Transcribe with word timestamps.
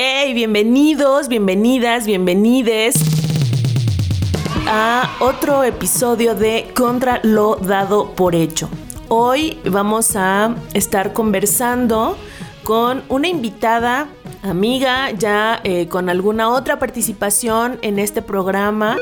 Hey, 0.00 0.32
bienvenidos, 0.32 1.26
bienvenidas, 1.26 2.06
bienvenides 2.06 2.94
a 4.68 5.10
otro 5.18 5.64
episodio 5.64 6.36
de 6.36 6.70
Contra 6.72 7.18
lo 7.24 7.56
dado 7.56 8.12
por 8.14 8.36
hecho. 8.36 8.70
Hoy 9.08 9.58
vamos 9.64 10.14
a 10.14 10.54
estar 10.72 11.12
conversando 11.12 12.16
con 12.62 13.02
una 13.08 13.26
invitada 13.26 14.06
amiga, 14.44 15.10
ya 15.10 15.60
eh, 15.64 15.88
con 15.88 16.08
alguna 16.08 16.50
otra 16.50 16.78
participación 16.78 17.80
en 17.82 17.98
este 17.98 18.22
programa 18.22 18.96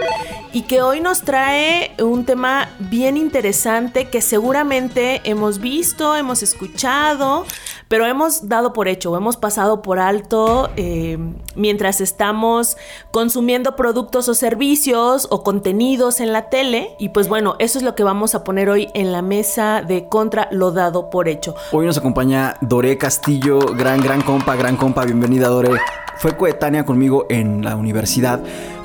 y 0.54 0.62
que 0.62 0.80
hoy 0.80 1.00
nos 1.02 1.20
trae 1.20 1.94
un 1.98 2.24
tema 2.24 2.70
bien 2.78 3.18
interesante 3.18 4.08
que 4.08 4.22
seguramente 4.22 5.20
hemos 5.24 5.58
visto, 5.58 6.16
hemos 6.16 6.42
escuchado, 6.42 7.44
pero 7.88 8.06
hemos 8.06 8.48
dado 8.48 8.72
por 8.72 8.88
hecho 8.88 9.16
hemos 9.16 9.36
pasado 9.36 9.82
por 9.82 9.98
alto 9.98 10.70
eh, 10.76 11.18
mientras 11.54 12.00
estamos 12.00 12.76
consumiendo 13.10 13.76
productos 13.76 14.28
o 14.28 14.34
servicios 14.34 15.28
o 15.30 15.42
contenidos 15.42 16.20
en 16.20 16.32
la 16.32 16.48
tele. 16.48 16.90
Y 16.98 17.10
pues 17.10 17.28
bueno, 17.28 17.56
eso 17.58 17.78
es 17.78 17.84
lo 17.84 17.94
que 17.94 18.02
vamos 18.02 18.34
a 18.34 18.44
poner 18.44 18.68
hoy 18.68 18.88
en 18.94 19.12
la 19.12 19.22
mesa 19.22 19.82
de 19.86 20.08
contra 20.08 20.48
lo 20.50 20.72
dado 20.72 21.10
por 21.10 21.28
hecho. 21.28 21.54
Hoy 21.72 21.86
nos 21.86 21.98
acompaña 21.98 22.56
Doré 22.60 22.98
Castillo, 22.98 23.58
gran, 23.58 24.00
gran 24.00 24.22
compa, 24.22 24.56
gran 24.56 24.76
compa, 24.76 25.04
bienvenida 25.04 25.48
Doré. 25.48 25.70
Fue 26.18 26.36
coetánea 26.36 26.84
conmigo 26.84 27.26
en 27.28 27.62
la 27.62 27.76
universidad, 27.76 28.42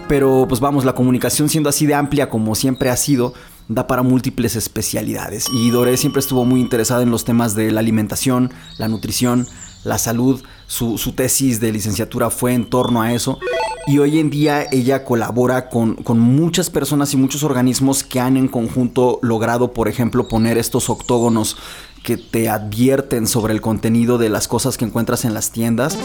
pero 0.08 0.46
pues 0.48 0.60
vamos, 0.60 0.84
la 0.86 0.94
comunicación 0.94 1.50
siendo 1.50 1.70
así 1.70 1.86
de 1.86 1.96
amplia 1.96 2.30
como 2.30 2.56
siempre 2.56 2.90
ha 2.90 2.98
sido, 2.98 3.34
da 3.68 3.88
para 3.88 4.04
múltiples 4.04 4.56
especialidades. 4.56 5.48
Y 5.54 5.70
Doré 5.70 5.98
siempre 5.98 6.20
estuvo 6.20 6.46
muy 6.46 6.60
interesada 6.60 7.04
en 7.04 7.12
los 7.12 7.26
temas 7.26 7.56
de 7.56 7.72
la 7.72 7.80
alimentación, 7.80 8.52
la 8.78 8.88
nutrición, 8.88 9.48
la 9.84 9.98
salud. 9.98 10.42
Su, 10.68 10.98
tesis 11.16 11.60
de 11.60 11.72
licenciatura 11.72 12.30
fue 12.30 12.54
en 12.54 12.70
torno 12.70 13.02
a 13.02 13.14
eso. 13.14 13.40
Y 13.88 13.98
hoy 13.98 14.20
en 14.20 14.30
día 14.30 14.66
ella 14.72 15.04
colabora 15.04 15.70
con, 15.70 15.96
con, 15.96 16.20
muchas 16.20 16.70
personas 16.70 17.14
y 17.14 17.18
muchos 17.18 17.44
organismos 17.44 18.04
que 18.04 18.20
han 18.20 18.38
en 18.38 18.48
conjunto 18.48 19.20
logrado, 19.22 19.74
por 19.74 19.88
ejemplo, 19.88 20.28
poner 20.28 20.58
estos 20.58 20.90
octógonos 20.90 21.58
que 22.04 22.18
te 22.18 22.50
advierten 22.50 23.28
sobre 23.28 23.54
el 23.54 23.62
contenido 23.62 24.18
de 24.18 24.30
las 24.30 24.48
cosas 24.48 24.78
que 24.78 24.86
encuentras 24.86 25.26
en 25.26 25.34
las 25.34 25.52
tiendas. 25.52 25.98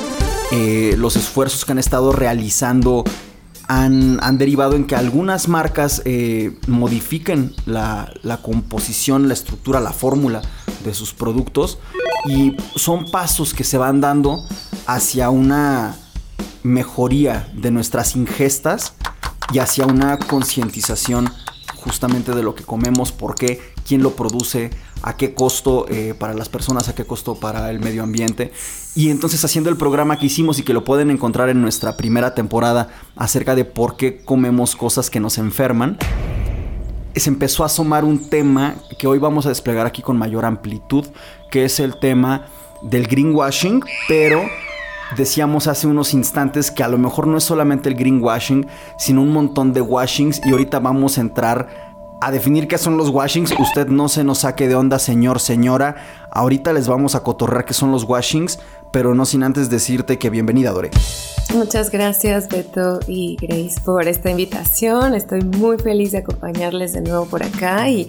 Eh, 0.53 0.95
los 0.99 1.17
esfuerzos 1.17 1.65
que 1.65 1.73
han 1.73 1.79
estado 1.79 2.13
realizando 2.13 3.05
han, 3.69 4.39
derivado 4.39 4.77
en 4.77 4.87
que 4.87 4.97
algunas 4.97 5.49
marcas 5.49 6.03
eh, 6.05 6.57
modifiquen 6.67 7.55
la, 7.65 8.13
composición, 8.43 9.29
la 9.29 9.35
estructura, 9.35 9.81
la 9.81 9.93
fórmula 9.93 10.43
de 10.85 10.95
sus 10.95 11.13
productos 11.13 11.79
y 12.29 12.57
son 12.75 13.11
pasos 13.11 13.55
que 13.55 13.65
se 13.65 13.79
van 13.79 14.01
dando 14.01 14.45
hacia 14.87 15.31
una 15.31 15.97
mejoría 16.63 17.49
de 17.55 17.71
nuestras 17.71 18.17
ingestas 18.17 18.95
y 19.53 19.59
hacia 19.59 19.87
una 19.87 20.19
concientización 20.19 21.31
justamente 21.77 22.33
de 22.35 22.43
lo 22.43 22.55
que 22.55 22.65
comemos, 22.65 23.13
por 23.13 23.37
qué, 23.37 23.61
quién 23.87 24.03
lo 24.03 24.17
produce, 24.17 24.71
a 25.03 25.17
qué 25.17 25.35
costo 25.35 25.87
eh, 25.89 26.15
para 26.19 26.35
las 26.35 26.49
personas, 26.49 26.89
a 26.89 26.95
qué 26.95 27.05
costo 27.05 27.37
para 27.37 27.71
el 27.71 27.79
medio 27.79 28.03
ambiente. 28.03 28.53
Y 28.95 29.11
entonces 29.11 29.45
haciendo 29.45 29.71
el 29.71 29.77
programa 29.77 30.19
que 30.19 30.27
hicimos 30.27 30.59
y 30.59 30.63
que 30.63 30.73
lo 30.73 30.85
pueden 30.85 31.11
encontrar 31.11 31.49
en 31.49 31.63
nuestra 31.63 31.97
primera 31.97 32.35
temporada 32.35 32.89
acerca 33.15 33.55
de 33.55 33.65
por 33.65 33.97
qué 33.97 34.19
comemos 34.25 34.75
cosas 34.75 35.11
que 35.11 35.21
nos 35.21 35.39
enferman, 35.39 35.99
se 37.15 37.31
empezó 37.31 37.63
a 37.63 37.67
asomar 37.67 38.05
un 38.05 38.29
tema 38.29 38.75
que 38.99 39.07
hoy 39.07 39.19
vamos 39.19 39.47
a 39.47 39.49
desplegar 39.49 39.87
aquí 39.87 40.03
con 40.03 40.19
mayor 40.19 40.45
amplitud, 40.45 41.07
que 41.51 41.65
es 41.65 41.81
el 41.81 41.99
tema 41.99 42.47
del 42.83 43.07
greenwashing, 43.07 43.83
pero 44.09 44.43
decíamos 45.17 45.67
hace 45.67 45.87
unos 45.87 46.13
instantes 46.13 46.71
que 46.71 46.83
a 46.83 46.89
lo 46.89 46.99
mejor 46.99 47.27
no 47.27 47.39
es 47.39 47.45
solamente 47.45 47.89
el 47.89 47.95
greenwashing, 47.95 48.67
sino 48.99 49.23
un 49.23 49.33
montón 49.33 49.73
de 49.73 49.81
washings 49.81 50.41
y 50.45 50.51
ahorita 50.51 50.81
vamos 50.81 51.17
a 51.17 51.21
entrar 51.21 51.86
a 52.21 52.31
definir 52.31 52.69
qué 52.69 52.79
son 52.79 52.97
los 52.97 53.11
washings. 53.11 53.55
Usted 53.59 53.89
no 53.89 54.09
se 54.09 54.25
nos 54.25 54.39
saque 54.39 54.69
de 54.69 54.75
onda, 54.75 54.99
señor, 54.99 55.41
señora. 55.41 55.97
Ahorita 56.31 56.73
les 56.73 56.89
vamos 56.89 57.15
a 57.15 57.23
cotorrear 57.23 57.65
qué 57.65 57.75
son 57.75 57.93
los 57.93 58.05
washings, 58.05 58.59
pero 58.93 59.15
no 59.15 59.27
sin 59.27 59.43
antes 59.43 59.71
decirte 59.71 60.19
que 60.19 60.31
bienvenida, 60.31 60.73
Dore. 60.73 60.91
Muchas 61.55 61.91
gracias, 61.91 62.49
Beto 62.49 63.01
y 63.07 63.37
Grace, 63.41 63.81
por 63.85 64.09
esta 64.09 64.31
invitación. 64.31 65.15
Estoy 65.15 65.43
muy 65.43 65.79
feliz 65.79 66.13
de 66.13 66.19
acompañarles 66.19 66.93
de 66.93 67.03
nuevo 67.03 67.27
por 67.27 67.43
acá 67.43 67.89
y 67.89 68.09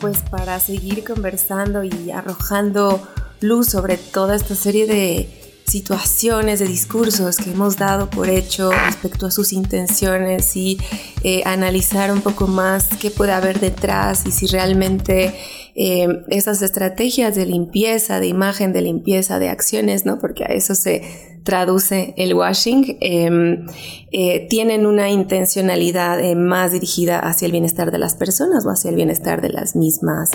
pues 0.00 0.18
para 0.30 0.60
seguir 0.60 1.02
conversando 1.04 1.82
y 1.82 2.10
arrojando 2.10 3.00
luz 3.40 3.68
sobre 3.68 3.96
toda 3.96 4.36
esta 4.36 4.54
serie 4.54 4.86
de 4.86 5.43
situaciones, 5.66 6.58
de 6.58 6.66
discursos 6.66 7.38
que 7.38 7.50
hemos 7.50 7.76
dado 7.76 8.10
por 8.10 8.28
hecho 8.28 8.70
respecto 8.70 9.26
a 9.26 9.30
sus 9.30 9.52
intenciones 9.52 10.56
y 10.56 10.78
eh, 11.22 11.42
analizar 11.46 12.12
un 12.12 12.20
poco 12.20 12.46
más 12.46 12.88
qué 13.00 13.10
puede 13.10 13.32
haber 13.32 13.60
detrás 13.60 14.26
y 14.26 14.30
si 14.30 14.46
realmente 14.46 15.34
eh, 15.74 16.06
esas 16.28 16.60
estrategias 16.62 17.34
de 17.34 17.46
limpieza, 17.46 18.20
de 18.20 18.26
imagen, 18.26 18.72
de 18.72 18.82
limpieza, 18.82 19.38
de 19.38 19.48
acciones, 19.48 20.04
¿no? 20.04 20.18
Porque 20.18 20.44
a 20.44 20.48
eso 20.48 20.74
se 20.74 21.40
traduce 21.44 22.14
el 22.16 22.34
washing, 22.34 22.96
em, 23.00 23.66
eh, 24.12 24.46
tienen 24.48 24.86
una 24.86 25.10
intencionalidad 25.10 26.34
más 26.36 26.72
dirigida 26.72 27.18
hacia 27.18 27.46
el 27.46 27.52
bienestar 27.52 27.90
de 27.90 27.98
las 27.98 28.14
personas 28.14 28.64
o 28.64 28.70
hacia 28.70 28.90
el 28.90 28.96
bienestar 28.96 29.42
de 29.42 29.50
las 29.50 29.76
mismas 29.76 30.30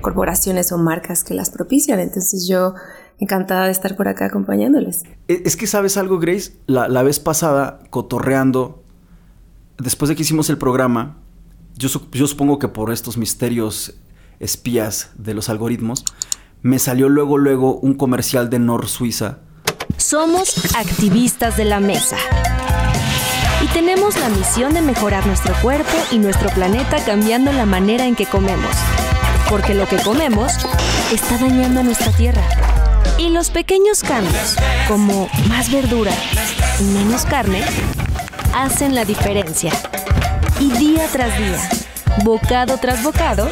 corporaciones 0.00 0.72
o 0.72 0.78
marcas 0.78 1.22
que 1.22 1.34
las 1.34 1.50
propician. 1.50 2.00
Entonces 2.00 2.48
yo 2.48 2.74
encantada 3.20 3.66
de 3.66 3.72
estar 3.72 3.96
por 3.96 4.08
acá 4.08 4.26
acompañándoles. 4.26 5.04
E, 5.28 5.42
es 5.44 5.56
que 5.56 5.66
sabes 5.66 5.96
algo, 5.96 6.18
Grace, 6.18 6.56
la, 6.66 7.02
vez 7.02 7.20
pasada, 7.20 7.80
cotorreando, 7.90 8.82
después 9.78 10.08
de 10.08 10.16
que 10.16 10.22
hicimos 10.22 10.50
el 10.50 10.58
programa, 10.58 11.18
yo, 11.76 11.88
yo 12.12 12.26
supongo 12.26 12.58
que 12.58 12.68
por 12.68 12.92
estos 12.92 13.16
misterios 13.16 14.00
espías 14.40 15.10
de 15.16 15.34
los 15.34 15.48
algoritmos, 15.48 16.04
me 16.62 16.78
salió 16.78 17.08
luego, 17.08 17.38
luego 17.38 17.78
un 17.78 17.94
comercial 17.94 18.50
de 18.50 18.58
Nor 18.58 18.88
Suiza. 18.88 19.38
Somos 19.96 20.74
activistas 20.74 21.56
de 21.56 21.66
la 21.66 21.80
mesa. 21.80 22.16
Y 23.62 23.66
tenemos 23.68 24.18
la 24.18 24.30
misión 24.30 24.72
de 24.72 24.80
mejorar 24.80 25.26
nuestro 25.26 25.54
cuerpo 25.60 25.92
y 26.10 26.18
nuestro 26.18 26.48
planeta 26.50 27.04
cambiando 27.04 27.52
la 27.52 27.66
manera 27.66 28.06
en 28.06 28.16
que 28.16 28.26
comemos. 28.26 28.74
Porque 29.50 29.74
lo 29.74 29.86
que 29.86 29.98
comemos 29.98 30.52
está 31.12 31.38
dañando 31.38 31.80
a 31.80 31.82
nuestra 31.82 32.12
tierra. 32.12 32.42
Y 33.20 33.28
los 33.28 33.50
pequeños 33.50 34.02
cambios, 34.02 34.56
como 34.88 35.28
más 35.50 35.70
verdura 35.70 36.10
y 36.80 36.84
menos 36.84 37.26
carne, 37.26 37.62
hacen 38.54 38.94
la 38.94 39.04
diferencia. 39.04 39.70
Y 40.58 40.72
día 40.72 41.06
tras 41.12 41.36
día, 41.36 41.58
bocado 42.24 42.78
tras 42.78 43.02
bocado, 43.02 43.46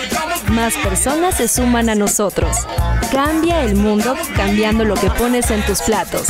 más 0.52 0.74
personas 0.78 1.36
se 1.36 1.48
suman 1.48 1.90
a 1.90 1.94
nosotros. 1.94 2.56
Cambia 3.12 3.62
el 3.62 3.76
mundo 3.76 4.14
cambiando 4.34 4.84
lo 4.84 4.94
que 4.94 5.10
pones 5.10 5.50
en 5.50 5.60
tus 5.66 5.82
platos. 5.82 6.28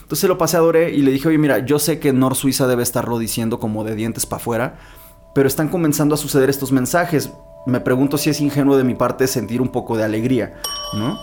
Entonces 0.00 0.26
lo 0.26 0.38
pasé 0.38 0.56
a 0.56 0.60
Dore 0.60 0.90
y 0.90 1.02
le 1.02 1.10
dije, 1.10 1.28
oye, 1.28 1.36
mira, 1.36 1.58
yo 1.58 1.78
sé 1.78 1.98
que 2.00 2.14
Nor 2.14 2.34
Suiza 2.34 2.66
debe 2.66 2.82
estarlo 2.82 3.18
diciendo 3.18 3.60
como 3.60 3.84
de 3.84 3.94
dientes 3.94 4.24
para 4.24 4.40
afuera, 4.40 4.78
pero 5.34 5.46
están 5.46 5.68
comenzando 5.68 6.14
a 6.14 6.18
suceder 6.18 6.48
estos 6.48 6.72
mensajes 6.72 7.30
me 7.66 7.80
pregunto 7.80 8.16
si 8.16 8.30
es 8.30 8.40
ingenuo 8.40 8.76
de 8.76 8.84
mi 8.84 8.94
parte 8.94 9.26
sentir 9.26 9.60
un 9.60 9.68
poco 9.68 9.96
de 9.96 10.04
alegría, 10.04 10.54
¿no? 10.94 11.18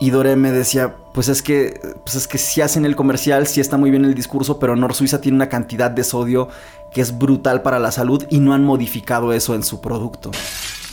Y 0.00 0.10
Dore 0.10 0.34
me 0.34 0.50
decía, 0.50 0.96
pues 1.14 1.28
es 1.28 1.42
que, 1.42 1.80
pues 2.04 2.16
es 2.16 2.26
que 2.26 2.38
si 2.38 2.60
hacen 2.60 2.84
el 2.84 2.96
comercial, 2.96 3.46
sí 3.46 3.60
está 3.60 3.76
muy 3.76 3.90
bien 3.90 4.04
el 4.04 4.14
discurso, 4.14 4.58
pero 4.58 4.74
Nor 4.74 4.94
Suiza 4.94 5.20
tiene 5.20 5.36
una 5.36 5.48
cantidad 5.48 5.90
de 5.90 6.02
sodio 6.02 6.48
que 6.92 7.00
es 7.00 7.16
brutal 7.16 7.62
para 7.62 7.78
la 7.78 7.92
salud 7.92 8.24
y 8.28 8.40
no 8.40 8.52
han 8.52 8.64
modificado 8.64 9.32
eso 9.32 9.54
en 9.54 9.62
su 9.62 9.80
producto. 9.80 10.32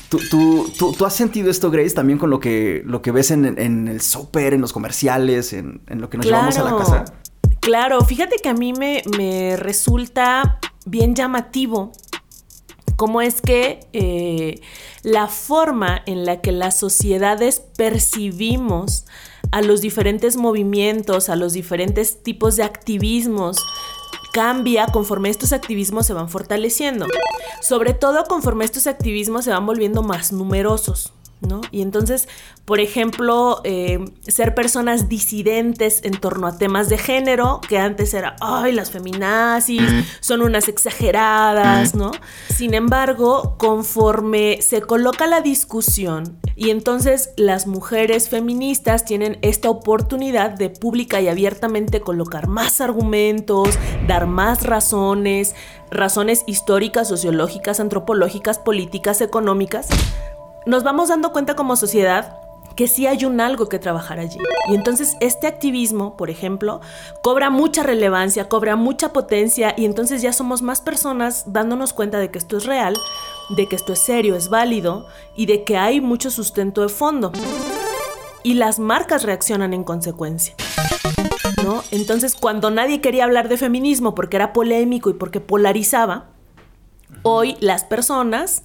¿Tú, 0.09 0.71
tú, 0.97 1.05
has 1.05 1.15
sentido 1.15 1.51
esto, 1.51 1.69
Grace, 1.69 1.93
también 1.93 2.17
con 2.17 2.31
lo 2.31 2.39
que, 2.39 2.81
lo 2.85 3.01
que 3.01 3.11
ves 3.11 3.29
en, 3.29 3.45
el 3.87 4.01
súper, 4.01 4.55
en 4.55 4.61
los 4.61 4.73
comerciales, 4.73 5.53
en, 5.53 5.81
lo 5.87 6.09
que 6.09 6.17
nos 6.17 6.25
llevamos 6.25 6.57
a 6.57 6.63
la 6.63 6.77
casa? 6.77 7.05
Claro, 7.59 8.01
fíjate 8.01 8.37
que 8.41 8.49
a 8.49 8.53
mí 8.55 8.73
me, 8.73 9.03
me 9.17 9.55
resulta 9.55 10.59
bien 10.85 11.13
llamativo 11.13 11.91
cómo 12.99 13.21
es 13.21 13.39
que 13.39 13.79
eh, 13.93 14.59
la 15.03 15.29
forma 15.29 16.01
en 16.05 16.25
la 16.25 16.41
que 16.41 16.51
las 16.51 16.77
sociedades 16.77 17.61
percibimos 17.77 19.05
a 19.51 19.61
los 19.61 19.79
diferentes 19.79 20.35
movimientos, 20.35 21.29
a 21.29 21.37
los 21.37 21.53
diferentes 21.53 22.21
tipos 22.23 22.57
de 22.57 22.63
activismos, 22.63 23.57
cambia 24.33 24.87
conforme 24.87 25.29
estos 25.29 25.53
activismos 25.53 26.07
se 26.07 26.13
van 26.13 26.27
fortaleciendo. 26.27 27.07
Sobre 27.61 27.93
todo 27.93 28.25
conforme 28.25 28.65
estos 28.65 28.85
activismos 28.85 29.45
se 29.45 29.51
van 29.51 29.65
volviendo 29.65 30.03
más 30.03 30.33
numerosos. 30.33 31.13
¿No? 31.41 31.61
Y 31.71 31.81
entonces, 31.81 32.27
por 32.65 32.79
ejemplo, 32.79 33.61
eh, 33.63 33.99
ser 34.27 34.53
personas 34.55 35.09
disidentes 35.09 36.01
en 36.03 36.19
torno 36.19 36.47
a 36.47 36.57
temas 36.57 36.89
de 36.89 36.97
género, 36.97 37.61
que 37.67 37.77
antes 37.77 38.13
era, 38.13 38.35
ay, 38.41 38.73
las 38.73 38.91
feminazis 38.91 39.81
son 40.19 40.41
unas 40.41 40.67
exageradas, 40.67 41.95
¿no? 41.95 42.11
Sin 42.53 42.73
embargo, 42.73 43.55
conforme 43.57 44.61
se 44.61 44.81
coloca 44.81 45.27
la 45.27 45.41
discusión 45.41 46.39
y 46.55 46.71
entonces 46.71 47.31
las 47.37 47.67
mujeres 47.67 48.27
feministas 48.27 49.05
tienen 49.05 49.37
esta 49.41 49.69
oportunidad 49.69 50.51
de 50.51 50.69
pública 50.69 51.21
y 51.21 51.29
abiertamente 51.29 52.01
colocar 52.01 52.47
más 52.47 52.81
argumentos, 52.81 53.69
dar 54.07 54.27
más 54.27 54.63
razones, 54.63 55.55
razones 55.89 56.43
históricas, 56.47 57.07
sociológicas, 57.07 57.79
antropológicas, 57.79 58.59
políticas, 58.59 59.21
económicas, 59.21 59.87
nos 60.69 60.83
vamos 60.83 61.09
dando 61.09 61.31
cuenta 61.31 61.55
como 61.55 61.75
sociedad 61.75 62.37
que 62.75 62.87
sí 62.87 63.07
hay 63.07 63.25
un 63.25 63.41
algo 63.41 63.67
que 63.67 63.79
trabajar 63.79 64.19
allí. 64.19 64.37
Y 64.69 64.75
entonces 64.75 65.17
este 65.19 65.47
activismo, 65.47 66.15
por 66.15 66.29
ejemplo, 66.29 66.79
cobra 67.23 67.49
mucha 67.49 67.81
relevancia, 67.81 68.47
cobra 68.47 68.75
mucha 68.75 69.11
potencia 69.11 69.73
y 69.75 69.85
entonces 69.85 70.21
ya 70.21 70.31
somos 70.31 70.61
más 70.61 70.79
personas 70.79 71.51
dándonos 71.51 71.91
cuenta 71.91 72.19
de 72.19 72.29
que 72.29 72.37
esto 72.37 72.55
es 72.55 72.65
real, 72.65 72.95
de 73.57 73.67
que 73.67 73.75
esto 73.75 73.93
es 73.93 73.99
serio, 73.99 74.35
es 74.35 74.49
válido 74.49 75.07
y 75.35 75.47
de 75.47 75.63
que 75.63 75.75
hay 75.75 76.01
mucho 76.01 76.29
sustento 76.29 76.83
de 76.83 76.89
fondo. 76.89 77.31
Y 78.43 78.53
las 78.53 78.77
marcas 78.77 79.23
reaccionan 79.23 79.73
en 79.73 79.83
consecuencia. 79.83 80.53
¿No? 81.63 81.83
Entonces, 81.89 82.35
cuando 82.35 82.69
nadie 82.69 83.01
quería 83.01 83.23
hablar 83.23 83.49
de 83.49 83.57
feminismo 83.57 84.13
porque 84.13 84.37
era 84.37 84.53
polémico 84.53 85.09
y 85.09 85.13
porque 85.13 85.41
polarizaba, 85.41 86.27
hoy 87.23 87.57
las 87.59 87.83
personas 87.83 88.63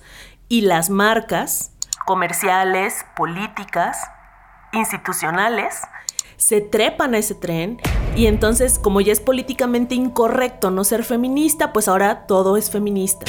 y 0.48 0.60
las 0.60 0.90
marcas 0.90 1.72
comerciales, 2.06 3.04
políticas, 3.16 3.98
institucionales, 4.72 5.80
se 6.36 6.60
trepan 6.60 7.14
a 7.14 7.18
ese 7.18 7.34
tren 7.34 7.80
y 8.16 8.26
entonces 8.26 8.78
como 8.78 9.00
ya 9.00 9.12
es 9.12 9.20
políticamente 9.20 9.94
incorrecto 9.94 10.70
no 10.70 10.84
ser 10.84 11.04
feminista, 11.04 11.72
pues 11.72 11.88
ahora 11.88 12.26
todo 12.26 12.56
es 12.56 12.70
feminista. 12.70 13.24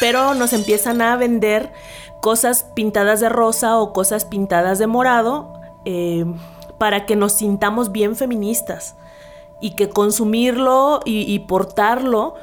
Pero 0.00 0.34
nos 0.34 0.52
empiezan 0.52 1.00
a 1.02 1.16
vender 1.16 1.72
cosas 2.20 2.64
pintadas 2.74 3.20
de 3.20 3.28
rosa 3.28 3.78
o 3.78 3.92
cosas 3.92 4.24
pintadas 4.24 4.78
de 4.78 4.86
morado 4.86 5.52
eh, 5.84 6.24
para 6.78 7.06
que 7.06 7.16
nos 7.16 7.34
sintamos 7.34 7.92
bien 7.92 8.16
feministas 8.16 8.96
y 9.60 9.76
que 9.76 9.88
consumirlo 9.88 11.00
y 11.04 11.38
portarlo 11.40 12.34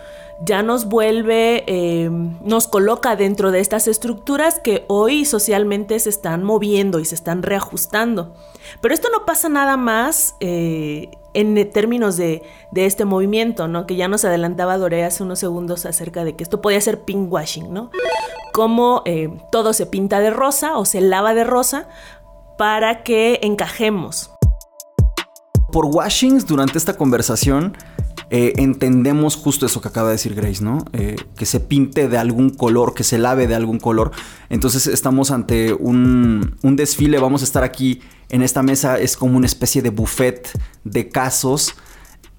ya 0.44 0.64
nos 0.64 0.86
vuelve, 0.86 1.64
eh, 1.68 2.10
nos 2.10 2.68
coloca 2.68 3.16
dentro 3.16 3.52
de 3.52 3.60
estas 3.60 3.88
estructuras 3.88 4.60
que 4.60 4.86
hoy 4.88 5.26
socialmente 5.26 6.00
se 6.00 6.10
están 6.10 6.44
moviendo 6.44 7.00
y 7.00 7.06
se 7.06 7.16
están 7.16 7.44
reajustando. 7.44 8.34
Pero 8.82 8.94
esto 8.94 9.10
no 9.12 9.26
pasa 9.26 9.50
nada 9.50 9.78
más 9.78 10.36
eh, 10.40 11.10
en 11.34 11.70
términos 11.72 12.18
de, 12.18 12.42
este 12.76 13.06
movimiento, 13.06 13.68
¿no? 13.68 13.86
Que 13.86 13.96
ya 13.96 14.08
nos 14.08 14.26
adelantaba 14.26 14.78
Doré 14.78 15.04
hace 15.04 15.24
unos 15.24 15.40
segundos 15.40 15.86
acerca 15.86 16.24
de 16.24 16.36
que 16.36 16.44
esto 16.44 16.62
podía 16.62 16.82
ser 16.82 17.02
pinkwashing, 17.02 17.72
¿no? 17.72 17.92
Como 18.54 19.04
eh, 19.06 19.30
todo 19.52 19.74
se 19.74 19.86
pinta 19.86 20.20
de 20.20 20.30
rosa 20.30 20.78
o 20.78 20.86
se 20.86 21.02
lava 21.02 21.34
de 21.34 21.44
rosa 21.44 21.88
para 22.58 23.04
que 23.04 23.40
encajemos. 23.44 24.32
Por 25.72 25.86
washings, 25.86 26.46
durante 26.48 26.78
esta 26.78 26.98
conversación, 26.98 27.78
eh, 28.33 28.54
entendemos 28.56 29.36
justo 29.36 29.66
eso 29.66 29.81
que 29.81 29.89
acaba 29.89 30.07
de 30.07 30.13
decir 30.13 30.33
Grace, 30.33 30.63
¿no? 30.63 30.86
Eh, 30.94 31.18
que 31.36 31.45
se 31.45 31.60
pinte 31.60 32.07
de 32.07 32.18
algún 32.18 32.50
color, 32.50 32.94
que 32.94 33.04
se 33.04 33.18
lave 33.18 33.45
de 33.45 33.56
algún 33.56 33.78
color. 33.78 34.12
Entonces 34.50 34.88
estamos 34.88 35.31
ante 35.31 35.74
un, 35.74 36.56
un 36.63 36.75
desfile, 36.78 37.19
vamos 37.19 37.42
a 37.42 37.44
estar 37.44 37.63
aquí 37.66 38.00
en 38.30 38.42
esta 38.42 38.63
mesa, 38.63 38.98
es 38.98 39.18
como 39.18 39.36
una 39.36 39.48
especie 39.48 39.81
de 39.81 39.89
buffet 39.89 40.50
de 40.86 41.10
casos 41.10 41.75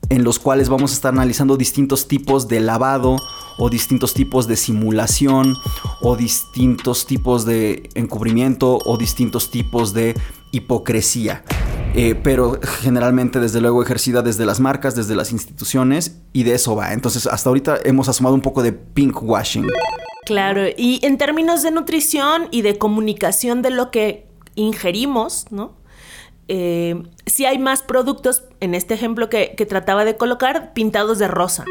en 0.09 0.25
los 0.25 0.39
cuales 0.39 0.69
vamos 0.69 0.93
a 0.93 0.95
estar 0.95 1.13
analizando 1.13 1.57
distintos 1.57 2.09
tipos 2.09 2.49
de 2.49 2.61
lavado 2.61 3.17
o 3.59 3.71
distintos 3.71 4.15
tipos 4.15 4.47
de 4.47 4.57
simulación 4.57 5.57
o 6.01 6.17
distintos 6.17 7.07
tipos 7.07 7.45
de 7.45 7.91
encubrimiento 7.95 8.79
o 8.85 8.97
distintos 8.97 9.51
tipos 9.51 9.93
de 9.93 10.15
hipocresía. 10.51 11.45
Eh, 11.95 12.15
pero 12.15 12.59
generalmente 12.81 13.39
desde 13.39 13.61
luego 13.61 13.83
ejercida 13.83 14.23
desde 14.23 14.47
las 14.47 14.61
marcas, 14.61 14.95
desde 14.95 15.15
las 15.15 15.31
instituciones 15.31 16.21
y 16.33 16.43
de 16.45 16.55
eso 16.55 16.75
va. 16.75 16.93
Entonces 16.93 17.27
hasta 17.27 17.51
ahorita 17.51 17.79
hemos 17.85 18.09
asomado 18.09 18.35
un 18.35 18.41
poco 18.41 18.63
de 18.63 18.73
pink 18.73 19.23
washing. 19.23 19.67
Claro, 20.25 20.63
y 20.77 21.01
en 21.05 21.19
términos 21.19 21.63
de 21.63 21.71
nutrición 21.71 22.49
y 22.51 22.63
de 22.63 22.79
comunicación 22.79 23.61
de 23.61 23.71
lo 23.71 23.91
que 23.91 24.27
ingerimos, 24.55 25.47
¿no? 25.51 25.75
Eh, 26.49 27.03
si 27.27 27.45
hay 27.47 27.59
más 27.59 27.83
productos, 27.83 28.45
en 28.61 28.75
este 28.75 28.95
ejemplo 28.95 29.29
que, 29.29 29.55
trataba 29.69 30.05
de 30.05 30.17
colocar, 30.17 30.73
pintados 30.73 31.19
de 31.19 31.29
rosa. 31.29 31.65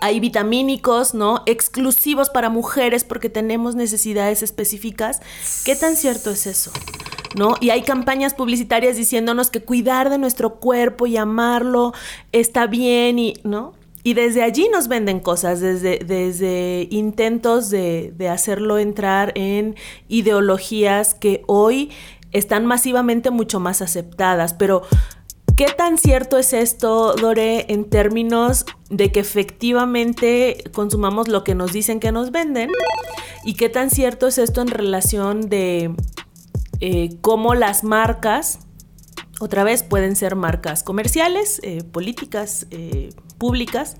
Hay 0.00 0.20
vitamínicos, 0.20 1.14
¿no? 1.14 1.42
Exclusivos 1.46 2.30
para 2.30 2.50
mujeres 2.50 3.02
porque 3.02 3.28
tenemos 3.28 3.74
necesidades 3.74 4.42
específicas. 4.42 5.20
¿Qué 5.64 5.74
tan 5.74 5.96
cierto 5.96 6.30
es 6.30 6.46
eso? 6.46 6.70
¿no? 7.36 7.56
Y 7.60 7.70
hay 7.70 7.82
campañas 7.82 8.32
publicitarias 8.32 8.96
diciéndonos 8.96 9.50
que 9.50 9.62
cuidar 9.62 10.08
de 10.08 10.16
nuestro 10.16 10.54
cuerpo 10.54 11.06
y 11.06 11.16
amarlo 11.18 11.92
está 12.32 12.66
bien 12.66 13.18
y, 13.18 13.34
¿no? 13.44 13.74
Y 14.02 14.14
desde 14.14 14.42
allí 14.42 14.68
nos 14.72 14.88
venden 14.88 15.20
cosas, 15.20 15.60
desde, 15.60 16.88
intentos 16.90 17.68
de 17.68 18.28
hacerlo 18.30 18.78
entrar 18.78 19.32
en 19.34 19.74
ideologías 20.08 21.12
que 21.14 21.42
hoy 21.46 21.90
están 22.32 22.66
masivamente 22.66 23.30
mucho 23.30 23.60
más 23.60 23.82
aceptadas, 23.82 24.54
pero 24.54 24.82
¿Qué 25.58 25.66
tan 25.76 25.98
cierto 25.98 26.38
es 26.38 26.52
esto, 26.52 27.16
Dore, 27.16 27.66
en 27.72 27.90
términos 27.90 28.64
de 28.90 29.10
que 29.10 29.18
efectivamente 29.18 30.62
consumamos 30.72 31.26
lo 31.26 31.42
que 31.42 31.56
nos 31.56 31.72
dicen 31.72 31.98
que 31.98 32.12
nos 32.12 32.30
venden? 32.30 32.70
¿Y 33.42 33.54
qué 33.54 33.68
tan 33.68 33.90
cierto 33.90 34.28
es 34.28 34.38
esto 34.38 34.62
en 34.62 34.68
relación 34.68 35.48
de 35.48 35.96
eh, 36.78 37.18
cómo 37.22 37.56
las 37.56 37.82
marcas, 37.82 38.60
otra 39.40 39.64
vez 39.64 39.82
pueden 39.82 40.14
ser 40.14 40.36
marcas 40.36 40.84
comerciales, 40.84 41.58
eh, 41.64 41.82
políticas, 41.82 42.68
eh, 42.70 43.10
públicas, 43.36 43.96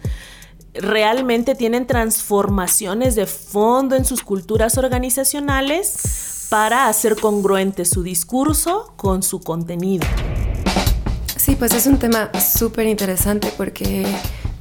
realmente 0.74 1.56
tienen 1.56 1.88
transformaciones 1.88 3.16
de 3.16 3.26
fondo 3.26 3.96
en 3.96 4.04
sus 4.04 4.22
culturas 4.22 4.78
organizacionales 4.78 6.37
para 6.48 6.88
hacer 6.88 7.16
congruente 7.16 7.84
su 7.84 8.02
discurso 8.02 8.92
con 8.96 9.22
su 9.22 9.40
contenido. 9.40 10.06
Sí, 11.36 11.56
pues 11.56 11.72
es 11.72 11.86
un 11.86 11.98
tema 11.98 12.30
súper 12.40 12.86
interesante 12.86 13.52
porque 13.56 14.06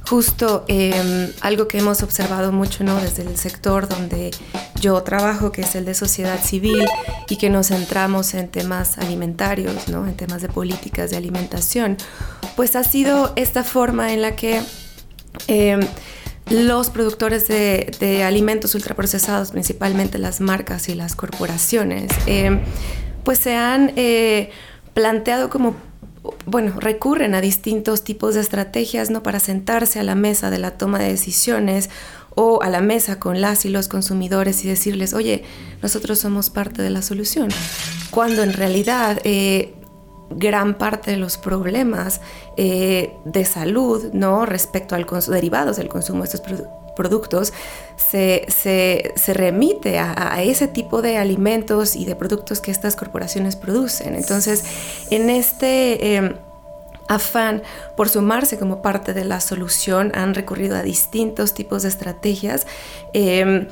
justo 0.08 0.64
em, 0.68 1.30
algo 1.42 1.68
que 1.68 1.78
hemos 1.78 2.02
observado 2.02 2.50
mucho 2.50 2.82
¿no? 2.82 2.96
desde 2.96 3.22
el 3.22 3.36
sector 3.36 3.88
donde 3.88 4.30
yo 4.80 5.02
trabajo, 5.02 5.52
que 5.52 5.62
es 5.62 5.74
el 5.74 5.84
de 5.84 5.94
sociedad 5.94 6.40
civil, 6.42 6.86
y 7.28 7.36
que 7.36 7.50
nos 7.50 7.68
centramos 7.68 8.32
en 8.34 8.48
temas 8.48 8.96
alimentarios, 8.96 9.88
¿no? 9.88 10.06
en 10.06 10.14
temas 10.14 10.40
de 10.40 10.48
políticas 10.48 11.10
de 11.10 11.18
alimentación, 11.18 11.96
pues 12.56 12.74
ha 12.74 12.84
sido 12.84 13.32
esta 13.36 13.64
forma 13.64 14.12
en 14.12 14.22
la 14.22 14.34
que 14.34 14.62
em, 15.46 15.80
los 16.50 16.90
productores 16.90 17.48
de, 17.48 18.24
alimentos 18.24 18.74
ultraprocesados, 18.74 19.50
principalmente 19.50 20.18
las 20.18 20.40
marcas 20.40 20.88
y 20.88 20.94
las 20.94 21.14
corporaciones, 21.16 22.10
em, 22.26 22.60
pues 23.24 23.38
se 23.38 23.54
han 23.54 23.92
eh, 23.96 24.50
planteado 24.94 25.50
como 25.50 25.76
bueno, 26.46 26.78
recurren 26.78 27.34
a 27.34 27.40
distintos 27.40 28.04
tipos 28.04 28.34
de 28.34 28.40
estrategias, 28.40 29.10
¿no? 29.10 29.22
Para 29.22 29.40
sentarse 29.40 29.98
a 29.98 30.02
la 30.02 30.14
mesa 30.14 30.50
de 30.50 30.58
la 30.58 30.72
toma 30.72 30.98
de 30.98 31.08
decisiones 31.08 31.90
o 32.34 32.62
a 32.62 32.68
la 32.68 32.80
mesa 32.80 33.18
con 33.18 33.40
las 33.40 33.64
y 33.64 33.68
los 33.68 33.88
consumidores 33.88 34.64
y 34.64 34.68
decirles, 34.68 35.14
oye, 35.14 35.44
nosotros 35.82 36.18
somos 36.18 36.50
parte 36.50 36.82
de 36.82 36.90
la 36.90 37.02
solución. 37.02 37.48
Cuando 38.10 38.42
en 38.42 38.52
realidad 38.52 39.20
eh, 39.24 39.74
gran 40.30 40.74
parte 40.74 41.10
de 41.10 41.16
los 41.16 41.38
problemas 41.38 42.20
eh, 42.56 43.16
de 43.24 43.44
salud, 43.44 44.12
¿no? 44.12 44.46
Respecto 44.46 44.94
al 44.94 45.06
derivados 45.28 45.76
del 45.76 45.88
consumo 45.88 46.20
de 46.20 46.26
estos 46.26 46.42
productos, 46.96 47.52
se, 47.96 49.14
remite 49.28 49.98
a, 49.98 50.42
ese 50.42 50.68
tipo 50.68 51.00
de 51.00 51.16
alimentos 51.16 51.96
y 51.96 52.04
de 52.04 52.16
productos 52.16 52.60
que 52.60 52.70
estas 52.70 52.96
corporaciones 52.96 53.56
producen. 53.56 54.14
Entonces, 54.14 54.64
en 55.10 55.30
este... 55.30 56.16
Em, 56.16 56.34
afán 57.08 57.62
por 57.96 58.10
sumarse 58.10 58.58
como 58.58 58.82
parte 58.82 59.14
de 59.14 59.24
la 59.24 59.40
solución 59.40 60.12
han 60.14 60.34
recurrido 60.34 60.76
a 60.76 60.82
distintos 60.82 61.54
tipos 61.54 61.82
de 61.82 61.88
estrategias. 61.88 62.66
Em, 63.14 63.68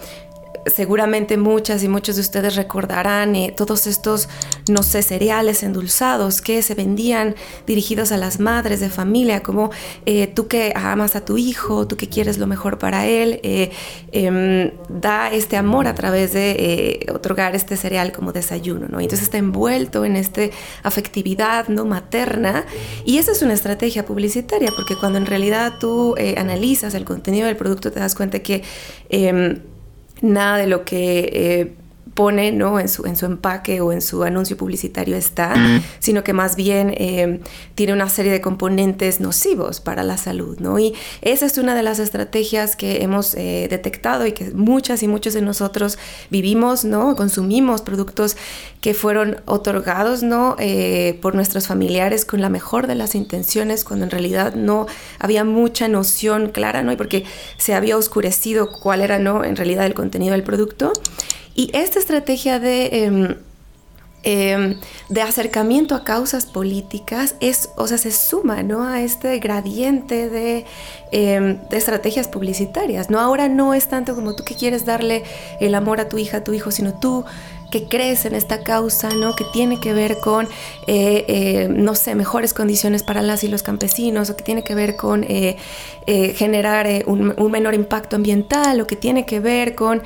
seguramente 0.66 1.36
muchas 1.36 1.82
y 1.82 1.88
muchos 1.88 2.16
de 2.16 2.22
ustedes 2.22 2.56
recordarán 2.56 3.36
eh, 3.36 3.52
todos 3.56 3.86
estos, 3.86 4.28
no 4.68 4.82
sé, 4.82 5.02
cereales 5.02 5.62
endulzados 5.62 6.40
que 6.40 6.62
se 6.62 6.74
vendían 6.74 7.34
dirigidos 7.66 8.12
a 8.12 8.16
las 8.16 8.40
madres 8.40 8.80
de 8.80 8.90
familia, 8.90 9.42
como 9.42 9.70
eh, 10.04 10.26
tú 10.26 10.48
que 10.48 10.72
amas 10.74 11.16
a 11.16 11.24
tu 11.24 11.38
hijo, 11.38 11.86
tú 11.86 11.96
que 11.96 12.08
quieres 12.08 12.38
lo 12.38 12.46
mejor 12.46 12.78
para 12.78 13.06
él, 13.06 13.40
eh, 13.42 13.70
em, 14.12 14.72
da 14.88 15.30
este 15.32 15.56
amor 15.56 15.86
a 15.86 15.94
través 15.94 16.32
de 16.32 17.06
otorgar 17.12 17.54
este 17.54 17.76
cereal 17.76 18.12
como 18.12 18.32
desayuno, 18.32 18.86
¿no? 18.88 19.00
Entonces 19.00 19.24
está 19.24 19.38
envuelto 19.38 20.04
en 20.04 20.16
esta 20.16 20.42
afectividad 20.82 21.68
no 21.68 21.84
materna 21.84 22.64
y 23.04 23.18
esa 23.18 23.32
es 23.32 23.42
una 23.42 23.54
estrategia 23.54 24.04
publicitaria 24.04 24.70
porque 24.74 24.96
cuando 24.96 25.18
en 25.18 25.26
realidad 25.26 25.74
tú 25.80 26.14
analizas 26.36 26.94
el 26.94 27.04
contenido 27.04 27.46
del 27.46 27.56
producto 27.56 27.90
te 27.92 28.00
das 28.00 28.14
cuenta 28.14 28.40
que 28.40 28.62
em, 29.08 29.60
nada 30.22 30.58
de 30.58 30.66
lo 30.66 30.84
que 30.84 31.30
eh, 31.32 31.74
pone 32.16 32.50
¿no? 32.50 32.80
en, 32.80 32.88
su, 32.88 33.04
en 33.06 33.14
su 33.14 33.26
empaque 33.26 33.80
o 33.82 33.92
en 33.92 34.00
su 34.00 34.24
anuncio 34.24 34.56
publicitario 34.56 35.16
está, 35.16 35.54
sino 36.00 36.24
que 36.24 36.32
más 36.32 36.56
bien 36.56 36.92
eh, 36.96 37.40
tiene 37.74 37.92
una 37.92 38.08
serie 38.08 38.32
de 38.32 38.40
componentes 38.40 39.20
nocivos 39.20 39.80
para 39.80 40.02
la 40.02 40.16
salud. 40.16 40.58
¿no? 40.58 40.78
Y 40.78 40.94
esa 41.20 41.44
es 41.44 41.58
una 41.58 41.74
de 41.74 41.82
las 41.82 41.98
estrategias 41.98 42.74
que 42.74 43.02
hemos 43.02 43.34
eh, 43.34 43.68
detectado 43.68 44.26
y 44.26 44.32
que 44.32 44.50
muchas 44.50 45.02
y 45.02 45.08
muchos 45.08 45.34
de 45.34 45.42
nosotros 45.42 45.98
vivimos, 46.30 46.86
¿no? 46.86 47.14
consumimos 47.16 47.82
productos 47.82 48.38
que 48.80 48.94
fueron 48.94 49.42
otorgados 49.44 50.22
¿no? 50.22 50.56
Eh, 50.58 51.18
por 51.20 51.34
nuestros 51.34 51.66
familiares 51.66 52.24
con 52.24 52.40
la 52.40 52.48
mejor 52.48 52.86
de 52.86 52.94
las 52.94 53.14
intenciones, 53.14 53.84
cuando 53.84 54.06
en 54.06 54.10
realidad 54.10 54.54
no 54.54 54.86
había 55.18 55.44
mucha 55.44 55.86
noción 55.86 56.48
clara, 56.48 56.82
¿no? 56.82 56.92
y 56.92 56.96
porque 56.96 57.24
se 57.58 57.74
había 57.74 57.98
oscurecido 57.98 58.72
cuál 58.72 59.02
era 59.02 59.18
¿no? 59.18 59.44
en 59.44 59.54
realidad 59.54 59.84
el 59.84 59.92
contenido 59.92 60.32
del 60.32 60.44
producto. 60.44 60.94
Y 61.56 61.70
esta 61.72 61.98
estrategia 62.06 62.60
de, 62.60 62.86
em, 62.92 63.36
em, 64.22 64.78
de 65.08 65.20
acercamiento 65.22 65.94
a 65.94 66.04
causas 66.04 66.46
políticas 66.46 67.34
es, 67.40 67.70
o 67.76 67.86
sea, 67.88 67.98
se 67.98 68.12
suma 68.12 68.62
¿no? 68.62 68.84
a 68.84 69.02
este 69.02 69.38
gradiente 69.40 70.30
de, 70.30 70.64
em, 71.10 71.58
de, 71.68 71.76
estrategias 71.76 72.28
publicitarias. 72.28 73.10
¿no? 73.10 73.18
Ahora 73.18 73.48
no 73.48 73.74
es 73.74 73.88
tanto 73.88 74.14
como 74.14 74.36
tú 74.36 74.44
que 74.44 74.54
quieres 74.54 74.84
darle 74.86 75.24
el 75.60 75.74
amor 75.74 76.00
a 76.00 76.08
tu 76.08 76.16
hija, 76.16 76.38
a 76.38 76.44
tu 76.44 76.52
hijo, 76.52 76.70
sino 76.70 76.94
tú 76.94 77.24
que 77.70 77.88
crees 77.88 78.24
en 78.24 78.34
esta 78.34 78.62
causa, 78.62 79.10
¿no? 79.10 79.34
Que 79.34 79.44
tiene 79.52 79.80
que 79.80 79.92
ver 79.92 80.18
con, 80.18 80.46
eh, 80.86 81.24
eh, 81.28 81.68
no 81.68 81.94
sé, 81.94 82.14
mejores 82.14 82.54
condiciones 82.54 83.02
para 83.02 83.22
las 83.22 83.44
y 83.44 83.48
los 83.48 83.62
campesinos, 83.62 84.30
o 84.30 84.36
que 84.36 84.44
tiene 84.44 84.62
que 84.62 84.74
ver 84.74 84.96
con 84.96 85.24
eh, 85.24 85.56
generar 86.36 86.86
un, 87.06 87.34
menor 87.50 87.74
impacto 87.74 88.16
ambiental, 88.16 88.80
o 88.80 88.86
que 88.86 88.96
tiene 88.96 89.26
que 89.26 89.40
ver 89.40 89.74
con 89.74 90.02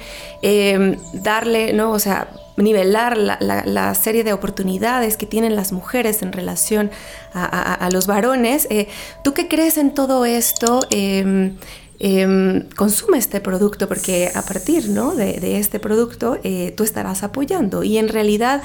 darle, 1.12 1.72
¿no? 1.72 1.92
O 1.92 1.98
sea, 1.98 2.28
nivelar 2.56 3.16
la, 3.16 3.94
serie 3.94 4.24
de 4.24 4.32
oportunidades 4.32 5.16
que 5.16 5.26
tienen 5.26 5.56
las 5.56 5.72
mujeres 5.72 6.22
en 6.22 6.32
relación 6.32 6.90
a, 7.32 7.88
los 7.92 8.06
varones. 8.06 8.68
¿Tú 9.22 9.34
qué 9.34 9.48
crees 9.48 9.76
en 9.76 9.92
todo 9.92 10.24
esto? 10.24 10.80
Em, 12.02 12.66
consume 12.76 13.18
este 13.18 13.42
producto 13.42 13.86
porque 13.86 14.32
a 14.34 14.40
partir 14.40 14.88
¿no? 14.88 15.14
de, 15.14 15.58
este 15.58 15.78
producto 15.78 16.38
eh, 16.42 16.72
tú 16.74 16.82
estarás 16.82 17.22
apoyando 17.22 17.84
y 17.84 17.98
en 17.98 18.08
realidad 18.08 18.62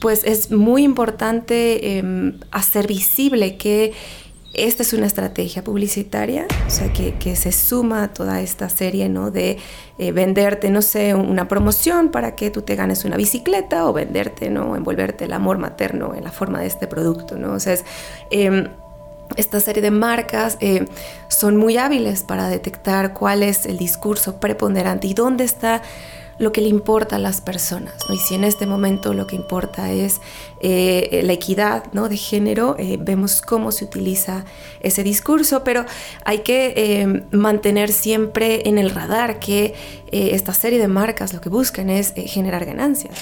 pues 0.00 0.22
es 0.22 0.52
muy 0.52 0.84
importante 0.84 1.98
em, 1.98 2.38
hacer 2.52 2.86
visible 2.86 3.56
que 3.56 3.92
esta 4.54 4.84
es 4.84 4.92
una 4.92 5.06
estrategia 5.06 5.64
publicitaria, 5.64 6.46
o 6.66 6.70
sea, 6.70 6.92
que, 6.92 7.36
se 7.36 7.52
suma 7.52 8.04
a 8.04 8.14
toda 8.14 8.40
esta 8.40 8.70
serie, 8.70 9.08
¿no? 9.08 9.30
De 9.30 9.58
eh, 9.98 10.12
venderte, 10.12 10.70
no 10.70 10.80
sé, 10.80 11.14
una 11.14 11.46
promoción 11.46 12.10
para 12.10 12.36
que 12.36 12.50
tú 12.50 12.62
te 12.62 12.74
ganes 12.74 13.04
una 13.04 13.16
bicicleta 13.16 13.86
o 13.86 13.92
venderte, 13.92 14.48
¿no? 14.48 14.74
Envolverte 14.74 15.24
el 15.26 15.34
amor 15.34 15.58
materno 15.58 16.14
en 16.14 16.24
la 16.24 16.32
forma 16.32 16.60
de 16.60 16.68
este 16.68 16.86
producto, 16.86 17.36
¿no? 17.36 17.52
O 17.52 17.60
sea, 17.60 17.74
es... 17.74 17.84
Em, 18.30 18.68
esta 19.36 19.60
serie 19.60 19.82
de 19.82 19.90
marcas 19.90 20.56
eh, 20.60 20.86
son 21.28 21.56
muy 21.56 21.76
hábiles 21.76 22.22
para 22.22 22.48
detectar 22.48 23.12
cuál 23.12 23.42
es 23.42 23.66
el 23.66 23.76
discurso 23.76 24.38
preponderante 24.38 25.06
y 25.06 25.14
dónde 25.14 25.44
está 25.44 25.82
lo 26.38 26.52
que 26.52 26.60
le 26.60 26.68
importa 26.68 27.16
a 27.16 27.18
las 27.18 27.40
personas. 27.40 27.94
Y 28.10 28.18
si 28.18 28.34
en 28.34 28.44
este 28.44 28.66
momento 28.66 29.14
lo 29.14 29.26
que 29.26 29.36
importa 29.36 29.90
es 29.90 30.20
eh, 30.60 31.22
la 31.24 31.32
equidad 31.32 31.84
¿no? 31.92 32.10
de 32.10 32.18
género, 32.18 32.76
eh, 32.78 32.98
vemos 33.00 33.40
cómo 33.40 33.72
se 33.72 33.86
utiliza 33.86 34.44
ese 34.80 35.02
discurso, 35.02 35.64
pero 35.64 35.86
hay 36.24 36.40
que 36.40 37.24
mantener 37.30 37.90
siempre 37.90 38.68
en 38.68 38.76
el 38.76 38.90
radar 38.90 39.38
que 39.38 39.74
esta 40.12 40.52
serie 40.52 40.78
de 40.78 40.88
marcas 40.88 41.32
lo 41.32 41.40
que 41.40 41.48
buscan 41.48 41.88
es 41.88 42.12
generar 42.14 42.66
ganancias. 42.66 43.14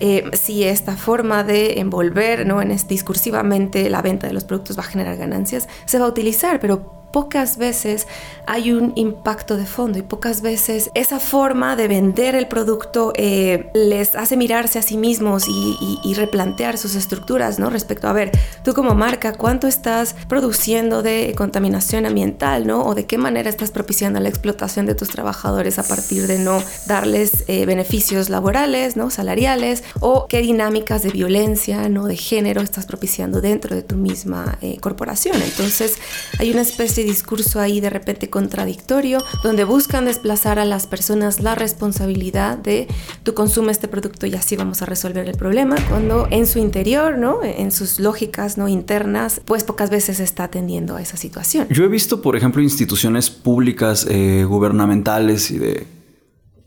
Eh, 0.00 0.30
si 0.32 0.64
esta 0.64 0.96
forma 0.96 1.44
de 1.44 1.78
envolver 1.78 2.46
¿no? 2.46 2.60
en 2.60 2.74
discursivamente 2.88 3.88
la 3.90 4.02
venta 4.02 4.26
de 4.26 4.32
los 4.32 4.44
productos 4.44 4.76
va 4.76 4.82
a 4.82 4.86
generar 4.86 5.16
ganancias, 5.16 5.68
se 5.84 5.98
va 5.98 6.06
a 6.06 6.08
utilizar, 6.08 6.60
pero 6.60 7.03
pocas 7.14 7.58
veces 7.58 8.08
hay 8.44 8.72
un 8.72 8.92
impacto 8.96 9.56
de 9.56 9.66
fondo 9.66 10.00
y 10.00 10.02
pocas 10.02 10.42
veces 10.42 10.90
esa 10.94 11.20
forma 11.20 11.76
de 11.76 11.86
vender 11.86 12.34
el 12.34 12.48
producto 12.48 13.12
eh, 13.14 13.70
les 13.72 14.16
hace 14.16 14.36
mirarse 14.36 14.80
a 14.80 14.82
sí 14.82 14.96
mismos 14.96 15.46
y, 15.48 16.14
replantear 16.14 16.78
sus 16.78 16.94
estructuras, 16.94 17.58
¿no? 17.58 17.70
Respecto 17.70 18.06
a 18.06 18.12
ver, 18.12 18.30
tú 18.62 18.72
como 18.72 18.94
marca, 18.94 19.32
¿cuánto 19.32 19.66
estás 19.66 20.14
produciendo 20.28 21.02
de 21.02 21.34
contaminación 21.36 22.06
ambiental, 22.06 22.68
¿no? 22.68 22.84
O 22.84 22.94
de 22.94 23.04
qué 23.04 23.18
manera 23.18 23.50
estás 23.50 23.72
propiciando 23.72 24.20
la 24.20 24.28
explotación 24.28 24.86
de 24.86 24.94
tus 24.94 25.08
trabajadores 25.10 25.80
a 25.80 25.82
partir 25.82 26.28
de 26.28 26.38
no 26.38 26.62
darles 26.86 27.44
eh, 27.48 27.66
beneficios 27.66 28.28
laborales, 28.28 28.96
¿no? 28.96 29.10
Salariales, 29.10 29.82
o 30.00 30.26
qué 30.28 30.40
dinámicas 30.40 31.02
de 31.02 31.10
violencia, 31.10 31.88
¿no? 31.88 32.06
De 32.06 32.16
género 32.16 32.60
estás 32.60 32.86
propiciando 32.86 33.40
dentro 33.40 33.74
de 33.74 33.82
tu 33.82 33.96
misma 33.96 34.58
eh, 34.62 34.78
corporación. 34.80 35.36
Entonces, 35.42 35.96
hay 36.38 36.52
una 36.52 36.62
especie 36.62 37.03
discurso 37.04 37.60
ahí 37.60 37.80
de 37.80 37.90
repente 37.90 38.30
contradictorio, 38.30 39.22
donde 39.42 39.64
buscan 39.64 40.06
desplazar 40.06 40.58
a 40.58 40.64
las 40.64 40.86
personas 40.86 41.40
la 41.40 41.54
responsabilidad 41.54 42.58
de 42.58 42.88
tú 43.22 43.34
consumes 43.34 43.76
este 43.76 43.88
producto 43.88 44.26
y 44.26 44.34
así 44.34 44.56
vamos 44.56 44.82
a 44.82 44.86
resolver 44.86 45.28
el 45.28 45.36
problema, 45.36 45.76
cuando 45.88 46.26
en 46.30 46.46
su 46.46 46.58
interior, 46.58 47.18
¿no? 47.18 47.42
en 47.42 47.70
sus 47.72 48.00
lógicas 48.00 48.58
no 48.58 48.68
internas, 48.68 49.40
pues 49.44 49.64
pocas 49.64 49.90
veces 49.90 50.20
está 50.20 50.44
atendiendo 50.44 50.96
a 50.96 51.02
esa 51.02 51.16
situación. 51.16 51.66
Yo 51.70 51.84
he 51.84 51.88
visto, 51.88 52.22
por 52.22 52.36
ejemplo, 52.36 52.62
instituciones 52.62 53.30
públicas, 53.30 54.06
eh, 54.08 54.44
gubernamentales 54.44 55.50
y 55.50 55.58
de, 55.58 55.86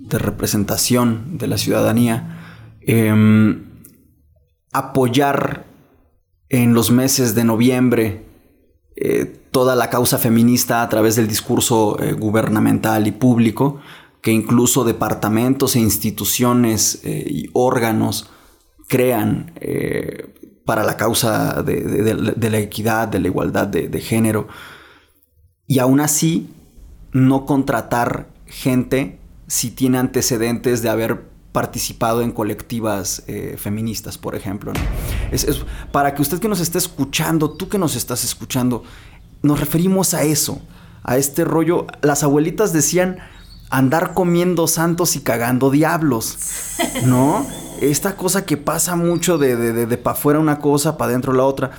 representación 0.09 1.37
de 1.37 1.47
la 1.47 1.57
ciudadanía, 1.57 2.77
em, 2.81 3.65
apoyar 4.71 5.65
en 6.49 6.73
los 6.73 6.91
meses 6.91 7.35
de 7.35 7.43
noviembre 7.43 8.26
eh, 8.99 9.25
toda 9.51 9.75
la 9.75 9.91
causa 9.91 10.17
feminista 10.17 10.81
a 10.81 10.89
través 10.89 11.15
del 11.15 11.27
discurso 11.27 11.99
eh, 11.99 12.13
gubernamental 12.13 13.05
y 13.05 13.11
público, 13.11 13.79
que 14.21 14.31
incluso 14.31 14.83
departamentos 14.83 15.75
e 15.75 15.79
instituciones 15.79 17.01
eh, 17.03 17.23
y 17.29 17.49
órganos 17.53 18.31
crean 18.87 19.51
para 20.65 20.83
la 20.83 20.97
causa 20.97 21.61
de, 21.61 22.49
la 22.49 22.57
equidad, 22.57 23.07
de 23.07 23.19
la 23.19 23.27
igualdad 23.27 23.67
de, 23.67 24.01
género, 24.01 24.47
y 25.67 25.79
aún 25.79 25.99
así 25.99 26.49
no 27.11 27.45
contratar 27.45 28.29
gente 28.45 29.19
si 29.47 29.71
tiene 29.71 29.97
antecedentes 29.97 30.81
de 30.81 30.89
haber 30.89 31.29
participado 31.57 32.21
en 32.21 32.31
colectivas 32.31 33.23
feministas, 33.57 34.15
por 34.19 34.35
ejemplo. 34.35 34.73
para 35.91 36.13
que 36.13 36.21
usted 36.21 36.37
que 36.37 36.47
nos 36.47 36.59
esté 36.59 36.77
escuchando, 36.77 37.49
tú 37.49 37.67
que 37.67 37.79
nos 37.79 37.95
estás 37.95 38.23
escuchando, 38.23 38.83
nos 39.41 39.59
referimos 39.59 40.13
a 40.13 40.21
eso, 40.21 40.61
a 41.01 41.17
este 41.17 41.43
rollo. 41.45 41.87
Las 42.03 42.21
abuelitas 42.21 42.73
decían 42.73 43.17
andar 43.71 44.13
comiendo 44.13 44.67
santos 44.67 45.15
y 45.15 45.21
cagando 45.21 45.71
diablos, 45.71 46.37
¿no? 47.07 47.43
Esta 47.81 48.15
cosa 48.15 48.45
que 48.45 48.57
pasa 48.57 48.95
mucho 48.95 49.39
de, 49.39 49.55
de, 49.55 49.87
de, 49.87 49.97
para 49.97 50.15
afuera 50.15 50.39
una 50.39 50.59
cosa, 50.59 50.95
para 50.95 51.09
adentro 51.09 51.33
la 51.33 51.45
otra. 51.45 51.71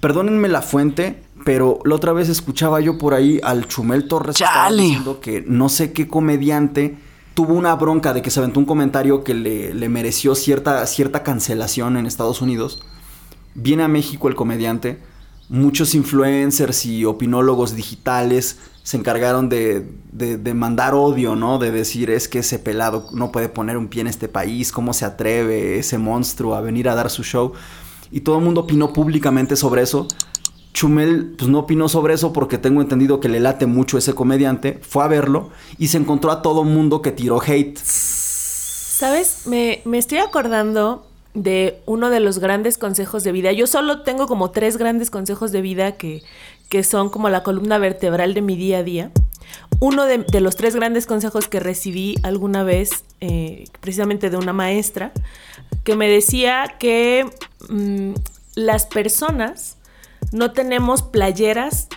Perdónenme 0.00 0.48
la 0.48 0.60
fuente, 0.60 1.22
pero 1.46 1.78
la 1.86 1.94
otra 1.94 2.12
vez 2.12 2.28
escuchaba 2.28 2.82
yo 2.82 2.98
por 2.98 3.14
ahí 3.14 3.40
al 3.42 3.66
Chumel 3.66 4.08
Torres 4.08 4.36
diciendo 4.36 5.20
que 5.20 5.42
no 5.46 5.70
sé 5.70 5.94
qué 5.94 6.06
comediante 6.06 6.98
tuvo 7.34 7.54
una 7.54 7.74
bronca 7.74 8.12
de 8.12 8.22
que 8.22 8.30
se 8.30 8.40
aventó 8.40 8.60
un 8.60 8.66
comentario 8.66 9.24
que 9.24 9.34
le, 9.34 9.74
le 9.74 9.88
mereció 9.88 10.34
cierta, 10.34 10.86
cierta 10.86 11.22
cancelación 11.22 11.96
en 11.96 12.06
Estados 12.06 12.42
Unidos. 12.42 12.82
Viene 13.54 13.82
a 13.82 13.88
México 13.88 14.28
el 14.28 14.34
comediante 14.34 14.98
muchos 15.52 15.94
influencers 15.94 16.86
y 16.86 17.04
opinólogos 17.04 17.76
digitales 17.76 18.58
se 18.84 18.96
encargaron 18.96 19.50
de, 19.50 19.86
mandar 20.54 20.94
odio, 20.94 21.36
¿no? 21.36 21.58
De 21.58 21.70
decir, 21.70 22.10
es 22.10 22.26
que 22.26 22.40
ese 22.40 22.58
pelado 22.58 23.08
no 23.12 23.30
puede 23.30 23.50
poner 23.50 23.76
un 23.76 23.88
pie 23.88 24.00
en 24.00 24.06
este 24.06 24.28
país, 24.28 24.72
¿cómo 24.72 24.94
se 24.94 25.04
atreve 25.04 25.78
ese 25.78 25.98
monstruo 25.98 26.54
a 26.54 26.62
venir 26.62 26.88
a 26.88 26.94
dar 26.94 27.10
su 27.10 27.22
show? 27.22 27.52
Y 28.10 28.20
todo 28.20 28.38
el 28.38 28.44
mundo 28.44 28.62
opinó 28.62 28.94
públicamente 28.94 29.54
sobre 29.54 29.82
eso. 29.82 30.08
Chumel 30.72 31.34
pues 31.36 31.50
no 31.50 31.60
opinó 31.60 31.88
sobre 31.88 32.14
eso 32.14 32.32
porque 32.32 32.58
tengo 32.58 32.80
entendido 32.80 33.20
que 33.20 33.28
le 33.28 33.40
late 33.40 33.66
mucho 33.66 33.98
ese 33.98 34.14
comediante, 34.14 34.78
fue 34.82 35.04
a 35.04 35.08
verlo 35.08 35.50
y 35.78 35.88
se 35.88 35.98
encontró 35.98 36.30
a 36.30 36.42
todo 36.42 36.64
mundo 36.64 37.02
que 37.02 37.12
tiró 37.12 37.40
hate 37.40 37.78
¿Sabes? 37.78 39.46
Me, 39.46 39.82
me 39.84 39.98
estoy 39.98 40.18
acordando 40.18 41.06
de 41.34 41.80
uno 41.86 42.10
de 42.10 42.20
los 42.20 42.38
grandes 42.38 42.78
consejos 42.78 43.24
de 43.24 43.32
vida. 43.32 43.50
Yo 43.50 43.66
solo 43.66 44.02
tengo 44.02 44.26
como 44.26 44.50
tres 44.50 44.76
grandes 44.76 45.10
consejos 45.10 45.50
de 45.50 45.60
vida 45.60 45.92
que, 45.92 46.22
que 46.68 46.84
son 46.84 47.10
como 47.10 47.28
la 47.28 47.42
columna 47.42 47.78
vertebral 47.78 48.34
de 48.34 48.42
mi 48.42 48.54
día 48.54 48.78
a 48.78 48.82
día. 48.82 49.10
Uno 49.80 50.04
de, 50.04 50.18
de 50.18 50.40
los 50.40 50.56
tres 50.56 50.76
grandes 50.76 51.06
consejos 51.06 51.48
que 51.48 51.58
recibí 51.58 52.16
alguna 52.22 52.62
vez, 52.62 53.04
eh, 53.20 53.64
precisamente 53.80 54.30
de 54.30 54.36
una 54.36 54.52
maestra, 54.52 55.12
que 55.84 55.96
me 55.96 56.08
decía 56.08 56.76
que 56.78 57.28
mm, 57.68 58.12
las 58.54 58.86
personas 58.86 59.78
no 60.32 60.52
tenemos 60.52 61.02
playeras 61.02 61.88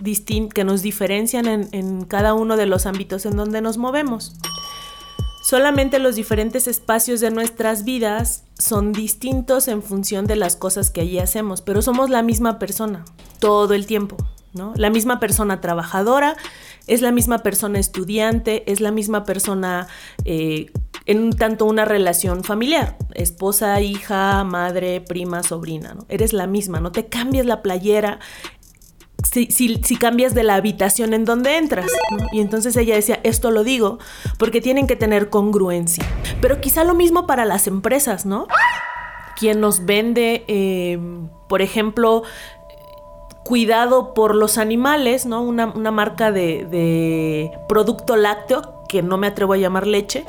que 0.53 0.63
nos 0.63 0.81
diferencian 0.81 1.47
en, 1.47 2.05
cada 2.05 2.33
uno 2.33 2.57
de 2.57 2.65
los 2.65 2.85
ámbitos 2.85 3.25
en 3.25 3.35
donde 3.35 3.61
nos 3.61 3.77
movemos. 3.77 4.33
Solamente 5.43 5.99
los 5.99 6.15
diferentes 6.15 6.67
espacios 6.67 7.19
de 7.19 7.31
nuestras 7.31 7.85
vidas 7.85 8.43
son 8.57 8.91
distintos 8.91 9.67
en 9.67 9.83
función 9.83 10.25
de 10.25 10.35
las 10.35 10.55
cosas 10.55 10.91
que 10.91 11.01
allí 11.01 11.19
hacemos, 11.19 11.61
pero 11.61 11.81
somos 11.81 12.09
la 12.09 12.23
misma 12.23 12.59
persona 12.59 13.05
todo 13.39 13.73
el 13.73 13.85
tiempo, 13.85 14.17
¿no? 14.53 14.73
La 14.75 14.89
misma 14.89 15.19
persona 15.19 15.61
trabajadora, 15.61 16.35
es 16.87 17.01
la 17.01 17.11
misma 17.11 17.39
persona 17.39 17.79
estudiante, 17.79 18.69
es 18.71 18.81
la 18.81 18.91
misma 18.91 19.23
persona 19.23 19.87
eh, 20.23 20.71
en 21.05 21.31
tanto 21.31 21.65
una 21.65 21.85
relación 21.85 22.43
familiar, 22.43 22.97
esposa, 23.13 23.79
hija, 23.81 24.43
madre, 24.43 25.01
prima, 25.01 25.43
sobrina, 25.43 25.93
¿no? 25.93 26.05
Eres 26.09 26.33
la 26.33 26.47
misma, 26.47 26.79
no 26.79 26.91
te 26.91 27.05
cambies 27.07 27.45
la 27.45 27.61
playera, 27.61 28.19
si, 29.31 29.97
cambias 29.97 30.33
de 30.33 30.43
la 30.43 30.55
habitación 30.55 31.13
en 31.13 31.25
donde 31.25 31.57
entras. 31.57 31.91
Y 32.31 32.41
entonces 32.41 32.75
ella 32.77 32.95
decía, 32.95 33.19
esto 33.23 33.51
lo 33.51 33.63
digo 33.63 33.99
porque 34.37 34.61
tienen 34.61 34.87
que 34.87 34.95
tener 34.95 35.29
congruencia. 35.29 36.05
Pero 36.41 36.61
quizá 36.61 36.83
lo 36.83 36.93
mismo 36.93 37.27
para 37.27 37.45
las 37.45 37.67
empresas, 37.67 38.25
¿no? 38.25 38.47
Quien 39.37 39.59
nos 39.59 39.85
vende, 39.85 40.45
eh, 40.47 40.99
por 41.47 41.61
ejemplo, 41.61 42.23
cuidado 43.43 44.13
por 44.13 44.35
los 44.35 44.57
animales, 44.57 45.25
¿no? 45.25 45.41
Una, 45.41 45.67
marca 45.67 46.31
de, 46.31 46.65
de 46.65 47.51
producto 47.67 48.15
lácteo, 48.15 48.83
que 48.87 49.01
no 49.01 49.17
me 49.17 49.27
atrevo 49.27 49.53
a 49.53 49.57
llamar 49.57 49.87
leche, 49.87 50.23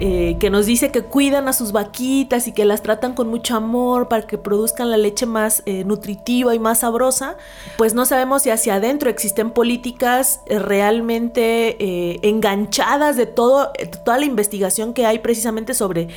eh, 0.00 0.36
que 0.38 0.50
nos 0.50 0.66
dice 0.66 0.90
que 0.90 1.02
cuidan 1.02 1.48
a 1.48 1.52
sus 1.52 1.72
vaquitas 1.72 2.46
y 2.48 2.52
que 2.52 2.64
las 2.64 2.82
tratan 2.82 3.14
con 3.14 3.28
mucho 3.28 3.56
amor 3.56 4.08
para 4.08 4.26
que 4.26 4.36
produzcan 4.36 4.90
la 4.90 4.96
leche 4.96 5.24
más 5.24 5.62
eh, 5.64 5.84
nutritiva 5.84 6.54
y 6.54 6.58
más 6.58 6.80
sabrosa, 6.80 7.36
pues 7.78 7.94
no 7.94 8.04
sabemos 8.04 8.42
si 8.42 8.50
hacia 8.50 8.74
adentro 8.74 9.08
existen 9.08 9.50
políticas 9.50 10.40
eh, 10.46 10.58
realmente 10.58 12.26
enganchadas 12.26 13.16
de 13.16 13.26
todo, 13.26 13.72
toda 14.04 14.18
la 14.18 14.26
investigación 14.26 14.92
que 14.92 15.06
hay 15.06 15.20
precisamente 15.20 15.72
sobre 15.72 16.08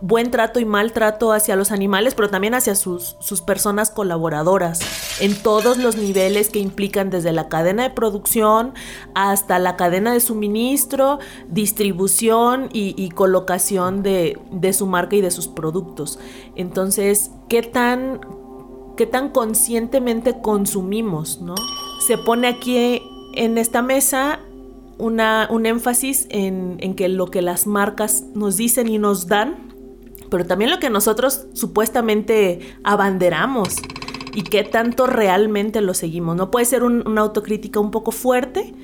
buen 0.00 0.30
trato 0.30 0.60
y 0.60 0.64
maltrato 0.64 1.32
hacia 1.32 1.56
los 1.56 1.70
animales, 1.70 2.14
pero 2.14 2.28
también 2.28 2.54
hacia 2.54 2.74
sus, 2.74 3.16
sus, 3.20 3.40
personas 3.40 3.90
colaboradoras, 3.90 4.80
en 5.20 5.34
todos 5.34 5.78
los 5.78 5.96
niveles 5.96 6.50
que 6.50 6.58
implican 6.58 7.10
desde 7.10 7.32
la 7.32 7.48
cadena 7.48 7.84
de 7.84 7.90
producción 7.90 8.74
hasta 9.14 9.58
la 9.58 9.76
cadena 9.76 10.12
de 10.12 10.20
suministro, 10.20 11.20
distribución 11.48 12.68
y, 12.72 13.08
colocación 13.10 14.02
de, 14.02 14.38
de, 14.50 14.72
su 14.72 14.86
marca 14.86 15.16
y 15.16 15.20
de 15.20 15.30
sus 15.30 15.48
productos. 15.48 16.18
Entonces, 16.56 17.30
¿qué 17.48 17.62
tan, 17.62 18.20
qué 18.96 19.06
tan 19.06 19.30
conscientemente 19.30 20.40
consumimos? 20.40 21.40
¿no? 21.40 21.54
Se 22.06 22.18
pone 22.18 22.48
aquí 22.48 23.02
en 23.34 23.58
esta 23.58 23.82
mesa 23.82 24.40
un 24.98 25.66
énfasis 25.66 26.26
en, 26.30 26.76
en 26.80 26.94
que 26.94 27.08
lo 27.08 27.26
que 27.26 27.42
las 27.42 27.66
marcas 27.66 28.24
nos 28.34 28.56
dicen 28.56 28.88
y 28.88 28.98
nos 28.98 29.26
dan 29.26 29.73
pero 30.30 30.46
también 30.46 30.70
lo 30.70 30.78
que 30.78 30.90
nosotros 30.90 31.46
supuestamente 31.52 32.76
abanderamos 32.82 33.76
y 34.34 34.42
qué 34.42 34.64
tanto 34.64 35.06
realmente 35.06 35.80
lo 35.80 35.94
seguimos. 35.94 36.36
No 36.36 36.50
puede 36.50 36.66
ser 36.66 36.82
una 36.82 37.20
autocrítica 37.20 37.80
un 37.80 37.90
poco 37.90 38.10
fuerte, 38.10 38.74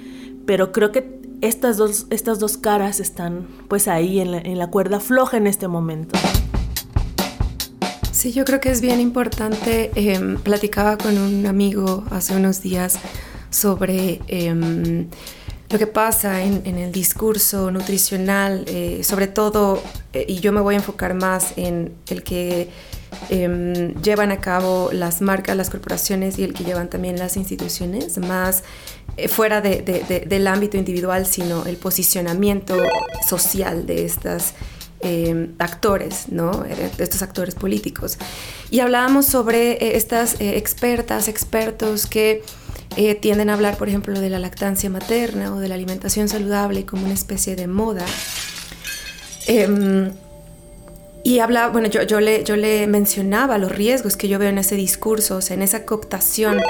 pero 0.47 0.73
creo 0.73 0.93
que 0.93 1.21
estas 1.41 1.77
dos, 1.77 2.07
estas 2.11 2.39
dos 2.39 2.57
caras 2.57 3.01
están 3.01 3.47
pues 3.69 3.89
ahí 3.89 4.21
en 4.21 4.59
la, 4.59 4.71
cuerda 4.71 5.01
floja 5.01 5.37
en 5.37 5.47
este 5.47 5.69
momento. 5.69 6.19
Sí, 8.13 8.33
yo 8.33 8.45
creo 8.45 8.61
que 8.61 8.71
es 8.71 8.81
bien 8.81 9.01
importante. 9.01 9.91
Em, 9.95 10.37
platicaba 10.39 10.99
con 10.99 11.17
un 11.17 11.47
amigo 11.47 12.05
hace 12.11 12.37
unos 12.37 12.61
días 12.61 12.99
sobre 13.51 14.21
em, 14.29 15.09
lo 15.71 15.79
que 15.79 15.87
pasa 15.87 16.43
en, 16.43 16.67
el 16.67 16.91
discurso 16.91 17.71
nutricional, 17.71 18.65
eh, 18.67 19.03
sobre 19.05 19.29
todo, 19.29 19.81
eh, 20.13 20.25
y 20.27 20.41
yo 20.41 20.51
me 20.51 20.61
voy 20.61 20.75
a 20.75 20.79
enfocar 20.79 21.15
más 21.15 21.53
en 21.57 21.95
el 22.09 22.25
que 22.25 22.69
em, 23.29 23.95
llevan 24.03 24.33
a 24.33 24.41
cabo 24.41 24.91
las 24.93 25.23
marcas, 25.23 25.57
las 25.57 25.71
corporaciones 25.71 26.39
y 26.39 26.43
el 26.43 26.55
que 26.55 26.65
llevan 26.65 26.91
también 26.91 27.21
las 27.21 27.37
instituciones, 27.37 28.19
más 28.19 28.65
eh, 29.17 29.29
fuera 29.29 29.61
del 29.61 30.47
ámbito 30.49 30.77
individual, 30.77 31.25
sino 31.25 31.65
el 31.65 31.77
posicionamiento 31.77 32.77
social 33.29 33.87
de 33.87 34.05
estas 34.05 34.55
em, 35.03 35.55
actores, 35.61 36.31
¿no? 36.31 36.65
Estos 36.99 37.23
actores 37.23 37.55
políticos. 37.55 38.19
Y 38.73 38.81
hablábamos 38.81 39.27
sobre 39.27 39.97
estas 39.97 40.37
expertas, 40.41 41.29
expertos 41.29 42.07
que 42.07 42.43
eh, 42.97 43.15
tienden 43.15 43.51
a 43.51 43.55
hablar, 43.55 43.77
por 43.77 43.89
ejemplo, 43.89 44.21
de 44.21 44.31
la 44.31 44.39
lactancia 44.39 44.91
materna 44.91 45.55
o 45.55 45.59
de 45.59 45.69
la 45.69 45.75
alimentación 45.75 46.29
saludable 46.29 46.87
como 46.87 47.05
una 47.05 47.15
especie 47.15 47.57
de 47.57 47.67
moda. 47.67 48.05
Em, 49.47 50.11
y 51.23 51.39
habla, 51.39 51.69
bueno, 51.69 51.89
yo, 51.89 52.03
yo, 52.03 52.21
le, 52.21 52.45
yo 52.45 52.57
le 52.57 52.87
mencionaba 52.87 53.59
los 53.59 53.71
riesgos 53.71 54.17
que 54.17 54.29
yo 54.29 54.39
veo 54.39 54.49
en 54.49 54.59
ese 54.59 54.75
discurso, 54.75 55.37
o 55.37 55.41
sea, 55.41 55.55
en 55.55 55.63
esa 55.63 55.85
cooptación 55.85 56.61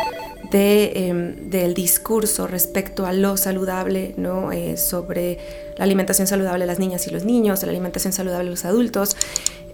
de, 0.50 0.92
em, 0.94 1.50
del 1.50 1.74
discurso 1.74 2.46
respecto 2.46 3.06
a 3.06 3.12
lo 3.12 3.36
saludable, 3.36 4.14
¿no? 4.16 4.52
Eh, 4.52 4.76
sobre 4.76 5.38
la 5.78 5.84
alimentación 5.84 6.26
saludable 6.26 6.64
de 6.64 6.66
las 6.66 6.78
niñas 6.78 7.06
y 7.06 7.10
los 7.10 7.24
niños, 7.24 7.62
la 7.62 7.70
alimentación 7.70 8.12
saludable 8.12 8.44
de 8.44 8.50
los 8.50 8.64
adultos 8.64 9.16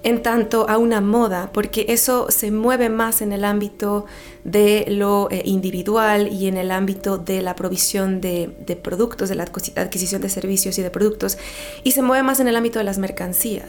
en 0.06 0.22
tanto 0.22 0.70
a 0.70 0.78
una 0.78 1.00
moda, 1.00 1.50
porque 1.52 1.86
eso 1.88 2.28
se 2.30 2.52
mueve 2.52 2.88
más 2.90 3.22
en 3.22 3.32
el 3.32 3.44
ámbito 3.44 4.06
de 4.44 4.84
lo 4.88 5.28
eh, 5.32 5.42
individual 5.44 6.32
y 6.32 6.46
en 6.46 6.56
el 6.56 6.70
ámbito 6.70 7.18
de 7.18 7.42
la 7.42 7.56
provisión 7.56 8.20
de, 8.20 8.78
productos, 8.80 9.28
de 9.30 9.34
la 9.34 9.42
adquisición 9.42 10.22
de 10.22 10.28
servicios 10.28 10.78
y 10.78 10.82
de 10.82 10.90
productos, 10.90 11.38
y 11.82 11.90
se 11.90 12.02
mueve 12.02 12.22
más 12.22 12.38
en 12.38 12.46
el 12.46 12.54
ámbito 12.54 12.78
de 12.78 12.84
las 12.84 12.98
mercancías. 12.98 13.68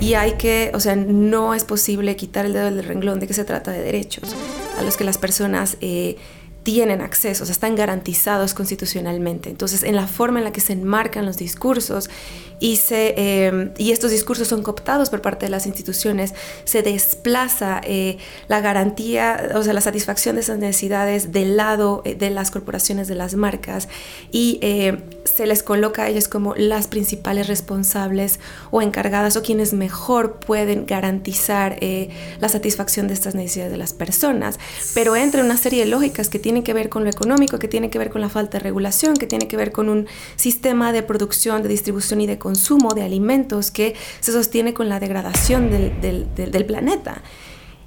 Y 0.00 0.14
hay 0.14 0.34
que, 0.34 0.70
o 0.72 0.78
sea, 0.78 0.94
no 0.94 1.52
es 1.52 1.64
posible 1.64 2.14
quitar 2.14 2.46
el 2.46 2.52
dedo 2.52 2.66
del 2.66 2.84
renglón 2.84 3.18
de 3.18 3.26
que 3.26 3.34
se 3.34 3.44
trata 3.44 3.72
de 3.72 3.82
derechos 3.82 4.36
a 4.78 4.82
los 4.82 4.96
que 4.96 5.02
las 5.02 5.18
personas... 5.18 5.78
Eh, 5.80 6.16
tienen 6.62 7.00
acceso, 7.00 7.42
o 7.42 7.46
sea, 7.46 7.52
están 7.52 7.74
garantizados 7.74 8.54
constitucionalmente. 8.54 9.50
Entonces, 9.50 9.82
en 9.82 9.96
la 9.96 10.06
forma 10.06 10.38
en 10.38 10.44
la 10.44 10.52
que 10.52 10.60
se 10.60 10.74
enmarcan 10.74 11.26
los 11.26 11.36
discursos 11.36 12.08
y, 12.62 12.76
se, 12.76 13.14
eh, 13.16 13.72
y 13.76 13.90
estos 13.90 14.12
discursos 14.12 14.46
son 14.46 14.62
cooptados 14.62 15.10
por 15.10 15.20
parte 15.20 15.46
de 15.46 15.50
las 15.50 15.66
instituciones, 15.66 16.32
se 16.62 16.82
desplaza 16.82 17.80
eh, 17.82 18.18
la 18.46 18.60
garantía, 18.60 19.50
o 19.56 19.64
sea, 19.64 19.72
la 19.72 19.80
satisfacción 19.80 20.36
de 20.36 20.42
esas 20.42 20.58
necesidades 20.58 21.32
del 21.32 21.56
lado 21.56 22.02
eh, 22.04 22.14
de 22.14 22.30
las 22.30 22.52
corporaciones, 22.52 23.08
de 23.08 23.16
las 23.16 23.34
marcas, 23.34 23.88
y 24.30 24.60
se 25.24 25.46
les 25.46 25.64
coloca 25.64 26.04
a 26.04 26.08
ellas 26.08 26.28
como 26.28 26.54
las 26.54 26.86
principales 26.86 27.48
responsables 27.48 28.38
o 28.70 28.80
encargadas 28.80 29.36
o 29.36 29.42
quienes 29.42 29.72
mejor 29.72 30.38
pueden 30.38 30.86
garantizar 30.86 31.78
la 32.40 32.48
satisfacción 32.48 33.08
de 33.08 33.14
estas 33.14 33.34
necesidades 33.34 33.72
de 33.72 33.78
las 33.78 33.92
personas. 33.92 34.58
Pero 34.94 35.16
entre 35.16 35.42
una 35.42 35.56
serie 35.56 35.84
de 35.84 35.90
lógicas 35.90 36.28
que 36.28 36.38
tienen 36.38 36.62
que 36.62 36.74
ver 36.74 36.88
con 36.88 37.02
lo 37.02 37.10
económico, 37.10 37.58
que 37.58 37.68
tienen 37.68 37.90
que 37.90 37.98
ver 37.98 38.10
con 38.10 38.20
la 38.20 38.28
falta 38.28 38.58
de 38.58 38.64
regulación, 38.64 39.16
que 39.16 39.26
tiene 39.26 39.48
que 39.48 39.56
ver 39.56 39.72
con 39.72 39.88
un 39.88 40.06
sistema 40.36 40.92
de 40.92 41.02
producción, 41.02 41.62
de 41.62 41.68
distribución 41.68 42.20
y 42.20 42.26
de 42.26 42.38
consumo 42.38 42.51
consumo 42.52 42.92
de 42.92 43.02
alimentos 43.02 43.70
que 43.70 43.94
se 44.20 44.30
sostiene 44.30 44.74
con 44.74 44.90
la 44.90 45.00
degradación 45.00 45.70
del, 45.70 46.64
planeta. 46.66 47.22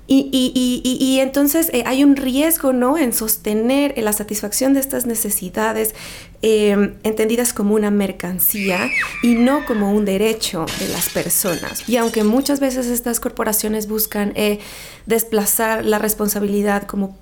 Y, 0.07 1.17
entonces 1.21 1.69
eh, 1.71 1.83
hay 1.85 2.03
un 2.03 2.15
riesgo 2.15 2.73
¿no? 2.73 2.97
en 2.97 3.13
sostener 3.13 3.93
la 3.97 4.13
satisfacción 4.13 4.73
de 4.73 4.79
estas 4.79 5.05
necesidades 5.05 5.93
em, 6.41 6.95
entendidas 7.03 7.53
como 7.53 7.75
una 7.75 7.91
mercancía 7.91 8.89
y 9.23 9.35
no 9.35 9.65
como 9.65 9.91
un 9.91 10.03
derecho 10.05 10.65
de 10.79 10.87
las 10.89 11.09
personas. 11.09 11.87
Y 11.87 11.97
aunque 11.97 12.23
muchas 12.23 12.59
veces 12.59 12.87
estas 12.87 13.19
corporaciones 13.19 13.87
buscan 13.87 14.31
eh, 14.35 14.59
desplazar 15.05 15.85
la 15.85 15.99
responsabilidad 15.99 16.83
como 16.83 17.17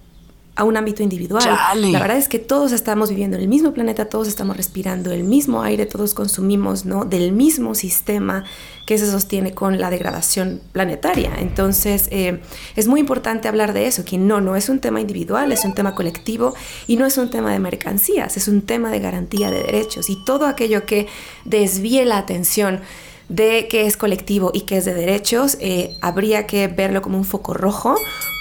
a 0.55 0.63
un 0.63 0.77
ámbito 0.77 1.01
individual. 1.01 1.43
La 1.75 1.99
verdad 1.99 2.17
es 2.17 2.29
que 2.29 2.37
todos 2.37 2.73
estamos 2.73 3.09
viviendo 3.09 3.37
en 3.37 3.43
el 3.43 3.49
mismo 3.49 3.73
planeta, 3.73 4.05
todos 4.05 4.27
estamos 4.27 4.55
respirando 4.55 5.11
el 5.11 5.23
mismo 5.23 5.63
aire, 5.63 5.87
todos 5.87 6.13
consumimos 6.13 6.85
¿no? 6.85 7.05
del 7.05 7.31
mismo 7.31 7.73
sistema 7.73 8.43
que 8.85 8.97
se 8.99 9.09
sostiene 9.09 9.55
con 9.55 9.79
la 9.79 9.89
degradación 9.89 10.61
planetaria. 10.71 11.33
Entonces, 11.39 12.07
eh, 12.11 12.41
es 12.75 12.87
muy 12.87 12.99
importante 12.99 13.47
hablar 13.47 13.73
de 13.73 13.87
eso, 13.87 14.05
que 14.05 14.19
no, 14.19 14.41
no 14.41 14.55
es 14.55 14.69
un 14.69 14.79
tema 14.79 15.01
individual, 15.01 15.51
es 15.51 15.65
un 15.65 15.73
tema 15.73 15.95
colectivo 15.95 16.53
y 16.85 16.97
no 16.97 17.05
es 17.07 17.17
un 17.17 17.31
tema 17.31 17.51
de 17.51 17.59
mercancías, 17.59 18.37
es 18.37 18.47
un 18.47 18.61
tema 18.61 18.91
de 18.91 18.99
garantía 18.99 19.49
de 19.49 19.63
derechos 19.63 20.09
y 20.09 20.23
todo 20.23 20.45
aquello 20.45 20.85
que 20.85 21.07
desvíe 21.45 22.05
la 22.05 22.17
atención 22.17 22.81
de 23.29 23.67
qué 23.69 23.85
es 23.85 23.97
colectivo 23.97 24.51
y 24.53 24.61
qué 24.61 24.77
es 24.77 24.85
de 24.85 24.93
derechos, 24.93 25.57
eh, 25.59 25.97
habría 26.01 26.45
que 26.47 26.67
verlo 26.67 27.01
como 27.01 27.17
un 27.17 27.25
foco 27.25 27.53
rojo 27.53 27.95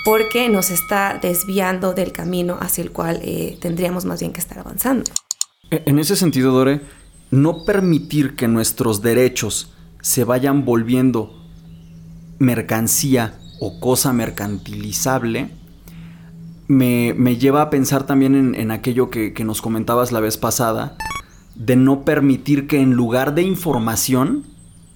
porque 0.04 0.48
nos 0.48 0.70
está 0.70 1.18
desviando 1.22 1.94
del 1.94 2.12
camino 2.12 2.58
hacia 2.60 2.82
el 2.82 2.90
cual 2.90 3.20
eh, 3.22 3.56
tendríamos 3.60 4.04
más 4.04 4.20
bien 4.20 4.32
que 4.32 4.40
estar 4.40 4.58
avanzando. 4.58 5.10
E, 5.70 5.82
en 5.86 5.98
ese 5.98 6.16
sentido, 6.16 6.52
Dore, 6.52 6.80
no 7.30 7.64
permitir 7.64 8.34
que 8.34 8.48
nuestros 8.48 9.02
derechos 9.02 9.72
se 10.00 10.24
vayan 10.24 10.64
volviendo 10.64 11.32
mercancía 12.38 13.38
o 13.60 13.78
cosa 13.78 14.12
mercantilizable, 14.12 15.50
me, 16.66 17.36
lleva 17.36 17.62
a 17.62 17.70
pensar 17.70 18.06
también 18.06 18.54
en, 18.54 18.70
aquello 18.70 19.10
que, 19.10 19.32
que, 19.32 19.44
nos 19.44 19.62
comentabas 19.62 20.10
la 20.10 20.20
vez 20.20 20.38
pasada, 20.38 20.96
de 21.54 21.76
no 21.76 22.04
permitir 22.04 22.66
que 22.66 22.80
en 22.80 22.94
lugar 22.94 23.34
de 23.34 23.42
información 23.42 24.44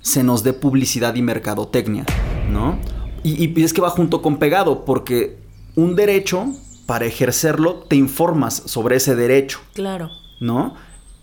se 0.07 0.23
nos 0.23 0.45
dé 0.45 0.53
publicidad 0.53 1.17
y 1.17 1.23
mercadotecnia, 1.23 2.07
¿no? 2.49 2.79
Y, 3.25 3.61
es 3.61 3.73
que 3.73 3.81
va 3.81 3.91
junto 3.91 4.23
con 4.23 4.37
pegado, 4.37 4.85
porque 4.85 5.37
un 5.75 5.97
derecho, 5.97 6.47
para 6.87 7.07
ejercerlo, 7.07 7.85
te 7.89 7.97
informas 7.97 8.63
sobre 8.67 8.97
ese 8.97 9.17
derecho. 9.17 9.59
Claro. 9.75 10.11
¿No? 10.39 10.75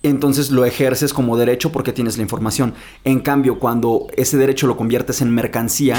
Entonces 0.03 0.51
lo 0.51 0.65
ejerces 0.65 1.13
como 1.13 1.37
derecho 1.37 1.71
porque 1.71 1.93
tienes 1.93 2.17
la 2.17 2.23
información. 2.23 2.73
En 3.05 3.21
cambio, 3.21 3.57
cuando 3.57 4.07
ese 4.17 4.35
derecho 4.35 4.67
lo 4.67 4.75
conviertes 4.75 5.21
en 5.21 5.33
mercancía, 5.33 5.95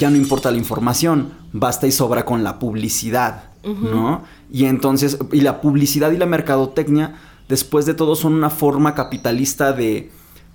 ya 0.00 0.10
no 0.10 0.16
importa 0.16 0.50
la 0.50 0.56
información, 0.56 1.32
basta 1.52 1.86
y 1.86 1.92
sobra 1.92 2.24
con 2.24 2.42
la 2.42 2.58
publicidad, 2.58 3.50
¿no? 3.62 4.24
Y 4.50 4.64
entonces, 4.64 5.16
y 5.30 5.42
la 5.42 5.60
publicidad 5.60 6.10
y 6.10 6.16
la 6.16 6.26
mercadotecnia, 6.26 7.14
después 7.48 7.86
de 7.86 7.94
todo, 7.94 8.16
son 8.16 8.34
una 8.34 8.50
forma 8.50 8.96
capitalista 8.96 9.72
de, 9.72 10.10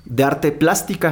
de 0.06 0.24
arte 0.24 0.52
plástica 0.52 1.12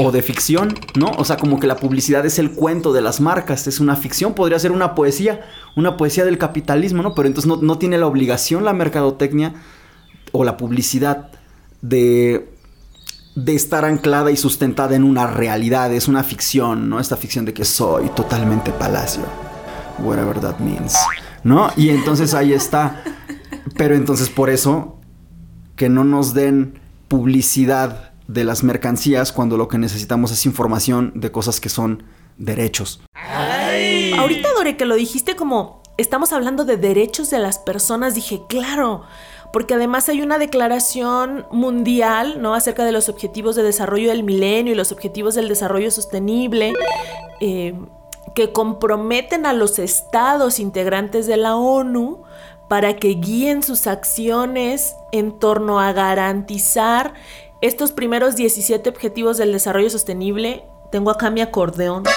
o 0.00 0.10
de 0.10 0.22
ficción, 0.22 0.74
¿no? 0.96 1.12
O 1.18 1.24
sea, 1.24 1.36
como 1.36 1.60
que 1.60 1.68
la 1.68 1.76
publicidad 1.76 2.26
es 2.26 2.38
el 2.38 2.50
cuento 2.50 2.92
de 2.92 3.00
las 3.00 3.20
marcas, 3.20 3.66
es 3.68 3.78
una 3.78 3.94
ficción, 3.94 4.34
podría 4.34 4.58
ser 4.58 4.72
una 4.72 4.94
poesía, 4.94 5.42
una 5.76 5.96
poesía 5.96 6.24
del 6.24 6.36
capitalismo, 6.36 7.02
¿no? 7.02 7.14
Pero 7.14 7.28
entonces 7.28 7.60
no, 7.62 7.78
tiene 7.78 7.96
la 7.96 8.06
obligación 8.06 8.64
la 8.64 8.72
mercadotecnia 8.72 9.54
o 10.32 10.42
la 10.42 10.56
publicidad 10.56 11.30
de, 11.80 12.52
de 13.36 13.54
estar 13.54 13.84
anclada 13.84 14.32
y 14.32 14.36
sustentada 14.36 14.96
en 14.96 15.04
una 15.04 15.28
realidad, 15.28 15.92
es 15.92 16.08
una 16.08 16.24
ficción, 16.24 16.88
¿no? 16.88 16.98
Esta 16.98 17.16
ficción 17.16 17.44
de 17.44 17.54
que 17.54 17.64
soy 17.64 18.08
totalmente 18.16 18.72
palacio, 18.72 19.22
whatever 20.00 20.40
that 20.40 20.58
means, 20.58 20.96
¿no? 21.44 21.70
Y 21.76 21.90
entonces 21.90 22.34
ahí 22.34 22.52
está, 22.52 23.00
pero 23.76 23.94
entonces 23.94 24.28
por 24.28 24.50
eso 24.50 24.98
que 25.76 25.88
no 25.88 26.02
nos 26.02 26.34
den 26.34 26.80
publicidad 27.06 28.13
de 28.26 28.44
las 28.44 28.62
mercancías 28.62 29.32
cuando 29.32 29.56
lo 29.56 29.68
que 29.68 29.78
necesitamos 29.78 30.30
es 30.32 30.46
información 30.46 31.12
de 31.14 31.30
cosas 31.30 31.60
que 31.60 31.68
son 31.68 32.04
derechos. 32.36 33.02
Ahorita, 34.18 34.48
Dore, 34.56 34.76
que 34.76 34.84
lo 34.84 34.94
dijiste 34.94 35.36
como 35.36 35.82
estamos 35.96 36.32
hablando 36.32 36.64
de 36.64 36.76
derechos 36.76 37.30
de 37.30 37.38
las 37.38 37.58
personas, 37.58 38.14
dije, 38.14 38.42
claro, 38.48 39.02
porque 39.52 39.74
además 39.74 40.08
hay 40.08 40.22
una 40.22 40.38
declaración 40.38 41.46
mundial, 41.50 42.42
¿no? 42.42 42.54
Acerca 42.54 42.84
de 42.84 42.92
los 42.92 43.08
objetivos 43.08 43.54
de 43.54 43.62
desarrollo 43.62 44.08
del 44.08 44.24
milenio 44.24 44.72
y 44.72 44.76
los 44.76 44.90
objetivos 44.90 45.34
del 45.34 45.48
desarrollo 45.48 45.90
sostenible, 45.90 46.72
eh, 47.40 47.74
que 48.34 48.52
comprometen 48.52 49.46
a 49.46 49.52
los 49.52 49.78
estados 49.78 50.58
integrantes 50.58 51.26
de 51.26 51.36
la 51.36 51.54
ONU 51.54 52.24
para 52.68 52.96
que 52.96 53.08
guíen 53.10 53.62
sus 53.62 53.86
acciones 53.86 54.96
en 55.12 55.38
torno 55.38 55.78
a 55.78 55.92
garantizar 55.92 57.14
estos 57.66 57.92
primeros 57.92 58.36
17 58.36 58.90
objetivos 58.90 59.38
del 59.38 59.50
desarrollo 59.50 59.88
sostenible, 59.88 60.64
tengo 60.92 61.10
acá 61.10 61.30
mi 61.30 61.40
acordeón. 61.40 62.04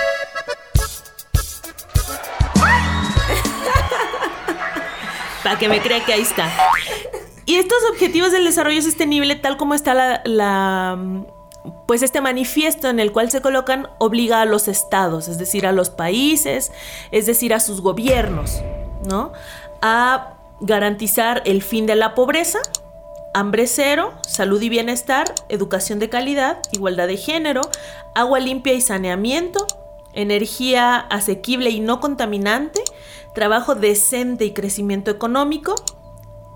Para 5.44 5.58
que 5.58 5.70
me 5.70 5.82
crea 5.82 6.04
que 6.04 6.12
ahí 6.12 6.24
está. 6.24 6.52
Y 7.46 7.56
estos 7.56 7.78
objetivos 7.90 8.34
del 8.34 8.44
desarrollo 8.44 8.82
sostenible, 8.82 9.36
tal 9.36 9.56
como 9.56 9.74
está 9.74 9.94
la, 9.94 10.22
la, 10.26 11.00
pues 11.88 12.02
este 12.02 12.20
manifiesto 12.20 12.90
en 12.90 13.00
el 13.00 13.14
cual 13.14 13.32
se 13.32 13.40
colocan, 13.40 13.88
obliga 14.00 14.42
a 14.42 14.46
los 14.46 14.68
estados, 14.68 15.30
es 15.30 15.38
decir, 15.38 15.66
a 15.66 15.72
los 15.72 15.90
países, 15.90 16.74
es 17.12 17.26
decir, 17.26 17.54
a 17.54 17.62
sus 17.62 17.80
gobiernos, 17.80 18.62
¿no? 19.06 19.32
A 19.82 20.34
garantizar 20.60 21.42
el 21.46 21.64
fin 21.64 21.86
de 21.86 21.96
la 21.96 22.16
pobreza, 22.16 22.60
hambre 23.38 23.68
cero, 23.68 24.14
salud 24.28 24.60
y 24.64 24.68
bienestar, 24.68 25.36
educación 25.48 26.00
de 26.00 26.10
calidad, 26.10 26.58
igualdad 26.72 27.06
de 27.06 27.18
género, 27.18 27.62
agua 28.16 28.40
limpia 28.40 28.74
y 28.74 28.82
saneamiento, 28.82 29.68
energía 30.14 30.98
asequible 30.98 31.70
y 31.70 31.80
no 31.80 32.00
contaminante, 32.00 32.82
trabajo 33.36 33.76
decente 33.76 34.44
y 34.46 34.54
crecimiento 34.54 35.12
económico, 35.12 35.76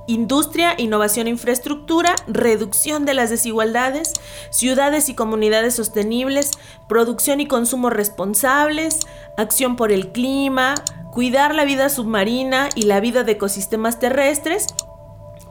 industria, 0.08 0.74
innovación 0.76 1.28
e 1.28 1.30
infraestructura, 1.30 2.15
reducción 2.26 3.06
de 3.06 3.13
las 3.13 3.30
desigualdades, 3.30 4.13
ciudades 4.50 5.08
y 5.08 5.13
comunidades 5.13 5.76
sostenibles, 5.76 6.50
producción 6.89 7.41
y 7.41 7.46
consumo 7.46 7.91
responsables, 7.91 9.02
acción 9.38 9.76
por 9.76 9.91
el 9.91 10.12
clima, 10.12 10.74
cuidar 11.12 11.54
la 11.54 11.63
vida 11.63 11.89
submarina 11.89 12.70
y 12.74 12.84
la 12.84 13.00
vida 13.00 13.24
de 13.24 13.34
ecosistemas 13.34 14.00
terrestres, 14.00 14.65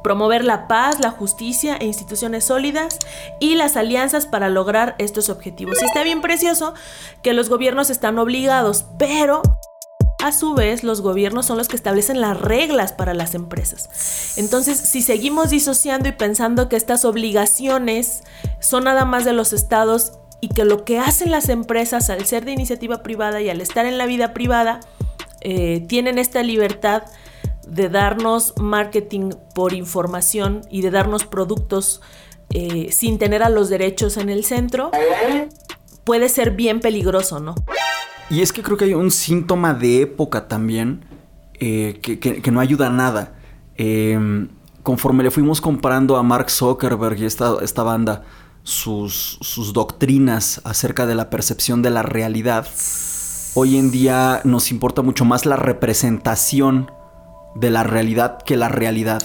promover 0.03 0.45
la 0.45 0.69
paz, 0.69 1.01
la 1.01 1.11
justicia 1.11 1.77
e 1.77 1.87
instituciones 1.87 2.45
sólidas 2.45 2.99
y 3.39 3.55
las 3.55 3.77
alianzas 3.77 4.27
para 4.27 4.49
lograr 4.49 4.95
estos 4.99 5.29
objetivos. 5.29 5.81
Y 5.81 5.85
está 5.85 6.03
bien 6.03 6.21
precioso 6.21 6.75
que 7.23 7.33
los 7.33 7.49
gobiernos 7.49 7.91
están 7.91 8.19
obligados, 8.19 8.87
pero 8.99 9.43
a 10.23 10.33
su 10.33 10.55
vez 10.55 10.85
los 10.85 11.01
gobiernos 11.01 11.47
son 11.47 11.57
los 11.57 11.69
que 11.69 11.77
establecen 11.77 12.21
las 12.21 12.39
reglas 12.39 12.93
para 12.93 13.15
las 13.15 13.35
empresas. 13.35 14.35
Entonces, 14.37 14.79
si 14.79 15.03
seguimos 15.03 15.51
disociando 15.51 16.09
y 16.09 16.13
pensando 16.13 16.69
que 16.69 16.77
estas 16.77 17.05
obligaciones 17.05 18.23
son 18.61 18.85
nada 18.85 19.05
más 19.05 19.25
de 19.25 19.33
los 19.33 19.53
estados 19.53 20.13
y 20.41 20.49
que 20.49 20.65
lo 20.65 20.85
que 20.85 20.99
hacen 20.99 21.31
las 21.31 21.49
empresas 21.49 22.11
al 22.11 22.25
ser 22.27 22.45
de 22.45 22.53
iniciativa 22.53 23.03
privada 23.03 23.41
y 23.41 23.49
al 23.49 23.61
estar 23.61 23.87
en 23.87 23.99
la 23.99 24.07
vida 24.07 24.33
privada, 24.33 24.81
eh, 25.41 25.85
tienen 25.89 26.19
esta 26.19 26.43
libertad 26.43 27.03
de 27.67 27.89
darnos 27.89 28.55
marketing 28.59 29.31
por 29.55 29.73
información 29.73 30.63
y 30.71 30.83
de 30.83 30.91
darnos 30.91 31.25
productos 31.25 32.01
eh, 32.51 32.91
sin 32.91 33.19
tener 33.19 33.43
a 33.43 33.49
los 33.49 33.69
derechos 33.69 34.17
en 34.17 34.29
el 34.29 34.45
centro, 34.45 34.91
puede 36.05 36.29
ser 36.29 36.51
bien 36.53 36.81
peligroso, 36.81 37.39
¿no? 37.39 37.55
Y 38.29 38.43
es 38.43 38.53
que 38.53 38.63
creo 38.63 38.77
que 38.77 38.87
hay 38.87 38.95
un 38.95 39.11
síntoma 39.11 39.75
de 39.75 40.03
época 40.03 40.49
también 40.49 41.05
eh, 41.55 42.01
que, 42.01 42.51
no 42.51 42.61
ayuda 42.61 42.89
a 42.89 42.91
nada. 42.91 43.35
Em, 43.77 44.49
conforme 44.83 45.23
le 45.23 45.31
fuimos 45.31 45.61
comparando 45.61 46.17
a 46.17 46.23
Mark 46.23 46.51
Zuckerberg 46.51 47.19
y 47.19 47.25
esta, 47.25 47.57
esta 47.63 47.83
banda 47.83 48.25
sus, 48.63 49.39
sus 49.41 49.73
doctrinas 49.73 50.61
acerca 50.65 51.07
de 51.07 51.15
la 51.15 51.31
percepción 51.31 51.83
de 51.83 51.91
la 51.91 52.03
realidad, 52.03 52.67
hoy 53.55 53.77
en 53.77 53.91
día 53.91 54.41
nos 54.45 54.71
importa 54.71 55.03
mucho 55.03 55.25
más 55.25 55.47
la 55.47 55.57
representación 55.57 56.91
de 57.55 57.71
la 57.71 57.83
realidad 57.83 58.39
que 58.43 58.57
la 58.57 58.69
realidad. 58.69 59.23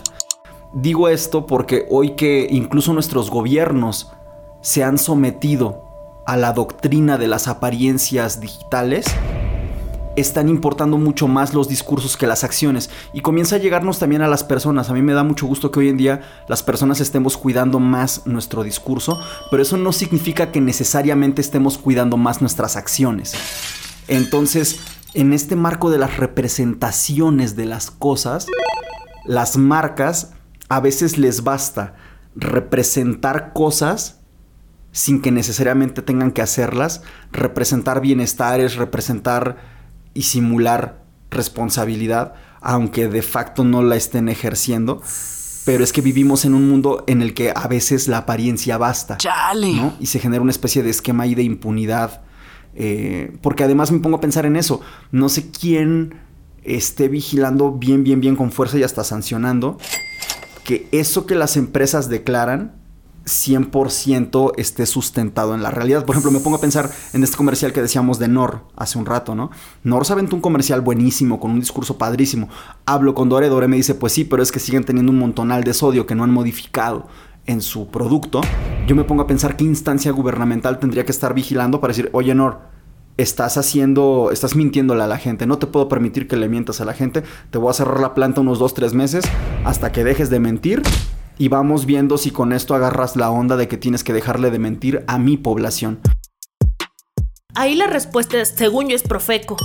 Digo 0.74 1.10
esto 1.10 1.46
porque 1.46 1.86
hoy 1.90 2.16
que 2.16 2.48
incluso 2.50 2.94
nuestros 2.94 3.30
gobiernos 3.30 4.12
se 4.62 4.84
han 4.84 4.98
sometido 4.98 5.84
a 6.26 6.38
la 6.38 6.54
doctrina 6.54 7.18
de 7.18 7.28
las 7.28 7.48
apariencias 7.48 8.40
digitales, 8.40 9.06
están 10.16 10.50
importando 10.50 10.98
mucho 10.98 11.28
más 11.28 11.54
los 11.54 11.68
discursos 11.68 12.18
que 12.18 12.28
las 12.28 12.44
acciones 12.44 12.90
y 13.14 13.22
comienza 13.22 13.56
a 13.56 13.60
llegarnos 13.60 14.00
también 14.00 14.22
a 14.22 14.28
las 14.28 14.44
personas. 14.44 14.90
A 14.90 14.94
mí 14.94 15.02
me 15.02 15.14
da 15.14 15.24
mucho 15.24 15.46
gusto 15.46 15.72
que 15.72 15.80
hoy 15.80 15.90
en 15.90 15.98
día 15.98 16.22
las 16.48 16.64
personas 16.64 17.00
estemos 17.02 17.38
cuidando 17.38 17.80
más 17.80 18.26
nuestro 18.26 18.64
discurso, 18.64 19.20
pero 19.52 19.62
eso 19.62 19.78
no 19.78 19.92
significa 19.92 20.52
que 20.52 20.62
necesariamente 20.62 21.42
estemos 21.42 21.78
cuidando 21.78 22.18
más 22.18 22.42
nuestras 22.42 22.76
acciones. 22.76 23.34
Entonces, 24.08 24.80
en 25.16 25.32
este 25.32 25.56
marco 25.56 25.90
de 25.90 25.98
las 25.98 26.18
representaciones 26.18 27.56
de 27.56 27.66
las 27.66 27.90
cosas, 27.90 28.48
las 29.24 29.58
marcas 29.58 30.34
a 30.68 30.82
veces 30.82 31.18
les 31.18 31.44
basta 31.44 31.96
representar 32.36 33.54
cosas 33.54 34.20
sin 34.92 35.22
que 35.22 35.32
necesariamente 35.32 36.02
tengan 36.02 36.32
que 36.32 36.42
hacerlas, 36.42 37.02
representar 37.32 38.02
bienestares, 38.02 38.76
representar 38.76 39.58
y 40.14 40.24
simular 40.24 41.02
responsabilidad, 41.32 42.34
aunque 42.60 43.08
de 43.08 43.22
facto 43.22 43.64
no 43.64 43.84
la 43.84 43.96
estén 43.96 44.28
ejerciendo. 44.28 45.02
Pero 45.64 45.84
es 45.84 45.94
que 45.94 46.02
vivimos 46.02 46.44
en 46.44 46.54
un 46.54 46.68
mundo 46.68 47.06
en 47.08 47.22
el 47.22 47.34
que 47.34 47.54
a 47.56 47.68
veces 47.68 48.10
la 48.10 48.20
apariencia 48.20 48.78
basta. 48.78 49.18
¿no? 49.78 49.94
Y 50.00 50.08
se 50.08 50.20
genera 50.20 50.42
una 50.42 50.52
especie 50.52 50.84
de 50.84 50.90
esquema 50.90 51.24
ahí 51.24 51.36
de 51.36 51.44
impunidad 51.44 52.25
eh, 52.76 53.36
porque 53.42 53.64
además 53.64 53.92
me 53.92 54.00
pongo 54.00 54.18
a 54.18 54.22
pensar 54.22 54.46
en 54.46 54.56
eso. 54.56 54.82
No 55.12 55.30
sé 55.30 55.50
quién 55.50 56.16
esté 56.64 57.08
vigilando 57.08 57.72
bien, 57.72 58.04
bien, 58.04 58.20
bien 58.20 58.36
con 58.36 58.52
fuerza 58.52 58.78
y 58.78 58.84
hasta 58.84 59.04
sancionando 59.04 59.78
que 60.64 60.88
eso 60.92 61.26
que 61.26 61.36
las 61.36 61.58
empresas 61.58 62.10
declaran 62.10 62.74
100% 63.26 64.54
esté 64.58 64.86
sustentado 64.86 65.56
en 65.56 65.64
la 65.64 65.72
realidad. 65.72 66.06
Por 66.06 66.16
ejemplo, 66.16 66.32
me 66.32 66.40
pongo 66.40 66.58
a 66.58 66.62
pensar 66.62 66.92
en 67.14 67.24
este 67.24 67.38
comercial 67.38 67.74
que 67.74 67.82
decíamos 67.82 68.20
de 68.20 68.28
Nor 68.28 68.68
hace 68.76 68.98
un 68.98 69.06
rato, 69.06 69.36
¿no? 69.36 69.52
Nor 69.84 70.06
se 70.06 70.14
aventó 70.14 70.36
un 70.36 70.42
comercial 70.42 70.82
buenísimo, 70.82 71.40
con 71.40 71.52
un 71.52 71.60
discurso 71.60 71.98
padrísimo. 71.98 72.50
Hablo 72.86 73.16
con 73.16 73.30
Dore, 73.30 73.50
Dore 73.50 73.68
me 73.68 73.78
dice, 73.78 73.96
pues 73.96 74.14
sí, 74.14 74.26
pero 74.26 74.44
es 74.44 74.52
que 74.52 74.60
siguen 74.60 74.84
teniendo 74.84 75.12
un 75.12 75.20
montonal 75.20 75.64
de 75.64 75.74
sodio 75.74 76.06
que 76.06 76.16
no 76.16 76.24
han 76.24 76.32
modificado 76.32 77.08
en 77.46 77.62
su 77.62 77.88
producto. 77.88 78.42
Yo 78.88 78.96
me 78.96 79.04
pongo 79.04 79.24
a 79.24 79.28
pensar 79.28 79.56
qué 79.56 79.64
instancia 79.64 80.12
gubernamental 80.12 80.80
tendría 80.80 81.06
que 81.06 81.12
estar 81.12 81.34
vigilando 81.34 81.82
para 81.82 81.92
decir, 81.92 82.10
oye 82.14 82.34
Nor, 82.36 82.60
estás 83.18 83.58
haciendo, 83.58 84.30
estás 84.32 84.56
mintiéndole 84.56 85.04
a 85.04 85.08
la 85.08 85.18
gente, 85.18 85.46
no 85.46 85.58
te 85.58 85.68
puedo 85.68 85.88
permitir 85.88 86.28
que 86.28 86.36
le 86.36 86.50
mientas 86.50 86.82
a 86.82 86.86
la 86.86 86.94
gente, 86.94 87.24
te 87.50 87.58
voy 87.58 87.70
a 87.70 87.74
cerrar 87.74 88.00
la 88.00 88.14
planta 88.14 88.42
unos 88.42 88.60
2, 88.60 88.74
3 88.74 88.94
meses 88.94 89.26
hasta 89.64 89.92
que 89.92 90.04
dejes 90.04 90.30
de 90.30 90.40
mentir 90.40 90.82
y 91.38 91.48
vamos 91.50 91.86
viendo 91.86 92.18
si 92.18 92.32
con 92.32 92.54
esto 92.54 92.76
agarras 92.76 93.16
la 93.16 93.30
onda 93.30 93.58
de 93.58 93.68
que 93.68 93.78
tienes 93.78 94.04
que 94.04 94.14
dejarle 94.14 94.52
de 94.52 94.60
mentir 94.60 95.04
a 95.08 95.18
mi 95.18 95.38
población. 95.38 96.00
Ahí 97.56 97.76
la 97.76 97.88
respuesta, 97.88 98.44
según 98.44 98.90
yo, 98.90 98.96
es 98.96 99.04
Profeco. 99.04 99.56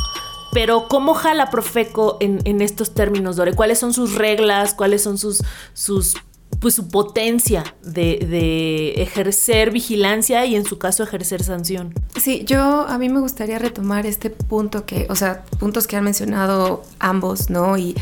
Pero 0.53 0.87
¿cómo 0.88 1.14
jala 1.14 1.51
Profeco 1.51 2.16
en, 2.21 2.61
estos 2.61 2.95
términos, 2.95 3.37
Dore? 3.37 3.55
¿Cuáles 3.55 3.79
son 3.79 3.93
sus 3.93 4.14
reglas? 4.14 4.75
¿Cuáles 4.75 5.03
son 5.03 5.16
sus, 5.16 5.43
sus 5.75 6.16
pues 6.61 6.75
su 6.75 6.88
potencia 6.88 7.75
de, 7.83 8.18
de, 8.31 9.03
ejercer 9.03 9.70
vigilancia 9.70 10.44
y 10.44 10.55
en 10.55 10.64
su 10.64 10.79
caso 10.79 11.03
ejercer 11.03 11.42
sanción. 11.42 11.94
Sí, 12.20 12.44
yo 12.46 12.87
a 12.87 12.99
mí 12.99 13.09
me 13.09 13.20
gustaría 13.20 13.59
retomar 13.59 14.07
este 14.07 14.29
punto 14.31 14.85
que, 14.85 15.07
o 15.09 15.14
sea, 15.14 15.44
puntos 15.59 15.87
que 15.87 15.96
han 15.96 16.05
mencionado 16.05 16.83
ambos, 16.99 17.49
¿no? 17.49 17.79
Y 17.79 17.96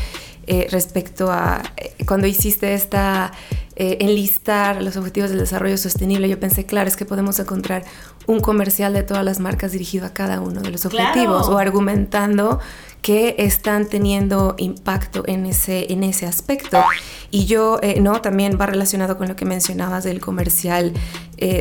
eh, 0.51 0.67
respecto 0.71 1.31
a 1.31 1.61
eh, 1.77 1.93
cuando 2.07 2.25
hiciste 2.25 2.73
esta 2.73 3.31
eh, 3.75 3.97
enlistar 4.01 4.81
los 4.81 4.97
objetivos 4.97 5.29
del 5.29 5.37
desarrollo 5.37 5.77
sostenible, 5.77 6.27
yo 6.27 6.39
pensé, 6.39 6.65
claro, 6.65 6.87
es 6.87 6.97
que 6.97 7.05
podemos 7.05 7.39
encontrar 7.39 7.85
un 8.25 8.39
comercial 8.39 8.93
de 8.93 9.03
todas 9.03 9.23
las 9.23 9.39
marcas 9.39 9.73
dirigido 9.73 10.07
a 10.07 10.09
cada 10.09 10.41
uno 10.41 10.61
de 10.61 10.71
los 10.71 10.87
objetivos 10.87 11.47
o 11.47 11.59
argumentando 11.59 12.59
que 13.01 13.35
están 13.39 13.87
teniendo 13.87 14.55
impacto 14.57 15.23
en 15.25 15.45
ese, 15.45 15.91
en 15.91 16.03
ese 16.03 16.25
aspecto. 16.25 16.83
Y 17.31 17.45
yo, 17.45 17.79
¿no? 18.01 18.21
También 18.21 18.57
va 18.59 18.65
relacionado 18.65 19.17
con 19.17 19.27
lo 19.27 19.35
que 19.35 19.45
mencionabas 19.45 20.03
del 20.03 20.19
comercial 20.19 20.93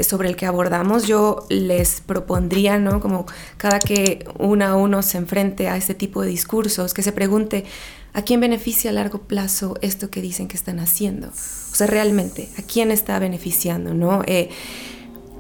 sobre 0.03 0.29
el 0.29 0.37
que 0.37 0.47
abordamos. 0.47 1.07
Yo 1.07 1.47
les 1.49 2.01
propondría, 2.01 2.79
¿no? 2.79 3.01
Como 3.01 3.27
cada 3.57 3.79
que 3.79 4.27
uno 4.39 4.65
a 4.65 4.75
uno 4.75 5.03
se 5.03 5.19
enfrente 5.19 5.69
a 5.69 5.77
este 5.77 5.95
tipo 5.95 6.23
de 6.23 6.29
discursos, 6.29 6.95
que 6.95 7.03
se 7.03 7.13
pregunte, 7.13 7.65
¿A 8.15 8.23
quién 8.23 8.41
beneficia 8.41 8.91
a 8.91 8.93
largo 8.93 9.21
plazo 9.21 9.77
esto 9.81 10.11
que 10.11 10.21
dicen 10.21 10.49
que 10.49 10.57
están 10.57 10.81
haciendo? 10.81 11.29
O 11.29 11.75
sea, 11.75 11.87
realmente, 11.87 12.49
¿a 12.59 12.63
quién 12.63 12.91
está 12.91 13.19
beneficiando? 13.19 13.95
¿no? 13.95 14.23
Eh, 14.27 14.49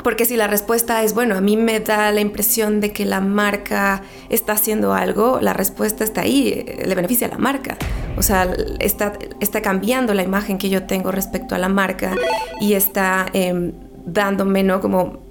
porque 0.02 0.24
si 0.24 0.36
la 0.36 0.46
respuesta 0.46 1.02
es, 1.02 1.14
bueno, 1.14 1.36
a 1.36 1.40
mí 1.40 1.56
me 1.56 1.80
da 1.80 2.12
la 2.12 2.20
impresión 2.20 2.80
de 2.80 2.92
que 2.92 3.04
la 3.04 3.20
marca 3.20 4.02
está 4.28 4.52
haciendo 4.52 4.94
algo, 4.94 5.40
la 5.40 5.52
respuesta 5.52 6.04
está 6.04 6.22
ahí, 6.22 6.48
eh, 6.48 6.84
le 6.86 6.94
beneficia 6.94 7.26
a 7.26 7.30
la 7.30 7.38
marca. 7.38 7.76
O 8.16 8.22
sea, 8.22 8.48
está, 8.80 9.12
está 9.40 9.62
cambiando 9.62 10.14
la 10.14 10.22
imagen 10.22 10.58
que 10.58 10.68
yo 10.68 10.84
tengo 10.84 11.12
respecto 11.12 11.54
a 11.54 11.58
la 11.58 11.68
marca 11.68 12.14
y 12.60 12.74
está 12.74 13.26
em, 13.32 13.72
dándome, 14.04 14.62
¿no? 14.62 14.80
Como 14.80 15.27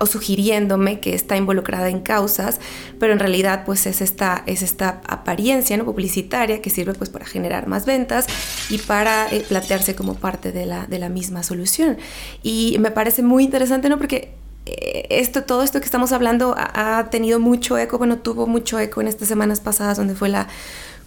o 0.00 0.06
sugiriéndome 0.06 1.00
que 1.00 1.14
está 1.14 1.36
involucrada 1.36 1.88
en 1.88 2.00
causas, 2.00 2.60
pero 2.98 3.12
en 3.12 3.18
realidad 3.18 3.62
pues 3.64 3.86
es 3.86 4.00
esta, 4.00 4.42
es 4.46 4.62
esta 4.62 5.00
apariencia 5.06 5.76
¿no? 5.76 5.84
publicitaria 5.84 6.60
que 6.60 6.70
sirve 6.70 6.94
pues 6.94 7.10
para 7.10 7.24
generar 7.24 7.66
más 7.66 7.86
ventas 7.86 8.26
y 8.68 8.78
para 8.78 9.28
eh, 9.32 9.44
plantearse 9.48 9.94
como 9.94 10.14
parte 10.14 10.52
de 10.52 10.66
la, 10.66 10.86
de 10.86 10.98
la 10.98 11.08
misma 11.08 11.42
solución. 11.42 11.96
Y 12.42 12.76
me 12.80 12.90
parece 12.90 13.22
muy 13.22 13.44
interesante, 13.44 13.88
¿no? 13.88 13.96
Porque 13.96 14.34
eh, 14.66 15.06
esto, 15.10 15.44
todo 15.44 15.62
esto 15.62 15.80
que 15.80 15.86
estamos 15.86 16.12
hablando 16.12 16.54
ha, 16.56 17.08
tenido 17.10 17.40
mucho 17.40 17.78
eco, 17.78 17.98
bueno, 17.98 18.18
tuvo 18.18 18.46
mucho 18.46 18.78
eco 18.78 19.00
en 19.00 19.08
estas 19.08 19.28
semanas 19.28 19.60
pasadas 19.60 19.96
donde 19.96 20.14
fue 20.14 20.28
la 20.28 20.48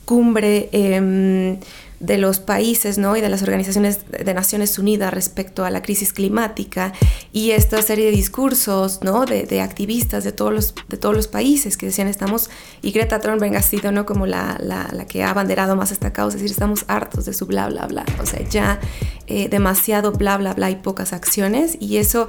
cumbre 0.05 0.69
eh, 0.71 1.59
de 2.01 2.17
los 2.17 2.39
países 2.39 2.97
¿no? 2.97 3.15
y 3.15 3.21
de 3.21 3.29
las 3.29 3.43
organizaciones 3.43 3.99
de 4.09 4.33
Naciones 4.33 4.77
Unidas 4.79 5.13
respecto 5.13 5.63
a 5.63 5.69
la 5.69 5.83
crisis 5.83 6.13
climática 6.13 6.93
y 7.31 7.51
esta 7.51 7.81
serie 7.81 8.05
de 8.05 8.11
discursos 8.11 8.99
¿no? 9.03 9.25
de, 9.25 9.61
activistas 9.61 10.23
de 10.23 10.31
todos, 10.31 10.51
los, 10.51 10.75
de 10.89 10.97
todos 10.97 11.15
los 11.15 11.27
países 11.27 11.77
que 11.77 11.85
decían 11.85 12.07
estamos, 12.07 12.49
y 12.81 12.91
Greta 12.91 13.19
Thunberg 13.19 13.55
ha 13.55 13.61
sido 13.61 13.91
¿no? 13.91 14.05
como 14.07 14.25
la, 14.25 14.57
la, 14.59 15.05
que 15.05 15.23
ha 15.23 15.29
abanderado 15.29 15.75
más 15.75 15.91
esta 15.91 16.11
causa, 16.11 16.37
es 16.37 16.41
decir, 16.41 16.53
estamos 16.53 16.85
hartos 16.87 17.25
de 17.25 17.33
su 17.33 17.45
bla, 17.45 17.67
bla, 17.67 17.85
bla, 17.85 18.05
o 18.19 18.25
sea, 18.25 18.41
ya 18.49 18.79
eh, 19.27 19.47
demasiado 19.47 20.11
bla, 20.11 20.37
bla, 20.37 20.53
bla 20.53 20.71
y 20.71 20.77
pocas 20.77 21.13
acciones 21.13 21.77
y 21.79 21.97
eso 21.97 22.27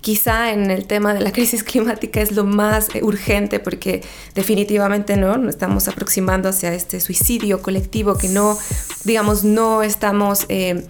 quizá 0.00 0.52
en 0.52 0.70
el 0.70 0.86
tema 0.86 1.14
de 1.14 1.20
la 1.20 1.32
crisis 1.32 1.62
climática 1.64 2.20
es 2.20 2.32
lo 2.32 2.44
más 2.44 2.94
eh, 2.94 3.02
urgente 3.02 3.60
porque 3.60 4.02
definitivamente 4.34 5.16
no, 5.16 5.38
nos 5.38 5.54
estamos 5.54 5.88
aproximando 5.88 6.48
hacia 6.48 6.74
este 6.74 7.00
suicidio 7.00 7.62
colectivo 7.62 8.18
que 8.18 8.28
no 8.28 8.58
digamos, 9.04 9.44
no 9.44 9.82
estamos 9.82 10.46
eh, 10.48 10.86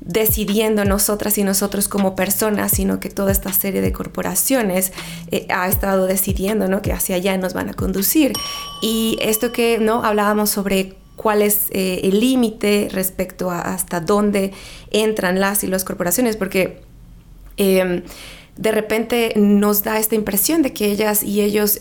decidiendo 0.00 0.84
nosotras 0.84 1.38
y 1.38 1.44
nosotros 1.44 1.88
como 1.88 2.16
personas, 2.16 2.72
sino 2.72 3.00
que 3.00 3.08
toda 3.08 3.30
esta 3.30 3.52
serie 3.52 3.80
de 3.80 3.92
corporaciones 3.92 4.92
eh, 5.30 5.46
ha 5.48 5.68
estado 5.68 6.06
decidiendo 6.06 6.68
¿no? 6.68 6.82
que 6.82 6.92
hacia 6.92 7.16
allá 7.16 7.36
nos 7.38 7.54
van 7.54 7.70
a 7.70 7.74
conducir. 7.74 8.32
Y 8.80 9.18
esto 9.22 9.52
que 9.52 9.78
no 9.78 10.04
hablábamos 10.04 10.50
sobre 10.50 10.96
cuál 11.16 11.42
es 11.42 11.68
eh, 11.70 12.00
el 12.04 12.20
límite 12.20 12.88
respecto 12.90 13.50
a 13.50 13.60
hasta 13.60 14.00
dónde 14.00 14.52
entran 14.90 15.38
las 15.38 15.62
y 15.62 15.68
las 15.68 15.84
corporaciones, 15.84 16.36
porque 16.36 16.80
em, 17.56 18.02
de 18.56 18.72
repente 18.72 19.32
nos 19.36 19.84
da 19.84 19.98
esta 19.98 20.16
impresión 20.16 20.62
de 20.62 20.72
que 20.72 20.86
ellas 20.86 21.22
y 21.22 21.42
ellos 21.42 21.78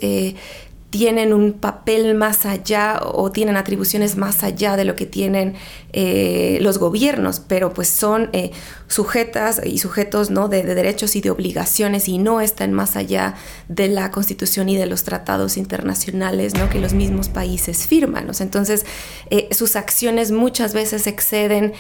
tienen 0.91 1.31
un 1.31 1.53
papel 1.53 2.15
más 2.15 2.45
allá 2.45 2.99
o 3.01 3.31
tienen 3.31 3.55
atribuciones 3.55 4.17
más 4.17 4.43
allá 4.43 4.75
de 4.75 4.83
lo 4.83 4.97
que 4.97 5.05
tienen 5.05 5.55
eh, 5.93 6.59
los 6.61 6.79
gobiernos, 6.79 7.39
pero 7.39 7.73
pues 7.73 7.87
son 7.87 8.29
eh, 8.33 8.51
sujetas 8.87 9.61
y 9.65 9.77
sujetos 9.77 10.31
¿no? 10.31 10.49
de, 10.49 10.63
derechos 10.63 11.15
y 11.15 11.21
de 11.21 11.31
obligaciones 11.31 12.09
y 12.09 12.17
no 12.17 12.41
están 12.41 12.73
más 12.73 12.97
allá 12.97 13.35
de 13.69 13.87
la 13.87 14.11
constitución 14.11 14.67
y 14.67 14.75
de 14.75 14.85
los 14.85 15.05
tratados 15.05 15.55
internacionales 15.55 16.55
¿no? 16.55 16.69
que 16.69 16.79
los 16.79 16.93
mismos 16.93 17.29
países 17.29 17.87
firman. 17.87 18.29
Entonces, 18.41 18.85
eh, 19.29 19.47
sus 19.51 19.77
acciones 19.77 20.31
muchas 20.31 20.73
veces 20.73 21.07
exceden 21.07 21.73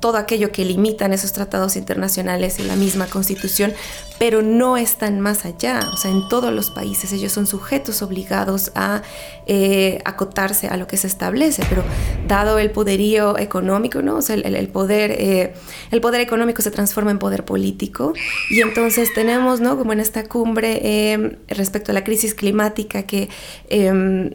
todo 0.00 0.18
aquello 0.18 0.52
que 0.52 0.64
limitan 0.64 1.12
esos 1.12 1.32
tratados 1.32 1.76
internacionales 1.76 2.58
y 2.58 2.62
la 2.62 2.76
misma 2.76 3.06
constitución, 3.06 3.72
pero 4.18 4.42
no 4.42 4.76
están 4.76 5.20
más 5.20 5.44
allá. 5.44 5.80
O 5.92 5.96
sea, 5.96 6.10
en 6.10 6.28
todos 6.28 6.52
los 6.52 6.70
países 6.70 7.12
ellos 7.12 7.32
son 7.32 7.46
sujetos 7.46 8.02
obligados 8.02 8.72
a 8.74 9.02
eh, 9.46 10.00
acotarse 10.04 10.68
a 10.68 10.76
lo 10.76 10.86
que 10.86 10.96
se 10.96 11.06
establece, 11.06 11.62
pero 11.68 11.82
dado 12.26 12.58
el 12.58 12.70
poderío 12.70 13.38
económico, 13.38 14.02
¿no? 14.02 14.16
O 14.16 14.22
sea, 14.22 14.36
el, 14.36 14.68
poder, 14.68 15.10
eh, 15.12 15.54
el 15.90 16.00
poder 16.00 16.20
económico 16.20 16.62
se 16.62 16.70
transforma 16.70 17.10
en 17.10 17.18
poder 17.18 17.44
político 17.44 18.12
y 18.50 18.60
entonces 18.60 19.12
tenemos, 19.14 19.60
¿no? 19.60 19.76
Como 19.76 19.92
en 19.92 20.00
esta 20.00 20.24
cumbre 20.24 20.80
eh, 20.82 21.38
respecto 21.48 21.92
a 21.92 21.94
la 21.94 22.04
crisis 22.04 22.34
climática 22.34 23.04
que 23.04 23.28
em, 23.68 24.30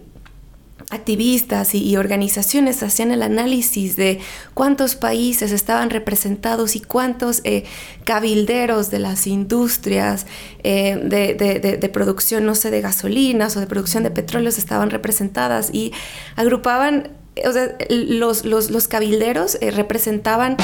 activistas 0.91 1.73
y, 1.73 1.95
organizaciones 1.95 2.83
hacían 2.83 3.11
el 3.11 3.23
análisis 3.23 3.95
de 3.95 4.19
cuántos 4.53 4.95
países 4.95 5.51
estaban 5.51 5.89
representados 5.89 6.75
y 6.75 6.81
cuántos 6.81 7.41
eh, 7.43 7.63
cabilderos 8.03 8.91
de 8.91 8.99
las 8.99 9.25
industrias 9.25 10.25
eh, 10.63 10.97
de, 11.01 11.89
producción, 11.89 12.45
no 12.45 12.55
sé, 12.55 12.71
de 12.71 12.81
gasolinas 12.81 13.55
o 13.55 13.59
de 13.61 13.67
producción 13.67 14.03
de 14.03 14.11
petróleos 14.11 14.57
estaban 14.57 14.89
representadas 14.89 15.69
y 15.73 15.93
agrupaban, 16.35 17.11
o 17.45 17.51
sea, 17.51 17.75
los, 17.89 18.45
los, 18.45 18.87
cabilderos 18.87 19.57
eh, 19.61 19.71
representaban 19.71 20.57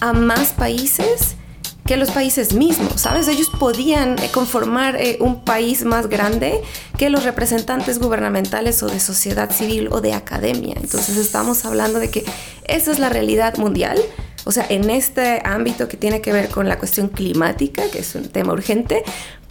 a 0.00 0.12
más 0.12 0.52
países 0.52 1.36
que 1.84 1.96
los 1.96 2.10
países 2.10 2.54
mismos, 2.54 3.02
¿sabes? 3.02 3.28
Ellos 3.28 3.50
podían 3.50 4.18
eh, 4.18 4.30
conformar 4.32 4.96
eh, 4.96 5.18
un 5.20 5.44
país 5.44 5.84
más 5.84 6.08
grande 6.08 6.62
que 6.96 7.10
los 7.10 7.24
representantes 7.24 7.98
gubernamentales 7.98 8.82
o 8.82 8.86
de 8.86 9.00
sociedad 9.00 9.50
civil 9.50 9.88
o 9.90 10.00
de 10.00 10.14
academia. 10.14 10.74
Entonces 10.80 11.16
estamos 11.16 11.64
hablando 11.64 11.98
de 11.98 12.10
que 12.10 12.24
esa 12.64 12.90
es 12.90 12.98
la 12.98 13.10
realidad 13.10 13.56
mundial. 13.58 13.98
O 14.46 14.52
sea, 14.52 14.66
en 14.68 14.88
este 14.90 15.42
ámbito 15.44 15.88
que 15.88 15.96
tiene 15.96 16.20
que 16.20 16.32
ver 16.32 16.48
con 16.48 16.68
la 16.68 16.78
cuestión 16.78 17.08
climática, 17.08 17.82
que 17.90 17.98
es 18.00 18.14
un 18.14 18.28
tema 18.28 18.52
urgente, 18.52 19.02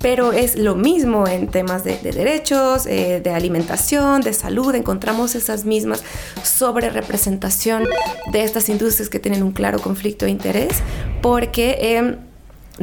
pero 0.04 0.34
es 0.34 0.58
lo 0.58 0.76
mismo 0.76 1.30
en 1.30 1.48
temas 1.48 1.86
de, 1.86 1.98
derechos, 1.98 2.86
eh, 2.88 3.22
de 3.24 3.30
alimentación, 3.30 4.20
de 4.20 4.34
salud, 4.34 4.76
encontramos 4.76 5.34
esas 5.34 5.64
mismas 5.64 6.04
sobre 6.44 6.90
representación 6.90 7.86
de 8.34 8.44
estas 8.44 8.68
industrias 8.68 9.08
que 9.08 9.20
tienen 9.20 9.42
un 9.44 9.54
claro 9.54 9.80
conflicto 9.80 10.26
de 10.26 10.32
interés, 10.32 10.84
porque... 11.22 11.78
Em, 11.80 12.33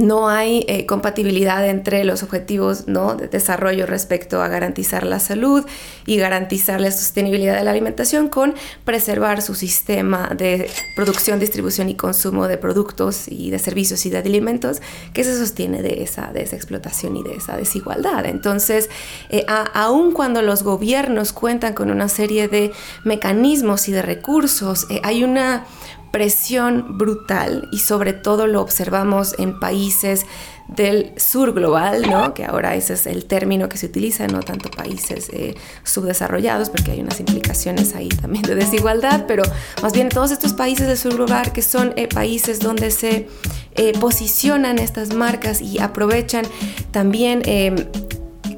no 0.00 0.28
hay 0.28 0.64
eh, 0.66 0.86
compatibilidad 0.86 1.66
entre 1.68 2.04
los 2.04 2.22
objetivos 2.22 2.88
¿no? 2.88 3.14
de 3.14 3.28
desarrollo 3.28 3.86
respecto 3.86 4.42
a 4.42 4.48
garantizar 4.48 5.04
la 5.04 5.20
salud 5.20 5.64
y 6.06 6.16
garantizar 6.16 6.80
la 6.80 6.90
sostenibilidad 6.90 7.56
de 7.56 7.64
la 7.64 7.70
alimentación 7.70 8.28
con 8.28 8.54
preservar 8.84 9.42
su 9.42 9.54
sistema 9.54 10.30
de 10.36 10.70
producción, 10.96 11.38
distribución 11.38 11.88
y 11.88 11.94
consumo 11.94 12.48
de 12.48 12.56
productos 12.56 13.28
y 13.28 13.50
de 13.50 13.58
servicios 13.58 14.04
y 14.06 14.10
de 14.10 14.18
alimentos 14.18 14.80
que 15.12 15.22
se 15.22 15.36
sostiene 15.36 15.82
de 15.82 16.02
esa, 16.02 16.32
de 16.32 16.42
explotación 16.42 17.16
y 17.16 17.22
de 17.22 17.34
esa 17.34 17.56
desigualdad. 17.56 18.24
Entonces, 18.26 18.88
eh, 19.28 19.44
aun 19.74 20.12
cuando 20.12 20.42
los 20.42 20.62
gobiernos 20.62 21.32
cuentan 21.32 21.74
con 21.74 21.90
una 21.90 22.08
serie 22.08 22.48
de 22.48 22.72
mecanismos 23.04 23.88
y 23.88 23.92
de 23.92 24.02
recursos, 24.02 24.86
eh, 24.90 25.00
hay 25.04 25.24
una 25.24 25.66
presión 26.10 26.98
brutal 26.98 27.68
y 27.72 27.78
sobre 27.78 28.12
todo 28.12 28.46
lo 28.46 28.60
observamos 28.60 29.34
en 29.38 29.58
países 29.60 30.26
del 30.68 31.12
sur 31.16 31.52
global, 31.52 32.02
¿no? 32.08 32.32
que 32.32 32.44
ahora 32.44 32.76
ese 32.76 32.94
es 32.94 33.06
el 33.06 33.24
término 33.24 33.68
que 33.68 33.76
se 33.76 33.86
utiliza, 33.86 34.26
no 34.28 34.40
tanto 34.40 34.70
países 34.70 35.28
eh, 35.32 35.54
subdesarrollados, 35.82 36.70
porque 36.70 36.92
hay 36.92 37.00
unas 37.00 37.18
implicaciones 37.18 37.94
ahí 37.94 38.08
también 38.08 38.42
de 38.42 38.54
desigualdad, 38.54 39.24
pero 39.26 39.42
más 39.82 39.92
bien 39.92 40.08
todos 40.08 40.30
estos 40.30 40.52
países 40.52 40.86
del 40.86 40.96
sur 40.96 41.14
global 41.16 41.52
que 41.52 41.62
son 41.62 41.92
eh, 41.96 42.06
países 42.06 42.60
donde 42.60 42.90
se 42.90 43.28
eh, 43.74 43.92
posicionan 43.98 44.78
estas 44.78 45.14
marcas 45.14 45.60
y 45.60 45.80
aprovechan 45.80 46.44
también 46.92 47.42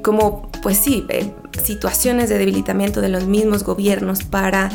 como, 0.03 0.51
pues 0.61 0.77
sí, 0.77 1.05
situaciones 1.61 2.29
de 2.29 2.37
debilitamiento 2.37 3.01
de 3.01 3.09
los 3.09 3.25
mismos 3.25 3.63
gobiernos 3.63 4.23
para 4.23 4.69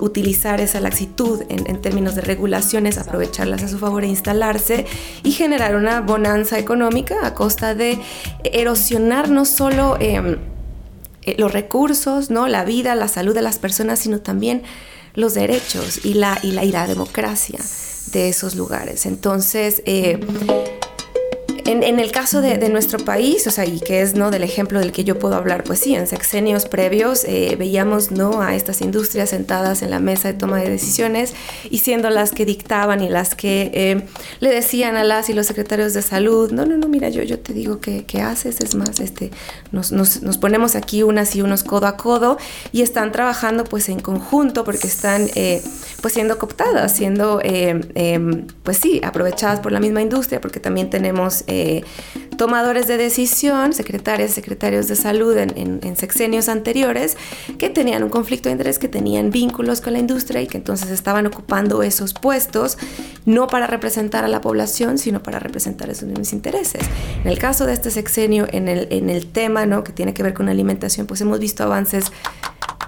utilizar 0.00 0.60
esa 0.60 0.80
laxitud 0.80 1.42
en, 1.48 1.80
términos 1.80 2.14
de 2.14 2.22
regulaciones, 2.22 2.98
aprovecharlas 2.98 3.62
a 3.62 3.68
su 3.68 3.78
favor 3.78 4.04
e 4.04 4.08
instalarse 4.08 4.86
y 5.22 5.32
generar 5.32 5.76
una 5.76 6.00
bonanza 6.00 6.58
económica 6.58 7.26
a 7.26 7.34
costa 7.34 7.74
de 7.74 7.98
erosionar 8.44 9.28
no 9.28 9.44
solo 9.44 9.96
em, 10.00 10.38
eh, 11.22 11.36
los 11.38 11.52
recursos, 11.52 12.30
¿no? 12.30 12.48
la 12.48 12.64
vida, 12.64 12.94
la 12.94 13.08
salud 13.08 13.34
de 13.34 13.42
las 13.42 13.58
personas, 13.58 13.98
sino 13.98 14.20
también 14.20 14.62
los 15.14 15.34
derechos 15.34 16.04
y 16.04 16.14
la, 16.14 16.38
y 16.42 16.52
democracia 16.52 17.60
de 18.12 18.28
esos 18.28 18.54
lugares. 18.56 19.06
Entonces, 19.06 19.82
eh, 19.86 20.20
en, 21.66 21.98
el 21.98 22.12
caso 22.12 22.40
de, 22.42 22.68
nuestro 22.68 22.98
país, 22.98 23.46
o 23.46 23.50
sea, 23.50 23.64
y 23.64 23.80
que 23.80 24.02
es 24.02 24.14
¿no? 24.14 24.30
del 24.30 24.42
ejemplo 24.42 24.80
del 24.80 24.92
que 24.92 25.04
yo 25.04 25.18
puedo 25.18 25.34
hablar, 25.34 25.64
pues 25.64 25.80
sí, 25.80 25.94
en 25.94 26.06
sexenios 26.06 26.66
previos 26.66 27.24
eh, 27.24 27.56
veíamos 27.58 28.10
¿no? 28.10 28.42
a 28.42 28.54
estas 28.54 28.80
industrias 28.82 29.30
sentadas 29.30 29.82
en 29.82 29.90
la 29.90 30.00
mesa 30.00 30.28
de 30.28 30.34
toma 30.34 30.58
de 30.58 30.68
decisiones 30.68 31.32
y 31.70 31.78
siendo 31.78 32.10
las 32.10 32.32
que 32.32 32.44
dictaban 32.44 33.02
y 33.02 33.08
las 33.08 33.34
que 33.34 33.70
eh, 33.72 34.06
le 34.40 34.50
decían 34.50 34.96
a 34.96 35.04
las 35.04 35.28
y 35.30 35.32
los 35.32 35.46
secretarios 35.46 35.94
de 35.94 36.02
salud, 36.02 36.52
no, 36.52 36.66
no, 36.66 36.76
no, 36.76 36.88
mira, 36.88 37.08
yo, 37.08 37.22
yo 37.22 37.38
te 37.38 37.52
digo 37.52 37.80
que, 37.80 38.04
haces, 38.20 38.60
es 38.60 38.74
más, 38.74 39.00
este, 39.00 39.30
nos, 39.72 39.90
nos, 39.90 40.22
nos, 40.22 40.38
ponemos 40.38 40.76
aquí 40.76 41.02
unas 41.02 41.34
y 41.34 41.42
unos 41.42 41.64
codo 41.64 41.86
a 41.86 41.96
codo 41.96 42.38
y 42.72 42.82
están 42.82 43.10
trabajando 43.12 43.64
pues 43.64 43.88
en 43.88 44.00
conjunto 44.00 44.64
porque 44.64 44.86
están 44.86 45.28
eh, 45.34 45.62
pues 46.00 46.14
siendo 46.14 46.38
cooptadas, 46.38 46.94
siendo 46.94 47.40
em, 47.42 48.46
pues 48.62 48.76
sí, 48.76 49.00
aprovechadas 49.02 49.60
por 49.60 49.72
la 49.72 49.80
misma 49.80 50.00
industria 50.00 50.40
porque 50.40 50.60
también 50.60 50.90
tenemos 50.90 51.44
eh, 51.54 51.84
tomadores 52.36 52.88
de 52.88 52.96
decisión, 52.96 53.72
secretarias, 53.72 54.32
secretarios 54.32 54.88
de 54.88 54.96
salud 54.96 55.36
en, 55.36 55.96
sexenios 55.96 56.48
anteriores, 56.48 57.16
que 57.58 57.70
tenían 57.70 58.02
un 58.02 58.10
conflicto 58.10 58.48
de 58.48 58.52
interés, 58.52 58.78
que 58.78 58.88
tenían 58.88 59.30
vínculos 59.30 59.80
con 59.80 59.92
la 59.92 60.00
industria 60.00 60.42
y 60.42 60.48
que 60.48 60.58
entonces 60.58 60.90
estaban 60.90 61.26
ocupando 61.26 61.82
esos 61.82 62.12
puestos, 62.12 62.76
no 63.24 63.46
para 63.46 63.68
representar 63.68 64.24
a 64.24 64.28
la 64.28 64.40
población, 64.40 64.98
sino 64.98 65.22
para 65.22 65.38
representar 65.38 65.88
esos 65.90 66.08
mismos 66.08 66.32
intereses. 66.32 66.82
En 67.22 67.30
el 67.30 67.38
caso 67.38 67.66
de 67.66 67.72
este 67.72 67.90
sexenio, 67.90 68.46
en 68.50 68.66
el, 68.68 68.88
en 68.90 69.10
el 69.10 69.26
tema 69.26 69.64
¿no? 69.66 69.84
que 69.84 69.92
tiene 69.92 70.12
que 70.12 70.22
ver 70.22 70.34
con 70.34 70.48
alimentación, 70.48 71.06
pues 71.06 71.20
hemos 71.20 71.38
visto 71.38 71.62
avances 71.62 72.10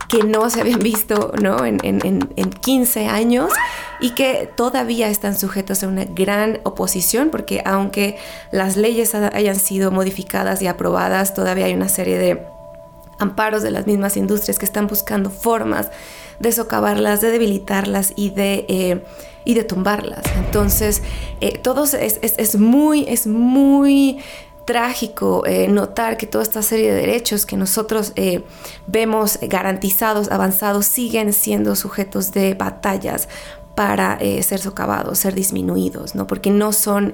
que 0.08 0.22
no 0.22 0.48
se 0.50 0.60
habían 0.60 0.80
visto 0.80 1.32
¿no? 1.40 1.64
En, 1.64 1.78
en, 1.82 2.28
en, 2.36 2.50
15 2.50 3.06
años 3.06 3.52
y 4.00 4.10
que 4.10 4.50
todavía 4.56 5.08
están 5.08 5.38
sujetos 5.38 5.82
a 5.82 5.88
una 5.88 6.04
gran 6.04 6.60
oposición 6.64 7.30
porque 7.30 7.62
aunque 7.64 8.18
las 8.50 8.76
leyes 8.76 9.14
hayan 9.14 9.56
sido 9.56 9.90
modificadas 9.90 10.62
y 10.62 10.66
aprobadas, 10.66 11.34
todavía 11.34 11.66
hay 11.66 11.74
una 11.74 11.88
serie 11.88 12.18
de 12.18 12.42
amparos 13.18 13.62
de 13.62 13.70
las 13.70 13.86
mismas 13.86 14.16
industrias 14.16 14.58
que 14.58 14.66
están 14.66 14.86
buscando 14.86 15.30
formas 15.30 15.90
de 16.38 16.52
socavarlas, 16.52 17.20
de 17.20 17.30
debilitarlas 17.30 18.12
y 18.16 18.30
de... 18.30 18.66
Eh, 18.68 19.04
y 19.48 19.54
de 19.54 19.62
tumbarlas. 19.62 20.24
Entonces, 20.36 21.02
eh, 21.40 21.62
es, 21.64 22.18
es, 22.20 22.34
es, 22.36 22.56
muy, 22.58 23.04
es 23.08 23.28
muy 23.28 24.18
trágico 24.66 25.46
eh, 25.46 25.68
notar 25.68 26.18
que 26.18 26.26
toda 26.26 26.42
esta 26.42 26.60
serie 26.60 26.92
de 26.92 27.00
derechos 27.00 27.46
que 27.46 27.56
nosotros 27.56 28.12
eh, 28.16 28.42
vemos 28.86 29.38
garantizados, 29.40 30.30
avanzados, 30.30 30.84
siguen 30.84 31.32
siendo 31.32 31.74
sujetos 31.76 32.32
de 32.32 32.52
batallas 32.54 33.28
para 33.74 34.18
eh, 34.20 34.42
ser 34.42 34.58
socavados, 34.58 35.18
ser 35.18 35.34
disminuidos, 35.34 36.14
¿no? 36.14 36.26
Porque 36.26 36.50
no 36.50 36.72
son... 36.72 37.12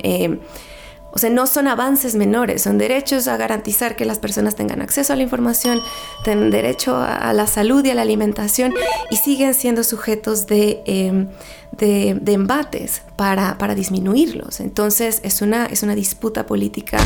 O 1.12 1.18
sea, 1.18 1.28
no 1.28 1.46
son 1.46 1.68
avances 1.68 2.14
menores, 2.14 2.62
son 2.62 2.78
derechos 2.78 3.28
a 3.28 3.36
garantizar 3.36 3.96
que 3.96 4.06
las 4.06 4.18
personas 4.18 4.56
tengan 4.56 4.80
acceso 4.80 5.12
a 5.12 5.16
la 5.16 5.22
información, 5.22 5.80
tengan 6.24 6.50
derecho 6.50 6.96
a, 6.96 7.32
la 7.34 7.46
salud 7.46 7.84
y 7.84 7.90
a 7.90 7.94
la 7.94 8.02
alimentación 8.02 8.72
y 9.10 9.16
siguen 9.16 9.52
siendo 9.52 9.84
sujetos 9.84 10.46
de, 10.46 10.82
em, 10.86 11.28
de, 11.72 12.32
embates 12.32 13.02
para, 13.16 13.58
para, 13.58 13.74
disminuirlos. 13.74 14.60
Entonces 14.60 15.20
es 15.22 15.42
una, 15.42 15.66
es 15.66 15.82
una 15.82 15.94
disputa 15.94 16.46
política 16.46 16.98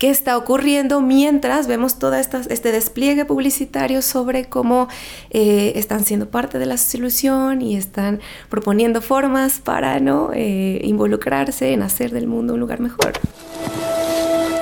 qué 0.00 0.08
está 0.08 0.38
ocurriendo 0.38 1.02
mientras 1.02 1.66
vemos 1.66 1.98
todo 1.98 2.14
este 2.14 2.72
despliegue 2.72 3.26
publicitario 3.26 4.00
sobre 4.00 4.46
cómo 4.46 4.88
eh, 5.28 5.74
están 5.76 6.04
siendo 6.04 6.30
parte 6.30 6.58
de 6.58 6.64
la 6.64 6.78
solución 6.78 7.60
y 7.60 7.76
están 7.76 8.18
proponiendo 8.48 9.02
formas 9.02 9.60
para 9.60 10.00
¿no? 10.00 10.30
Eh, 10.34 10.80
involucrarse 10.84 11.74
en 11.74 11.82
hacer 11.82 12.12
del 12.12 12.26
mundo 12.26 12.54
un 12.54 12.60
lugar 12.60 12.80
mejor. 12.80 13.12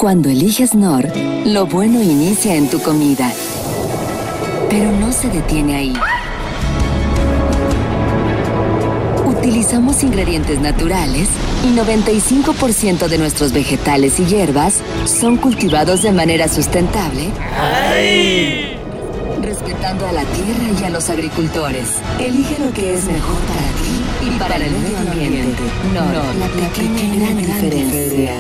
Cuando 0.01 0.29
eliges 0.29 0.75
NOR, 0.75 1.07
lo 1.47 1.67
bueno 1.67 2.03
inicia 2.03 2.57
en 2.57 2.69
tu 2.69 2.81
comida, 2.81 3.33
pero 4.69 4.91
no 4.91 5.13
se 5.13 5.29
detiene 5.29 5.77
ahí. 5.77 5.93
Utilizamos 9.49 10.03
ingredientes 10.03 10.61
naturales 10.61 11.27
y 11.65 11.75
95% 11.75 13.09
de 13.09 13.17
nuestros 13.17 13.55
vegetales 13.55 14.21
y 14.21 14.27
hierbas 14.27 14.83
son 15.07 15.39
cultivados 15.39 16.03
de 16.03 16.13
manera 16.13 16.49
sustentable. 16.49 17.31
Respetando 19.41 20.07
a 20.07 20.13
la 20.13 20.25
tierra 20.25 20.79
y 20.79 20.85
a 20.85 20.91
los 20.91 21.09
agricultores. 21.09 21.95
Elige 22.21 22.59
lo 22.63 22.71
que 22.75 22.93
es 22.93 23.07
mejor 23.07 23.39
para 23.41 23.69
ti 23.81 24.27
y 24.27 24.39
para, 24.39 24.57
el 24.57 24.71
medio 24.71 24.99
ambiente. 24.99 25.63
No, 25.95 26.05
la 26.39 26.49
pequeña, 26.49 27.15
gran, 27.17 27.39
diferencia. 27.39 28.35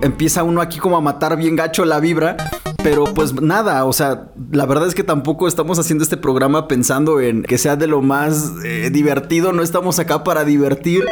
Empieza 0.00 0.42
uno 0.42 0.62
aquí 0.62 0.78
como 0.78 0.96
a 0.96 1.02
matar 1.02 1.36
bien 1.36 1.54
gacho 1.54 1.84
la 1.84 2.00
vibra 2.00 2.38
pero 2.82 3.04
pues 3.04 3.40
nada, 3.40 3.84
o 3.84 3.92
sea, 3.92 4.30
la 4.50 4.66
verdad 4.66 4.88
es 4.88 4.94
que 4.94 5.04
tampoco 5.04 5.46
estamos 5.46 5.78
haciendo 5.78 6.02
este 6.02 6.16
programa 6.16 6.68
pensando 6.68 7.20
en 7.20 7.42
que 7.42 7.58
sea 7.58 7.76
de 7.76 7.86
lo 7.86 8.02
más 8.02 8.52
eh, 8.64 8.90
divertido, 8.92 9.52
no 9.52 9.62
estamos 9.62 9.98
acá 9.98 10.24
para 10.24 10.44
divertir, 10.44 11.04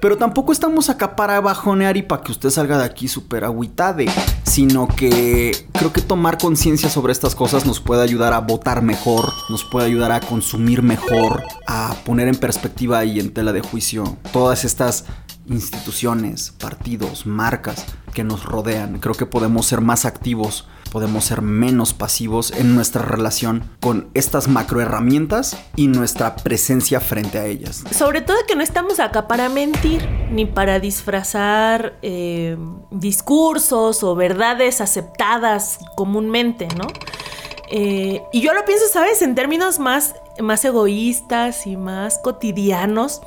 pero 0.00 0.16
tampoco 0.16 0.52
estamos 0.52 0.88
acá 0.88 1.16
para 1.16 1.40
bajonear 1.40 1.96
y 1.96 2.02
para 2.02 2.22
que 2.22 2.32
usted 2.32 2.50
salga 2.50 2.78
de 2.78 2.84
aquí 2.84 3.08
súper 3.08 3.44
agüitade, 3.44 4.06
sino 4.44 4.88
que 4.88 5.52
creo 5.72 5.92
que 5.92 6.00
tomar 6.00 6.38
conciencia 6.38 6.88
sobre 6.88 7.12
estas 7.12 7.34
cosas 7.34 7.66
nos 7.66 7.80
puede 7.80 8.02
ayudar 8.02 8.32
a 8.32 8.40
votar 8.40 8.82
mejor, 8.82 9.32
nos 9.50 9.64
puede 9.64 9.86
ayudar 9.86 10.12
a 10.12 10.20
consumir 10.20 10.82
mejor, 10.82 11.42
a 11.66 11.94
poner 12.04 12.28
en 12.28 12.36
perspectiva 12.36 13.04
y 13.04 13.20
en 13.20 13.32
tela 13.32 13.52
de 13.52 13.60
juicio 13.60 14.16
todas 14.32 14.64
estas 14.64 15.04
instituciones, 15.48 16.52
partidos, 16.58 17.26
marcas 17.26 17.86
que 18.14 18.24
nos 18.24 18.44
rodean. 18.44 18.98
Creo 18.98 19.14
que 19.14 19.26
podemos 19.26 19.66
ser 19.66 19.80
más 19.80 20.04
activos 20.04 20.66
podemos 20.88 21.24
ser 21.24 21.42
menos 21.42 21.92
pasivos 21.92 22.50
en 22.50 22.74
nuestra 22.74 23.02
relación 23.02 23.70
con 23.80 24.08
estas 24.14 24.48
macroherramientas 24.48 25.56
y 25.76 25.86
nuestra 25.86 26.36
presencia 26.36 27.00
frente 27.00 27.38
a 27.38 27.46
ellas. 27.46 27.84
Sobre 27.90 28.20
todo 28.20 28.36
que 28.46 28.56
no 28.56 28.62
estamos 28.62 29.00
acá 29.00 29.28
para 29.28 29.48
mentir 29.48 30.08
ni 30.30 30.46
para 30.46 30.80
disfrazar 30.80 31.98
eh, 32.02 32.56
discursos 32.90 34.02
o 34.02 34.14
verdades 34.14 34.80
aceptadas 34.80 35.78
comúnmente, 35.96 36.68
¿no? 36.76 36.86
Eh, 37.70 38.22
y 38.32 38.40
yo 38.40 38.54
lo 38.54 38.64
pienso, 38.64 38.86
¿sabes? 38.90 39.20
En 39.20 39.34
términos 39.34 39.78
más, 39.78 40.14
más 40.40 40.64
egoístas 40.64 41.66
y 41.66 41.76
más 41.76 42.18
cotidianos. 42.18 43.20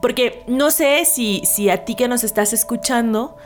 Porque 0.00 0.44
no 0.46 0.70
sé 0.70 1.04
si, 1.04 1.42
si 1.44 1.70
a 1.70 1.84
ti 1.84 1.94
que 1.94 2.08
nos 2.08 2.24
estás 2.24 2.52
escuchando 2.52 3.36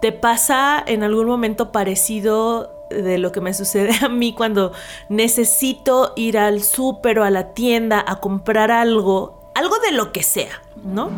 te 0.00 0.12
pasa 0.12 0.82
en 0.86 1.02
algún 1.02 1.26
momento 1.26 1.72
parecido 1.72 2.72
de 2.90 3.18
lo 3.18 3.32
que 3.32 3.40
me 3.40 3.54
sucede 3.54 3.92
a 4.04 4.08
mí 4.08 4.32
cuando 4.32 4.72
necesito 5.08 6.12
ir 6.16 6.38
al 6.38 6.62
súper 6.62 7.18
o 7.18 7.24
a 7.24 7.30
la 7.30 7.52
tienda 7.52 8.04
a 8.06 8.16
comprar 8.20 8.70
algo, 8.70 9.50
algo 9.54 9.78
de 9.78 9.92
lo 9.92 10.12
que 10.12 10.22
sea, 10.22 10.62
¿no? 10.82 11.10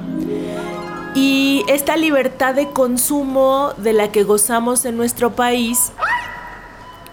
Y 1.14 1.64
esta 1.68 1.96
libertad 1.96 2.54
de 2.54 2.70
consumo 2.70 3.72
de 3.76 3.92
la 3.92 4.10
que 4.10 4.24
gozamos 4.24 4.84
en 4.84 4.96
nuestro 4.96 5.32
país, 5.32 5.92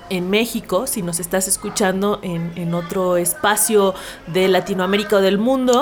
en 0.10 0.30
México, 0.30 0.88
si 0.88 1.02
nos 1.02 1.20
estás 1.20 1.48
escuchando 1.48 2.20
en, 2.24 2.54
en 2.56 2.74
otro 2.74 3.18
espacio 3.18 3.93
de 4.28 4.48
Latinoamérica 4.48 5.18
o 5.18 5.22
del 5.22 5.38
mundo, 5.38 5.82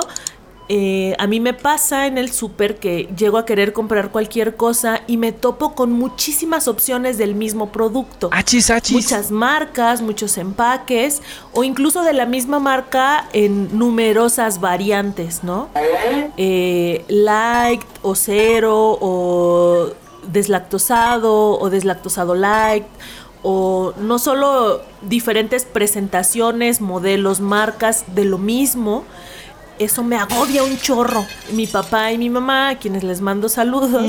eh, 0.70 1.16
a 1.18 1.28
mí 1.28 1.40
me 1.40 1.54
pasa 1.54 2.08
en 2.08 2.18
el 2.18 2.32
súper 2.32 2.76
que 2.76 3.08
llego 3.18 3.38
a 3.38 3.46
querer 3.46 3.72
comprar 3.72 4.12
cualquier 4.12 4.56
cosa 4.56 5.02
y 5.08 5.18
me 5.18 5.32
topo 5.32 5.74
con 5.76 5.92
muchísimas 5.94 6.68
opciones 6.68 7.18
del 7.18 7.36
mismo 7.36 7.72
producto. 7.72 8.30
Achis, 8.34 8.70
achis. 8.70 8.94
Muchas 8.94 9.32
marcas, 9.32 10.02
muchos 10.02 10.38
empaques 10.38 11.22
o 11.54 11.64
incluso 11.64 12.04
de 12.04 12.14
la 12.14 12.26
misma 12.26 12.60
marca 12.60 13.30
en 13.32 13.78
numerosas 13.78 14.60
variantes, 14.60 15.44
¿no? 15.44 15.70
Eh, 16.38 17.06
light 17.08 17.84
o 18.02 18.16
cero 18.16 18.98
o 19.00 19.92
deslactosado 20.28 21.58
o 21.60 21.70
deslactosado 21.70 22.36
light 22.36 22.86
o 23.42 23.94
no 23.98 24.20
solo 24.20 24.82
diferentes 25.02 25.64
presentaciones, 25.64 26.82
modelos, 26.82 27.40
marcas 27.40 28.04
de 28.14 28.26
lo 28.26 28.38
mismo, 28.38 29.06
eso 29.80 30.04
me 30.04 30.18
agobia 30.18 30.64
un 30.64 30.78
chorro. 30.78 31.26
Mi 31.52 31.68
papá 31.68 32.12
y 32.12 32.18
mi 32.18 32.30
mamá, 32.30 32.70
a 32.70 32.76
quienes 32.78 33.04
les 33.04 33.22
mando 33.22 33.50
saludos, 33.50 34.06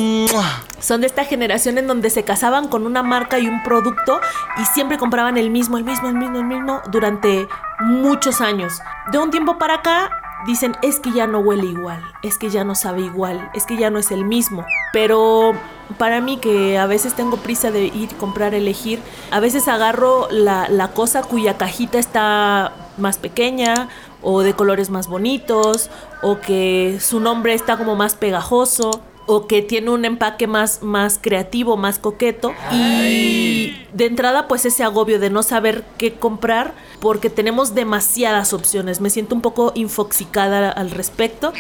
son 0.81 1.01
de 1.01 1.07
esta 1.07 1.25
generación 1.25 1.79
en 1.79 1.87
donde 1.87 2.11
se 2.11 2.25
casaban 2.25 2.69
con 2.69 2.87
una 2.87 3.03
marca 3.03 3.39
y 3.39 3.47
un 3.47 3.63
producto 3.63 4.21
y 4.61 4.65
siempre 4.67 4.99
compraban 4.99 5.37
el 5.37 5.51
mismo, 5.51 5.79
el 5.79 5.85
mismo, 5.85 6.09
el 6.09 6.15
mismo, 6.15 6.39
el 6.39 6.45
mismo 6.45 6.81
durante 6.91 7.49
muchos 7.81 8.41
años. 8.41 8.81
De 9.13 9.19
un 9.19 9.31
tiempo 9.31 9.59
para 9.59 9.75
acá 9.75 10.11
dicen 10.47 10.77
es 10.83 11.01
que 11.01 11.13
ya 11.13 11.27
no 11.27 11.41
huele 11.41 11.67
igual, 11.67 12.03
es 12.23 12.39
que 12.39 12.51
ya 12.51 12.65
no 12.65 12.75
sabe 12.75 13.03
igual, 13.03 13.51
es 13.55 13.67
que 13.67 13.77
ya 13.77 13.91
no 13.91 13.99
es 13.99 14.11
el 14.11 14.25
mismo. 14.25 14.65
Pero 14.93 15.53
para 15.97 16.21
mí 16.21 16.39
que 16.39 16.79
a 16.79 16.87
veces 16.87 17.15
tengo 17.15 17.39
prisa 17.39 17.71
de 17.71 17.87
ir, 17.87 18.15
comprar, 18.17 18.55
elegir, 18.55 19.01
a 19.31 19.41
veces 19.41 19.69
agarro 19.69 20.29
la, 20.31 20.69
la 20.69 20.89
cosa 20.89 21.23
cuya 21.23 21.57
cajita 21.57 21.99
está 21.99 22.73
más 22.99 23.19
pequeña 23.19 23.89
o 24.23 24.41
de 24.41 24.55
colores 24.55 24.91
más 24.91 25.09
bonitos 25.09 25.91
o 26.23 26.41
que 26.41 26.99
su 27.01 27.21
nombre 27.21 27.55
está 27.55 27.77
como 27.77 27.97
más 27.97 28.15
pegajoso 28.15 29.03
o 29.31 29.47
que 29.47 29.61
tiene 29.61 29.91
un 29.91 30.07
empaque 30.07 30.47
más, 30.47 30.83
más 30.83 31.19
creativo, 31.21 31.77
más 31.77 31.99
coqueto. 31.99 32.55
Y 32.73 33.77
de 33.93 34.07
entrada, 34.07 34.49
pues 34.49 34.65
ese 34.65 34.83
agobio 34.83 35.21
de 35.21 35.29
no 35.29 35.43
saber 35.43 35.85
qué 35.99 36.15
comprar, 36.15 36.73
porque 36.99 37.29
tenemos 37.29 37.75
demasiadas 37.75 38.55
opciones. 38.55 39.03
Me 39.03 39.11
siento 39.11 39.35
un 39.35 39.43
poco 39.43 39.73
infoxicada 39.75 40.71
al 40.71 40.91
respecto. 40.91 41.53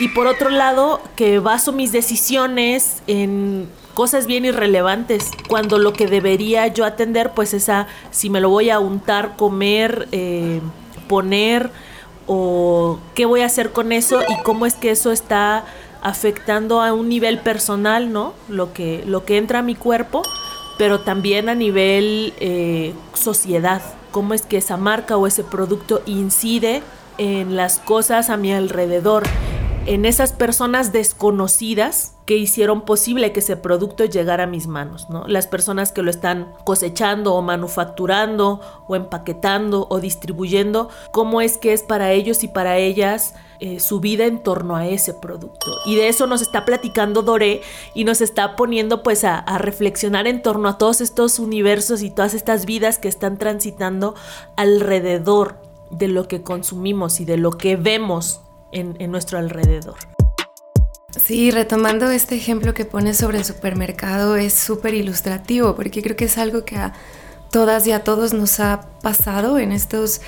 Y 0.00 0.08
por 0.08 0.26
otro 0.26 0.50
lado, 0.50 1.00
que 1.14 1.38
baso 1.38 1.70
mis 1.70 1.92
decisiones 1.92 3.00
en 3.06 3.68
cosas 3.94 4.26
bien 4.26 4.44
irrelevantes, 4.44 5.30
cuando 5.48 5.78
lo 5.78 5.92
que 5.92 6.08
debería 6.08 6.66
yo 6.66 6.84
atender, 6.84 7.30
pues 7.30 7.54
es 7.54 7.68
a 7.68 7.86
si 8.10 8.28
me 8.28 8.40
lo 8.40 8.50
voy 8.50 8.70
a 8.70 8.80
untar, 8.80 9.36
comer, 9.36 10.08
eh, 10.10 10.60
poner 11.08 11.70
o 12.26 12.98
qué 13.14 13.26
voy 13.26 13.42
a 13.42 13.46
hacer 13.46 13.72
con 13.72 13.92
eso 13.92 14.20
y 14.22 14.42
cómo 14.42 14.66
es 14.66 14.74
que 14.74 14.90
eso 14.90 15.12
está 15.12 15.64
afectando 16.02 16.82
a 16.82 16.92
un 16.92 17.08
nivel 17.08 17.38
personal, 17.38 18.12
¿no? 18.12 18.34
Lo 18.48 18.72
que, 18.72 19.02
lo 19.06 19.24
que 19.24 19.38
entra 19.38 19.60
a 19.60 19.62
mi 19.62 19.74
cuerpo, 19.74 20.22
pero 20.78 21.00
también 21.00 21.48
a 21.48 21.54
nivel 21.54 22.34
eh, 22.40 22.94
sociedad, 23.14 23.80
cómo 24.10 24.34
es 24.34 24.42
que 24.42 24.58
esa 24.58 24.76
marca 24.76 25.16
o 25.16 25.26
ese 25.26 25.44
producto 25.44 26.02
incide 26.06 26.82
en 27.16 27.56
las 27.56 27.78
cosas 27.78 28.28
a 28.28 28.36
mi 28.36 28.52
alrededor, 28.52 29.24
en 29.86 30.04
esas 30.04 30.32
personas 30.32 30.92
desconocidas 30.92 32.14
que 32.26 32.36
hicieron 32.36 32.82
posible 32.82 33.32
que 33.32 33.40
ese 33.40 33.56
producto 33.56 34.04
llegara 34.04 34.44
a 34.44 34.46
mis 34.46 34.66
manos, 34.66 35.10
¿no? 35.10 35.24
Las 35.26 35.46
personas 35.46 35.92
que 35.92 36.02
lo 36.02 36.10
están 36.10 36.52
cosechando 36.64 37.34
o 37.34 37.42
manufacturando 37.42 38.60
o 38.88 38.96
empaquetando 38.96 39.86
o 39.90 40.00
distribuyendo, 40.00 40.88
cómo 41.12 41.42
es 41.42 41.58
que 41.58 41.74
es 41.74 41.82
para 41.82 42.12
ellos 42.12 42.42
y 42.42 42.48
para 42.48 42.78
ellas 42.78 43.34
eh, 43.60 43.78
su 43.78 44.00
vida 44.00 44.24
en 44.24 44.42
torno 44.42 44.74
a 44.74 44.86
ese 44.86 45.12
producto. 45.12 45.70
Y 45.84 45.96
de 45.96 46.08
eso 46.08 46.26
nos 46.26 46.40
está 46.40 46.64
platicando 46.64 47.22
Doré 47.22 47.60
y 47.94 48.04
nos 48.04 48.20
está 48.20 48.56
poniendo 48.56 49.02
pues 49.02 49.24
a, 49.24 49.42
reflexionar 49.58 50.26
en 50.26 50.42
torno 50.42 50.68
a 50.68 50.78
todos 50.78 51.00
estos 51.00 51.38
universos 51.38 52.02
y 52.02 52.10
todas 52.10 52.32
estas 52.32 52.64
vidas 52.64 52.98
que 52.98 53.08
están 53.08 53.38
transitando 53.38 54.14
alrededor 54.56 55.56
de 55.90 56.08
lo 56.08 56.26
que 56.26 56.42
consumimos 56.42 57.20
y 57.20 57.24
de 57.24 57.36
lo 57.36 57.52
que 57.52 57.76
vemos 57.76 58.40
en, 58.74 59.10
nuestro 59.10 59.38
alrededor. 59.38 59.96
Sí, 61.24 61.50
retomando 61.50 62.10
este 62.10 62.34
ejemplo 62.34 62.74
que 62.74 62.84
pones 62.84 63.16
sobre 63.16 63.38
el 63.38 63.44
supermercado 63.44 64.36
es 64.36 64.52
súper 64.52 64.94
ilustrativo 64.94 65.76
porque 65.76 66.02
creo 66.02 66.16
que 66.16 66.24
es 66.24 66.38
algo 66.38 66.64
que 66.64 66.76
a 66.76 66.92
todas 67.50 67.86
y 67.86 67.92
a 67.92 68.02
todos 68.02 68.34
nos 68.34 68.58
ha 68.58 68.86
pasado 69.00 69.58
en 69.58 69.70
estos 69.70 70.20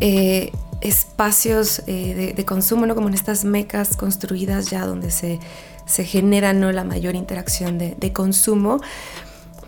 eh, 0.00 0.50
espacios 0.80 1.82
eh, 1.86 2.34
de, 2.36 2.44
consumo, 2.44 2.86
¿no? 2.86 2.96
como 2.96 3.06
en 3.06 3.14
estas 3.14 3.44
mecas 3.44 3.96
construidas 3.96 4.68
ya 4.68 4.84
donde 4.84 5.12
se, 5.12 5.38
se 5.86 6.04
genera 6.04 6.52
¿no? 6.52 6.72
la 6.72 6.82
mayor 6.82 7.14
interacción 7.14 7.78
de 7.78 8.12
consumo 8.12 8.80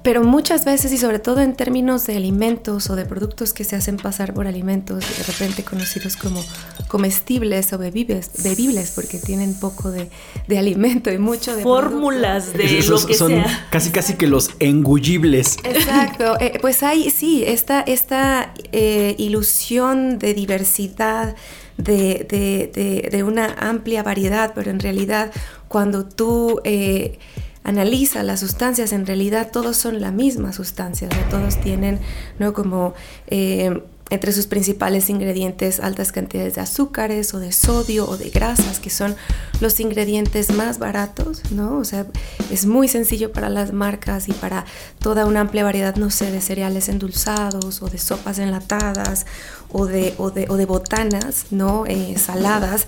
pero 0.04 0.22
muchas 0.22 0.66
veces 0.66 0.92
y 0.92 0.98
sobre 0.98 1.18
todo 1.18 1.40
en 1.40 1.54
términos 1.54 2.06
de 2.06 2.14
alimentos 2.14 2.90
o 2.90 2.94
de 2.94 3.06
productos 3.06 3.54
que 3.54 3.64
se 3.64 3.74
hacen 3.74 3.96
pasar 3.96 4.34
por 4.34 4.46
alimentos 4.46 5.00
de 5.00 5.24
repente 5.24 5.64
conocidos 5.64 6.16
como 6.16 6.44
comestibles 6.88 7.72
o 7.72 7.78
bebibles, 7.78 8.30
bebibles 8.44 8.90
porque 8.90 9.18
tienen 9.18 9.54
poco 9.54 9.90
de, 9.90 10.10
alimento 10.56 11.10
y 11.10 11.16
mucho 11.16 11.56
de 11.56 11.62
fórmulas 11.62 12.52
de 12.52 12.82
lo 12.86 13.06
que 13.06 13.14
son 13.14 13.30
sea. 13.30 13.66
casi 13.70 13.90
casi 13.90 14.14
que 14.14 14.26
los 14.26 14.50
engullibles. 14.58 15.56
Exacto, 15.64 16.38
eh, 16.38 16.58
pues 16.60 16.82
hay 16.82 17.08
sí 17.10 17.42
esta 17.46 17.80
esta 17.80 18.52
eh, 18.72 19.16
ilusión 19.18 20.18
de 20.18 20.34
diversidad. 20.34 21.34
De, 21.76 22.24
de, 22.30 23.08
de, 23.10 23.22
una 23.24 23.46
amplia 23.58 24.04
variedad, 24.04 24.52
pero 24.54 24.70
en 24.70 24.78
realidad 24.78 25.32
cuando 25.66 26.06
tú 26.06 26.60
eh, 26.62 27.18
analiza 27.64 28.22
las 28.22 28.40
sustancias, 28.40 28.92
en 28.92 29.06
realidad 29.06 29.50
todos 29.50 29.76
son 29.76 30.00
la 30.00 30.12
misma 30.12 30.52
sustancia, 30.52 31.08
todos 31.30 31.60
tienen 31.60 31.98
¿no? 32.38 32.52
como 32.52 32.94
eh, 33.26 33.82
entre 34.10 34.32
sus 34.32 34.46
principales 34.46 35.08
ingredientes 35.08 35.80
altas 35.80 36.12
cantidades 36.12 36.54
de 36.54 36.60
azúcares 36.60 37.32
o 37.32 37.40
de 37.40 37.52
sodio 37.52 38.06
o 38.08 38.18
de 38.18 38.28
grasas, 38.28 38.78
que 38.78 38.90
son 38.90 39.16
los 39.60 39.80
ingredientes 39.80 40.52
más 40.52 40.78
baratos, 40.78 41.50
¿no? 41.50 41.78
O 41.78 41.84
sea, 41.84 42.06
es 42.50 42.66
muy 42.66 42.86
sencillo 42.86 43.32
para 43.32 43.48
las 43.48 43.72
marcas 43.72 44.28
y 44.28 44.32
para 44.32 44.66
toda 44.98 45.24
una 45.24 45.40
amplia 45.40 45.64
variedad, 45.64 45.96
no 45.96 46.10
sé, 46.10 46.30
de 46.30 46.42
cereales 46.42 46.90
endulzados 46.90 47.82
o 47.82 47.88
de 47.88 47.98
sopas 47.98 48.38
enlatadas 48.38 49.24
o 49.72 49.86
de, 49.86 50.14
o 50.18 50.30
de, 50.30 50.46
o 50.50 50.58
de 50.58 50.66
botanas, 50.66 51.46
¿no? 51.50 51.86
Eh, 51.86 52.16
saladas 52.18 52.86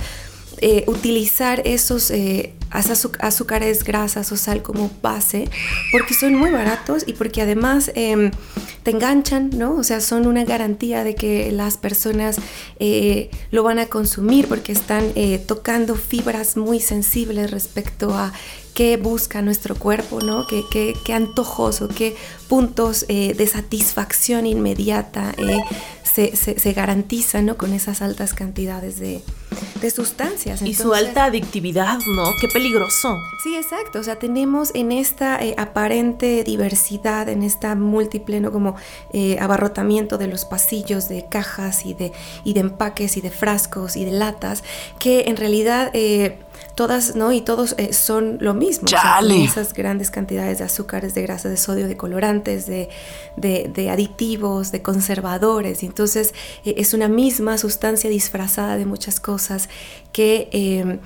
eh, 0.60 0.84
utilizar 0.86 1.62
esos 1.64 2.10
eh, 2.10 2.54
azúcares, 2.70 3.84
grasas 3.84 4.32
o 4.32 4.36
sal 4.36 4.62
como 4.62 4.90
base, 5.02 5.48
porque 5.92 6.14
son 6.14 6.34
muy 6.34 6.50
baratos 6.50 7.04
y 7.06 7.12
porque 7.12 7.42
además 7.42 7.90
em, 7.94 8.30
te 8.82 8.90
enganchan, 8.90 9.50
¿no? 9.54 9.74
O 9.74 9.84
sea, 9.84 10.00
son 10.00 10.26
una 10.26 10.44
garantía 10.44 11.04
de 11.04 11.14
que 11.14 11.52
las 11.52 11.76
personas 11.76 12.36
eh, 12.78 13.30
lo 13.50 13.62
van 13.62 13.78
a 13.78 13.86
consumir 13.86 14.48
porque 14.48 14.72
están 14.72 15.12
tocando 15.46 15.94
fibras 15.94 16.56
muy 16.56 16.80
sensibles 16.80 17.50
respecto 17.50 18.14
a 18.14 18.32
qué 18.76 18.96
busca 18.96 19.42
nuestro 19.42 19.74
cuerpo, 19.74 20.20
¿no? 20.20 20.46
Qué, 20.46 20.62
qué, 20.70 20.94
qué 21.04 21.14
antojoso, 21.14 21.88
qué 21.88 22.14
puntos 22.46 23.06
de 23.08 23.48
satisfacción 23.50 24.46
inmediata 24.46 25.34
se, 26.16 26.58
se, 26.58 26.72
garantizan, 26.72 27.44
¿no? 27.44 27.58
Con 27.58 27.74
esas 27.74 28.00
altas 28.00 28.32
cantidades 28.32 28.98
de, 28.98 29.20
de 29.82 29.90
sustancias. 29.90 30.62
y 30.62 30.72
su 30.72 30.94
alta 30.94 31.26
adictividad, 31.26 31.98
¿no? 32.06 32.30
Qué 32.40 32.48
peligroso. 32.48 33.18
Sí, 33.42 33.54
exacto. 33.54 34.00
O 34.00 34.02
sea, 34.02 34.18
tenemos 34.18 34.70
en 34.74 34.92
esta 34.92 35.36
eh, 35.44 35.54
aparente 35.58 36.42
diversidad, 36.42 37.28
en 37.28 37.42
esta 37.42 37.74
múltiple, 37.74 38.40
¿no? 38.40 38.50
Como 38.50 38.76
eh, 39.12 39.38
abarrotamiento 39.40 40.16
de 40.16 40.28
los 40.28 40.46
pasillos 40.46 41.08
de 41.08 41.26
cajas 41.28 41.84
y 41.84 41.92
de, 41.92 42.12
y 42.44 42.54
de 42.54 42.60
empaques 42.60 43.18
y 43.18 43.20
de 43.20 43.30
frascos 43.30 43.96
y 43.96 44.04
de 44.06 44.12
latas, 44.12 44.64
que 44.98 45.24
en 45.26 45.36
realidad... 45.36 45.90
Eh, 45.92 46.38
todas, 46.76 47.16
¿no? 47.16 47.32
Y 47.32 47.40
todos 47.40 47.74
son 47.90 48.36
lo 48.40 48.54
mismo. 48.54 48.86
esas 49.44 49.72
grandes 49.72 50.10
cantidades 50.10 50.58
de 50.58 50.64
azúcares, 50.64 51.14
de 51.14 51.22
grasas, 51.22 51.50
de 51.50 51.56
sodio, 51.56 51.88
de 51.88 51.96
colorantes, 51.96 52.66
de, 52.66 52.90
de, 53.36 53.90
aditivos, 53.90 54.70
de 54.72 54.82
conservadores. 54.82 55.82
Entonces 55.82 56.34
es 56.64 56.92
una 56.92 57.08
misma 57.08 57.56
sustancia 57.56 58.10
disfrazada 58.10 58.76
de 58.76 58.84
muchas 58.84 59.20
cosas 59.20 59.70
que 60.12 60.48
em, 60.52 61.00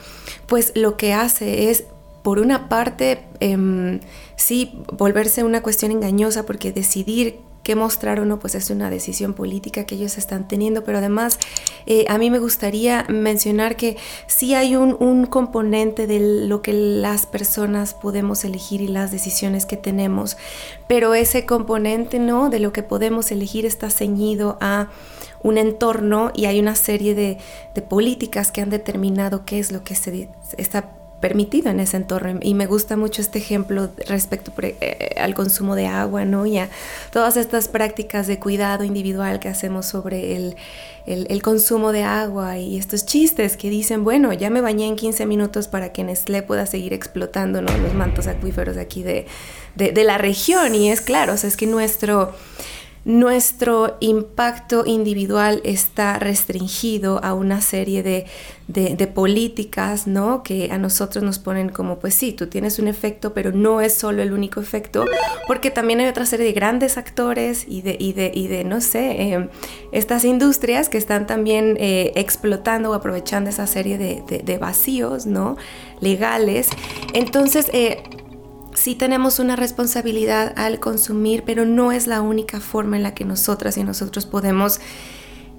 pues 0.47 0.73
lo 0.75 0.97
que 0.97 1.15
hace 1.15 1.71
es 1.71 1.85
por 2.23 2.41
una 2.41 2.69
parte, 2.69 3.25
em, 3.39 4.01
sí, 4.37 4.73
volverse 4.93 5.45
una 5.45 5.63
cuestión 5.63 5.93
engañosa 5.93 6.45
porque 6.47 6.73
decidir 6.73 7.39
qué 7.63 7.77
mostrar 7.77 8.21
o 8.21 8.25
no, 8.25 8.39
pues 8.39 8.55
es 8.55 8.71
una 8.71 8.91
decisión 8.91 9.35
política 9.35 9.85
que 9.85 9.95
ellos 9.95 10.19
están 10.19 10.49
teniendo, 10.49 10.85
pero 10.85 10.99
además 10.99 11.39
eh, 11.87 12.05
a 12.09 12.19
mí 12.19 12.31
me 12.31 12.39
gustaría 12.39 13.05
mencionar 13.09 13.77
que 13.77 13.97
sí 14.27 14.55
hay 14.55 14.77
un, 14.77 14.97
un, 14.99 15.27
componente 15.27 16.07
de 16.07 16.47
lo 16.47 16.63
que 16.63 16.73
las 16.73 17.27
personas 17.27 17.95
podemos 17.95 18.45
elegir 18.45 18.81
y 18.81 18.89
las 18.89 19.11
decisiones 19.11 19.67
que 19.67 19.77
tenemos, 19.77 20.37
pero 20.89 21.15
ese 21.15 21.47
componente, 21.47 22.19
¿no? 22.19 22.51
De 22.51 22.59
lo 22.61 22.73
que 22.73 22.83
podemos 22.83 23.31
elegir 23.31 23.67
está 23.67 23.91
ceñido 23.91 24.57
a 24.61 24.89
un 25.43 25.59
entorno 25.59 26.33
y 26.35 26.47
hay 26.47 26.61
una 26.61 26.75
serie 26.75 27.15
de 27.15 27.39
políticas 27.89 28.51
que 28.51 28.61
han 28.61 28.71
determinado 28.71 29.45
qué 29.45 29.59
es 29.59 29.73
lo 29.73 29.83
que 29.85 29.95
se 29.95 30.29
está 30.59 31.00
permitido 31.21 31.71
en 31.71 31.81
ese 31.81 31.97
entorno. 31.97 32.41
Y 32.43 32.55
me 32.55 32.67
gusta 32.67 32.97
mucho 32.97 33.21
este 33.21 33.39
ejemplo 33.39 33.91
respecto 34.07 34.53
eh, 34.59 35.15
al 35.21 35.35
consumo 35.35 35.77
de 35.77 35.87
agua, 35.87 36.25
¿no? 36.25 36.47
Y 36.47 36.59
a 36.59 36.69
todas 37.13 37.37
estas 37.37 37.69
prácticas 37.69 38.27
de 38.27 38.39
cuidado 38.39 38.85
individual 38.85 39.39
que 39.39 39.49
hacemos 39.49 39.87
sobre 39.87 40.37
el, 40.37 40.57
el, 41.07 41.43
consumo 41.43 41.93
de 41.93 42.03
agua 42.05 42.59
y 42.59 42.79
estos 42.79 43.05
chistes 43.05 43.57
que 43.57 43.71
dicen, 43.71 44.05
bueno, 44.05 44.33
ya 44.33 44.51
me 44.51 44.61
bañé 44.61 44.87
en 44.87 44.97
15 44.97 45.27
minutos 45.27 45.69
para 45.69 45.93
que 45.93 46.05
Nestlé 46.05 46.43
pueda 46.43 46.67
seguir 46.67 46.93
explotando 46.93 47.63
¿no? 47.63 47.77
los 47.77 47.95
mantos 47.95 48.27
acuíferos 48.27 48.77
aquí 48.77 49.03
de, 49.03 49.27
de, 49.77 49.93
de 49.93 50.05
la 50.05 50.19
región. 50.19 50.75
Y 50.75 50.91
es 50.91 51.01
claro, 51.01 51.35
o 51.35 51.37
sea, 51.37 51.49
es 51.49 51.57
que 51.57 51.67
nuestro 51.67 52.33
nuestro 53.05 53.97
impacto 54.01 54.85
individual 54.85 55.63
está 55.65 56.19
restringido 56.19 57.25
a 57.25 57.33
una 57.33 57.63
serie 57.63 58.03
de, 58.03 58.27
políticas, 59.15 60.07
¿no? 60.07 60.43
Que 60.43 60.69
a 60.71 60.79
nosotros 60.79 61.25
nos 61.25 61.39
ponen 61.39 61.71
como, 61.71 61.99
pues 61.99 62.15
sí, 62.15 62.33
tú 62.33 62.47
tienes 62.47 62.79
un 62.79 62.89
efecto, 62.89 63.33
pero 63.33 63.53
no 63.53 63.81
es 63.81 63.95
solo 63.95 64.23
el 64.23 64.33
único 64.33 64.61
efecto, 64.61 65.07
porque 65.47 65.71
también 65.71 66.01
hay 66.01 66.07
otra 66.07 66.27
serie 66.27 66.47
de 66.47 66.53
grandes 66.53 66.99
actores 66.99 67.65
y 67.67 67.83
de, 67.83 67.97
y 67.99 68.13
de, 68.13 68.31
y 68.33 68.49
de 68.49 68.65
no 68.65 68.81
sé, 68.81 69.33
em, 69.33 69.49
estas 69.93 70.25
industrias 70.25 70.89
que 70.89 70.99
están 70.99 71.27
también 71.27 71.77
eh, 71.81 72.13
explotando 72.15 72.91
o 72.91 72.95
aprovechando 72.95 73.51
esa 73.51 73.67
serie 73.67 73.99
de, 73.99 74.59
vacíos, 74.59 75.25
¿no? 75.27 75.57
Legales. 76.01 76.69
Entonces, 77.15 77.71
eh, 77.73 78.03
sí 78.81 78.95
tenemos 78.95 79.39
una 79.39 79.57
responsabilidad 79.57 80.55
al 80.57 80.81
consumir, 80.81 81.45
pero 81.45 81.67
no 81.67 81.93
es 81.93 82.07
la 82.07 82.23
única 82.23 82.61
forma 82.61 82.97
en 82.97 83.03
la 83.03 83.13
que 83.13 83.27
nosotras 83.27 83.77
y 83.77 83.85
nosotros 83.85 84.25
podemos 84.25 84.81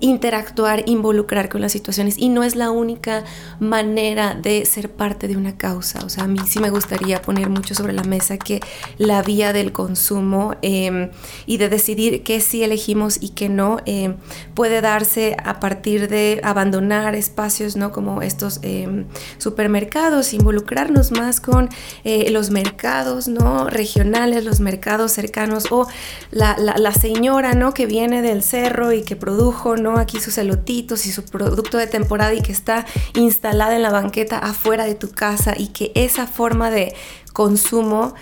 interactuar, 0.01 0.83
involucrar 0.87 1.47
con 1.47 1.61
las 1.61 1.71
situaciones 1.71 2.17
y 2.17 2.29
no 2.29 2.43
es 2.43 2.55
la 2.55 2.71
única 2.71 3.23
manera 3.59 4.33
de 4.33 4.65
ser 4.65 4.91
parte 4.91 5.27
de 5.27 5.37
una 5.37 5.57
causa. 5.57 6.03
O 6.03 6.09
sea, 6.09 6.25
a 6.25 6.27
mí 6.27 6.39
sí 6.47 6.59
me 6.59 6.69
gustaría 6.69 7.21
poner 7.21 7.49
mucho 7.49 7.75
sobre 7.75 7.93
la 7.93 8.03
mesa 8.03 8.37
que 8.37 8.59
la 8.97 9.21
vía 9.21 9.53
del 9.53 9.71
consumo 9.71 10.55
em, 10.61 11.11
y 11.45 11.57
de 11.57 11.69
decidir 11.69 12.23
qué 12.23 12.41
sí 12.41 12.63
elegimos 12.63 13.17
y 13.21 13.29
qué 13.29 13.47
no 13.47 13.77
em, 13.85 14.15
puede 14.55 14.81
darse 14.81 15.37
a 15.43 15.59
partir 15.59 16.09
de 16.09 16.41
abandonar 16.43 17.15
espacios, 17.15 17.75
¿no? 17.75 17.91
Como 17.91 18.21
estos 18.21 18.59
em, 18.63 19.05
supermercados, 19.37 20.33
involucrarnos 20.33 21.11
más 21.11 21.39
con 21.39 21.69
eh, 22.03 22.31
los 22.31 22.49
mercados, 22.49 23.27
¿no? 23.27 23.69
Regionales, 23.69 24.45
los 24.45 24.59
mercados 24.59 25.11
cercanos 25.11 25.71
o 25.71 25.87
la, 26.31 26.57
la 26.57 26.91
señora, 26.91 27.53
¿no? 27.53 27.73
Que 27.73 27.85
viene 27.85 28.23
del 28.23 28.41
cerro 28.41 28.91
y 28.91 29.03
que 29.03 29.15
produjo, 29.15 29.75
¿no? 29.75 29.90
Aquí 29.97 30.19
sus 30.19 30.37
elotitos 30.37 31.05
y 31.05 31.11
su 31.11 31.23
producto 31.25 31.77
de 31.77 31.87
temporada 31.87 32.33
y 32.33 32.41
que 32.41 32.51
está 32.51 32.85
instalada 33.15 33.75
en 33.75 33.81
la 33.81 33.91
banqueta 33.91 34.37
afuera 34.37 34.85
de 34.85 34.95
tu 34.95 35.11
casa 35.11 35.53
y 35.57 35.67
que 35.67 35.91
esa 35.95 36.27
forma 36.27 36.69
de 36.69 36.93
consumo 37.33 38.13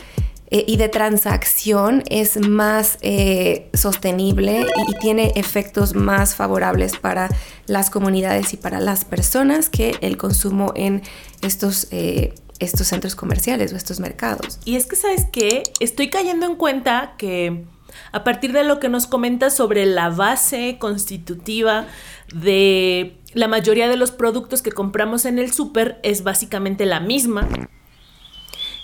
eh, 0.51 0.65
y 0.67 0.78
de 0.78 0.89
transacción 0.89 2.03
es 2.09 2.39
más 2.47 2.97
eh, 3.01 3.70
sostenible 3.74 4.65
y, 4.88 4.99
tiene 4.99 5.32
efectos 5.36 5.95
más 5.95 6.36
favorables 6.36 6.97
para 6.97 7.30
las 7.67 7.89
comunidades 7.89 8.53
y 8.53 8.57
para 8.57 8.80
las 8.80 9.05
personas 9.05 9.70
que 9.70 9.95
el 10.01 10.17
consumo 10.17 10.74
en 10.76 11.03
estos... 11.41 11.88
Eh, 11.91 12.34
estos 12.59 12.88
centros 12.88 13.15
comerciales 13.15 13.72
o 13.72 13.78
estos 13.78 14.01
mercados. 14.01 14.59
Y 14.65 14.76
es 14.76 14.86
que, 14.86 14.97
¿sabes 14.97 15.26
qué? 15.32 15.63
Estoy 15.80 16.09
cayendo 16.09 16.45
en 16.45 16.57
cuenta 16.57 17.15
que 17.17 17.63
a 18.11 18.23
partir 18.23 18.53
de 18.53 18.63
lo 18.63 18.79
que 18.79 18.89
nos 18.89 19.07
comentas 19.07 19.55
sobre 19.55 19.85
la 19.85 20.09
base 20.09 20.77
constitutiva 20.79 21.85
de 22.33 23.17
la 23.33 23.47
mayoría 23.47 23.87
de 23.87 23.97
los 23.97 24.11
productos 24.11 24.61
que 24.61 24.71
compramos 24.71 25.25
en 25.25 25.39
el 25.39 25.51
súper 25.53 25.99
es 26.03 26.23
básicamente 26.23 26.85
la 26.85 26.99
misma. 26.99 27.47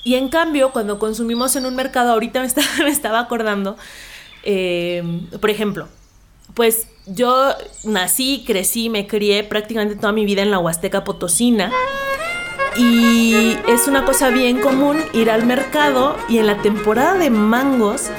Y 0.03 0.15
en 0.15 0.29
cambio, 0.29 0.71
cuando 0.71 0.99
consumimos 0.99 1.55
en 1.55 1.65
un 1.65 1.75
mercado, 1.75 2.11
ahorita 2.11 2.41
me, 2.83 2.89
estaba, 2.89 3.19
acordando, 3.19 3.75
em, 4.43 5.27
por 5.41 5.49
ejemplo, 5.49 5.87
pues 6.53 6.87
yo 7.07 7.53
nací, 7.83 8.43
crecí, 8.45 8.89
me 8.89 9.07
crié 9.07 9.43
prácticamente 9.43 9.95
toda 9.95 10.11
mi 10.11 10.25
vida 10.25 10.41
en 10.41 10.51
la 10.51 10.59
Huasteca 10.59 11.03
Potosina. 11.03 11.71
Y 12.77 13.55
es 13.67 13.87
una 13.87 14.05
cosa 14.05 14.29
bien 14.29 14.59
común 14.59 14.97
ir 15.13 15.31
al 15.31 15.45
mercado 15.45 16.17
y 16.27 16.39
en 16.39 16.47
la 16.47 16.61
temporada 16.61 17.17
de 17.17 17.29
mangos 17.29 18.09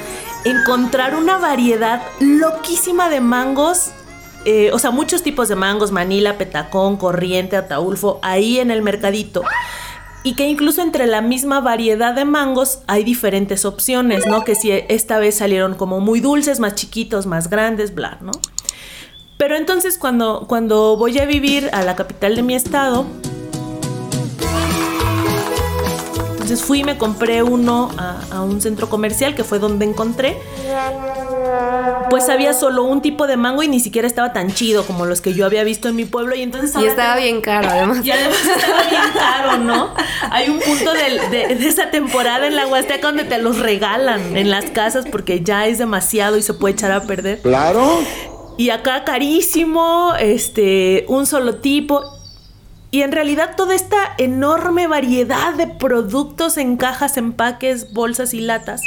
encontrar 0.49 1.15
una 1.15 1.37
variedad 1.37 2.01
loquísima 2.19 3.09
de 3.09 3.21
mangos. 3.21 3.91
Eh, 4.45 4.71
o 4.73 4.79
sea, 4.79 4.91
muchos 4.91 5.23
tipos 5.23 5.49
de 5.49 5.55
mangos, 5.55 5.91
manila, 5.91 6.37
petacón, 6.37 6.97
corriente, 6.97 7.57
ataulfo, 7.57 8.19
ahí 8.21 8.59
en 8.59 8.71
el 8.71 8.81
mercadito. 8.81 9.43
Y 10.23 10.35
que 10.35 10.47
incluso 10.47 10.81
entre 10.81 11.07
la 11.07 11.21
misma 11.21 11.61
variedad 11.61 12.13
de 12.13 12.25
mangos 12.25 12.79
hay 12.87 13.03
diferentes 13.03 13.65
opciones, 13.65 14.25
¿no? 14.25 14.43
Que 14.43 14.55
si 14.55 14.71
esta 14.71 15.19
vez 15.19 15.35
salieron 15.35 15.75
como 15.75 15.99
muy 15.99 16.19
dulces, 16.19 16.59
más 16.59 16.75
chiquitos, 16.75 17.25
más 17.25 17.49
grandes, 17.49 17.93
bla, 17.93 18.17
¿no? 18.21 18.31
Pero 19.37 19.55
entonces 19.55 19.97
cuando, 19.97 20.45
cuando 20.47 20.97
voy 20.97 21.17
a 21.19 21.25
vivir 21.25 21.69
a 21.71 21.83
la 21.83 21.95
capital 21.95 22.35
de 22.35 22.41
mi 22.41 22.55
estado, 22.55 23.05
Entonces 26.47 26.65
fui 26.65 26.79
y 26.79 26.83
me 26.85 26.97
compré 26.97 27.43
uno 27.43 27.89
a, 27.97 28.41
un 28.41 28.61
centro 28.61 28.87
comercial 28.87 29.35
que 29.35 29.43
fue 29.43 29.59
donde 29.59 29.83
encontré. 29.83 30.37
Pues 32.09 32.29
había 32.29 32.53
solo 32.53 32.83
un 32.83 33.01
tipo 33.01 33.27
de 33.27 33.35
mango 33.35 33.63
y 33.63 33.67
ni 33.67 33.81
siquiera 33.81 34.07
estaba 34.07 34.31
tan 34.31 34.53
chido 34.53 34.85
como 34.85 35.05
los 35.05 35.19
que 35.19 35.33
yo 35.33 35.45
había 35.45 35.65
visto 35.65 35.89
en 35.89 35.97
mi 35.97 36.05
pueblo. 36.05 36.35
Y 36.35 36.43
entonces. 36.43 36.73
Y 36.81 36.85
estaba 36.85 37.17
bien 37.17 37.41
caro, 37.41 37.67
además. 37.67 37.99
Y 38.01 38.11
además 38.11 38.37
estaba 38.45 38.81
bien 38.89 39.01
caro, 39.13 39.57
¿no? 39.57 39.89
Hay 40.31 40.47
un 40.47 40.59
punto 40.59 40.93
de, 40.93 41.55
de, 41.57 41.67
esa 41.67 41.91
temporada 41.91 42.47
en 42.47 42.55
la 42.55 42.65
Huasteca 42.65 43.07
donde 43.07 43.25
te 43.25 43.39
los 43.39 43.59
regalan 43.59 44.37
en 44.37 44.49
las 44.49 44.71
casas 44.71 45.03
porque 45.11 45.41
ya 45.41 45.67
es 45.67 45.79
demasiado 45.79 46.37
y 46.37 46.43
se 46.43 46.53
puede 46.53 46.75
echar 46.75 46.93
a 46.93 47.01
perder. 47.01 47.41
Claro. 47.41 47.99
Y 48.55 48.69
acá 48.69 49.03
carísimo, 49.03 50.13
este, 50.17 51.03
un 51.09 51.25
solo 51.25 51.55
tipo. 51.55 52.16
Y 52.89 53.01
en 53.01 53.11
realidad 53.11 53.55
toda 53.55 53.75
esta 53.75 53.97
enorme 54.17 54.87
variedad 54.87 55.53
de 55.53 55.67
productos 55.67 56.57
en 56.57 56.77
cajas, 56.77 57.17
empaques, 57.17 57.93
bolsas 57.93 58.33
y 58.33 58.39
latas 58.39 58.81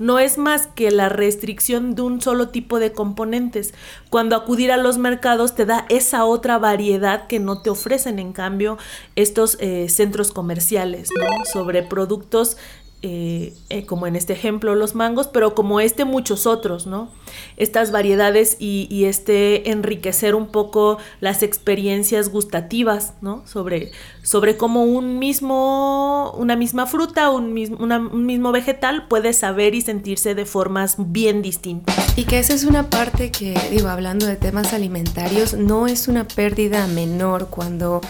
no 0.00 0.18
es 0.18 0.38
más 0.38 0.66
que 0.66 0.90
la 0.90 1.10
restricción 1.10 1.94
de 1.94 2.02
un 2.02 2.22
solo 2.22 2.48
tipo 2.48 2.78
de 2.80 2.92
componentes. 2.92 3.74
Cuando 4.08 4.34
acudir 4.34 4.72
a 4.72 4.78
los 4.78 4.96
mercados 4.96 5.54
te 5.54 5.66
da 5.66 5.84
esa 5.90 6.24
otra 6.24 6.58
variedad 6.58 7.26
que 7.26 7.38
no 7.38 7.60
te 7.60 7.68
ofrecen 7.68 8.18
en 8.18 8.32
cambio 8.32 8.78
estos 9.14 9.58
eh, 9.60 9.90
centros 9.90 10.32
comerciales, 10.32 11.10
¿no? 11.14 11.44
Sobre 11.52 11.82
productos 11.82 12.56
eh, 13.02 13.54
eh, 13.70 13.86
como 13.86 14.06
en 14.06 14.14
este 14.14 14.34
ejemplo 14.34 14.74
los 14.74 14.94
mangos, 14.94 15.26
pero 15.28 15.54
como 15.54 15.80
este 15.80 16.04
muchos 16.04 16.46
otros, 16.46 16.86
¿no? 16.86 17.08
Estas 17.56 17.92
variedades 17.92 18.58
y, 18.58 19.04
este 19.04 19.70
enriquecer 19.70 20.34
un 20.34 20.48
poco 20.48 20.98
las 21.20 21.42
experiencias 21.42 22.28
gustativas, 22.28 23.14
¿no? 23.22 23.42
Sobre, 23.46 23.92
sobre 24.22 24.58
cómo 24.58 24.84
un 24.84 25.18
mismo, 25.18 26.32
una 26.36 26.56
misma 26.56 26.86
fruta, 26.86 27.30
un 27.30 27.54
mismo, 27.54 27.78
un 27.78 28.26
mismo 28.26 28.52
vegetal 28.52 29.08
puede 29.08 29.32
saber 29.32 29.74
y 29.74 29.80
sentirse 29.80 30.34
de 30.34 30.44
formas 30.44 30.96
bien 30.98 31.40
distintas. 31.40 31.96
Y 32.18 32.24
que 32.24 32.38
esa 32.38 32.52
es 32.52 32.64
una 32.64 32.90
parte 32.90 33.30
que, 33.30 33.58
digo, 33.70 33.88
hablando 33.88 34.26
de 34.26 34.36
temas 34.36 34.74
alimentarios, 34.74 35.54
no 35.54 35.86
es 35.86 36.06
una 36.06 36.28
pérdida 36.28 36.86
menor 36.86 37.48
cuando 37.48 38.02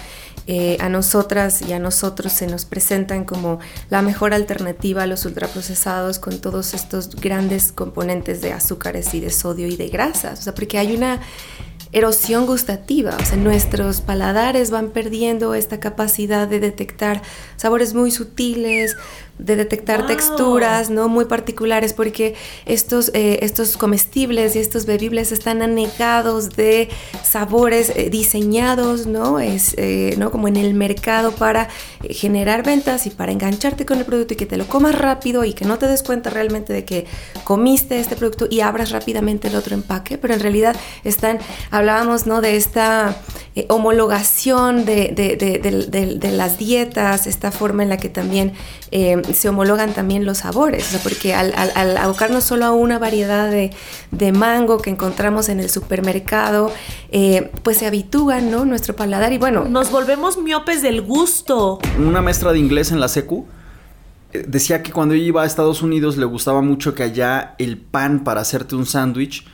eh, 0.52 0.76
a 0.80 0.88
nosotras 0.88 1.62
y 1.62 1.72
a 1.74 1.78
nosotros 1.78 2.32
se 2.32 2.48
nos 2.48 2.64
presentan 2.64 3.24
como 3.24 3.60
la 3.88 4.02
mejor 4.02 4.34
alternativa 4.34 5.04
a 5.04 5.06
los 5.06 5.24
ultraprocesados 5.24 6.18
con 6.18 6.40
todos 6.40 6.74
estos 6.74 7.14
grandes 7.14 7.70
componentes 7.70 8.40
de 8.40 8.52
azúcares 8.52 9.14
y 9.14 9.20
de 9.20 9.30
sodio 9.30 9.68
y 9.68 9.76
de 9.76 9.86
grasas. 9.90 10.40
O 10.40 10.42
sea, 10.42 10.52
porque 10.52 10.78
hay 10.78 10.96
una 10.96 11.20
erosión 11.92 12.46
gustativa, 12.46 13.16
o 13.16 13.24
sea, 13.24 13.36
nuestros 13.36 14.00
paladares 14.00 14.72
van 14.72 14.90
perdiendo 14.90 15.54
esta 15.54 15.78
capacidad 15.78 16.48
de 16.48 16.58
detectar 16.58 17.22
sabores 17.56 17.94
muy 17.94 18.10
sutiles, 18.10 18.96
de 19.44 19.56
detectar 19.56 20.06
texturas, 20.06 20.90
¿no? 20.90 21.08
Muy 21.08 21.24
particulares, 21.24 21.92
porque 21.92 22.34
estos, 22.66 23.10
eh, 23.14 23.40
estos 23.42 23.76
comestibles 23.76 24.54
y 24.56 24.58
estos 24.58 24.86
bebibles 24.86 25.32
están 25.32 25.62
anegados 25.62 26.50
de 26.50 26.88
sabores 27.22 27.90
eh, 27.90 28.10
diseñados, 28.10 29.06
¿no? 29.06 29.40
Es, 29.40 29.74
eh, 29.78 30.14
¿no? 30.18 30.30
Como 30.30 30.48
en 30.48 30.56
el 30.56 30.74
mercado 30.74 31.32
para 31.32 31.68
generar 32.08 32.62
ventas 32.64 33.06
y 33.06 33.10
para 33.10 33.32
engancharte 33.32 33.86
con 33.86 33.98
el 33.98 34.04
producto 34.04 34.34
y 34.34 34.36
que 34.36 34.46
te 34.46 34.56
lo 34.56 34.66
comas 34.66 34.96
rápido 34.96 35.44
y 35.44 35.54
que 35.54 35.64
no 35.64 35.78
te 35.78 35.86
des 35.86 36.02
cuenta 36.02 36.30
realmente 36.30 36.72
de 36.72 36.84
que 36.84 37.06
comiste 37.44 37.98
este 37.98 38.16
producto 38.16 38.46
y 38.50 38.60
abras 38.60 38.90
rápidamente 38.90 39.48
el 39.48 39.56
otro 39.56 39.74
empaque, 39.74 40.18
pero 40.18 40.34
en 40.34 40.40
realidad 40.40 40.76
están, 41.04 41.38
hablábamos, 41.70 42.26
¿no? 42.26 42.40
De 42.40 42.56
esta 42.56 43.16
homologación 43.68 44.84
de, 44.84 45.08
de, 45.08 45.36
de, 45.36 46.18
de, 46.18 46.30
las 46.30 46.56
dietas, 46.56 47.26
esta 47.26 47.50
forma 47.50 47.82
en 47.82 47.88
la 47.88 47.96
que 47.96 48.08
también 48.08 48.52
se 49.34 49.48
homologan 49.48 49.92
también 49.92 50.24
los 50.24 50.38
sabores, 50.38 50.98
porque 51.02 51.34
al, 51.34 51.52
al, 51.54 51.96
abocarnos 51.96 52.44
solo 52.44 52.66
a 52.66 52.72
una 52.72 52.98
variedad 52.98 53.50
de, 53.50 54.32
mango 54.32 54.78
que 54.78 54.90
encontramos 54.90 55.48
en 55.48 55.60
el 55.60 55.70
supermercado, 55.70 56.72
eh, 57.10 57.50
pues 57.62 57.78
se 57.78 57.86
habitúan, 57.86 58.50
¿no? 58.50 58.64
Nuestro 58.64 58.94
paladar 58.94 59.32
y 59.32 59.38
bueno... 59.38 59.64
Nos 59.64 59.90
volvemos 59.90 60.38
miopes 60.38 60.82
del 60.82 61.02
gusto. 61.02 61.78
Una 61.98 62.22
maestra 62.22 62.52
de 62.52 62.58
inglés 62.58 62.92
en 62.92 63.00
la 63.00 63.08
secu 63.08 63.46
eh, 64.32 64.44
decía 64.46 64.82
que 64.82 64.92
cuando 64.92 65.14
ella 65.14 65.24
iba 65.24 65.42
a 65.42 65.46
Estados 65.46 65.82
Unidos 65.82 66.16
le 66.16 66.24
gustaba 66.24 66.62
mucho 66.62 66.94
que 66.94 67.02
allá 67.02 67.54
el 67.58 67.76
pan 67.76 68.24
para 68.24 68.40
hacerte 68.40 68.76
un 68.76 68.86
sándwich 68.86 69.44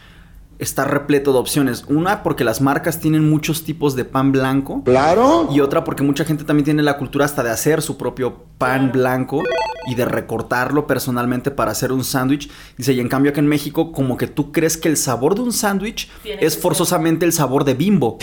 está 0.58 0.84
repleto 0.84 1.32
de 1.32 1.38
opciones. 1.38 1.84
Una, 1.88 2.22
porque 2.22 2.44
las 2.44 2.60
marcas 2.60 3.00
tienen 3.00 3.28
muchos 3.28 3.64
tipos 3.64 3.94
de 3.94 4.04
pan 4.04 4.32
blanco. 4.32 4.82
Claro. 4.84 5.48
Y 5.50 5.60
otra, 5.60 5.84
porque 5.84 6.02
mucha 6.02 6.24
gente 6.24 6.44
también 6.44 6.64
tiene 6.64 6.82
la 6.82 6.96
cultura 6.96 7.24
hasta 7.24 7.42
de 7.42 7.50
hacer 7.50 7.82
su 7.82 7.96
propio 7.96 8.44
pan 8.58 8.92
blanco 8.92 9.42
y 9.86 9.94
de 9.94 10.04
recortarlo 10.04 10.86
personalmente 10.86 11.50
para 11.50 11.72
hacer 11.72 11.92
un 11.92 12.04
sándwich. 12.04 12.50
Dice, 12.76 12.92
y 12.92 13.00
en 13.00 13.08
cambio 13.08 13.30
aquí 13.30 13.40
en 13.40 13.48
México, 13.48 13.92
como 13.92 14.16
que 14.16 14.26
tú 14.26 14.52
crees 14.52 14.76
que 14.76 14.88
el 14.88 14.96
sabor 14.96 15.34
de 15.34 15.42
un 15.42 15.52
sándwich 15.52 16.10
es 16.24 16.58
forzosamente 16.58 17.26
el 17.26 17.32
sabor 17.32 17.64
de 17.64 17.74
bimbo. 17.74 18.18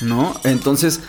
¿No? 0.00 0.34
Entonces, 0.44 1.02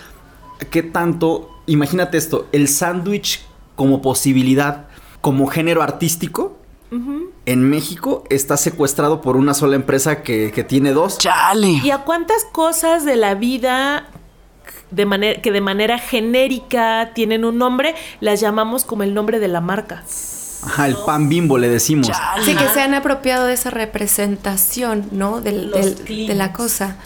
¿qué 0.69 0.83
tanto? 0.83 1.49
Imagínate 1.65 2.17
esto, 2.17 2.47
el 2.51 2.67
sándwich 2.67 3.43
como 3.75 4.01
posibilidad, 4.01 4.88
como 5.21 5.47
género 5.47 5.81
artístico 5.81 6.57
en 7.45 7.69
México 7.69 8.23
está 8.29 8.57
secuestrado 8.57 9.21
por 9.21 9.37
una 9.37 9.53
sola 9.53 9.75
empresa 9.75 10.23
que, 10.23 10.65
tiene 10.67 10.93
dos. 10.93 11.17
¡Chale! 11.17 11.81
¿Y 11.83 11.91
a 11.91 11.99
cuántas 11.99 12.45
cosas 12.45 13.05
de 13.05 13.15
la 13.15 13.35
vida 13.35 14.07
de 14.91 15.05
manera, 15.05 15.41
que 15.41 15.51
de 15.51 15.61
manera 15.61 15.99
genérica 15.99 17.11
tienen 17.13 17.45
un 17.45 17.57
nombre, 17.57 17.95
las 18.19 18.39
llamamos 18.39 18.83
como 18.83 19.03
el 19.03 19.13
nombre 19.13 19.39
de 19.39 19.47
la 19.47 19.61
marca? 19.61 20.03
Ajá, 20.63 20.87
el 20.87 20.95
pan 21.05 21.29
bimbo 21.29 21.59
le 21.59 21.69
decimos. 21.69 22.09
Sí, 22.43 22.55
que 22.55 22.67
se 22.69 22.81
han 22.81 22.95
apropiado 22.95 23.45
de 23.45 23.53
esa 23.53 23.69
representación, 23.69 25.07
¿no? 25.11 25.41
Del, 25.41 25.71
de 25.71 26.33
la 26.33 26.53
cosa. 26.53 26.97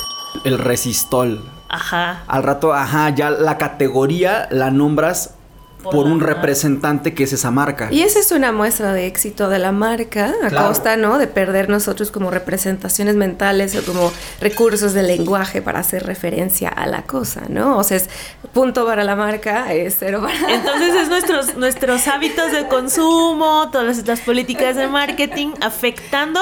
El 0.46 0.58
resistol. 0.58 1.50
Ajá. 1.68 2.24
Al 2.28 2.44
rato, 2.44 2.74
ajá, 2.74 3.10
ya 3.10 3.30
la 3.30 3.58
categoría 3.58 4.48
la 4.50 4.72
nombras 4.72 5.36
por, 5.82 6.06
un 6.06 6.20
representante 6.20 7.14
que 7.14 7.24
es 7.24 7.34
esa 7.34 7.52
marca. 7.52 7.90
Y 7.92 8.02
esa 8.02 8.20
es 8.20 8.32
una 8.32 8.52
muestra 8.52 8.94
de 8.94 9.08
éxito 9.08 9.50
de 9.50 9.60
la 9.60 9.72
marca, 9.72 10.34
a 10.44 10.50
costa, 10.50 10.98
¿no? 10.98 11.18
De 11.18 11.28
perder 11.28 11.70
nosotros 11.70 12.12
como 12.12 12.32
representaciones 12.32 13.16
mentales 13.16 13.76
o 13.76 13.84
como 13.84 14.12
recursos 14.42 14.94
de 14.94 15.04
lenguaje 15.04 15.62
para 15.62 15.80
hacer 15.80 16.06
referencia 16.06 16.70
a 16.70 16.86
la 16.88 17.04
cosa, 17.04 17.44
¿no? 17.50 17.78
O 17.78 17.84
sea, 17.84 17.98
es 17.98 18.10
punto 18.54 18.86
para 18.86 19.04
la 19.04 19.16
marca, 19.16 19.74
es 19.74 19.96
cero 20.00 20.22
para... 20.22 20.54
Entonces 20.54 20.96
es 20.96 21.10
nuestros, 21.10 21.56
nuestros 21.56 22.08
hábitos 22.08 22.52
de 22.52 22.68
consumo, 22.68 23.70
todas 23.72 23.98
estas 23.98 24.20
políticas 24.22 24.76
de 24.76 24.88
marketing 24.88 25.50
afectando 25.62 26.42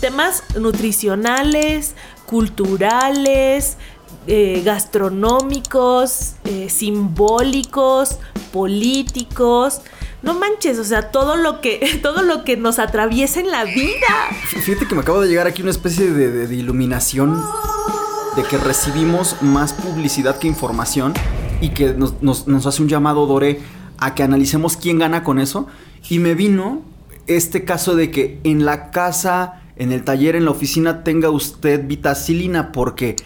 temas 0.00 0.42
nutricionales, 0.58 1.94
culturales, 2.26 3.76
eh, 4.26 4.62
gastronómicos, 4.64 6.34
eh, 6.44 6.68
simbólicos, 6.68 8.18
políticos. 8.52 9.80
No 10.22 10.34
manches, 10.34 10.78
o 10.78 10.84
sea, 10.84 11.10
todo 11.10 11.36
lo 11.36 11.60
que 11.60 11.98
todo 12.02 12.22
lo 12.22 12.44
que 12.44 12.56
nos 12.56 12.78
atraviesa 12.78 13.40
en 13.40 13.50
la 13.50 13.64
vida. 13.64 14.30
Fíjate 14.44 14.86
que 14.86 14.94
me 14.94 15.02
acabo 15.02 15.20
de 15.20 15.28
llegar 15.28 15.46
aquí 15.46 15.62
una 15.62 15.70
especie 15.70 16.10
de, 16.10 16.54
iluminación 16.54 17.40
de 18.34 18.42
que 18.42 18.58
recibimos 18.58 19.36
más 19.42 19.72
publicidad 19.72 20.38
que 20.38 20.48
información 20.48 21.14
y 21.60 21.70
que 21.70 21.94
nos, 21.94 22.20
nos 22.22 22.66
hace 22.66 22.82
un 22.82 22.88
llamado, 22.88 23.26
Dore, 23.26 23.60
a 23.98 24.14
que 24.14 24.22
analicemos 24.22 24.76
quién 24.76 24.98
gana 24.98 25.22
con 25.22 25.38
eso. 25.38 25.66
Y 26.08 26.18
me 26.18 26.34
vino 26.34 26.82
este 27.26 27.64
caso 27.64 27.96
de 27.96 28.10
que 28.10 28.40
en 28.44 28.64
la 28.64 28.90
casa, 28.90 29.62
en 29.76 29.92
el 29.92 30.04
taller, 30.04 30.36
en 30.36 30.44
la 30.44 30.50
oficina 30.50 31.02
tenga 31.04 31.30
usted 31.30 31.86
vitacilina 31.86 32.72
porque 32.72 33.16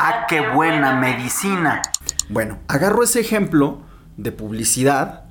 ¡Ah, 0.00 0.26
qué 0.28 0.48
buena 0.54 0.94
medicina! 0.94 1.82
Bueno, 2.28 2.60
agarro 2.68 3.02
ese 3.02 3.18
ejemplo 3.18 3.80
de 4.16 4.30
publicidad 4.30 5.24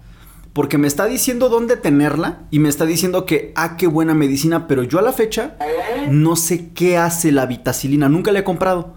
porque 0.52 0.78
me 0.78 0.90
está 0.90 1.06
diciendo 1.06 1.48
dónde 1.48 1.78
tenerla 1.78 2.40
y 2.52 2.60
me 2.60 2.68
está 2.68 2.86
diciendo 2.86 3.26
que, 3.26 3.54
ah, 3.56 3.78
qué 3.78 3.88
buena 3.88 4.14
medicina, 4.14 4.68
pero 4.68 4.84
yo 4.84 5.00
a 5.00 5.02
la 5.02 5.14
fecha 5.14 5.56
no 6.10 6.36
sé 6.36 6.74
qué 6.74 6.98
hace 6.98 7.32
la 7.32 7.46
vitacilina, 7.46 8.10
nunca 8.10 8.34
la 8.34 8.40
he 8.40 8.44
comprado. 8.44 8.94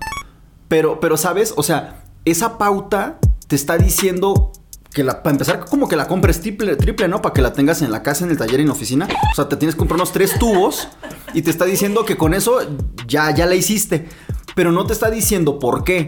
Pero, 0.67 0.99
pero, 0.99 1.17
¿sabes? 1.17 1.55
O 1.57 1.63
sea, 1.63 2.03
esa 2.25 2.59
pauta 2.59 3.21
te 3.47 3.55
está 3.55 3.79
diciendo 3.79 4.51
que 4.93 5.05
la, 5.05 5.23
para 5.23 5.35
empezar, 5.35 5.61
como 5.67 5.89
que 5.89 5.95
la 5.95 6.09
compres 6.09 6.41
triple, 6.41 6.75
triple, 6.75 7.07
¿no? 7.07 7.23
Para 7.23 7.33
que 7.33 7.43
la 7.43 7.53
tengas 7.53 7.81
en 7.81 7.93
la 7.93 8.03
casa, 8.03 8.25
en 8.25 8.33
el 8.33 8.39
taller, 8.39 8.59
en 8.59 8.67
la 8.67 8.73
oficina. 8.73 9.07
O 9.31 9.37
sea, 9.37 9.49
te 9.49 9.55
tienes 9.55 9.77
que 9.77 9.79
comprar 9.79 9.99
unos 9.99 10.11
tres 10.11 10.37
tubos 10.37 10.89
y 11.33 11.43
te 11.43 11.51
está 11.51 11.65
diciendo 11.65 12.05
que 12.05 12.17
con 12.17 12.35
eso 12.35 12.59
ya, 13.07 13.33
ya 13.33 13.47
la 13.47 13.55
hiciste 13.55 14.09
pero 14.55 14.73
no 14.73 14.87
te 14.87 14.93
está 14.93 15.11
diciendo 15.11 15.59
por 15.59 15.85
qué. 15.85 16.07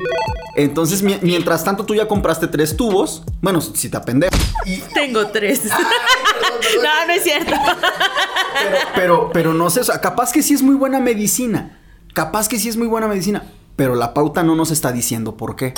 Entonces, 0.54 1.02
mientras 1.02 1.64
tanto, 1.64 1.84
tú 1.84 1.94
ya 1.94 2.06
compraste 2.06 2.46
tres 2.46 2.76
tubos. 2.76 3.22
Bueno, 3.40 3.60
si 3.60 3.88
te 3.88 3.96
apendejo. 3.96 4.36
Tengo 4.94 5.28
tres. 5.28 5.64
no, 6.82 7.06
no 7.06 7.12
es 7.12 7.22
cierto. 7.22 7.52
pero, 8.94 9.30
pero, 9.32 9.54
no 9.54 9.70
sé, 9.70 9.80
o 9.80 9.84
sea, 9.84 10.00
capaz 10.00 10.32
que 10.32 10.42
sí 10.42 10.54
es 10.54 10.62
muy 10.62 10.74
buena 10.74 11.00
medicina. 11.00 11.78
Capaz 12.14 12.48
que 12.48 12.58
sí 12.58 12.68
es 12.68 12.76
muy 12.76 12.86
buena 12.86 13.08
medicina. 13.08 13.44
Pero 13.76 13.94
la 13.94 14.12
pauta 14.12 14.42
no 14.42 14.54
nos 14.54 14.70
está 14.70 14.92
diciendo 14.92 15.36
por 15.36 15.56
qué. 15.56 15.74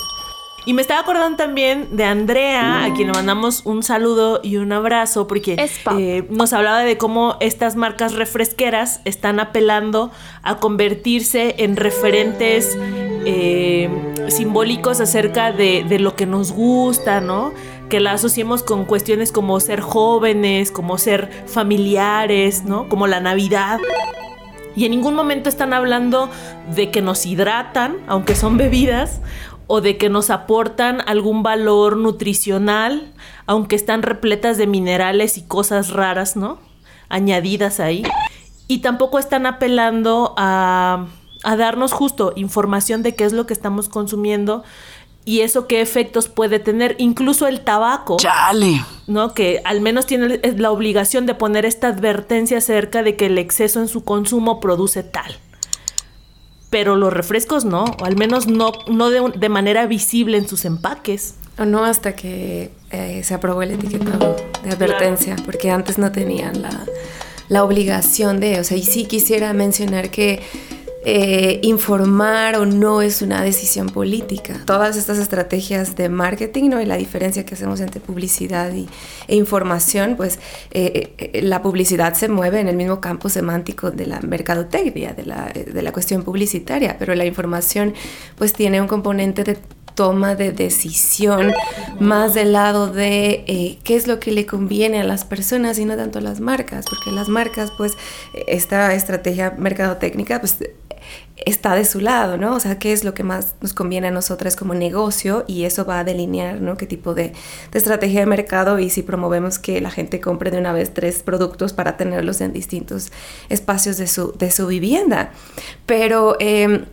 Y 0.67 0.73
me 0.73 0.81
estaba 0.81 1.01
acordando 1.01 1.37
también 1.37 1.95
de 1.97 2.05
Andrea, 2.05 2.85
a 2.85 2.95
quien 2.95 3.09
le 3.09 3.15
mandamos 3.15 3.63
un 3.67 3.83
saludo 3.83 4.41
y 4.43 4.57
un 4.57 4.73
abrazo, 4.73 5.27
porque 5.27 5.57
eh, 5.99 6.27
nos 6.31 6.55
hablaba 6.55 6.81
de 6.81 6.97
cómo 6.97 7.37
estas 7.41 7.77
marcas 7.77 8.15
refresqueras 8.15 9.01
están 9.05 9.41
apelando 9.41 10.11
a 10.43 10.57
convertirse 10.57 11.57
en 11.59 11.77
referentes 11.77 12.79
eh, 13.27 13.91
simbólicos 14.29 15.01
acerca 15.01 15.53
de, 15.53 15.85
de 15.85 15.99
lo 15.99 16.17
que 16.17 16.25
nos 16.25 16.53
gusta, 16.53 17.21
¿no? 17.21 17.53
que 17.91 18.01
la 18.01 18.13
asociemos 18.13 18.63
con 18.63 18.87
cuestiones 18.87 19.31
como 19.31 19.61
ser 19.61 19.81
jóvenes, 19.81 20.71
como 20.71 20.97
ser 20.97 21.31
familiares, 21.47 22.65
¿no? 22.65 22.89
Como 22.89 23.07
la 23.07 23.21
Navidad. 23.21 23.79
Y 24.75 24.87
en 24.87 24.91
ningún 24.91 25.15
momento 25.15 25.49
están 25.49 25.73
hablando 25.73 26.31
de 26.75 26.91
que 26.91 27.03
nos 27.03 27.27
hidratan, 27.27 27.99
aunque 28.09 28.35
son 28.35 28.57
bebidas, 28.57 29.21
o 29.67 29.81
de 29.81 29.97
que 29.97 30.09
nos 30.09 30.31
aportan 30.31 31.01
algún 31.07 31.43
valor 31.43 31.97
nutricional, 31.97 33.13
aunque 33.47 33.77
están 33.77 34.03
repletas 34.03 34.59
de 34.59 34.67
minerales 34.67 35.39
y 35.39 35.43
cosas 35.43 35.91
raras, 35.91 36.37
¿no? 36.37 36.59
Añadidas 37.09 37.81
ahí. 37.81 38.03
Y 38.69 38.79
tampoco 38.79 39.19
están 39.19 39.47
apelando 39.47 40.35
a, 40.37 41.07
a 41.43 41.57
darnos 41.57 41.93
justo 41.93 42.33
información 42.37 43.03
de 43.03 43.15
qué 43.15 43.25
es 43.25 43.33
lo 43.33 43.47
que 43.47 43.55
estamos 43.55 43.89
consumiendo 43.89 44.65
y 45.27 45.41
eso 45.41 45.67
qué 45.67 45.81
efectos 45.81 46.29
puede 46.29 46.59
tener, 46.59 46.97
incluso 46.99 47.47
el 47.47 47.61
tabaco. 47.61 48.19
¡Chale! 48.19 48.85
¿No? 49.07 49.33
Que 49.33 49.63
al 49.65 49.81
menos 49.81 50.07
tiene 50.07 50.41
la 50.57 50.71
obligación 50.71 51.25
de 51.25 51.35
poner 51.35 51.65
esta 51.65 51.89
advertencia 51.89 52.59
acerca 52.59 53.03
de 53.03 53.17
que 53.17 53.27
el 53.27 53.39
exceso 53.39 53.81
en 53.81 53.89
su 53.89 54.05
consumo 54.05 54.61
produce 54.61 55.03
tal 55.03 55.39
pero 56.75 56.97
los 56.97 57.13
refrescos 57.13 57.65
no, 57.65 57.85
o 57.85 58.05
al 58.05 58.17
menos 58.17 58.49
no, 58.49 58.73
no 58.89 59.09
de, 59.09 59.49
manera 59.49 59.87
visible 59.87 60.39
en 60.39 60.49
sus 60.49 60.65
empaques. 60.65 61.37
O 61.57 61.65
no 61.65 61.85
hasta 61.85 62.17
que 62.17 62.73
eh, 62.91 63.21
se 63.23 63.33
aprobó 63.33 63.63
el 63.63 63.71
etiquetado 63.71 64.35
de 64.65 64.71
advertencia, 64.71 65.37
porque 65.45 65.71
antes 65.71 65.99
no 65.99 66.11
tenían 66.11 66.63
la, 66.63 66.85
la 67.49 67.63
obligación 67.63 68.41
de, 68.41 68.59
o 68.59 68.65
sea, 68.65 68.77
y 68.77 68.83
sí 68.83 69.05
quisiera 69.05 69.53
mencionar 69.53 70.11
que 70.11 70.43
eh, 71.05 71.61
informar 71.63 72.57
o 72.57 72.67
no 72.67 73.03
es 73.03 73.23
una 73.23 73.43
decisión 73.43 73.89
política. 73.89 74.61
Todas 74.65 74.97
estas 74.97 75.19
estrategias 75.19 75.97
de 75.97 76.09
marketing 76.09 76.71
¿no? 76.71 76.81
y 76.81 76.87
la 76.87 76.97
diferencia 76.97 77.45
que 77.45 77.55
hacemos 77.55 77.81
entre 77.81 78.01
publicidad 78.01 78.73
y, 78.73 78.89
e 79.29 79.37
información, 79.37 80.17
pues 80.17 80.39
eh, 80.71 81.15
eh, 81.19 81.43
la 81.43 81.63
publicidad 81.63 82.15
se 82.15 82.29
mueve 82.29 82.61
en 82.61 82.69
el 82.69 82.77
mismo 82.77 83.01
campo 83.01 83.29
semántico 83.29 83.91
de 83.91 84.07
la 84.07 84.21
mercadotecnia, 84.21 85.13
de 85.13 85.27
la, 85.27 85.53
de 85.53 85.83
la 85.83 85.93
cuestión 85.93 86.23
publicitaria, 86.23 86.97
pero 86.99 87.15
la 87.15 87.25
información 87.25 87.95
pues 88.37 88.53
tiene 88.53 88.81
un 88.81 88.89
componente 88.89 89.45
de 89.45 89.59
toma 89.95 90.35
de 90.35 90.53
decisión 90.53 91.53
más 92.01 92.35
del 92.35 92.53
lado 92.53 92.89
de 92.89 93.45
eh, 93.47 93.79
qué 93.85 93.97
es 93.97 94.07
lo 94.07 94.19
que 94.21 94.33
le 94.33 94.47
conviene 94.47 95.01
a 95.01 95.05
las 95.05 95.25
personas 95.25 95.79
y 95.79 95.85
no 95.85 95.97
tanto 95.97 96.19
a 96.19 96.23
las 96.23 96.41
marcas, 96.41 96.85
porque 96.89 97.13
las 97.13 97.29
marcas, 97.29 97.71
pues, 97.77 97.97
esta 98.47 98.93
estrategia 98.95 99.55
mercadotécnica, 99.57 100.41
pues, 100.41 100.59
está 101.37 101.75
de 101.75 101.85
su 101.85 102.01
lado, 102.01 102.37
¿no? 102.37 102.55
O 102.55 102.61
sea, 102.61 102.79
qué 102.79 102.93
es 102.93 103.05
lo 103.05 103.13
que 103.13 103.23
más 103.23 103.55
nos 103.61 103.75
conviene 103.75 104.09
a 104.09 104.11
nosotras 104.11 104.57
como 104.57 104.75
negocio 104.75 105.45
y 105.47 105.65
eso 105.65 105.85
va 105.85 106.01
a 106.01 106.05
delinear, 106.05 106.61
¿no? 106.61 106.77
Qué 106.77 106.87
tipo 106.87 107.15
de, 107.15 107.33
estrategia 107.73 108.21
de 108.21 108.27
mercado 108.27 108.79
y 108.79 108.89
si 108.91 109.03
promovemos 109.03 109.59
que 109.59 109.81
la 109.81 109.91
gente 109.91 110.21
compre 110.21 110.51
de 110.51 110.59
una 110.59 110.73
vez 110.73 110.95
tres 110.95 111.23
productos 111.23 111.73
para 111.73 111.97
tenerlos 111.97 112.41
en 112.41 112.53
distintos 112.53 113.11
espacios 113.49 113.97
de 113.97 114.07
su, 114.07 114.67
vivienda. 114.67 115.33
Pero... 115.87 116.37
Em, 116.41 116.85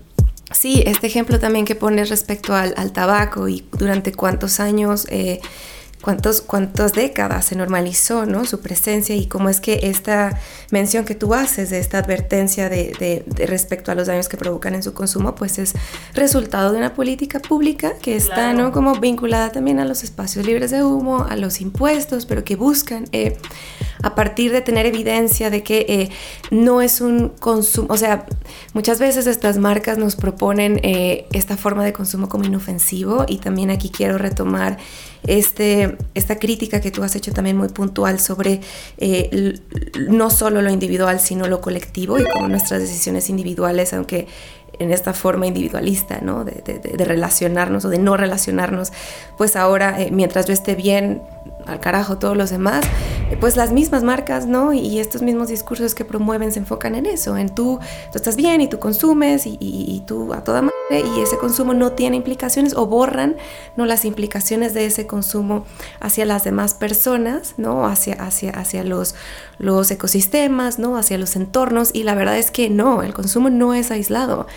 sí, 0.52 0.84
este 0.86 1.08
ejemplo 1.08 1.40
también 1.40 1.64
que 1.64 1.76
pones 1.76 2.10
respecto 2.10 2.54
al, 2.54 2.92
tabaco 2.92 3.48
y 3.48 3.66
durante 3.72 4.12
cuántos 4.12 4.60
años 4.60 5.08
eh, 5.10 5.40
cuántos, 6.02 6.42
cuántas 6.42 6.94
décadas 6.94 7.46
se 7.46 7.56
normalizó 7.56 8.26
¿no? 8.26 8.46
su 8.46 8.60
presencia 8.60 9.16
y 9.16 9.28
cómo 9.28 9.50
es 9.50 9.62
que 9.62 9.80
esta 9.84 10.40
mención 10.72 11.06
que 11.06 11.16
tú 11.16 11.34
haces 11.34 11.70
de 11.70 11.80
esta 11.80 12.00
advertencia 12.00 12.70
de, 12.70 13.24
respecto 13.48 13.92
a 13.92 13.96
los 13.96 14.08
daños 14.08 14.28
que 14.28 14.38
provocan 14.38 14.76
en 14.76 14.84
su 14.84 14.94
consumo, 14.94 15.36
pues 15.36 15.60
es 15.60 15.74
resultado 16.14 16.72
de 16.72 16.80
una 16.80 16.94
política 16.94 17.40
pública 17.40 17.94
que 18.02 18.16
está 18.16 18.54
¿no? 18.54 18.72
como 18.72 18.96
vinculada 18.96 19.52
también 19.52 19.80
a 19.80 19.86
los 19.86 20.04
espacios 20.04 20.46
libres 20.46 20.72
de 20.72 20.84
humo, 20.84 21.26
a 21.30 21.36
los 21.36 21.62
impuestos, 21.62 22.26
pero 22.26 22.44
que 22.44 22.56
buscan 22.56 23.06
eh, 23.12 23.38
a 24.04 24.16
partir 24.16 24.52
de 24.52 24.62
tener 24.62 24.86
evidencia 24.86 25.50
de 25.50 25.64
que 25.64 25.86
eh, 25.88 26.10
no 26.50 26.82
es 26.82 27.02
un 27.02 27.30
consumo, 27.30 27.88
o 27.92 27.98
sea, 27.98 28.26
muchas 28.74 29.00
veces 29.00 29.28
estas 29.28 29.58
marcas 29.58 29.98
nos 29.98 30.16
proponen 30.16 30.80
eh, 30.84 31.28
esta 31.32 31.58
forma 31.58 31.86
de 31.86 31.94
consumo 31.94 32.28
como 32.28 32.46
inofensivo 32.46 33.26
y 33.28 33.38
también 33.38 33.70
aquí 33.70 33.90
quiero 33.90 34.18
retomar 34.18 34.78
este, 35.28 35.91
esta 36.14 36.38
crítica 36.38 36.82
que 36.82 36.92
tú 36.92 37.04
has 37.04 37.16
hecho 37.16 37.32
también 37.34 37.58
muy 37.58 37.70
puntual 37.70 38.20
sobre 38.20 38.62
eh, 38.98 39.60
no 40.10 40.30
solo 40.30 40.62
lo 40.62 40.72
individual, 40.72 41.20
sino 41.20 41.48
lo 41.48 41.62
colectivo 41.62 42.20
y 42.20 42.26
como 42.26 42.48
nuestras 42.48 42.82
decisiones 42.82 43.30
individuales, 43.30 43.94
aunque 43.94 44.28
en 44.80 44.92
esta 44.92 45.14
forma 45.14 45.46
individualista, 45.46 46.20
¿no? 46.22 46.44
De, 46.44 46.62
relacionarnos 47.06 47.86
o 47.86 47.90
de 47.90 48.00
no 48.00 48.18
relacionarnos, 48.18 48.92
pues 49.38 49.56
ahora, 49.56 50.02
eh, 50.02 50.10
mientras 50.12 50.46
yo 50.48 50.54
esté 50.54 50.76
bien, 50.76 51.22
al 51.66 51.80
carajo 51.80 52.18
todos 52.18 52.38
los 52.38 52.50
demás, 52.50 52.86
eh, 53.30 53.38
pues 53.40 53.56
las 53.56 53.72
mismas 53.72 54.04
marcas, 54.04 54.46
¿no? 54.46 54.74
Y, 54.74 55.00
estos 55.00 55.22
mismos 55.22 55.48
discursos 55.48 55.96
que 55.96 56.06
promueven 56.06 56.52
se 56.52 56.60
enfocan 56.60 56.96
en 56.96 57.06
eso, 57.06 57.38
en 57.38 57.50
tú, 57.50 57.80
tú 58.12 58.18
estás 58.18 58.36
bien 58.36 58.62
y 58.62 58.68
tú 58.68 58.78
consumes 58.80 59.46
y, 59.48 59.58
y 59.60 60.04
tú 60.06 60.34
a 60.34 60.44
toda 60.44 60.62
madre 60.62 60.72
y 61.00 61.22
ese 61.22 61.38
consumo 61.38 61.74
no 61.74 61.94
tiene 61.94 62.18
implicaciones 62.18 62.76
o 62.76 62.86
borran, 62.86 63.38
¿no? 63.78 63.86
Las 63.86 64.04
implicaciones 64.06 64.74
de 64.74 64.86
ese 64.86 65.08
consumo 65.08 65.66
hacia 66.00 66.26
las 66.26 66.44
demás 66.44 66.74
personas, 66.74 67.54
¿no? 67.58 67.86
Hacia, 67.86 68.16
hacia, 68.16 68.52
hacia 68.52 68.84
los, 68.84 69.16
los 69.58 69.90
ecosistemas, 69.90 70.80
¿no? 70.80 70.98
Hacia 70.98 71.18
los 71.18 71.36
entornos 71.36 71.92
y 71.94 72.04
la 72.04 72.16
verdad 72.16 72.38
es 72.38 72.52
que 72.52 72.70
no, 72.70 73.04
el 73.04 73.14
consumo 73.14 73.50
no 73.50 73.74
es 73.74 73.92
aislado 73.92 74.48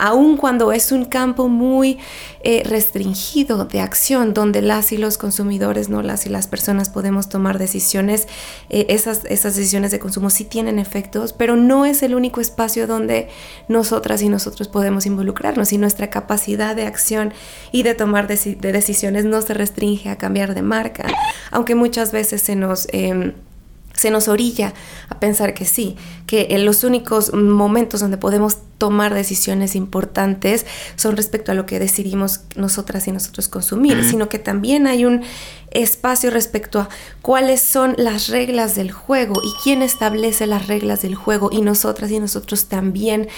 aun 0.00 0.36
cuando 0.36 0.72
es 0.72 0.92
un 0.92 1.04
campo 1.04 1.48
muy 1.48 1.98
eh, 2.42 2.62
restringido 2.64 3.66
de 3.66 3.80
acción, 3.80 4.32
donde 4.32 4.62
las 4.62 4.92
y 4.92 4.96
los 4.96 5.18
consumidores, 5.18 5.90
no 5.90 6.02
las 6.02 6.26
y 6.26 6.30
las 6.30 6.46
personas 6.46 6.88
podemos 6.88 7.28
tomar 7.28 7.58
decisiones, 7.58 8.26
eh, 8.70 8.86
esas, 8.88 9.22
decisiones 9.22 9.90
de 9.90 9.98
consumo 9.98 10.30
sí 10.30 10.44
tienen 10.44 10.78
efectos, 10.78 11.32
pero 11.34 11.56
no 11.56 11.84
es 11.84 12.02
el 12.02 12.14
único 12.14 12.40
espacio 12.40 12.86
donde 12.86 13.28
nosotras 13.68 14.22
y 14.22 14.28
nosotros 14.28 14.68
podemos 14.68 15.04
involucrarnos 15.04 15.72
y 15.72 15.78
nuestra 15.78 16.08
capacidad 16.08 16.74
de 16.74 16.86
acción 16.86 17.34
y 17.70 17.82
de 17.82 17.94
tomar 17.94 18.26
de 18.26 18.72
decisiones 18.72 19.26
no 19.26 19.42
se 19.42 19.54
restringe 19.54 20.08
a 20.08 20.16
cambiar 20.16 20.54
de 20.54 20.62
marca, 20.62 21.06
aunque 21.50 21.74
muchas 21.74 22.10
veces 22.10 22.42
se 22.42 22.56
nos... 22.56 22.88
Em, 22.92 23.34
se 24.00 24.10
nos 24.10 24.28
orilla 24.28 24.72
a 25.10 25.20
pensar 25.20 25.52
que 25.52 25.66
sí, 25.66 25.94
que 26.26 26.48
en 26.50 26.64
los 26.64 26.84
únicos 26.84 27.34
momentos 27.34 28.00
donde 28.00 28.16
podemos 28.16 28.56
tomar 28.78 29.12
decisiones 29.12 29.76
importantes 29.76 30.64
son 30.96 31.18
respecto 31.18 31.52
a 31.52 31.54
lo 31.54 31.66
que 31.66 31.78
decidimos 31.78 32.40
nosotras 32.56 33.06
y 33.08 33.12
nosotros 33.12 33.48
consumir, 33.48 34.02
sino 34.02 34.30
que 34.30 34.38
también 34.38 34.86
hay 34.86 35.04
un 35.04 35.22
espacio 35.70 36.30
respecto 36.30 36.80
a 36.80 36.88
cuáles 37.20 37.60
son 37.60 37.94
las 37.98 38.28
reglas 38.28 38.74
del 38.74 38.90
juego 38.90 39.34
y 39.44 39.52
quién 39.62 39.82
establece 39.82 40.46
las 40.46 40.66
reglas 40.66 41.02
del 41.02 41.14
juego 41.14 41.50
y 41.52 41.60
nosotras 41.60 42.10
y 42.10 42.18
nosotros 42.18 42.68
también 42.68 43.28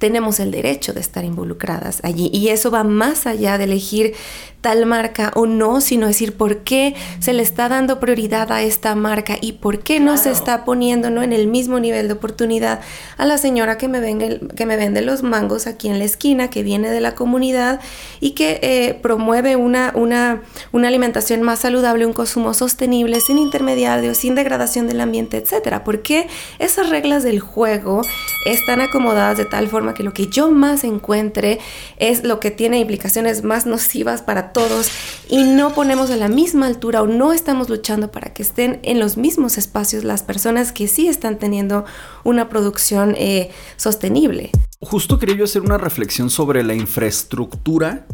tenemos 0.00 0.40
el 0.40 0.50
derecho 0.50 0.94
de 0.94 1.00
estar 1.00 1.24
involucradas 1.24 2.00
allí 2.02 2.30
y 2.32 2.48
eso 2.48 2.70
va 2.70 2.82
más 2.84 3.26
allá 3.26 3.58
de 3.58 3.64
elegir 3.64 4.14
tal 4.62 4.84
marca 4.84 5.30
o 5.36 5.46
no, 5.46 5.80
sino 5.80 6.06
decir 6.06 6.36
por 6.36 6.58
qué 6.58 6.94
se 7.18 7.32
le 7.32 7.42
está 7.42 7.68
dando 7.68 8.00
prioridad 8.00 8.50
a 8.52 8.62
esta 8.62 8.94
marca 8.94 9.36
y 9.40 9.52
por 9.52 9.80
qué 9.80 10.00
no 10.00 10.16
se 10.16 10.30
está 10.30 10.64
poniendo 10.64 11.10
¿no? 11.10 11.22
en 11.22 11.32
el 11.32 11.46
mismo 11.46 11.80
nivel 11.80 12.08
de 12.08 12.14
oportunidad 12.14 12.80
a 13.16 13.24
la 13.24 13.38
señora 13.38 13.78
que 13.78 13.88
me, 13.88 14.00
vende, 14.00 14.40
que 14.56 14.66
me 14.66 14.76
vende 14.76 15.02
los 15.02 15.22
mangos 15.22 15.66
aquí 15.66 15.88
en 15.88 15.98
la 15.98 16.04
esquina, 16.04 16.50
que 16.50 16.62
viene 16.62 16.90
de 16.90 17.00
la 17.00 17.14
comunidad 17.14 17.80
y 18.20 18.32
que 18.32 18.58
eh, 18.62 18.98
promueve 19.00 19.56
una, 19.56 19.92
una, 19.94 20.42
una 20.72 20.88
alimentación 20.88 21.42
más 21.42 21.60
saludable 21.60 22.06
un 22.06 22.12
consumo 22.12 22.54
sostenible, 22.54 23.20
sin 23.20 23.38
intermediarios, 23.38 24.16
sin 24.18 24.34
degradación 24.34 24.86
del 24.86 25.00
ambiente, 25.00 25.36
etcétera. 25.36 25.84
Porque 25.84 26.28
esas 26.58 26.88
reglas 26.88 27.22
del 27.22 27.40
juego 27.40 28.02
están 28.46 28.80
acomodadas 28.80 29.36
de 29.36 29.44
tal 29.44 29.68
forma 29.68 29.89
que 29.94 30.02
lo 30.02 30.12
que 30.12 30.28
yo 30.28 30.50
más 30.50 30.84
encuentre 30.84 31.58
es 31.96 32.24
lo 32.24 32.40
que 32.40 32.50
tiene 32.50 32.78
implicaciones 32.80 33.42
más 33.42 33.66
nocivas 33.66 34.22
para 34.22 34.52
todos 34.52 34.90
y 35.28 35.44
no 35.44 35.72
ponemos 35.74 36.10
a 36.10 36.16
la 36.16 36.28
misma 36.28 36.66
altura 36.66 37.02
o 37.02 37.06
no 37.06 37.32
estamos 37.32 37.68
luchando 37.68 38.10
para 38.10 38.32
que 38.32 38.42
estén 38.42 38.80
en 38.82 38.98
los 38.98 39.16
mismos 39.16 39.58
espacios 39.58 40.04
las 40.04 40.22
personas 40.22 40.72
que 40.72 40.88
sí 40.88 41.08
están 41.08 41.38
teniendo 41.38 41.84
una 42.24 42.48
producción 42.48 43.14
eh, 43.16 43.50
sostenible. 43.76 44.50
Justo 44.80 45.18
quería 45.18 45.36
yo 45.36 45.44
hacer 45.44 45.62
una 45.62 45.78
reflexión 45.78 46.30
sobre 46.30 46.62
la 46.62 46.74
infraestructura 46.74 48.06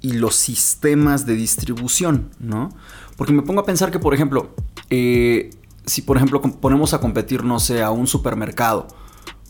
y 0.00 0.12
los 0.12 0.36
sistemas 0.36 1.26
de 1.26 1.34
distribución, 1.34 2.30
¿no? 2.38 2.70
Porque 3.16 3.32
me 3.32 3.42
pongo 3.42 3.60
a 3.60 3.64
pensar 3.64 3.90
que, 3.90 3.98
por 3.98 4.14
ejemplo, 4.14 4.54
eh, 4.90 5.50
si 5.86 6.02
por 6.02 6.16
ejemplo 6.16 6.40
ponemos 6.40 6.94
a 6.94 7.00
competir, 7.00 7.44
no 7.44 7.58
sé, 7.58 7.82
a 7.82 7.90
un 7.90 8.06
supermercado 8.06 8.86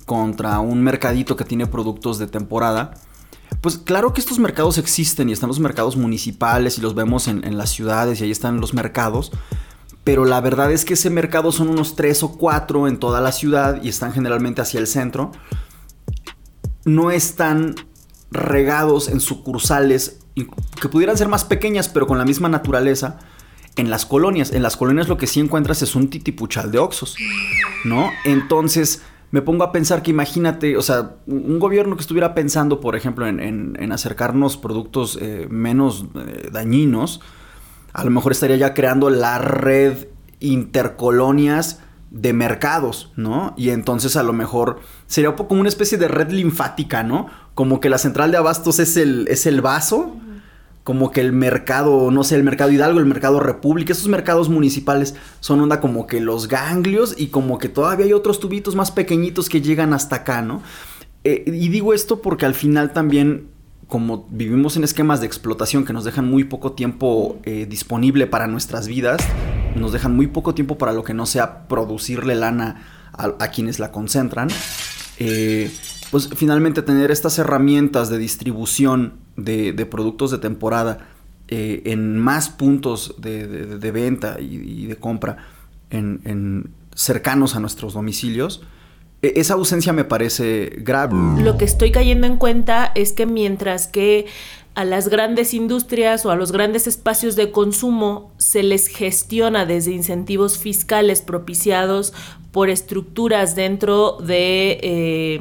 contra 0.09 0.59
un 0.59 0.83
mercadito 0.83 1.37
que 1.37 1.45
tiene 1.45 1.67
productos 1.67 2.19
de 2.19 2.27
temporada, 2.27 2.95
pues 3.61 3.79
claro 3.79 4.13
que 4.13 4.21
estos 4.21 4.41
mercados 4.41 4.79
existen 4.79 5.29
y 5.29 5.33
están 5.33 5.49
los 5.49 5.61
mercados 5.61 5.97
municipales 5.97 6.79
y 6.79 6.81
los 6.81 6.97
vemos 6.97 7.29
en, 7.29 7.57
las 7.57 7.71
ciudades 7.71 8.21
y 8.21 8.25
ahí 8.25 8.31
están 8.31 8.61
los 8.61 8.75
mercados, 8.75 9.31
pero 10.03 10.25
la 10.25 10.41
verdad 10.41 10.73
es 10.73 10.85
que 10.85 10.95
ese 10.95 11.11
mercado 11.11 11.53
son 11.53 11.69
unos 11.69 11.95
tres 11.95 12.23
o 12.23 12.33
cuatro 12.33 12.89
en 12.89 12.99
toda 12.99 13.21
la 13.21 13.31
ciudad 13.31 13.81
y 13.83 13.89
están 13.89 14.13
generalmente 14.13 14.63
hacia 14.63 14.81
el 14.81 14.87
centro. 14.87 15.33
No 16.85 17.11
están 17.11 17.75
regados 18.31 19.09
en 19.09 19.21
sucursales 19.21 20.21
que 20.81 20.89
pudieran 20.89 21.19
ser 21.19 21.29
más 21.29 21.45
pequeñas, 21.45 21.89
pero 21.89 22.07
con 22.07 22.17
la 22.17 22.25
misma 22.25 22.49
naturaleza, 22.49 23.19
en 23.77 23.91
las 23.91 24.07
colonias. 24.07 24.53
En 24.53 24.63
las 24.63 24.77
colonias 24.77 25.09
lo 25.09 25.17
que 25.17 25.27
sí 25.27 25.41
encuentras 25.41 25.83
es 25.83 25.95
un 25.95 26.09
titipuchal 26.09 26.71
de 26.71 26.79
oxos, 26.79 27.17
¿no? 27.85 28.11
Entonces 28.25 29.03
me 29.31 29.43
pongo 29.43 29.65
a 29.65 29.73
pensar 29.73 30.03
que 30.03 30.11
imagínate, 30.11 30.77
o 30.77 30.83
sea, 30.83 31.17
un 31.27 31.59
gobierno 31.59 31.97
que 31.97 32.01
estuviera 32.01 32.35
pensando, 32.35 32.81
por 32.81 32.97
ejemplo, 32.97 33.27
en, 33.27 33.93
acercarnos 33.93 34.57
productos 34.57 35.19
eh, 35.21 35.47
menos 35.51 36.07
eh, 36.15 36.49
dañinos, 36.53 37.21
a 37.93 38.05
lo 38.05 38.11
mejor 38.11 38.33
estaría 38.33 38.57
ya 38.57 38.75
creando 38.75 39.11
la 39.11 39.39
red 39.39 40.09
intercolonias 40.41 41.81
de 42.11 42.33
mercados, 42.33 43.13
¿no? 43.17 43.55
Y 43.57 43.71
entonces 43.71 44.17
a 44.17 44.23
lo 44.23 44.33
mejor 44.33 44.81
sería 45.07 45.35
como 45.35 45.61
una 45.61 45.69
especie 45.69 45.99
de 45.99 46.09
red 46.09 46.31
linfática, 46.31 47.03
¿no? 47.03 47.27
Como 47.55 47.81
que 47.81 47.91
la 47.91 47.99
central 47.99 48.31
de 48.31 48.39
abastos 48.39 48.79
es 48.79 48.97
el, 48.97 49.27
es 49.29 49.47
el 49.47 49.61
vaso 49.61 50.17
como 50.89 51.11
que 51.11 51.21
el 51.21 51.35
mercado, 51.35 52.11
no 52.11 52.25
sé, 52.25 52.35
el 52.35 52.45
mercado 52.45 52.71
Hidalgo, 52.71 52.99
el 52.99 53.05
mercado 53.05 53.41
República, 53.41 53.93
esos 53.93 54.09
mercados 54.09 54.49
municipales 54.49 55.15
son 55.41 55.61
onda 55.61 55.83
como 55.83 56.07
que 56.07 56.19
los 56.19 56.49
ganglios 56.49 57.15
y 57.19 57.27
como 57.27 57.59
que 57.59 57.69
todavía 57.69 58.07
hay 58.07 58.15
otros 58.15 58.41
tubitos 58.41 58.75
más 58.75 58.91
pequeñitos 58.91 59.51
que 59.51 59.61
llegan 59.61 59.93
hasta 59.93 60.17
acá, 60.17 60.41
¿no? 60.41 60.63
Eh, 61.25 61.45
y 61.47 61.69
digo 61.69 61.93
esto 61.93 62.23
porque 62.23 62.47
al 62.47 62.55
final 62.55 62.95
también, 62.95 63.49
como 63.87 64.27
vivimos 64.31 64.79
en 64.79 64.85
esquemas 64.85 65.21
de 65.21 65.27
explotación 65.27 65.85
que 65.85 65.93
nos 65.93 66.05
dejan 66.05 66.27
muy 66.27 66.45
poco 66.45 66.73
tiempo 66.73 67.39
eh, 67.45 67.67
disponible 67.69 68.27
para 68.27 68.47
nuestras 68.47 68.89
vidas, 68.89 69.21
nos 69.77 69.93
dejan 69.93 70.17
muy 70.17 70.27
poco 70.27 70.55
tiempo 70.55 70.79
para 70.79 70.95
lo 70.95 71.05
que 71.05 71.13
no 71.13 71.27
sea 71.27 71.69
producirle 71.69 72.35
lana 72.35 73.11
a, 73.13 73.49
quienes 73.49 73.79
la 73.79 73.93
concentran, 73.93 74.49
eh, 75.19 75.71
pues 76.11 76.31
finalmente 76.35 76.83
tener 76.83 77.11
estas 77.11 77.39
herramientas 77.39 78.09
de 78.09 78.19
distribución 78.19 79.15
de, 79.37 79.73
productos 79.87 80.31
de 80.31 80.39
temporada 80.39 81.09
eh, 81.49 81.83
en 81.87 82.19
más 82.19 82.49
puntos 82.49 83.15
de, 83.19 83.91
venta 83.93 84.37
y, 84.41 84.87
de 84.87 84.97
compra 84.97 85.39
en, 85.91 86.71
cercanos 86.95 87.55
a 87.55 87.61
nuestros 87.61 87.95
domicilios, 87.95 88.63
e, 89.23 89.35
esa 89.37 89.55
ausencia 89.55 89.93
me 89.93 90.05
parece 90.05 90.73
grave. 90.79 91.15
Lo 91.43 91.57
que 91.57 91.65
estoy 91.65 91.93
cayendo 91.93 92.27
en 92.27 92.37
cuenta 92.37 92.91
es 92.95 93.13
que 93.13 93.27
mientras 93.27 93.87
que 93.87 94.27
a 94.75 94.85
las 94.85 95.09
grandes 95.09 95.55
industrias 95.55 96.25
o 96.25 96.31
a 96.31 96.37
los 96.37 96.53
grandes 96.53 96.87
espacios 96.87 97.35
de 97.35 97.51
consumo 97.51 98.33
se 98.39 98.63
les 98.63 98.87
gestiona 98.87 99.67
desde 99.67 99.91
incentivos 99.91 100.59
fiscales 100.59 101.21
propiciados 101.21 102.13
por 102.53 102.71
estructuras 102.71 103.57
dentro 103.57 104.19
de 104.19 104.79
eh, 104.83 105.41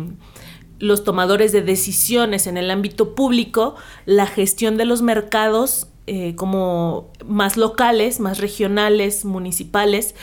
los 0.80 1.04
tomadores 1.04 1.52
de 1.52 1.62
decisiones 1.62 2.48
en 2.48 2.58
el 2.58 2.72
ámbito 2.72 3.16
público, 3.16 3.76
la 4.06 4.28
gestión 4.28 4.78
de 4.78 4.86
los 4.86 5.02
mercados 5.02 5.88
eh, 6.06 6.36
como 6.36 7.12
más 7.26 7.58
locales, 7.58 8.20
más 8.20 8.38
regionales, 8.38 9.26
municipales, 9.26 10.16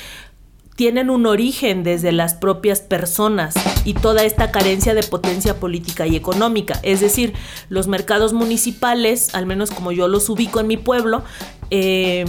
tienen 0.77 1.09
un 1.11 1.27
origen 1.27 1.85
desde 1.85 2.11
las 2.11 2.35
propias 2.35 2.81
personas 2.81 3.55
y 3.85 3.95
toda 3.95 4.25
esta 4.25 4.51
carencia 4.51 4.95
de 4.95 5.03
potencia 5.03 5.61
política 5.61 6.07
y 6.07 6.17
económica. 6.17 6.81
Es 6.83 7.01
decir, 7.01 7.33
los 7.69 7.87
mercados 7.87 8.33
municipales, 8.33 9.35
al 9.35 9.47
menos 9.47 9.71
como 9.71 9.93
yo 9.93 10.09
los 10.09 10.29
ubico 10.29 10.59
en 10.59 10.67
mi 10.67 10.77
pueblo, 10.77 11.23
eh, 11.71 12.25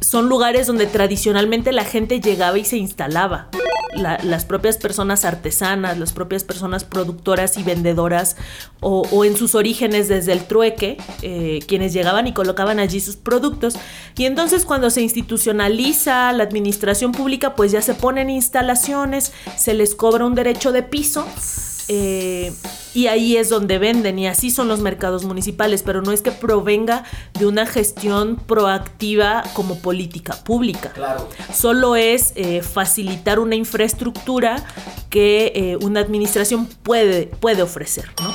son 0.00 0.28
lugares 0.28 0.66
donde 0.66 0.86
tradicionalmente 0.86 1.72
la 1.72 1.84
gente 1.84 2.20
llegaba 2.20 2.58
y 2.58 2.64
se 2.64 2.76
instalaba 2.76 3.50
las 3.96 4.44
propias 4.44 4.76
personas 4.76 5.24
artesanas, 5.24 5.98
las 5.98 6.12
propias 6.12 6.44
personas 6.44 6.84
productoras 6.84 7.56
y 7.56 7.62
vendedoras, 7.62 8.36
o, 8.80 9.24
en 9.24 9.36
sus 9.36 9.54
orígenes 9.54 10.08
desde 10.08 10.32
el 10.32 10.44
trueque, 10.44 10.98
eh, 11.22 11.60
quienes 11.66 11.92
llegaban 11.92 12.26
y 12.26 12.32
colocaban 12.32 12.78
allí 12.78 13.00
sus 13.00 13.16
productos. 13.16 13.74
Y 14.16 14.24
entonces 14.24 14.64
cuando 14.64 14.90
se 14.90 15.02
institucionaliza 15.02 16.32
la 16.32 16.44
administración 16.44 17.12
pública, 17.12 17.54
pues 17.54 17.72
ya 17.72 17.82
se 17.82 17.94
ponen 17.94 18.30
instalaciones, 18.30 19.32
se 19.56 19.74
les 19.74 19.94
cobra 19.94 20.26
un 20.26 20.34
derecho 20.34 20.72
de 20.72 20.82
piso 20.82 21.26
eh, 21.88 22.52
y 22.94 23.06
ahí 23.06 23.36
es 23.36 23.48
donde 23.48 23.78
venden 23.78 24.18
y 24.18 24.26
así 24.26 24.50
son 24.50 24.68
los 24.68 24.80
mercados 24.80 25.24
municipales, 25.24 25.82
pero 25.82 26.02
no 26.02 26.12
es 26.12 26.22
que 26.22 26.32
provenga 26.32 27.04
de 27.38 27.46
una 27.46 27.66
gestión 27.66 28.36
proactiva 28.36 29.44
como 29.52 29.78
política 29.78 30.34
pública. 30.42 30.90
Claro. 30.92 31.28
Solo 31.54 31.94
es 31.94 32.32
eh, 32.34 32.62
facilitar 32.62 33.38
una 33.38 33.54
infraestructura 33.54 34.64
que 35.10 35.52
eh, 35.54 35.76
una 35.80 36.00
administración 36.00 36.66
puede, 36.66 37.26
puede 37.26 37.62
ofrecer, 37.62 38.10
¿no? 38.20 38.34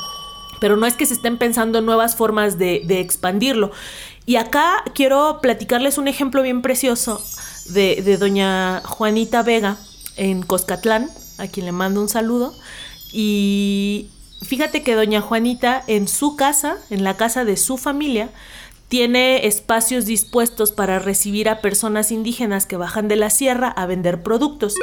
Pero 0.62 0.78
no 0.78 0.86
es 0.86 0.94
que 0.94 1.08
se 1.08 1.16
estén 1.16 1.40
pensando 1.40 1.80
en 1.80 1.86
nuevas 1.86 2.16
formas 2.16 2.60
de, 2.60 2.84
expandirlo. 3.00 3.72
Y 4.28 4.36
acá 4.36 4.84
quiero 4.94 5.40
platicarles 5.42 5.98
un 5.98 6.08
ejemplo 6.08 6.44
bien 6.44 6.62
precioso 6.62 7.20
de, 7.70 8.04
de 8.04 8.18
doña 8.18 8.82
Juanita 8.86 9.42
Vega 9.42 9.78
en 10.18 10.44
Coscatlán, 10.44 11.10
a 11.40 11.48
quien 11.48 11.66
le 11.66 11.72
mando 11.72 12.00
un 12.00 12.10
saludo. 12.10 12.54
Y 13.12 14.10
fíjate 14.42 14.84
que 14.84 14.96
doña 14.96 15.22
Juanita 15.22 15.84
en 15.88 16.08
su 16.08 16.36
casa, 16.36 16.78
en 16.90 17.04
la 17.04 17.18
casa 17.18 17.46
de 17.46 17.58
su 17.58 17.78
familia, 17.78 18.30
tiene 18.92 19.48
espacios 19.48 20.06
dispuestos 20.06 20.74
para 20.74 21.00
recibir 21.00 21.48
a 21.48 21.62
personas 21.62 22.12
indígenas 22.12 22.66
que 22.66 22.76
bajan 22.76 23.08
de 23.08 23.16
la 23.16 23.30
sierra 23.30 23.70
a 23.70 23.86
vender 23.86 24.22
productos. 24.22 24.76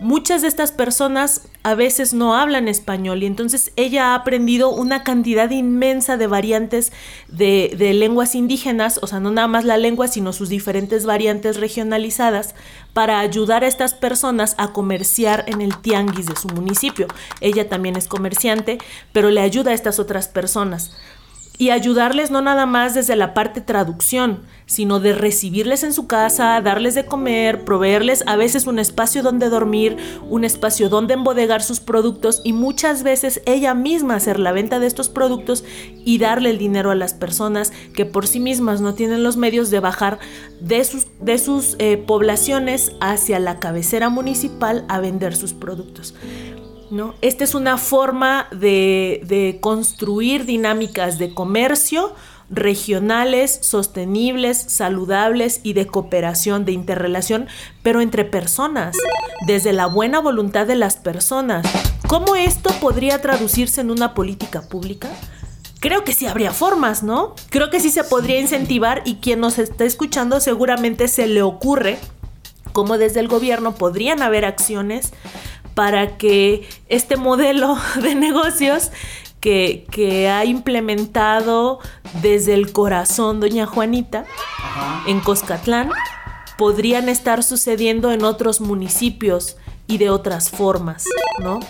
Muchas 0.00 0.42
de 0.42 0.48
estas 0.48 0.72
personas 0.72 1.42
a 1.62 1.76
veces 1.76 2.14
no 2.14 2.34
hablan 2.34 2.66
español 2.66 3.22
y 3.22 3.26
entonces 3.26 3.70
ella 3.76 4.08
ha 4.08 4.14
aprendido 4.16 4.70
una 4.70 5.04
cantidad 5.04 5.48
inmensa 5.50 6.16
de 6.16 6.26
variantes 6.26 6.92
de, 7.28 7.70
lenguas 7.94 8.34
indígenas, 8.34 8.98
o 9.00 9.06
sea, 9.06 9.20
no 9.20 9.30
nada 9.30 9.46
más 9.46 9.64
la 9.64 9.78
lengua, 9.78 10.08
sino 10.08 10.32
sus 10.32 10.48
diferentes 10.48 11.06
variantes 11.06 11.60
regionalizadas, 11.60 12.56
para 12.92 13.20
ayudar 13.20 13.62
a 13.62 13.68
estas 13.68 13.94
personas 13.94 14.56
a 14.58 14.72
comerciar 14.72 15.44
en 15.46 15.60
el 15.60 15.78
tianguis 15.78 16.26
de 16.26 16.34
su 16.34 16.48
municipio. 16.48 17.06
Ella 17.40 17.68
también 17.68 17.94
es 17.94 18.08
comerciante, 18.08 18.78
pero 19.12 19.30
le 19.30 19.42
ayuda 19.42 19.70
a 19.70 19.74
estas 19.74 20.00
otras 20.00 20.26
personas 20.26 20.90
y 21.56 21.70
ayudarles 21.70 22.30
no 22.30 22.42
nada 22.42 22.66
más 22.66 22.94
desde 22.94 23.14
la 23.14 23.32
parte 23.32 23.60
traducción, 23.60 24.40
sino 24.66 24.98
de 24.98 25.12
recibirles 25.12 25.84
en 25.84 25.92
su 25.92 26.06
casa, 26.06 26.60
darles 26.60 26.94
de 26.94 27.06
comer, 27.06 27.64
proveerles 27.64 28.24
a 28.26 28.36
veces 28.36 28.66
un 28.66 28.78
espacio 28.78 29.22
donde 29.22 29.48
dormir, 29.48 29.96
un 30.28 30.44
espacio 30.44 30.88
donde 30.88 31.14
embodegar 31.14 31.62
sus 31.62 31.78
productos 31.78 32.40
y 32.44 32.52
muchas 32.52 33.02
veces 33.04 33.40
ella 33.46 33.74
misma 33.74 34.16
hacer 34.16 34.40
la 34.40 34.52
venta 34.52 34.80
de 34.80 34.86
estos 34.86 35.08
productos 35.08 35.64
y 36.04 36.18
darle 36.18 36.50
el 36.50 36.58
dinero 36.58 36.90
a 36.90 36.96
las 36.96 37.14
personas 37.14 37.72
que 37.94 38.04
por 38.04 38.26
sí 38.26 38.40
mismas 38.40 38.80
no 38.80 38.94
tienen 38.94 39.22
los 39.22 39.36
medios 39.36 39.70
de 39.70 39.80
bajar 39.80 40.18
de 40.60 40.82
sus, 40.84 41.06
de 41.20 41.38
sus 41.38 41.76
eh, 41.78 41.98
poblaciones 41.98 42.92
hacia 43.00 43.38
la 43.38 43.60
cabecera 43.60 44.08
municipal 44.08 44.84
a 44.88 44.98
vender 44.98 45.36
sus 45.36 45.52
productos. 45.52 46.14
Esta 47.20 47.44
es 47.44 47.54
una 47.54 47.78
forma 47.78 48.48
de, 48.50 49.58
construir 49.60 50.44
dinámicas 50.44 51.18
de 51.18 51.32
comercio 51.32 52.14
regionales, 52.50 53.58
sostenibles, 53.62 54.58
saludables 54.68 55.60
y 55.62 55.72
de 55.72 55.86
cooperación, 55.86 56.64
de 56.64 56.72
interrelación, 56.72 57.46
pero 57.82 58.00
entre 58.00 58.24
personas, 58.24 58.96
desde 59.46 59.72
la 59.72 59.86
buena 59.86 60.20
voluntad 60.20 60.66
de 60.66 60.76
las 60.76 60.96
personas. 60.96 61.66
¿Cómo 62.06 62.36
esto 62.36 62.70
podría 62.80 63.20
traducirse 63.22 63.80
en 63.80 63.90
una 63.90 64.14
política 64.14 64.62
pública? 64.62 65.08
Creo 65.80 66.04
que 66.04 66.12
sí 66.12 66.26
habría 66.26 66.52
formas, 66.52 67.02
¿no? 67.02 67.34
Creo 67.50 67.70
que 67.70 67.80
sí 67.80 67.90
se 67.90 68.04
podría 68.04 68.40
incentivar 68.40 69.02
y 69.04 69.16
quien 69.16 69.40
nos 69.40 69.58
está 69.58 69.84
escuchando 69.84 70.40
seguramente 70.40 71.08
se 71.08 71.26
le 71.26 71.42
ocurre 71.42 71.98
cómo 72.72 72.98
desde 72.98 73.20
el 73.20 73.28
gobierno 73.28 73.74
podrían 73.74 74.22
haber 74.22 74.44
acciones 74.44 75.12
para 75.74 76.16
que 76.16 76.68
este 76.88 77.16
modelo 77.16 77.76
de 78.02 78.14
negocios 78.14 78.90
que, 79.40 80.30
ha 80.30 80.44
implementado 80.46 81.78
desde 82.22 82.54
el 82.54 82.72
corazón 82.72 83.40
doña 83.40 83.66
Juanita 83.66 84.24
en 85.06 85.20
Coscatlán 85.20 85.90
podrían 86.56 87.10
estar 87.10 87.42
sucediendo 87.42 88.10
en 88.10 88.24
otros 88.24 88.62
municipios 88.62 89.56
y 89.86 89.98
de 89.98 90.08
otras 90.08 90.48
formas, 90.48 91.04
¿no? 91.40 91.60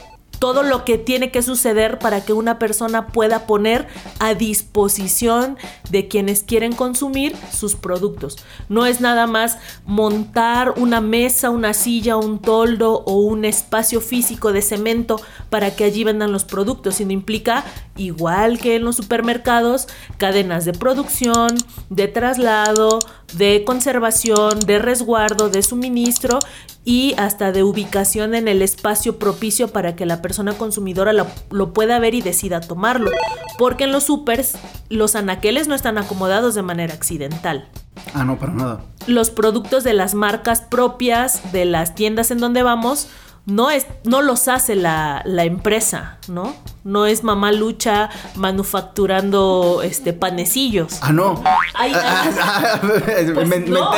Todo 0.44 0.62
lo 0.62 0.84
que 0.84 0.98
tiene 0.98 1.30
que 1.30 1.40
suceder 1.40 1.98
para 1.98 2.22
que 2.22 2.34
una 2.34 2.58
persona 2.58 3.06
pueda 3.06 3.46
poner 3.46 3.88
a 4.18 4.34
disposición 4.34 5.56
de 5.88 6.06
quienes 6.06 6.42
quieren 6.42 6.74
consumir 6.74 7.34
sus 7.50 7.76
productos. 7.76 8.36
No 8.68 8.84
es 8.84 9.00
nada 9.00 9.26
más 9.26 9.56
montar 9.86 10.74
una 10.76 11.00
mesa, 11.00 11.48
una 11.48 11.72
silla, 11.72 12.18
un 12.18 12.40
toldo 12.40 13.04
o 13.06 13.20
un 13.20 13.46
espacio 13.46 14.02
físico 14.02 14.52
de 14.52 14.60
cemento 14.60 15.18
para 15.48 15.74
que 15.74 15.84
allí 15.84 16.04
vendan 16.04 16.30
los 16.30 16.44
productos, 16.44 16.96
sino 16.96 17.12
implica, 17.12 17.64
igual 17.96 18.58
que 18.58 18.76
en 18.76 18.84
los 18.84 18.96
supermercados, 18.96 19.88
cadenas 20.18 20.66
de 20.66 20.74
producción, 20.74 21.56
de 21.88 22.06
traslado, 22.06 22.98
de 23.32 23.64
conservación, 23.64 24.60
de 24.60 24.78
resguardo, 24.78 25.48
de 25.48 25.62
suministro 25.62 26.38
y 26.84 27.14
hasta 27.16 27.50
de 27.50 27.62
ubicación 27.62 28.34
en 28.34 28.46
el 28.46 28.60
espacio 28.60 29.18
propicio 29.18 29.68
para 29.68 29.96
que 29.96 30.04
la 30.04 30.20
persona 30.20 30.33
consumidora 30.58 31.12
lo, 31.12 31.72
pueda 31.72 31.98
ver 31.98 32.14
y 32.14 32.20
decida 32.20 32.60
tomarlo. 32.60 33.10
Porque 33.58 33.84
en 33.84 33.92
los 33.92 34.04
supers 34.04 34.56
los 34.88 35.14
anaqueles 35.14 35.68
no 35.68 35.74
están 35.74 35.98
acomodados 35.98 36.54
de 36.54 36.62
manera 36.62 36.94
accidental. 36.94 37.68
Ah, 38.14 38.24
no, 38.24 38.38
para 38.38 38.52
nada. 38.52 38.80
Los 39.06 39.30
productos 39.30 39.84
de 39.84 39.92
las 39.92 40.14
marcas 40.14 40.60
propias 40.60 41.52
de 41.52 41.64
las 41.64 41.94
tiendas 41.94 42.30
en 42.30 42.38
donde 42.38 42.62
vamos 42.62 43.08
no, 43.46 43.70
es, 43.70 43.86
no 44.04 44.22
los 44.22 44.48
hace 44.48 44.74
la, 44.74 45.22
empresa, 45.26 46.16
¿no? 46.28 46.56
No 46.82 47.04
es 47.04 47.24
mamá 47.24 47.52
lucha 47.52 48.08
manufacturando 48.36 49.82
este 49.82 50.14
panecillos. 50.14 50.98
Ah, 51.02 51.12
no. 51.12 51.42
Ay, 51.74 51.92
ah, 51.94 52.24
ah, 52.40 52.80
pues 52.82 53.34
me, 53.48 53.56
entero. 53.56 53.74
no. 53.76 53.90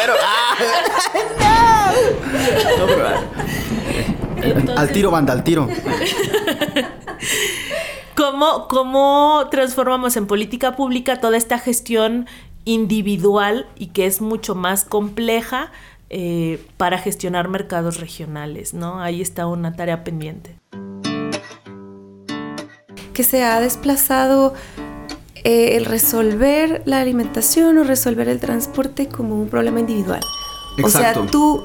Al 4.76 4.90
tiro, 4.90 5.10
banda, 5.10 5.32
al 5.32 5.44
tiro. 5.44 5.68
¿Cómo, 8.16 8.68
¿Cómo 8.68 9.48
transformamos 9.50 10.16
en 10.16 10.26
política 10.26 10.74
pública 10.74 11.20
toda 11.20 11.36
esta 11.36 11.58
gestión 11.58 12.26
individual 12.64 13.66
y 13.76 13.88
que 13.88 14.06
es 14.06 14.20
mucho 14.20 14.54
más 14.54 14.84
compleja 14.84 15.70
eh, 16.08 16.64
para 16.76 16.98
gestionar 16.98 17.48
mercados 17.48 18.00
regionales, 18.00 18.74
¿no? 18.74 19.00
Ahí 19.00 19.20
está 19.20 19.46
una 19.46 19.74
tarea 19.74 20.04
pendiente. 20.04 20.58
Que 23.12 23.24
se 23.24 23.42
ha 23.42 23.60
desplazado 23.60 24.54
eh, 25.42 25.76
el 25.76 25.84
resolver 25.84 26.82
la 26.86 27.00
alimentación 27.00 27.78
o 27.78 27.84
resolver 27.84 28.28
el 28.28 28.40
transporte 28.40 29.08
como 29.08 29.34
un 29.40 29.48
problema 29.48 29.80
individual. 29.80 30.20
O 30.82 30.88
sea, 30.90 31.14
tú, 31.30 31.64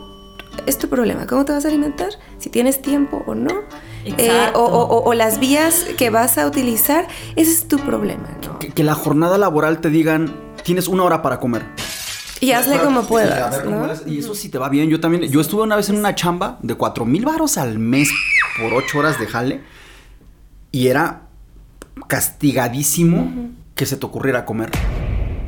es 0.66 0.78
tu 0.78 0.90
problema, 0.90 1.28
¿cómo 1.28 1.46
te 1.46 1.54
vas 1.54 1.66
a 1.66 1.68
alimentar? 1.68 2.10
Si 2.38 2.50
tienes 2.50 2.82
tiempo 2.82 3.24
o 3.26 3.36
no. 3.36 3.62
Eh, 4.04 4.52
o, 4.56 5.14
las 5.14 5.40
vías 5.40 5.86
que 5.98 6.10
vas 6.10 6.38
a 6.38 6.48
utilizar, 6.48 7.08
ese 7.36 7.52
es 7.52 7.68
tu 7.68 7.78
problema. 7.78 8.28
¿no? 8.44 8.58
que 8.60 8.84
la 8.84 8.96
jornada 8.96 9.38
laboral 9.38 9.80
te 9.80 9.90
digan, 9.90 10.34
tienes 10.64 10.88
una 10.88 11.04
hora 11.04 11.22
para 11.22 11.40
comer. 11.40 11.64
Y 12.42 12.54
hazle 12.54 12.80
como 12.80 13.04
puedas, 13.04 13.62
Y 14.08 14.18
eso 14.18 14.34
sí 14.34 14.50
te 14.50 14.58
va 14.58 14.68
bien. 14.68 14.90
Yo 14.90 15.00
también, 15.00 15.32
yo 15.32 15.40
estuve 15.42 15.62
una 15.62 15.76
vez 15.76 15.90
en 15.90 15.98
una 15.98 16.16
chamba 16.16 16.58
de 16.64 16.74
cuatro 16.74 17.06
mil 17.06 17.24
varos 17.24 17.58
al 17.60 17.78
mes 17.78 18.10
por 18.60 18.74
ocho 18.74 18.98
horas 18.98 19.20
de 19.20 19.28
jale. 19.28 19.62
Y 20.72 20.88
era 20.88 21.28
castigadísimo 22.08 23.52
que 23.76 23.86
se 23.86 23.96
te 23.96 24.06
ocurriera 24.06 24.44
comer. 24.44 24.72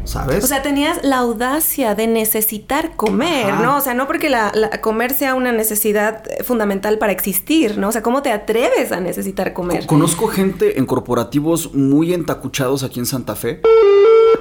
¿Sabes? 0.05 0.43
O 0.43 0.47
sea, 0.47 0.61
tenías 0.61 0.99
la 1.03 1.17
audacia 1.19 1.95
de 1.95 2.07
necesitar 2.07 2.95
comer, 2.95 3.51
Ajá. 3.51 3.63
¿no? 3.63 3.77
O 3.77 3.81
sea, 3.81 3.93
no 3.93 4.05
porque 4.05 4.29
la, 4.29 4.51
la- 4.53 4.81
comer 4.81 5.13
sea 5.13 5.33
una 5.33 5.51
necesidad 5.53 6.23
eh, 6.29 6.43
fundamental 6.43 6.97
para 6.97 7.13
existir, 7.13 7.77
¿no? 7.77 7.87
O 7.87 7.91
sea, 7.91 8.01
¿cómo 8.03 8.21
te 8.21 8.31
atreves 8.31 8.91
a 8.91 8.99
necesitar 8.99 9.53
comer? 9.53 9.81
Co- 9.81 9.87
Conozco 9.87 10.27
gente 10.27 10.77
en 10.77 10.85
corporativos 10.85 11.73
muy 11.73 12.13
entacuchados 12.13 12.83
aquí 12.83 12.99
en 12.99 13.05
Santa 13.05 13.35
Fe. 13.35 13.61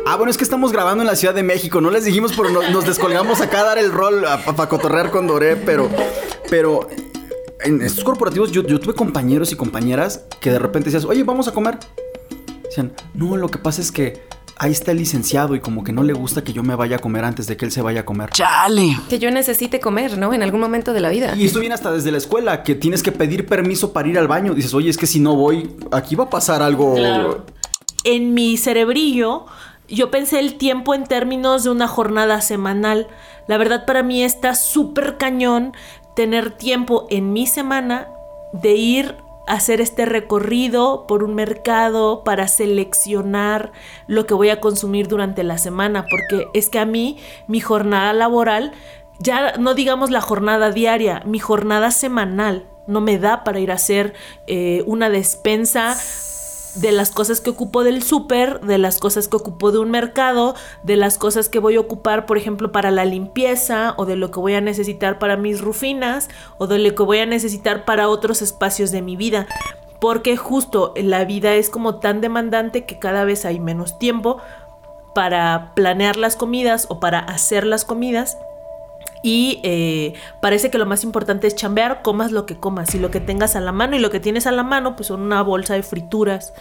Ah, 0.07 0.17
bueno, 0.17 0.31
es 0.31 0.37
que 0.37 0.43
estamos 0.45 0.73
grabando 0.73 1.03
en 1.03 1.07
la 1.07 1.15
Ciudad 1.15 1.35
de 1.35 1.45
México. 1.45 1.81
No 1.81 1.91
les 1.91 2.05
dijimos, 2.05 2.33
pero 2.37 2.51
no- 2.51 2.69
nos 2.71 2.85
descolgamos 2.85 3.41
acá 3.41 3.61
a 3.61 3.65
dar 3.65 3.79
el 3.79 3.93
rol 3.93 4.25
para 4.45 4.69
cotorrear 4.69 5.11
con 5.13 5.27
Doré, 5.29 5.55
pero, 5.57 5.89
pero 6.51 6.89
en 7.61 7.81
estos 7.83 8.03
corporativos 8.03 8.51
yo, 8.51 8.63
yo 8.65 8.81
tuve 8.81 8.95
compañeros 8.95 9.53
y 9.53 9.57
compañeras 9.57 10.25
que 10.41 10.51
de 10.51 10.59
repente 10.59 10.87
decías, 10.91 11.05
oye, 11.05 11.23
vamos 11.23 11.47
a 11.47 11.53
comer. 11.53 11.79
Decían, 12.65 12.93
no, 13.15 13.37
lo 13.37 13.49
que 13.49 13.59
pasa 13.59 13.81
es 13.81 13.93
que 13.93 14.21
ahí 14.57 14.73
está 14.73 14.93
el 14.93 14.99
licenciado 14.99 15.55
y 15.55 15.61
como 15.61 15.85
que 15.85 15.93
no 15.93 16.03
le 16.03 16.13
gusta 16.13 16.45
que 16.45 16.53
yo 16.53 16.63
me 16.63 16.75
vaya 16.75 16.97
a 16.97 16.99
comer 16.99 17.25
antes 17.25 17.47
de 17.47 17.57
que 17.57 17.65
él 17.65 17.73
se 17.73 17.83
vaya 17.83 18.01
a 18.01 18.05
comer. 18.05 18.31
¡Chale! 18.31 18.97
Que 19.09 19.19
yo 19.19 19.31
necesite 19.31 19.81
comer, 19.81 20.19
¿no? 20.19 20.33
En 20.33 20.43
algún 20.43 20.61
momento 20.61 20.93
de 20.93 21.01
la 21.01 21.09
vida. 21.09 21.35
Y 21.37 21.47
esto 21.47 21.61
viene 21.61 21.75
hasta 21.75 21.93
desde 21.93 22.11
la 22.13 22.19
escuela, 22.19 22.63
que 22.63 22.75
tienes 22.75 23.03
que 23.03 23.13
pedir 23.13 23.47
permiso 23.47 23.93
para 23.93 24.09
ir 24.09 24.19
al 24.19 24.29
baño. 24.29 24.55
Dices, 24.55 24.75
oye, 24.75 24.91
es 24.91 24.97
que 24.97 25.07
si 25.07 25.21
no 25.21 25.35
voy, 25.35 25.75
aquí 25.91 26.15
va 26.15 26.25
a 26.25 26.31
pasar 26.31 26.63
algo. 26.63 26.95
en 28.05 28.35
mi 28.35 28.57
cerebrillo 28.57 29.47
yo 29.89 30.11
pensé 30.11 30.39
el 30.39 30.55
tiempo 30.55 30.95
en 30.95 31.05
términos 31.05 31.65
de 31.65 31.71
una 31.71 31.87
jornada 31.87 32.41
semanal. 32.41 33.09
La 33.47 33.59
verdad 33.59 33.85
para 33.85 34.03
mí 34.03 34.25
está 34.25 34.55
súper 34.55 35.19
cañón 35.19 35.75
tener 36.17 36.51
tiempo 36.51 37.07
en 37.11 37.33
mi 37.33 37.47
semana 37.47 38.09
de 38.53 38.75
ir 38.75 39.17
hacer 39.47 39.81
este 39.81 40.05
recorrido 40.05 41.07
por 41.07 41.23
un 41.23 41.35
mercado 41.35 42.23
para 42.25 42.49
seleccionar 42.49 43.73
lo 44.07 44.27
que 44.27 44.35
voy 44.35 44.51
a 44.51 44.61
consumir 44.61 45.09
durante 45.09 45.43
la 45.43 45.59
semana, 45.59 46.07
porque 46.09 46.47
es 46.55 46.69
que 46.71 46.79
a 46.79 46.87
mí 46.87 47.19
mi 47.47 47.61
jornada 47.61 48.13
laboral, 48.13 48.73
ya 49.19 49.57
no 49.59 49.75
digamos 49.75 50.11
la 50.11 50.21
jornada 50.21 50.71
diaria, 50.71 51.23
mi 51.27 51.39
jornada 51.39 51.91
semanal 51.91 52.67
no 52.87 53.01
me 53.01 53.19
da 53.19 53.45
para 53.45 53.61
ir 53.61 53.71
a 53.71 53.75
hacer 53.75 54.15
eh, 54.47 54.83
una 54.87 55.09
despensa 55.09 55.97
de 56.75 56.93
las 56.93 57.11
cosas 57.11 57.41
que 57.41 57.51
ocupo 57.51 57.85
del 57.85 58.03
súper, 58.03 58.61
de 58.61 58.79
las 58.79 58.99
cosas 58.99 59.29
que 59.29 59.37
ocupo 59.37 59.73
de 59.73 59.79
un 59.79 59.91
mercado, 59.91 60.55
de 60.83 60.97
las 60.97 61.19
cosas 61.19 61.49
que 61.49 61.59
voy 61.59 61.77
a 61.77 61.81
ocupar, 61.81 62.27
por 62.27 62.39
ejemplo, 62.39 62.73
para 62.73 62.91
la 62.91 63.05
limpieza, 63.05 63.95
o 63.97 64.07
de 64.07 64.17
lo 64.17 64.31
que 64.31 64.41
voy 64.41 64.55
a 64.55 64.61
necesitar 64.61 65.19
para 65.19 65.37
mis 65.37 65.61
rufinas, 65.61 66.29
o 66.59 66.67
de 66.67 66.79
lo 66.79 66.95
que 66.95 67.03
voy 67.03 67.19
a 67.19 67.27
necesitar 67.27 67.85
para 67.85 68.09
otros 68.09 68.43
espacios 68.43 68.91
de 68.91 69.03
mi 69.03 69.17
vida. 69.17 69.47
Porque 70.01 70.37
justo 70.37 70.95
la 70.97 71.25
vida 71.25 71.55
es 71.55 71.71
como 71.71 71.97
tan 71.97 72.21
demandante 72.21 72.85
que 72.85 72.99
cada 72.99 73.25
vez 73.25 73.45
hay 73.45 73.61
menos 73.61 73.99
tiempo 73.99 74.39
para 75.15 75.73
planear 75.75 76.17
las 76.17 76.37
comidas 76.37 76.87
o 76.89 77.01
para 77.01 77.19
hacer 77.19 77.67
las 77.67 77.85
comidas. 77.85 78.37
Y 79.23 79.61
eh, 79.63 80.15
parece 80.41 80.71
que 80.71 80.79
lo 80.79 80.87
más 80.87 81.05
importante 81.05 81.47
es 81.47 81.55
chambear, 81.55 82.03
comas 82.03 82.33
lo 82.33 82.45
que 82.45 82.57
comas 82.57 82.95
y 82.95 82.99
lo 82.99 83.11
que 83.11 83.21
tengas 83.21 83.55
a 83.55 83.61
la 83.61 83.73
mano. 83.73 83.97
Y 83.97 84.01
lo 84.01 84.11
que 84.11 84.21
tienes 84.21 84.47
a 84.47 84.53
la 84.53 84.65
mano, 84.65 84.97
pues 84.97 85.07
son 85.07 85.21
una 85.21 85.43
bolsa 85.43 85.75
de 85.75 85.83
frituras 85.83 86.53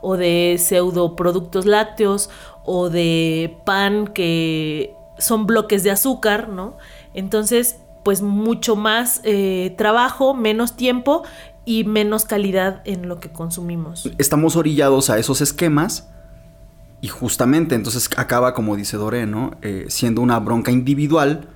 o 0.00 0.16
de 0.16 0.56
pseudo 0.58 1.14
productos 1.14 1.66
lácteos 1.66 2.30
o 2.64 2.88
de 2.88 3.58
pan 3.64 4.08
que 4.08 4.94
son 5.18 5.46
bloques 5.46 5.82
de 5.82 5.90
azúcar, 5.90 6.48
¿no? 6.48 6.76
Entonces, 7.14 7.80
pues 8.02 8.22
mucho 8.22 8.76
más 8.76 9.20
eh, 9.24 9.74
trabajo, 9.76 10.34
menos 10.34 10.76
tiempo 10.76 11.22
y 11.64 11.84
menos 11.84 12.24
calidad 12.24 12.82
en 12.84 13.08
lo 13.08 13.20
que 13.20 13.30
consumimos. 13.30 14.10
Estamos 14.18 14.56
orillados 14.56 15.10
a 15.10 15.18
esos 15.18 15.40
esquemas 15.40 16.08
y 17.00 17.08
justamente 17.08 17.74
entonces 17.74 18.08
acaba, 18.16 18.54
como 18.54 18.76
dice 18.76 18.96
Doré, 18.96 19.26
¿no? 19.26 19.52
Eh, 19.62 19.86
siendo 19.88 20.22
una 20.22 20.38
bronca 20.38 20.70
individual 20.70 21.48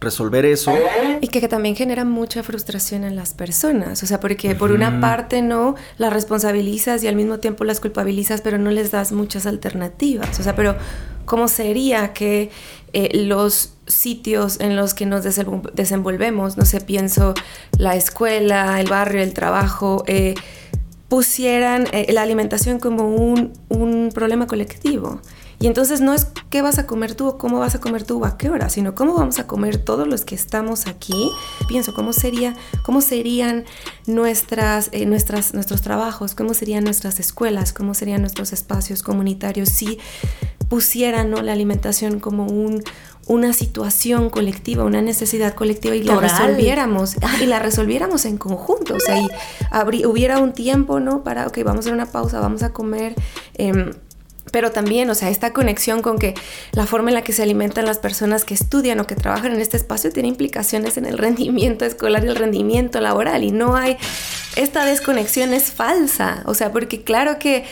resolver 0.00 0.44
eso. 0.44 0.72
Y 1.20 1.28
que, 1.28 1.40
que 1.40 1.48
también 1.48 1.74
genera 1.74 2.04
mucha 2.04 2.42
frustración 2.42 3.04
en 3.04 3.16
las 3.16 3.32
personas. 3.32 4.02
O 4.02 4.06
sea, 4.06 4.20
porque 4.20 4.54
por 4.54 4.72
una 4.72 5.00
parte 5.00 5.42
no 5.42 5.74
las 5.98 6.12
responsabilizas 6.12 7.02
y 7.02 7.08
al 7.08 7.16
mismo 7.16 7.38
tiempo 7.38 7.64
las 7.64 7.80
culpabilizas, 7.80 8.40
pero 8.42 8.58
no 8.58 8.70
les 8.70 8.90
das 8.90 9.12
muchas 9.12 9.46
alternativas. 9.46 10.38
O 10.38 10.42
sea, 10.42 10.54
pero 10.54 10.76
¿cómo 11.24 11.48
sería 11.48 12.12
que 12.12 12.50
eh, 12.92 13.24
los 13.24 13.72
sitios 13.86 14.60
en 14.60 14.76
los 14.76 14.94
que 14.94 15.06
nos 15.06 15.24
desenvol- 15.24 15.70
desenvolvemos, 15.72 16.56
no 16.56 16.64
sé, 16.64 16.80
pienso 16.80 17.34
la 17.78 17.96
escuela, 17.96 18.80
el 18.80 18.88
barrio, 18.88 19.22
el 19.22 19.32
trabajo, 19.32 20.04
eh, 20.06 20.34
pusieran 21.08 21.86
eh, 21.92 22.12
la 22.12 22.22
alimentación 22.22 22.80
como 22.80 23.08
un, 23.08 23.52
un 23.68 24.10
problema 24.12 24.46
colectivo? 24.46 25.20
Y 25.58 25.66
entonces 25.66 26.00
no 26.00 26.12
es 26.12 26.26
qué 26.50 26.60
vas 26.60 26.78
a 26.78 26.86
comer 26.86 27.14
tú 27.14 27.26
o 27.28 27.38
cómo 27.38 27.58
vas 27.58 27.74
a 27.74 27.80
comer 27.80 28.04
tú 28.04 28.22
o 28.22 28.26
a 28.26 28.36
qué 28.36 28.50
hora, 28.50 28.68
sino 28.68 28.94
cómo 28.94 29.14
vamos 29.14 29.38
a 29.38 29.46
comer 29.46 29.78
todos 29.78 30.06
los 30.06 30.24
que 30.24 30.34
estamos 30.34 30.86
aquí. 30.86 31.30
Pienso, 31.66 31.94
¿cómo, 31.94 32.12
sería, 32.12 32.54
cómo 32.82 33.00
serían 33.00 33.64
nuestras, 34.06 34.90
eh, 34.92 35.06
nuestras, 35.06 35.54
nuestros 35.54 35.80
trabajos? 35.80 36.34
¿Cómo 36.34 36.52
serían 36.52 36.84
nuestras 36.84 37.20
escuelas? 37.20 37.72
¿Cómo 37.72 37.94
serían 37.94 38.20
nuestros 38.20 38.52
espacios 38.52 39.02
comunitarios 39.02 39.70
si 39.70 39.98
pusieran 40.68 41.30
¿no? 41.30 41.40
la 41.42 41.52
alimentación 41.52 42.20
como 42.20 42.46
un, 42.46 42.82
una 43.26 43.52
situación 43.52 44.30
colectiva, 44.30 44.84
una 44.84 45.00
necesidad 45.00 45.54
colectiva 45.54 45.94
y 45.96 46.02
la 46.02 46.16
resolviéramos 46.16 47.16
ah, 47.22 47.36
y 47.42 47.46
la 47.46 47.58
resolviéramos 47.60 48.24
en 48.24 48.36
conjunto, 48.36 48.94
o 48.94 49.00
sea, 49.00 49.18
y 49.18 50.06
hubiera 50.06 50.38
un 50.38 50.52
tiempo, 50.52 51.00
¿no? 51.00 51.22
Para, 51.24 51.46
ok, 51.46 51.58
vamos 51.64 51.78
a 51.78 51.80
hacer 51.80 51.92
una 51.92 52.06
pausa, 52.06 52.40
vamos 52.40 52.62
a 52.62 52.72
comer. 52.72 53.14
em, 53.54 53.90
pero 54.56 54.72
también, 54.72 55.10
o 55.10 55.14
sea, 55.14 55.28
esta 55.28 55.52
conexión 55.52 56.00
con 56.00 56.18
que 56.18 56.32
la 56.72 56.86
forma 56.86 57.10
en 57.10 57.14
la 57.14 57.20
que 57.20 57.34
se 57.34 57.42
alimentan 57.42 57.84
las 57.84 57.98
personas 57.98 58.46
que 58.46 58.54
estudian 58.54 58.98
o 59.00 59.06
que 59.06 59.14
trabajan 59.14 59.52
en 59.52 59.60
este 59.60 59.76
espacio 59.76 60.10
tiene 60.10 60.30
implicaciones 60.30 60.96
en 60.96 61.04
el 61.04 61.18
rendimiento 61.26 61.84
escolar 61.84 62.24
y 62.24 62.28
el 62.28 62.36
rendimiento 62.36 62.98
laboral. 63.02 63.44
Y 63.44 63.50
no 63.50 63.76
hay, 63.76 63.98
esta 64.56 64.86
desconexión 64.86 65.52
es 65.52 65.64
falsa. 65.64 66.42
O 66.46 66.54
sea, 66.54 66.72
porque 66.72 67.02
claro 67.02 67.38
que 67.38 67.66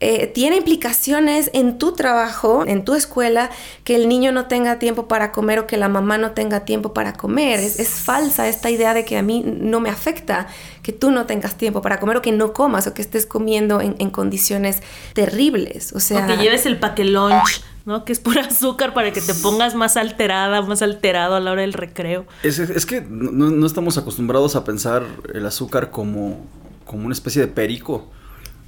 eh, 0.00 0.28
tiene 0.28 0.58
implicaciones 0.58 1.50
en 1.54 1.76
tu 1.76 1.92
trabajo, 1.92 2.64
en 2.64 2.84
tu 2.84 2.94
escuela, 2.94 3.50
que 3.82 3.96
el 3.96 4.08
niño 4.08 4.30
no 4.30 4.46
tenga 4.46 4.78
tiempo 4.78 5.08
para 5.08 5.32
comer 5.32 5.58
o 5.58 5.66
que 5.66 5.76
la 5.76 5.88
mamá 5.88 6.18
no 6.18 6.30
tenga 6.30 6.64
tiempo 6.64 6.94
para 6.94 7.14
comer. 7.14 7.58
Es, 7.58 7.80
es 7.80 7.88
falsa 7.88 8.46
esta 8.46 8.70
idea 8.70 8.94
de 8.94 9.04
que 9.04 9.18
a 9.18 9.22
mí 9.22 9.42
no 9.44 9.80
me 9.80 9.90
afecta 9.90 10.46
que 10.82 10.92
tú 10.92 11.10
no 11.10 11.26
tengas 11.26 11.56
tiempo 11.56 11.82
para 11.82 11.98
comer 11.98 12.18
o 12.18 12.22
que 12.22 12.30
no 12.30 12.52
comas 12.52 12.86
o 12.86 12.94
que 12.94 13.02
estés 13.02 13.26
comiendo 13.26 13.80
en, 13.80 13.96
en 13.98 14.10
condiciones 14.10 14.82
terribles. 15.14 15.92
O 15.92 15.98
sea, 15.98 16.24
O 16.24 16.26
que 16.28 16.36
lleves 16.36 16.64
el 16.66 16.78
paque 16.78 17.04
lunch, 17.04 17.64
¿no? 17.84 18.04
Que 18.04 18.12
es 18.12 18.20
pura 18.20 18.42
azúcar 18.42 18.94
para 18.94 19.12
que 19.12 19.20
te 19.20 19.34
pongas 19.34 19.74
más 19.74 19.96
alterada, 19.96 20.62
más 20.62 20.80
alterado 20.80 21.34
a 21.34 21.40
la 21.40 21.50
hora 21.50 21.62
del 21.62 21.72
recreo. 21.72 22.24
Es, 22.44 22.60
es 22.60 22.86
que 22.86 23.00
no, 23.00 23.50
no 23.50 23.66
estamos 23.66 23.98
acostumbrados 23.98 24.54
a 24.54 24.62
pensar 24.62 25.04
el 25.34 25.44
azúcar 25.44 25.90
como, 25.90 26.46
como 26.84 27.04
una 27.04 27.14
especie 27.14 27.42
de 27.42 27.48
perico. 27.48 28.08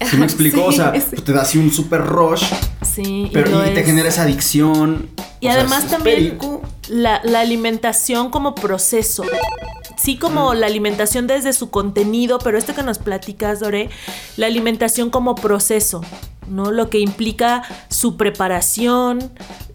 ¿Sí 0.08 0.16
me 0.16 0.24
explico? 0.26 0.64
o 0.64 0.72
sea, 0.72 0.92
Sí, 0.94 1.02
sí. 1.16 1.22
te 1.22 1.32
da 1.32 1.42
así 1.42 1.58
un 1.58 1.70
super 1.70 2.00
rush, 2.04 2.44
Sí, 2.82 3.30
pero 3.32 3.66
y 3.66 3.74
te 3.74 3.84
genera 3.84 4.08
esa 4.08 4.22
adicción. 4.22 5.08
Y 5.40 5.46
O 5.46 5.50
sea, 5.52 5.60
además 5.60 5.84
es 5.84 5.90
también 5.90 6.38
la, 6.88 7.20
la 7.24 7.40
alimentación 7.40 8.30
como 8.30 8.54
proceso. 8.54 9.24
Sí, 9.96 10.16
como 10.16 10.54
la 10.54 10.66
alimentación 10.66 11.26
desde 11.26 11.52
su 11.52 11.70
contenido, 11.70 12.38
pero 12.38 12.56
esto 12.56 12.74
que 12.74 12.82
nos 12.82 12.98
platicas, 12.98 13.60
Dore, 13.60 13.90
la 14.38 14.46
alimentación 14.46 15.10
como 15.10 15.34
proceso, 15.34 16.02
¿no? 16.48 16.70
Lo 16.72 16.88
que 16.88 16.98
implica 17.00 17.62
su 17.90 18.16
preparación, 18.16 19.30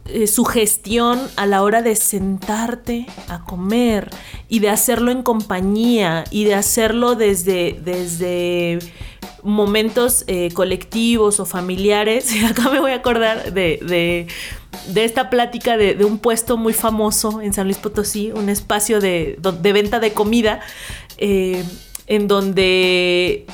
eh, 0.08 0.28
su 0.28 0.45
gestión 0.45 1.20
a 1.36 1.45
la 1.45 1.64
hora 1.64 1.82
de 1.82 1.95
sentarte 1.95 3.08
a 3.28 3.43
comer 3.43 4.10
y 4.47 4.60
de 4.60 4.70
hacerlo 4.70 5.12
en 5.12 5.24
compañía 5.24 6.24
y 6.32 6.43
de 6.43 6.53
hacerlo 6.56 7.16
desde, 7.16 7.80
desde 7.84 8.80
momentos 9.43 10.24
eh, 10.28 10.49
colectivos 10.53 11.39
o 11.39 11.45
familiares. 11.45 12.30
Acá 12.49 12.70
me 12.70 12.80
voy 12.80 12.91
a 12.91 12.95
acordar 12.95 13.53
de, 13.53 13.80
de- 13.82 14.28
de 14.89 15.06
esta 15.06 15.30
plática 15.30 15.78
de, 15.78 16.03
un 16.03 16.20
puesto 16.20 16.58
muy 16.58 16.74
famoso 16.74 17.41
en 17.41 17.53
San 17.53 17.66
Luis 17.66 17.78
Potosí, 17.78 18.32
un 18.34 18.49
espacio 18.49 18.99
de 18.99 19.38
venta 19.74 19.99
de 20.01 20.12
comida, 20.12 20.60
eh, 21.18 21.64
en 22.08 22.28
donde 22.28 23.45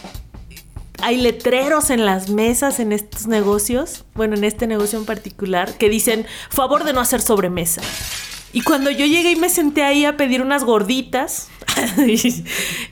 hay 1.02 1.18
letreros 1.18 1.90
en 1.90 2.06
las 2.06 2.30
mesas 2.30 2.80
en 2.80 2.92
estos 2.92 3.28
negocios, 3.28 4.06
bueno, 4.16 4.36
en 4.36 4.44
este 4.44 4.68
negocio 4.68 5.00
en 5.00 5.06
particular, 5.06 5.78
que 5.78 5.90
dicen 5.90 6.26
favor 6.50 6.84
de 6.84 6.94
no 6.94 7.02
hacer 7.02 7.22
sobremesa. 7.22 7.82
Y 8.54 8.62
cuando 8.62 8.92
yo 8.92 9.06
llegué 9.06 9.32
y 9.32 9.36
me 9.38 9.50
senté 9.50 9.84
ahí 9.84 10.04
a 10.04 10.18
pedir 10.18 10.42
unas 10.42 10.66
gorditas, 10.66 11.48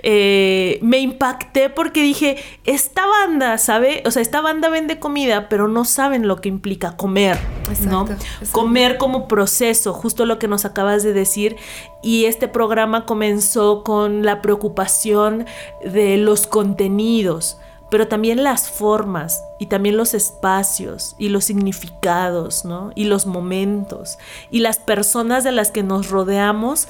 eh, 0.03 0.79
me 0.81 0.99
impacté 0.99 1.69
porque 1.69 2.01
dije, 2.01 2.37
esta 2.63 3.05
banda, 3.05 3.57
¿sabe? 3.57 4.01
O 4.05 4.11
sea, 4.11 4.21
esta 4.21 4.39
banda 4.39 4.69
vende 4.69 4.99
comida, 4.99 5.49
pero 5.49 5.67
no 5.67 5.83
saben 5.83 6.27
lo 6.27 6.39
que 6.39 6.47
implica 6.47 6.95
comer, 6.95 7.37
¿no? 7.85 8.01
Exacto, 8.03 8.13
exacto. 8.13 8.51
Comer 8.53 8.97
como 8.97 9.27
proceso, 9.27 9.93
justo 9.93 10.25
lo 10.25 10.39
que 10.39 10.47
nos 10.47 10.63
acabas 10.63 11.03
de 11.03 11.11
decir. 11.11 11.57
Y 12.01 12.25
este 12.25 12.47
programa 12.47 13.05
comenzó 13.05 13.83
con 13.83 14.25
la 14.25 14.41
preocupación 14.41 15.45
de 15.83 16.17
los 16.17 16.47
contenidos 16.47 17.57
pero 17.89 18.07
también 18.07 18.43
las 18.43 18.69
formas 18.69 19.43
y 19.59 19.67
también 19.67 19.97
los 19.97 20.13
espacios 20.13 21.15
y 21.17 21.29
los 21.29 21.45
significados, 21.45 22.65
¿no? 22.65 22.91
Y 22.95 23.05
los 23.05 23.25
momentos 23.25 24.17
y 24.51 24.59
las 24.59 24.77
personas 24.77 25.43
de 25.43 25.51
las 25.51 25.71
que 25.71 25.83
nos 25.83 26.09
rodeamos, 26.09 26.87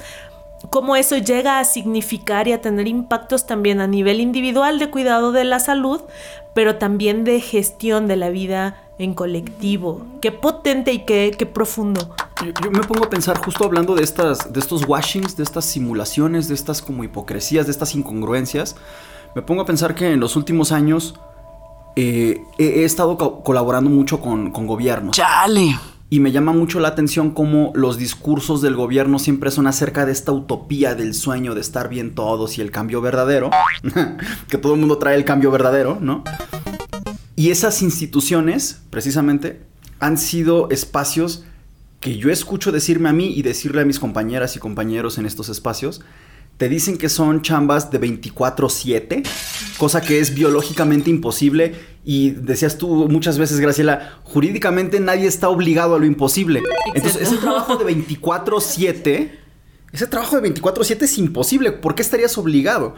cómo 0.68 0.96
eso 0.96 1.16
llega 1.16 1.58
a 1.58 1.64
significar 1.64 2.48
y 2.48 2.52
a 2.52 2.60
tener 2.60 2.86
impactos 2.86 3.46
también 3.46 3.80
a 3.80 3.86
nivel 3.86 4.20
individual 4.20 4.78
de 4.78 4.90
cuidado 4.90 5.32
de 5.32 5.44
la 5.44 5.60
salud, 5.60 6.02
pero 6.54 6.76
también 6.76 7.24
de 7.24 7.40
gestión 7.40 8.06
de 8.06 8.16
la 8.16 8.28
vida 8.28 8.76
en 8.98 9.14
colectivo. 9.14 10.02
Qué 10.20 10.30
potente 10.30 10.92
y 10.92 11.00
qué, 11.06 11.34
qué 11.36 11.46
profundo. 11.46 12.14
Yo, 12.44 12.70
me 12.70 12.82
pongo 12.82 13.04
a 13.04 13.10
pensar 13.10 13.38
justo 13.38 13.64
hablando 13.64 13.94
de 13.94 14.02
estas, 14.02 14.52
de 14.52 14.60
estos 14.60 14.86
washings, 14.86 15.36
de 15.36 15.42
estas 15.42 15.64
simulaciones, 15.64 16.48
de 16.48 16.54
estas 16.54 16.82
como 16.82 17.04
hipocresías, 17.04 17.66
de 17.66 17.72
estas 17.72 17.94
incongruencias. 17.94 18.76
Me 19.34 19.42
pongo 19.42 19.62
a 19.62 19.66
pensar 19.66 19.94
que 19.94 20.12
en 20.12 20.20
los 20.20 20.36
últimos 20.36 20.72
años 20.72 21.14
eh, 21.96 22.42
he, 22.58 22.84
estado 22.84 23.16
colaborando 23.42 23.90
mucho 23.90 24.20
con, 24.20 24.50
con 24.50 24.66
gobiernos. 24.66 25.16
¡Chale! 25.16 25.78
Y 26.12 26.18
me 26.18 26.32
llama 26.32 26.52
mucho 26.52 26.80
la 26.80 26.88
atención 26.88 27.30
cómo 27.30 27.70
los 27.76 27.96
discursos 27.96 28.60
del 28.60 28.74
gobierno 28.74 29.20
siempre 29.20 29.52
son 29.52 29.68
acerca 29.68 30.04
de 30.04 30.12
esta 30.12 30.32
utopía 30.32 30.96
del 30.96 31.14
sueño 31.14 31.54
de 31.54 31.60
estar 31.60 31.88
bien 31.88 32.16
todos 32.16 32.58
y 32.58 32.60
el 32.60 32.72
cambio 32.72 33.00
verdadero. 33.00 33.50
que 34.48 34.58
todo 34.58 34.74
el 34.74 34.80
mundo 34.80 34.98
trae 34.98 35.14
el 35.14 35.24
cambio 35.24 35.52
verdadero, 35.52 35.98
¿no? 36.00 36.24
Y 37.36 37.50
esas 37.50 37.80
instituciones, 37.82 38.82
precisamente, 38.90 39.62
han 40.00 40.18
sido 40.18 40.68
espacios 40.70 41.44
que 42.00 42.16
yo 42.16 42.30
escucho 42.30 42.72
decirme 42.72 43.08
a 43.08 43.12
mí 43.12 43.32
y 43.34 43.42
decirle 43.42 43.82
a 43.82 43.84
mis 43.84 44.00
compañeras 44.00 44.56
y 44.56 44.58
compañeros 44.58 45.18
en 45.18 45.26
estos 45.26 45.48
espacios, 45.48 46.00
te 46.60 46.68
dicen 46.68 46.98
que 46.98 47.08
son 47.08 47.40
chambas 47.40 47.90
de 47.90 47.98
24/7, 47.98 49.22
cosa 49.78 50.02
que 50.02 50.20
es 50.20 50.34
biológicamente 50.34 51.08
imposible 51.08 51.74
y 52.04 52.32
decías 52.32 52.76
tú 52.76 53.08
muchas 53.08 53.38
veces, 53.38 53.60
Graciela, 53.60 54.20
jurídicamente 54.24 55.00
nadie 55.00 55.26
está 55.26 55.48
obligado 55.48 55.94
a 55.94 55.98
lo 55.98 56.04
imposible. 56.04 56.62
Entonces, 56.94 57.22
ese 57.22 57.38
trabajo 57.38 57.76
de 57.76 57.86
24/7, 57.86 59.38
ese 59.90 60.06
trabajo 60.06 60.36
de 60.36 60.42
24/7 60.42 61.06
es 61.06 61.16
imposible, 61.16 61.72
¿por 61.72 61.94
qué 61.94 62.02
estarías 62.02 62.36
obligado? 62.36 62.94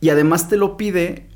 Y 0.00 0.08
además 0.08 0.48
te 0.48 0.56
lo 0.56 0.76
pide 0.76 1.28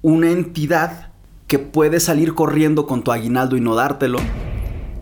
una 0.00 0.30
entidad 0.30 1.12
que 1.48 1.58
puede 1.58 2.00
salir 2.00 2.32
corriendo 2.32 2.86
con 2.86 3.04
tu 3.04 3.12
aguinaldo 3.12 3.58
y 3.58 3.60
no 3.60 3.74
dártelo 3.74 4.20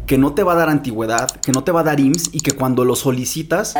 que 0.09 0.16
no 0.16 0.32
te 0.32 0.42
va 0.42 0.54
a 0.54 0.56
dar 0.56 0.70
antigüedad, 0.70 1.30
que 1.30 1.52
no 1.52 1.62
te 1.62 1.70
va 1.70 1.80
a 1.80 1.84
dar 1.84 2.00
IMSS 2.00 2.30
y 2.32 2.40
que 2.40 2.52
cuando 2.52 2.86
lo 2.86 2.96
solicitas 2.96 3.74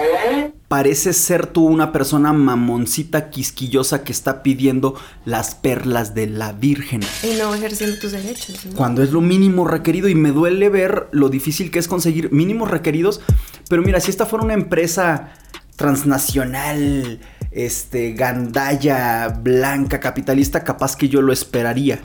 parece 0.69 1.15
ser 1.15 1.47
tú 1.47 1.65
una 1.65 1.91
persona 1.91 2.35
mamoncita 2.35 3.31
quisquillosa 3.31 4.05
que 4.05 4.13
está 4.13 4.43
pidiendo 4.43 4.95
las 5.25 5.55
perlas 5.55 6.15
de 6.15 6.27
la 6.27 6.53
Virgen. 6.53 7.01
Y 7.23 7.39
no 7.39 7.55
ejerciendo 7.55 7.99
tus 7.99 8.13
derechos. 8.13 8.61
Cuando 8.77 9.03
es 9.03 9.11
lo 9.11 9.23
mínimo 9.23 9.67
requerido 9.67 10.07
y 10.11 10.15
me 10.15 10.31
duele 10.31 10.69
ver 10.69 11.09
lo 11.13 11.31
difícil 11.31 11.71
que 11.71 11.79
es 11.79 11.89
conseguir 11.89 12.31
mínimos 12.31 12.71
requeridos. 12.71 13.23
Pero 13.71 13.81
mira, 13.81 13.99
si 13.99 14.11
esta 14.11 14.27
fuera 14.27 14.45
una 14.45 14.53
empresa 14.53 15.31
transnacional, 15.77 17.21
este, 17.53 18.13
gandalla, 18.13 19.29
blanca, 19.29 19.99
capitalista, 19.99 20.63
capaz 20.63 20.95
que 20.95 21.09
yo 21.09 21.23
lo 21.23 21.33
esperaría. 21.33 22.01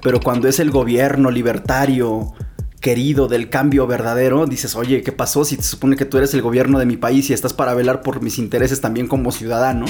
Pero 0.00 0.20
cuando 0.20 0.46
es 0.46 0.60
el 0.60 0.70
gobierno 0.70 1.32
libertario, 1.32 2.34
querido 2.80 3.28
del 3.28 3.50
cambio 3.50 3.86
verdadero, 3.86 4.46
dices, 4.46 4.76
oye, 4.76 5.02
¿qué 5.02 5.12
pasó 5.12 5.44
si 5.44 5.56
te 5.56 5.62
supone 5.62 5.96
que 5.96 6.04
tú 6.04 6.18
eres 6.18 6.32
el 6.34 6.42
gobierno 6.42 6.78
de 6.78 6.86
mi 6.86 6.96
país 6.96 7.28
y 7.30 7.32
estás 7.32 7.52
para 7.52 7.74
velar 7.74 8.02
por 8.02 8.22
mis 8.22 8.38
intereses 8.38 8.80
también 8.80 9.08
como 9.08 9.32
ciudadano? 9.32 9.86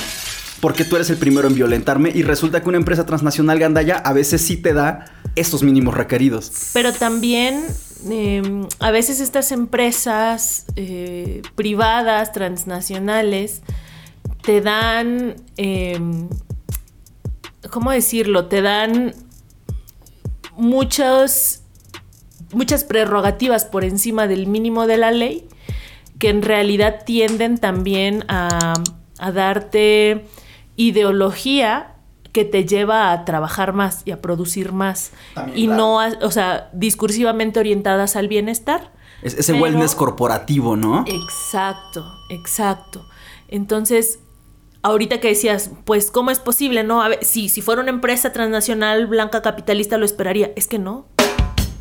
Porque 0.61 0.85
tú 0.85 0.97
eres 0.97 1.11
el 1.11 1.19
primero 1.19 1.47
en 1.49 1.55
violentarme 1.55 2.11
y 2.13 2.23
resulta 2.23 2.63
que 2.63 2.69
una 2.69 2.79
empresa 2.79 3.07
transnacional 3.07 3.59
gandaya 3.59 3.97
a 3.97 4.13
veces 4.13 4.43
sí 4.43 4.57
te 4.57 4.73
da 4.73 5.05
estos 5.37 5.63
mínimos 5.63 5.95
requeridos. 5.95 6.51
Pero 6.73 6.93
también 6.93 7.65
em, 8.11 8.67
a 8.81 8.91
veces 8.91 9.21
estas 9.21 9.53
empresas 9.53 10.65
eh, 10.75 11.43
privadas, 11.55 12.33
transnacionales, 12.33 13.63
te 14.43 14.61
dan, 14.61 15.37
em, 15.57 16.29
¿cómo 17.71 17.93
decirlo? 17.93 18.47
Te 18.47 18.63
dan 18.63 19.15
muchos 20.57 21.61
muchas 22.53 22.85
prerrogativas 22.85 23.65
por 23.65 23.85
encima 23.85 24.27
del 24.27 24.47
mínimo 24.47 24.87
de 24.87 24.97
la 24.97 25.11
ley 25.11 25.49
que 26.19 26.31
en 26.31 26.43
realidad 26.43 27.05
tienden 27.05 27.59
también 27.59 28.25
a, 28.29 28.75
darte 29.33 30.27
ideología 30.77 31.95
que 32.33 32.45
te 32.45 32.65
lleva 32.65 33.11
a 33.11 33.25
trabajar 33.25 33.73
más 33.73 34.03
y 34.05 34.13
a 34.13 34.21
producir 34.21 34.71
más 34.73 35.11
y 35.57 35.67
no, 35.67 35.97
o 35.97 36.31
sea, 36.31 36.71
discursivamente 36.73 37.59
orientadas 37.59 38.15
al 38.15 38.29
bienestar. 38.29 38.93
Es 39.23 39.35
ese 39.35 39.55
wellness 39.55 39.97
corporativo, 39.97 40.77
¿no? 40.77 41.05
Exacto, 41.09 42.05
exacto. 42.31 43.05
Entonces, 43.49 44.21
ahorita 44.83 45.19
que 45.19 45.29
decías, 45.29 45.73
pues, 45.85 46.13
¿cómo 46.13 46.31
es 46.31 46.39
posible? 46.39 46.85
No, 46.85 47.03
a 47.03 47.09
ver, 47.09 47.25
si, 47.25 47.49
si 47.49 47.61
fuera 47.61 47.81
una 47.81 47.91
empresa 47.91 48.33
transnacional 48.33 49.09
blanca 49.09 49.43
capitalista 49.43 49.99
lo 49.99 50.05
esperaría. 50.05 50.53
Es 50.55 50.69
que 50.69 50.79
no 50.79 51.07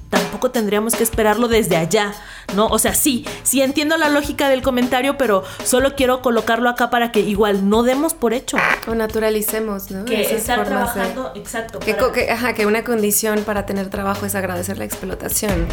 tampoco 0.10 0.52
tendríamos 0.52 0.96
que 0.96 1.04
esperarlo 1.04 1.48
desde 1.48 1.78
allá, 1.78 2.14
¿no? 2.56 2.68
O 2.68 2.80
sea, 2.80 2.94
sí, 2.94 3.26
sí 3.44 3.62
entiendo 3.62 3.98
la 3.98 4.10
lógica 4.10 4.50
del 4.50 4.62
comentario, 4.62 5.18
pero 5.18 5.44
solo 5.64 5.96
quiero 5.96 6.22
colocarlo 6.22 6.70
acá 6.70 6.90
para 6.90 7.12
que 7.12 7.20
igual 7.20 7.70
no 7.70 7.84
demos 7.84 8.14
por 8.14 8.34
hecho. 8.34 8.58
O 8.88 8.96
naturalicemos, 8.96 9.92
¿no? 9.92 10.06
Que 10.06 10.22
estar 10.22 10.64
trabajando, 10.64 11.32
exacto. 11.36 11.80
Que, 11.80 12.30
ajá, 12.30 12.54
que 12.54 12.66
una 12.66 12.84
condición 12.84 13.44
para 13.44 13.66
tener 13.66 13.90
trabajo 13.90 14.26
es 14.26 14.36
agradecer 14.36 14.78
la 14.78 14.86
explotación. 14.86 15.68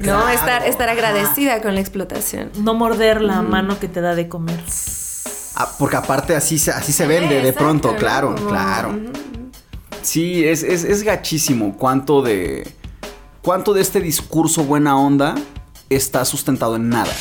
No, 0.00 0.28
estar, 0.28 0.66
estar 0.66 0.88
agradecida 0.88 1.60
con 1.60 1.74
la 1.74 1.80
explotación. 1.80 2.50
No 2.58 2.74
morder 2.74 3.20
la 3.20 3.42
mano 3.42 3.78
que 3.78 3.88
te 3.88 4.00
da 4.00 4.14
de 4.14 4.28
comer. 4.28 4.60
Ah, 5.56 5.68
porque 5.78 5.96
aparte 5.96 6.36
así 6.36 6.58
se, 6.58 6.70
así 6.70 6.92
se 6.92 7.06
vende 7.06 7.42
de 7.42 7.52
pronto, 7.52 7.94
claro, 7.96 8.34
claro. 8.34 8.98
Sí, 10.02 10.46
es, 10.46 10.62
es, 10.62 10.84
es 10.84 11.02
gachísimo 11.02 11.76
cuánto 11.76 12.22
de 12.22 12.79
¿Cuánto 13.42 13.72
de 13.72 13.80
este 13.80 14.00
discurso 14.00 14.64
buena 14.64 14.98
onda 14.98 15.34
está 15.88 16.24
sustentado 16.24 16.76
en 16.76 16.90
nada? 16.90 17.12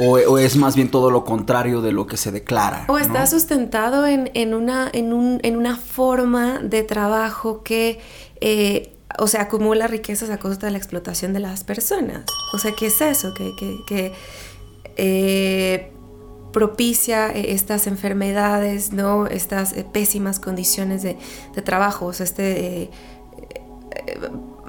O, 0.00 0.38
es 0.38 0.56
más 0.56 0.76
bien 0.76 0.90
todo 0.90 1.10
lo 1.10 1.24
contrario 1.24 1.80
de 1.80 1.92
lo 1.92 2.06
que 2.06 2.16
se 2.16 2.30
declara. 2.30 2.84
O 2.88 2.98
está 2.98 3.26
sustentado 3.26 4.06
en, 4.06 4.54
una, 4.54 4.88
en, 4.92 5.12
una 5.12 5.76
forma 5.76 6.58
de 6.60 6.84
trabajo 6.84 7.62
que, 7.64 8.00
eh, 8.40 8.96
o 9.18 9.26
sea, 9.26 9.42
acumula 9.42 9.88
riquezas 9.88 10.30
a 10.30 10.38
costa 10.38 10.66
de 10.66 10.72
la 10.72 10.78
explotación 10.78 11.32
de 11.32 11.40
las 11.40 11.64
personas. 11.64 12.24
O 12.52 12.58
sea, 12.58 12.72
¿qué 12.72 12.86
es 12.86 13.00
eso? 13.00 13.34
Que, 13.34 14.12
eh, 14.96 15.92
propicia 16.52 17.30
eh, 17.30 17.52
estas 17.52 17.88
enfermedades, 17.88 18.92
¿no? 18.92 19.26
Estas 19.26 19.74
pésimas 19.92 20.38
condiciones 20.38 21.02
de, 21.02 21.16
trabajo. 21.64 22.06
O 22.06 22.12
sea, 22.12 22.24
este 22.24 22.90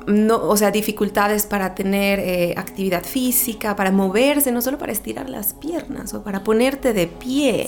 no, 0.08 0.38
o 0.38 0.58
sea, 0.58 0.72
dificultades 0.72 1.46
para 1.46 1.76
tener 1.76 2.20
eh, 2.20 2.54
actividad 2.58 3.04
física, 3.04 3.76
para 3.76 3.92
moverse, 3.92 4.52
no 4.52 4.62
solo 4.62 4.78
para 4.78 4.92
estirar 4.92 5.30
las 5.30 5.54
piernas 5.54 6.14
o 6.14 6.24
para 6.24 6.44
ponerte 6.44 6.94
de 6.94 7.08
pie, 7.08 7.68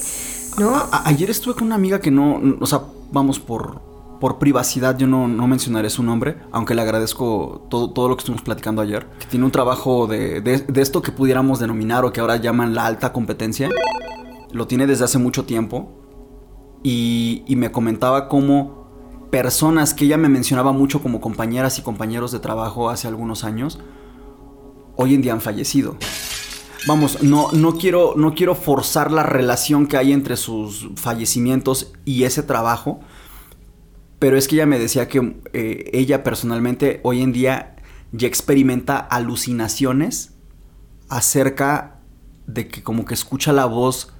¿no? 0.57 0.84
ayer 1.05 1.29
estuve 1.29 1.55
con 1.55 1.63
una 1.63 1.75
amiga 1.75 1.99
que 1.99 2.11
no, 2.11 2.41
o 2.59 2.65
sea, 2.65 2.82
vamos 3.11 3.39
por, 3.39 3.82
por 4.19 4.39
privacidad, 4.39 4.97
yo 4.97 5.07
no, 5.07 5.27
no, 5.27 5.47
mencionaré 5.47 5.89
su 5.89 6.03
nombre, 6.03 6.38
aunque 6.51 6.75
le 6.75 6.82
agradezco 6.82 7.65
todo, 7.69 7.91
todo 7.91 8.09
lo 8.09 8.15
que 8.15 8.21
estuvimos 8.21 8.43
platicando 8.43 8.82
ayer, 8.82 9.07
que 9.19 9.25
tiene 9.27 9.45
un 9.45 9.51
trabajo 9.51 10.07
de, 10.07 10.41
de 10.41 10.82
esto 10.82 11.01
que 11.01 11.11
pudiéramos 11.11 11.59
denominar 11.59 12.05
o 12.05 12.11
que 12.11 12.19
ahora 12.19 12.38
llaman 12.38 12.73
la 12.73 12.86
alta 12.86 13.13
competencia, 13.13 13.69
lo 14.51 14.67
tiene 14.67 14.88
desde 14.88 15.05
hace 15.05 15.17
mucho 15.17 15.45
tiempo 15.45 15.89
y, 16.84 17.43
y 17.47 17.55
me 17.55 17.71
comentaba 17.71 18.27
cómo 18.27 18.80
personas 19.32 19.93
que 19.93 20.05
ella 20.05 20.17
me 20.17 20.29
mencionaba 20.29 20.73
mucho 20.73 21.01
como 21.01 21.21
compañeras 21.21 21.79
y 21.79 21.82
compañeros 21.82 22.32
de 22.32 22.39
trabajo 22.39 22.89
hace 22.89 23.07
algunos 23.07 23.43
años, 23.43 23.79
hoy 24.97 25.15
en 25.15 25.21
día 25.21 25.34
han 25.34 25.41
fallecido. 25.41 25.97
Vamos, 26.88 27.23
no, 27.23 27.51
no, 27.51 27.77
quiero, 27.77 28.13
no 28.17 28.34
quiero 28.34 28.55
forzar 28.55 29.11
la 29.11 29.23
relación 29.23 29.88
que 29.88 29.97
hay 29.97 30.11
entre 30.11 30.36
sus 30.36 30.89
fallecimientos 30.95 31.93
y 32.05 32.23
ese 32.23 32.43
trabajo, 32.43 32.99
pero 34.19 34.38
es 34.38 34.47
que 34.47 34.55
ella 34.55 34.65
me 34.65 34.79
decía 34.79 35.07
que 35.07 35.41
eh, 35.53 35.89
ella 35.93 36.23
personalmente 36.23 36.99
hoy 37.03 37.21
en 37.21 37.32
día 37.32 37.75
ya 38.11 38.27
experimenta 38.27 38.97
alucinaciones 38.97 40.34
acerca 41.07 41.99
de 42.47 42.67
que 42.67 42.84
como 42.84 43.05
que 43.05 43.13
escucha 43.13 43.53
la 43.53 43.65
voz 43.65 44.13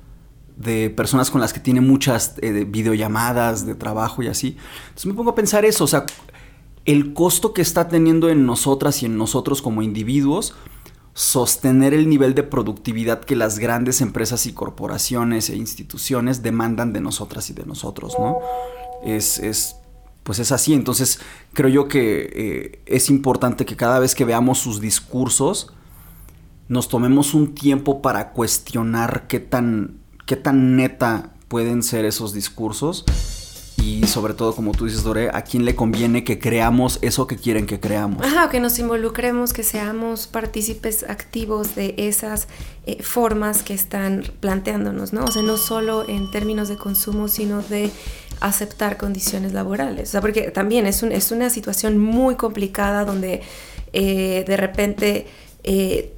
de 0.62 0.90
personas 0.90 1.32
con 1.32 1.42
las 1.42 1.54
que 1.54 1.60
tiene 1.60 1.82
muchas 1.82 2.36
eh, 2.42 2.66
videollamadas 2.68 3.66
de 3.66 3.76
trabajo 3.76 4.22
y 4.24 4.28
así. 4.28 4.58
Entonces 4.84 5.06
me 5.06 5.14
pongo 5.14 5.32
a 5.32 5.36
pensar 5.36 5.66
eso, 5.66 5.84
o 5.84 5.88
sea, 5.88 6.06
el 6.86 7.14
costo 7.14 7.54
que 7.54 7.62
está 7.62 7.88
teniendo 7.88 8.30
en 8.30 8.46
nosotras 8.46 9.04
y 9.04 9.06
en 9.06 9.18
nosotros 9.18 9.62
como 9.62 9.82
individuos 9.82 10.56
sostener 11.14 11.94
el 11.94 12.10
nivel 12.10 12.34
de 12.36 12.44
productividad 12.44 13.22
que 13.22 13.36
las 13.36 13.60
grandes 13.60 14.02
empresas 14.02 14.46
y 14.46 14.54
corporaciones 14.54 15.50
e 15.50 15.58
instituciones 15.58 16.42
demandan 16.42 16.94
de 16.94 17.02
nosotras 17.02 17.50
y 17.50 17.54
de 17.54 17.66
nosotros, 17.66 18.16
¿no? 18.18 18.38
Es, 19.04 19.38
es, 19.40 19.76
pues 20.24 20.40
es 20.40 20.52
así. 20.52 20.74
Entonces 20.74 21.20
creo 21.54 21.70
yo 21.70 21.88
que 21.88 22.30
eh, 22.34 22.82
es 22.86 23.10
importante 23.10 23.66
que 23.66 23.76
cada 23.76 24.00
vez 24.00 24.16
que 24.16 24.26
veamos 24.26 24.60
sus 24.60 24.80
discursos 24.80 25.74
nos 26.70 26.88
tomemos 26.88 27.34
un 27.34 27.54
tiempo 27.54 28.02
para 28.02 28.32
cuestionar 28.32 29.28
qué 29.28 29.42
tan, 29.42 30.01
qué 30.32 30.38
tan 30.38 30.78
neta 30.78 31.32
pueden 31.50 31.84
ser 31.84 32.06
esos 32.06 32.34
discursos 32.34 33.04
y 33.76 34.08
sobre 34.08 34.34
todo, 34.34 34.56
como 34.56 34.72
tú 34.72 34.86
dices, 34.86 35.04
Dore, 35.04 35.30
a 35.34 35.42
quién 35.42 35.66
le 35.66 35.76
conviene 35.76 36.24
que 36.24 36.40
creamos 36.40 37.00
eso 37.02 37.28
que 37.28 37.36
quieren 37.36 37.66
que 37.66 37.82
creamos. 37.82 38.26
Ajá, 38.26 38.50
que 38.50 38.62
nos 38.62 38.80
involucremos, 38.80 39.52
que 39.52 39.64
seamos 39.64 40.28
partícipes 40.28 41.04
activos 41.04 41.76
de 41.76 41.96
esas 41.98 42.48
eh, 42.86 43.04
formas 43.04 43.62
que 43.62 43.74
están 43.74 44.24
planteándonos, 44.40 45.12
¿no? 45.12 45.26
O 45.26 45.32
sea, 45.32 45.42
no 45.42 45.58
solo 45.58 46.08
en 46.08 46.32
términos 46.32 46.70
de 46.70 46.78
consumo, 46.78 47.28
sino 47.28 47.62
de 47.64 47.92
aceptar 48.40 48.96
condiciones 48.96 49.52
laborales. 49.52 50.08
O 50.08 50.12
sea, 50.14 50.22
porque 50.22 50.44
también 50.52 50.88
es, 50.88 51.04
un, 51.04 51.12
es 51.12 51.34
una 51.34 51.50
situación 51.50 51.98
muy 51.98 52.36
complicada 52.36 53.04
donde 53.04 53.42
eh, 53.92 54.46
de 54.48 54.56
repente... 54.56 55.28
Eh, 55.66 56.14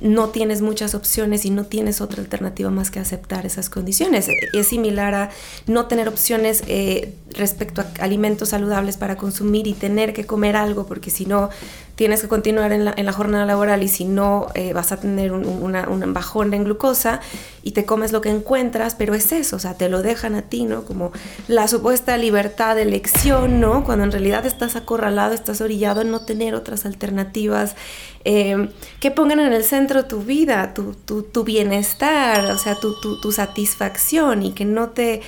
no 0.00 0.30
tienes 0.30 0.62
muchas 0.62 0.94
opciones 0.94 1.44
y 1.44 1.50
no 1.50 1.64
tienes 1.64 2.00
otra 2.00 2.22
alternativa 2.22 2.70
más 2.70 2.90
que 2.90 2.98
aceptar 2.98 3.46
esas 3.46 3.68
condiciones. 3.68 4.26
Es 4.52 4.66
similar 4.68 5.14
a 5.14 5.30
no 5.66 5.86
tener 5.86 6.08
opciones 6.08 6.62
eh, 6.66 7.14
respecto 7.30 7.82
a 7.82 7.86
alimentos 8.02 8.50
saludables 8.50 8.96
para 8.96 9.16
consumir 9.16 9.66
y 9.66 9.74
tener 9.74 10.12
que 10.12 10.24
comer 10.24 10.56
algo 10.56 10.86
porque 10.86 11.10
si 11.10 11.26
no 11.26 11.50
tienes 11.94 12.22
que 12.22 12.28
continuar 12.28 12.72
en 12.72 12.84
la, 12.84 13.12
jornada 13.12 13.44
laboral 13.44 13.82
y 13.82 13.88
si 13.88 14.04
no 14.04 14.46
eh, 14.54 14.72
vas 14.72 14.92
a 14.92 14.96
tener 14.98 15.32
un, 15.32 16.12
bajón 16.12 16.54
en 16.54 16.64
glucosa 16.64 17.20
y 17.62 17.72
te 17.72 17.84
comes 17.84 18.12
lo 18.12 18.20
que 18.20 18.30
encuentras, 18.30 18.94
pero 18.94 19.14
es 19.14 19.30
eso, 19.32 19.56
o 19.56 19.58
sea, 19.58 19.74
te 19.74 19.88
lo 19.88 20.02
dejan 20.02 20.34
a 20.34 20.42
ti, 20.42 20.64
¿no? 20.64 20.84
Como 20.84 21.12
la 21.48 21.68
supuesta 21.68 22.16
libertad 22.16 22.76
de 22.76 22.82
elección, 22.82 23.60
¿no? 23.60 23.84
Cuando 23.84 24.04
en 24.04 24.12
realidad 24.12 24.46
estás 24.46 24.74
acorralado, 24.74 25.34
estás 25.34 25.60
orillado 25.60 26.00
en 26.00 26.10
no 26.10 26.24
tener 26.24 26.54
otras 26.54 26.86
alternativas 26.86 27.76
eh, 28.24 28.70
que 28.98 29.10
pongan 29.10 29.40
en 29.40 29.52
el 29.52 29.64
centro 29.64 30.06
tu 30.06 30.22
vida, 30.22 30.74
tu, 30.74 31.44
bienestar, 31.44 32.46
o 32.46 32.58
sea, 32.58 32.76
tu, 32.76 33.32
satisfacción 33.32 34.42
y 34.42 34.52
que 34.52 34.64
no 34.64 34.90
te, 34.90 35.20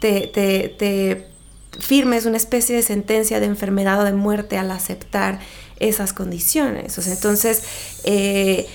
te, 0.00 0.26
te 0.26 1.30
firmes 1.78 2.26
una 2.26 2.36
especie 2.36 2.76
de 2.76 2.82
sentencia 2.82 3.40
de 3.40 3.46
enfermedad 3.46 4.00
o 4.00 4.04
de 4.04 4.12
muerte 4.12 4.58
al 4.58 4.70
aceptar 4.70 5.38
esas 5.80 6.12
condiciones. 6.12 6.96
O 6.98 7.02
sea, 7.02 7.14
entonces, 7.14 7.62
eh, 8.04 8.68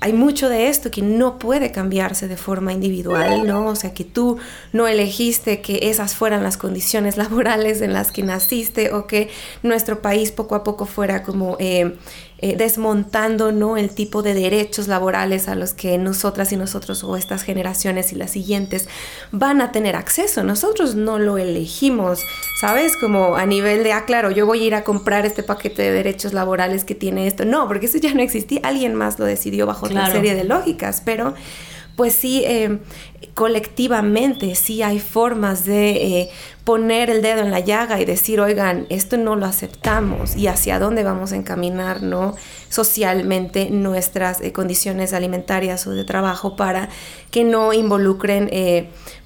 hay 0.00 0.12
mucho 0.12 0.48
de 0.48 0.68
esto 0.68 0.90
que 0.90 1.00
no 1.00 1.38
puede 1.38 1.72
cambiarse 1.72 2.28
de 2.28 2.36
forma 2.36 2.72
individual, 2.72 3.46
¿no? 3.46 3.66
O 3.66 3.76
sea, 3.76 3.94
que 3.94 4.04
tú 4.04 4.38
no 4.72 4.86
elegiste 4.86 5.62
que 5.62 5.88
esas 5.90 6.14
fueran 6.14 6.42
las 6.42 6.56
condiciones 6.56 7.16
laborales 7.16 7.80
en 7.80 7.92
las 7.92 8.12
que 8.12 8.22
naciste 8.22 8.92
o 8.92 9.06
que 9.06 9.30
nuestro 9.62 10.02
país 10.02 10.32
poco 10.32 10.54
a 10.54 10.64
poco 10.64 10.84
fuera 10.84 11.22
como 11.22 11.56
eh, 11.60 11.96
eh, 12.38 12.54
desmontando 12.56 13.50
¿no? 13.50 13.78
el 13.78 13.90
tipo 13.90 14.22
de 14.22 14.34
derechos 14.34 14.88
laborales 14.88 15.48
a 15.48 15.54
los 15.54 15.72
que 15.72 15.96
nosotras 15.96 16.52
y 16.52 16.56
nosotros 16.56 17.02
o 17.02 17.16
estas 17.16 17.42
generaciones 17.42 18.12
y 18.12 18.16
las 18.16 18.32
siguientes 18.32 18.88
van 19.32 19.62
a 19.62 19.72
tener 19.72 19.96
acceso. 19.96 20.44
Nosotros 20.44 20.94
no 20.94 21.18
lo 21.18 21.38
elegimos, 21.38 22.20
¿sabes? 22.60 22.96
Como 22.98 23.36
a 23.36 23.46
nivel 23.46 23.82
de, 23.84 23.92
ah, 23.92 24.04
claro, 24.04 24.30
yo 24.30 24.44
voy 24.44 24.62
a 24.62 24.66
ir 24.66 24.74
a 24.74 24.84
comprar 24.84 25.24
este 25.24 25.42
paquete 25.42 25.80
de 25.80 25.92
derechos 25.92 26.34
laborales 26.34 26.84
que 26.84 26.94
tiene 26.94 27.26
esto. 27.26 27.46
No, 27.46 27.68
porque 27.68 27.86
eso 27.86 27.96
ya 27.98 28.12
no 28.12 28.20
existía, 28.20 28.60
alguien 28.62 28.94
más 28.94 29.18
lo 29.18 29.24
decidió 29.24 29.64
bajo 29.64 29.86
otra 29.86 30.10
serie 30.10 30.34
de 30.34 30.44
lógicas, 30.44 31.02
pero 31.04 31.34
pues 31.96 32.14
sí, 32.14 32.44
eh, 32.44 32.78
colectivamente 33.34 34.54
sí 34.54 34.82
hay 34.82 35.00
formas 35.00 35.64
de 35.64 35.90
eh, 35.90 36.30
poner 36.62 37.08
el 37.08 37.22
dedo 37.22 37.40
en 37.40 37.50
la 37.50 37.60
llaga 37.60 38.00
y 38.00 38.04
decir, 38.04 38.38
oigan, 38.38 38.86
esto 38.90 39.16
no 39.16 39.34
lo 39.34 39.46
aceptamos 39.46 40.36
y 40.36 40.46
hacia 40.46 40.78
dónde 40.78 41.02
vamos 41.04 41.32
a 41.32 41.36
encaminar, 41.36 42.02
¿no? 42.02 42.36
Socialmente 42.68 43.70
nuestras 43.70 44.42
eh, 44.42 44.52
condiciones 44.52 45.14
alimentarias 45.14 45.86
o 45.86 45.92
de 45.92 46.04
trabajo 46.04 46.54
para 46.54 46.90
que 47.30 47.44
no 47.44 47.72
involucren 47.72 48.50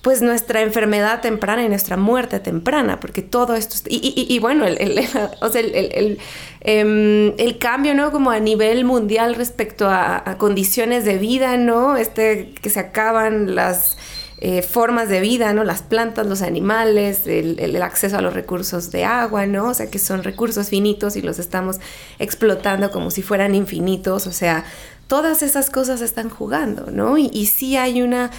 pues 0.02 0.22
nuestra 0.22 0.62
enfermedad 0.62 1.20
temprana 1.20 1.62
y 1.62 1.68
nuestra 1.68 1.96
muerte 1.96 2.40
temprana, 2.40 3.00
porque 3.00 3.20
todo 3.20 3.54
esto, 3.54 3.76
y, 3.88 4.38
bueno, 4.38 4.66
el, 4.66 4.78
el, 4.80 4.98
o 5.40 5.48
sea, 5.50 5.60
el, 5.60 6.18
em, 6.62 7.34
el, 7.38 7.58
cambio, 7.58 7.94
¿no? 7.94 8.10
Como 8.10 8.30
a 8.30 8.40
nivel 8.40 8.84
mundial 8.84 9.34
respecto 9.34 9.88
a, 9.90 10.36
condiciones 10.38 11.04
de 11.04 11.18
vida, 11.18 11.56
¿no? 11.58 11.96
Este, 11.96 12.54
que 12.62 12.70
se 12.70 12.80
acaban 12.80 13.54
las 13.54 13.98
eh, 14.38 14.62
formas 14.62 15.10
de 15.10 15.20
vida, 15.20 15.52
¿no? 15.52 15.64
Las 15.64 15.82
plantas, 15.82 16.26
los 16.26 16.40
animales, 16.40 17.26
el, 17.26 17.82
acceso 17.82 18.16
a 18.16 18.22
los 18.22 18.32
recursos 18.32 18.90
de 18.90 19.04
agua, 19.04 19.44
¿no? 19.44 19.68
O 19.68 19.74
sea, 19.74 19.90
que 19.90 19.98
son 19.98 20.22
recursos 20.22 20.70
finitos 20.70 21.16
y 21.16 21.20
los 21.20 21.38
estamos 21.38 21.76
explotando 22.18 22.90
como 22.90 23.10
si 23.10 23.20
fueran 23.20 23.54
infinitos, 23.54 24.26
o 24.26 24.32
sea, 24.32 24.64
todas 25.08 25.42
esas 25.42 25.68
cosas 25.68 26.00
están 26.00 26.30
jugando, 26.30 26.86
¿no? 26.90 27.18
Y, 27.18 27.28
y 27.34 27.46
sí 27.46 27.76
hay 27.76 28.00
una 28.00 28.30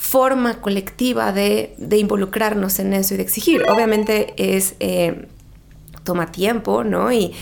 forma 0.00 0.62
colectiva 0.62 1.30
de, 1.30 1.76
involucrarnos 1.90 2.78
en 2.78 2.94
eso 2.94 3.12
y 3.14 3.16
de 3.18 3.22
exigir. 3.22 3.62
Obviamente 3.68 4.34
es... 4.36 4.74
Eh, 4.80 5.28
toma 6.02 6.32
tiempo, 6.32 6.82
¿no? 6.82 7.12
Y, 7.12 7.34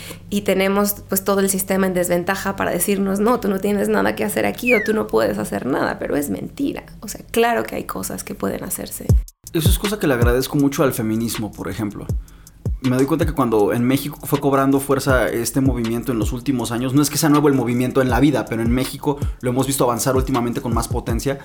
tenemos 0.43 0.95
pues 1.07 1.23
todo 1.23 1.39
el 1.39 1.49
sistema 1.49 1.87
en 1.87 1.93
desventaja 1.93 2.57
para 2.57 2.71
decirnos, 2.71 3.21
no, 3.21 3.39
tú 3.39 3.47
no 3.47 3.59
tienes 3.59 3.87
nada 3.87 4.15
que 4.15 4.25
hacer 4.25 4.45
aquí 4.45 4.73
o 4.73 4.79
tú 4.85 4.93
no 4.93 5.07
puedes 5.07 5.37
hacer 5.37 5.65
nada, 5.65 5.97
pero 5.97 6.17
es 6.17 6.29
mentira. 6.29 6.83
O 6.99 7.07
sea, 7.07 7.21
claro 7.31 7.63
que 7.63 7.75
hay 7.75 7.85
cosas 7.85 8.25
que 8.25 8.35
pueden 8.35 8.65
hacerse. 8.65 9.07
Eso 9.53 9.69
es 9.69 9.79
cosa 9.79 9.97
que 9.97 10.07
le 10.07 10.13
agradezco 10.15 10.57
mucho 10.57 10.83
al 10.83 10.93
feminismo, 10.93 11.53
por 11.53 11.69
ejemplo 11.69 12.05
me 12.81 12.95
doy 12.95 13.05
cuenta 13.05 13.25
que 13.25 13.33
cuando 13.33 13.73
en 13.73 13.83
México 13.83 14.17
fue 14.23 14.39
cobrando 14.39 14.79
fuerza 14.79 15.27
este 15.27 15.59
movimiento 15.59 16.11
en 16.11 16.19
los 16.19 16.31
últimos 16.31 16.71
años, 16.71 16.93
no 16.93 17.01
es 17.01 17.09
que 17.09 17.17
sea 17.17 17.29
nuevo 17.29 17.49
el 17.49 17.53
movimiento 17.53 18.01
en 18.01 18.09
la 18.09 18.19
vida, 18.19 18.45
pero 18.45 18.61
en 18.61 18.71
México 18.71 19.17
lo 19.41 19.49
hemos 19.49 19.67
visto 19.67 19.83
avanzar 19.83 20.15
últimamente 20.15 20.61
con 20.61 20.73
más 20.73 20.87
potencia, 20.87 21.39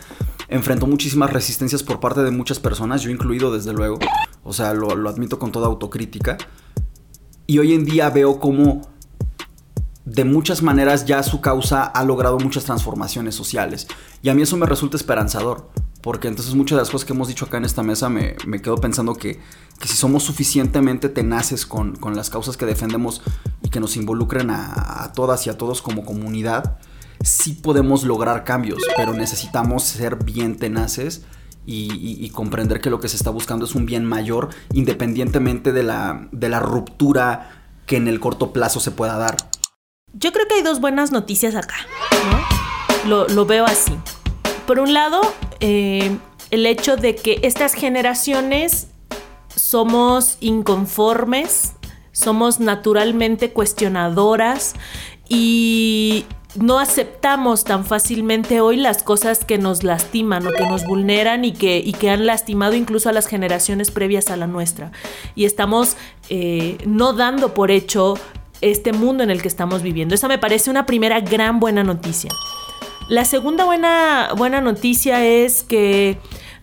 enfrentó 0.48 0.86
muchísimas 0.86 1.32
resistencias 1.32 1.82
por 1.82 2.00
parte 2.00 2.22
de 2.22 2.30
muchas 2.30 2.60
personas, 2.60 3.02
yo 3.02 3.10
incluido 3.10 3.52
desde 3.52 3.72
luego, 3.72 3.98
o 4.42 4.52
sea, 4.52 4.74
lo, 4.74 5.08
admito 5.08 5.38
con 5.38 5.52
toda 5.52 5.66
autocrítica, 5.66 6.36
y 7.46 7.58
hoy 7.58 7.74
en 7.74 7.84
día 7.84 8.10
veo 8.10 8.40
cómo 8.40 8.82
de 10.04 10.24
muchas 10.24 10.62
maneras 10.62 11.06
ya 11.06 11.22
su 11.22 11.40
causa 11.40 11.84
ha 11.84 12.04
logrado 12.04 12.38
muchas 12.38 12.64
transformaciones 12.64 13.34
sociales, 13.34 13.86
y 14.22 14.28
a 14.28 14.34
mí 14.34 14.42
eso 14.42 14.56
me 14.56 14.66
resulta 14.66 14.96
esperanzador 14.96 15.70
porque 16.04 16.28
entonces 16.28 16.54
muchas 16.54 16.76
de 16.76 16.82
las 16.82 16.90
cosas 16.90 17.06
que 17.06 17.14
hemos 17.14 17.28
dicho 17.28 17.46
acá 17.46 17.56
en 17.56 17.64
esta 17.64 17.82
mesa 17.82 18.10
me, 18.10 18.36
quedo 18.60 18.76
pensando 18.76 19.14
que, 19.14 19.40
si 19.86 19.96
somos 19.96 20.22
suficientemente 20.22 21.08
tenaces 21.08 21.64
con, 21.64 21.98
las 22.14 22.28
causas 22.28 22.58
que 22.58 22.66
defendemos 22.66 23.22
y 23.62 23.70
que 23.70 23.80
nos 23.80 23.96
involucren 23.96 24.50
a, 24.50 25.10
todas 25.14 25.46
y 25.46 25.50
a 25.50 25.56
todos 25.56 25.80
como 25.80 26.04
comunidad, 26.04 26.76
sí 27.24 27.54
podemos 27.54 28.04
lograr 28.04 28.44
cambios, 28.44 28.82
pero 28.96 29.14
necesitamos 29.14 29.82
ser 29.82 30.16
bien 30.16 30.56
tenaces 30.56 31.24
y, 31.66 32.28
comprender 32.30 32.80
que 32.80 32.90
lo 32.90 33.00
que 33.00 33.08
se 33.08 33.16
está 33.16 33.30
buscando 33.30 33.64
es 33.64 33.74
un 33.74 33.86
bien 33.86 34.04
mayor 34.04 34.50
independientemente 34.72 35.72
de 35.72 35.82
la, 35.82 36.28
de 36.30 36.48
la 36.48 36.60
ruptura 36.60 37.50
que 37.86 37.96
en 37.96 38.08
el 38.08 38.20
corto 38.20 38.52
plazo 38.52 38.80
se 38.80 38.90
pueda 38.90 39.16
dar. 39.16 39.36
Yo 40.12 40.32
creo 40.32 40.46
que 40.46 40.56
hay 40.56 40.62
dos 40.62 40.80
buenas 40.80 41.10
noticias 41.10 41.54
acá, 41.54 41.74
Lo, 43.06 43.26
lo 43.28 43.46
veo 43.46 43.64
así. 43.64 43.96
Por 44.66 44.78
un 44.78 44.92
lado, 44.92 45.20
eh, 45.60 46.18
el 46.50 46.66
hecho 46.66 46.96
de 46.96 47.16
que 47.16 47.40
estas 47.42 47.74
generaciones 47.74 48.88
somos 49.54 50.36
inconformes, 50.40 51.72
somos 52.12 52.60
naturalmente 52.60 53.52
cuestionadoras 53.52 54.74
y 55.28 56.26
no 56.56 56.78
aceptamos 56.78 57.64
tan 57.64 57.84
fácilmente 57.84 58.60
hoy 58.60 58.76
las 58.76 59.02
cosas 59.02 59.44
que 59.44 59.58
nos 59.58 59.82
lastiman 59.82 60.46
o 60.46 60.52
que 60.52 60.64
nos 60.66 60.84
vulneran 60.84 61.44
y 61.44 61.52
que, 61.52 61.78
y 61.78 61.92
que 61.92 62.10
han 62.10 62.26
lastimado 62.26 62.74
incluso 62.74 63.08
a 63.08 63.12
las 63.12 63.26
generaciones 63.26 63.90
previas 63.90 64.30
a 64.30 64.36
la 64.36 64.46
nuestra. 64.46 64.92
Y 65.34 65.44
estamos 65.44 65.96
eh, 66.28 66.78
no 66.86 67.12
dando 67.12 67.54
por 67.54 67.70
hecho 67.70 68.14
este 68.60 68.92
mundo 68.92 69.22
en 69.22 69.30
el 69.30 69.42
que 69.42 69.48
estamos 69.48 69.82
viviendo. 69.82 70.14
Esa 70.14 70.28
me 70.28 70.38
parece 70.38 70.70
una 70.70 70.86
primera 70.86 71.20
gran 71.20 71.60
buena 71.60 71.82
noticia. 71.82 72.30
La 73.08 73.24
segunda 73.24 73.64
buena, 73.64 74.30
buena 74.36 74.60
noticia 74.60 75.24
es 75.24 75.62
que 75.62 76.18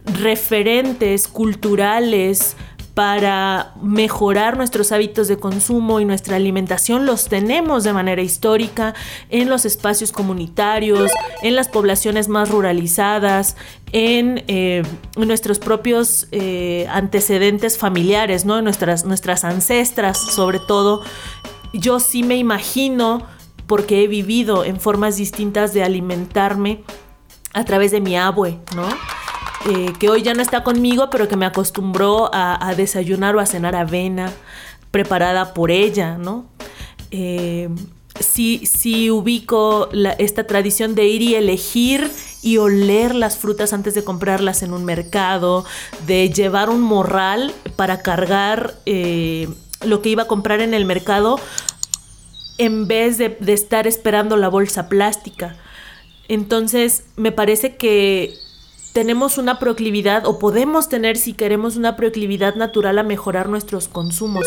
referentes 0.06 1.28
culturales 1.28 2.56
para 2.94 3.74
mejorar 3.82 4.58
nuestros 4.58 4.92
hábitos 4.92 5.28
de 5.28 5.38
consumo 5.38 6.00
y 6.00 6.06
nuestra 6.06 6.36
alimentación 6.36 7.06
los 7.06 7.30
tenemos 7.30 7.84
de 7.84 7.94
manera 7.94 8.22
histórica 8.22 8.94
en 9.30 9.50
los 9.50 9.66
espacios 9.66 10.12
comunitarios, 10.12 11.10
en 11.42 11.56
las 11.56 11.70
poblaciones 11.70 12.28
más 12.28 12.50
ruralizadas, 12.50 13.56
en, 13.94 14.44
eh, 14.48 14.84
nuestros 15.16 15.60
propios 15.60 16.28
eh, 16.32 16.86
antecedentes 16.90 17.78
familiares, 17.78 18.44
¿no? 18.46 18.62
nuestras, 18.62 19.06
nuestras 19.06 19.46
ancestras 19.46 20.18
sobre 20.18 20.60
todo. 20.60 21.02
Yo 21.74 22.02
sí 22.02 22.24
me 22.24 22.36
imagino 22.36 23.26
porque 23.68 24.04
he 24.04 24.08
vivido 24.08 24.66
en 24.66 24.82
formas 24.82 25.16
distintas 25.16 25.74
de 25.74 25.84
alimentarme 25.84 26.84
a 27.54 27.64
través 27.64 27.92
de 27.92 28.02
mi 28.02 28.18
abue, 28.18 28.60
¿no? 28.76 28.88
Eh, 29.70 29.94
que 30.00 30.10
hoy 30.10 30.24
ya 30.24 30.34
no 30.34 30.42
está 30.42 30.64
conmigo, 30.64 31.10
pero 31.12 31.28
que 31.28 31.36
me 31.36 31.46
acostumbró 31.46 32.32
a, 32.34 32.74
desayunar 32.76 33.36
o 33.36 33.40
a 33.40 33.46
cenar 33.46 33.76
avena, 33.76 34.32
preparada 34.90 35.54
por 35.54 35.70
ella, 35.70 36.18
¿no? 36.18 36.46
Eh, 37.12 37.70
sí, 38.20 39.10
ubico 39.12 39.90
esta 40.18 40.48
tradición 40.48 40.96
de 40.96 41.06
ir 41.08 41.22
y 41.22 41.36
elegir 41.36 42.10
y 42.42 42.58
oler 42.58 43.14
las 43.14 43.38
frutas 43.38 43.72
antes 43.72 43.94
de 43.94 44.04
comprarlas 44.04 44.64
en 44.64 44.74
un 44.74 44.84
mercado, 44.84 45.64
de 46.08 46.30
llevar 46.30 46.70
un 46.70 46.82
morral 46.82 47.54
para 47.76 48.02
cargar 48.02 48.76
eh, 48.88 49.48
lo 49.86 50.02
que 50.02 50.10
iba 50.10 50.24
a 50.24 50.28
comprar 50.28 50.62
en 50.62 50.74
el 50.74 50.86
mercado 50.86 51.40
en 52.58 52.88
vez 52.88 53.18
de 53.20 53.38
estar 53.48 53.86
esperando 53.86 54.38
la 54.38 54.48
bolsa 54.48 54.90
plástica. 54.90 55.56
Entonces, 56.28 57.04
me 57.16 57.32
parece 57.32 57.76
que 57.76 58.34
tenemos 58.94 59.38
una 59.38 59.58
proclividad 59.58 60.26
o 60.26 60.38
podemos 60.38 60.90
tener 60.90 61.18
si 61.18 61.34
queremos 61.34 61.78
una 61.78 61.96
proclividad 61.96 62.56
natural 62.56 63.00
a 63.00 63.04
mejorar 63.04 63.48
nuestros 63.48 63.88
consumos, 63.88 64.46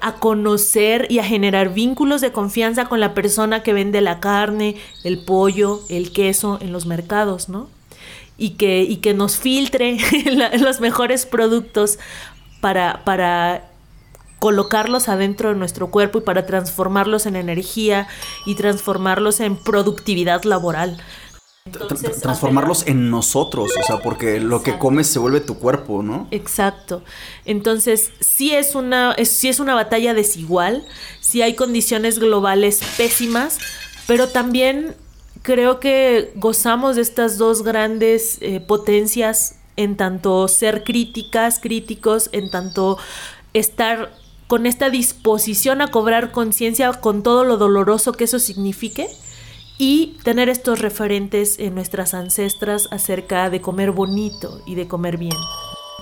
a 0.00 0.16
conocer 0.16 1.06
y 1.08 1.18
a 1.18 1.24
generar 1.24 1.72
vínculos 1.72 2.20
de 2.20 2.32
confianza 2.32 2.86
con 2.86 3.00
la 3.00 3.14
persona 3.14 3.62
que 3.62 3.72
vende 3.72 4.00
la 4.02 4.20
carne, 4.20 4.76
el 5.02 5.18
pollo, 5.24 5.80
el 5.88 6.12
queso 6.12 6.58
en 6.60 6.72
los 6.72 6.84
mercados, 6.86 7.48
¿no? 7.48 7.68
Y 8.36 8.50
que, 8.50 8.82
y 8.82 8.96
que 8.96 9.14
nos 9.14 9.36
filtre 9.36 9.96
los 10.60 10.80
mejores 10.80 11.24
productos 11.24 11.98
para, 12.60 13.02
para 13.04 13.70
colocarlos 14.38 15.08
adentro 15.08 15.48
de 15.48 15.54
nuestro 15.54 15.90
cuerpo 15.90 16.18
y 16.18 16.20
para 16.20 16.44
transformarlos 16.44 17.24
en 17.24 17.36
energía 17.36 18.08
y 18.44 18.56
transformarlos 18.56 19.40
en 19.40 19.56
productividad 19.56 20.44
laboral 20.44 20.98
transformarlos 22.22 22.86
en 22.86 23.10
nosotros, 23.10 23.70
o 23.78 23.82
sea, 23.86 23.98
porque 23.98 24.40
lo 24.40 24.62
que 24.62 24.78
comes 24.78 25.06
se 25.06 25.18
vuelve 25.18 25.40
tu 25.40 25.58
cuerpo, 25.58 26.02
¿no? 26.02 26.28
Exacto. 26.30 27.02
Entonces, 27.44 28.12
sí 28.20 28.54
es 28.54 28.74
una, 28.74 29.12
es, 29.12 29.44
es 29.44 29.60
una 29.60 29.74
batalla 29.74 30.14
desigual, 30.14 30.86
sí 31.20 31.42
hay 31.42 31.54
condiciones 31.54 32.18
globales 32.18 32.80
pésimas, 32.96 33.58
pero 34.06 34.28
también 34.28 34.94
creo 35.42 35.80
que 35.80 36.32
gozamos 36.36 36.96
de 36.96 37.02
estas 37.02 37.38
dos 37.38 37.62
grandes 37.62 38.38
eh, 38.40 38.60
potencias 38.60 39.56
en 39.76 39.96
tanto 39.96 40.48
ser 40.48 40.84
críticas, 40.84 41.58
críticos, 41.58 42.30
en 42.32 42.50
tanto 42.50 42.98
estar 43.52 44.12
con 44.46 44.66
esta 44.66 44.90
disposición 44.90 45.80
a 45.80 45.88
cobrar 45.88 46.30
conciencia 46.30 46.92
con 46.92 47.22
todo 47.22 47.44
lo 47.44 47.56
doloroso 47.56 48.12
que 48.12 48.24
eso 48.24 48.38
signifique 48.38 49.08
y 49.78 50.16
tener 50.22 50.48
estos 50.48 50.80
referentes 50.80 51.58
en 51.58 51.74
nuestras 51.74 52.14
ancestras 52.14 52.88
acerca 52.90 53.50
de 53.50 53.60
comer 53.60 53.90
bonito 53.90 54.60
y 54.66 54.74
de 54.74 54.88
comer 54.88 55.16
bien. 55.16 55.36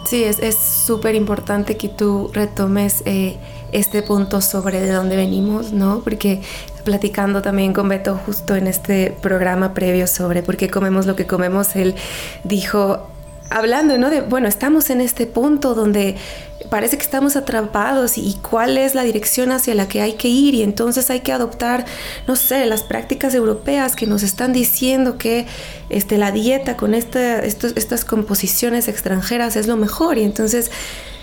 Sí, 0.07 0.23
es 0.25 0.59
súper 0.59 1.15
importante 1.15 1.77
que 1.77 1.89
tú 1.89 2.31
retomes 2.33 3.03
eh, 3.07 3.39
este 3.73 4.03
punto 4.03 4.41
sobre 4.41 4.81
de 4.81 4.93
dónde 4.93 5.17
venimos, 5.17 5.73
¿no? 5.73 6.03
Porque 6.05 6.43
platicando 6.85 7.41
también 7.41 7.73
con 7.73 7.89
Beto 7.89 8.21
justo 8.27 8.55
en 8.55 8.67
este 8.67 9.17
programa 9.23 9.73
previo 9.73 10.07
sobre 10.07 10.43
por 10.43 10.59
qué 10.59 10.69
comemos 10.69 11.07
lo 11.07 11.17
que 11.17 11.27
comemos, 11.27 11.75
él 11.75 11.95
dijo, 12.45 13.09
hablando, 13.51 13.97
¿no? 13.97 14.11
De, 14.11 14.21
bueno, 14.21 14.47
estamos 14.47 14.91
en 14.91 15.01
este 15.01 15.27
punto 15.27 15.75
donde 15.75 16.17
parece 16.71 16.97
que 16.97 17.03
estamos 17.03 17.37
atrapados 17.37 18.19
y, 18.19 18.39
cuál 18.49 18.79
es 18.79 18.95
la 18.95 19.03
dirección 19.03 19.53
hacia 19.53 19.75
la 19.75 19.89
que 19.89 20.01
hay 20.01 20.15
que 20.15 20.29
ir 20.29 20.55
y 20.55 20.63
entonces 20.63 21.11
hay 21.11 21.21
que 21.21 21.33
adoptar, 21.33 21.85
no 22.27 22.37
sé, 22.37 22.67
las 22.67 22.83
prácticas 22.83 23.35
europeas 23.35 23.97
que 23.97 24.07
nos 24.07 24.23
están 24.23 24.53
diciendo 24.53 25.19
que 25.19 25.47
este, 25.91 26.19
la 26.19 26.33
dieta 26.33 26.77
con 26.77 26.95
estas 26.95 28.05
composiciones 28.05 28.89
extranjeras 28.89 29.57
es 29.57 29.67
lo 29.67 29.77
mejor 29.77 30.19
y 30.19 30.25
entonces 30.25 30.71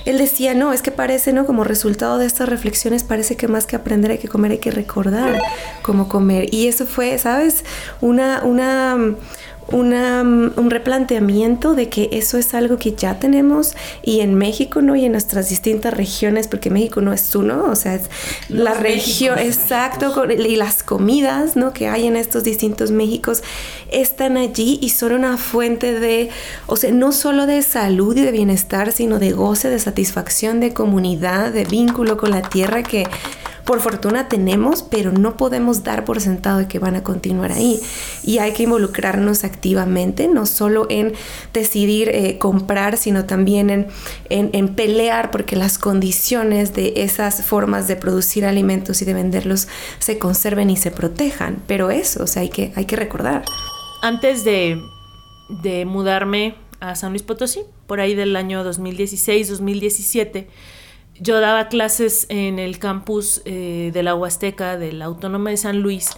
él 0.05 0.17
decía, 0.17 0.53
no, 0.53 0.73
es 0.73 0.81
que 0.81 0.91
parece, 0.91 1.31
¿no? 1.31 1.45
Como 1.45 1.63
resultado 1.63 2.17
de 2.17 2.25
estas 2.25 2.49
reflexiones, 2.49 3.03
parece 3.03 3.35
que 3.35 3.47
más 3.47 3.65
que 3.65 3.75
aprender 3.75 4.11
hay 4.11 4.17
que 4.17 4.27
comer, 4.27 4.51
hay 4.51 4.57
que 4.57 4.71
recordar 4.71 5.41
cómo 5.83 6.09
comer. 6.09 6.53
Y 6.53 6.67
eso 6.67 6.85
fue, 6.85 7.17
¿sabes? 7.19 7.63
Una, 8.01 8.43
una, 8.43 9.15
Mm, 9.71 10.59
un 10.59 10.69
replanteamiento 10.69 11.75
de 11.75 11.87
que 11.87 12.09
eso 12.11 12.37
es 12.37 12.53
algo 12.53 12.77
que 12.77 12.93
ya 12.93 13.19
tenemos 13.19 13.73
y 14.03 14.19
en 14.19 14.35
México, 14.35 14.81
¿no? 14.81 14.95
Y 14.95 15.05
en 15.05 15.13
nuestras 15.13 15.49
distintas 15.49 15.93
regiones, 15.93 16.47
porque 16.47 16.69
México 16.69 17.01
no 17.01 17.13
es 17.13 17.33
uno, 17.35 17.65
o 17.69 17.75
sea, 17.75 17.95
es 17.95 18.09
la 18.49 18.73
región, 18.73 19.39
exacto, 19.39 20.25
y 20.29 20.55
las 20.55 20.83
comidas, 20.83 21.55
¿no? 21.55 21.71
Que 21.73 21.87
hay 21.87 22.07
en 22.07 22.17
estos 22.17 22.43
distintos 22.43 22.91
Méxicos 22.91 23.43
están 23.91 24.37
allí 24.37 24.79
y 24.81 24.89
son 24.89 25.13
una 25.13 25.37
fuente 25.37 25.99
de, 25.99 26.29
o 26.67 26.75
sea, 26.75 26.91
no 26.91 27.11
solo 27.11 27.45
de 27.45 27.61
salud 27.61 28.15
y 28.17 28.21
de 28.21 28.31
bienestar, 28.31 28.91
sino 28.91 29.19
de 29.19 29.31
goce, 29.31 29.69
de 29.69 29.79
satisfacción, 29.79 30.59
de 30.59 30.73
comunidad, 30.73 31.51
de 31.51 31.63
vínculo 31.65 32.17
con 32.17 32.31
la 32.31 32.41
tierra 32.41 32.83
que 32.83 33.05
por 33.65 33.79
fortuna 33.79 34.27
tenemos, 34.27 34.83
pero 34.83 35.11
no 35.11 35.37
podemos 35.37 35.83
dar 35.83 36.05
por 36.05 36.21
sentado 36.21 36.59
de 36.59 36.67
que 36.67 36.79
van 36.79 36.95
a 36.95 37.03
continuar 37.03 37.51
ahí. 37.51 37.79
Y 38.23 38.39
hay 38.39 38.53
que 38.53 38.63
involucrarnos 38.63 39.43
activamente, 39.43 40.27
no 40.27 40.45
solo 40.45 40.87
en 40.89 41.13
decidir 41.53 42.09
eh, 42.09 42.37
comprar, 42.37 42.97
sino 42.97 43.25
también 43.25 43.69
en, 43.69 43.87
en, 44.29 44.75
pelear 44.75 45.31
porque 45.31 45.55
las 45.55 45.77
condiciones 45.77 46.73
de 46.73 46.93
esas 46.97 47.45
formas 47.45 47.87
de 47.87 47.95
producir 47.95 48.45
alimentos 48.45 49.01
y 49.01 49.05
de 49.05 49.13
venderlos 49.13 49.67
se 49.99 50.17
conserven 50.17 50.69
y 50.69 50.77
se 50.77 50.91
protejan. 50.91 51.61
Pero 51.67 51.91
eso, 51.91 52.23
o 52.23 52.27
sea, 52.27 52.41
hay 52.41 52.49
que, 52.49 52.71
hay 52.75 52.85
que 52.85 52.95
recordar. 52.95 53.43
Antes 54.01 54.43
de, 54.43 54.81
de 55.61 55.85
mudarme 55.85 56.55
a 56.79 56.95
San 56.95 57.11
Luis 57.11 57.21
Potosí, 57.21 57.61
por 57.85 57.99
ahí 57.99 58.15
del 58.15 58.35
año 58.35 58.65
2016-2017, 58.65 60.47
yo 61.21 61.39
daba 61.39 61.67
clases 61.67 62.25
en 62.29 62.57
el 62.57 62.79
campus 62.79 63.43
eh, 63.45 63.91
de 63.93 64.03
la 64.03 64.15
Huasteca 64.15 64.77
del 64.77 65.03
Autónoma 65.03 65.51
de 65.51 65.57
San 65.57 65.81
Luis 65.81 66.09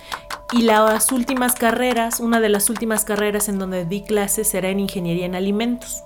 y 0.54 0.62
las 0.62 1.12
últimas 1.12 1.56
carreras, 1.56 2.22
una 2.22 2.40
de 2.40 2.48
las 2.48 2.70
últimas 2.70 3.04
carreras 3.04 3.50
en 3.50 3.60
donde 3.60 3.86
di 3.86 4.04
clases 4.04 4.54
era 4.54 4.70
en 4.70 4.80
ingeniería 4.80 5.26
en 5.26 5.36
alimentos. 5.36 6.04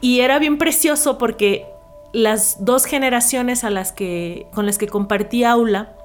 Y 0.00 0.20
era 0.20 0.38
bien 0.38 0.58
precioso 0.58 1.18
porque 1.18 1.66
las 2.12 2.64
dos 2.64 2.84
generaciones 2.84 3.64
a 3.64 3.70
las 3.70 3.90
que, 3.90 4.46
con 4.52 4.64
las 4.64 4.78
que 4.78 4.86
compartí 4.86 5.42
aula, 5.42 5.96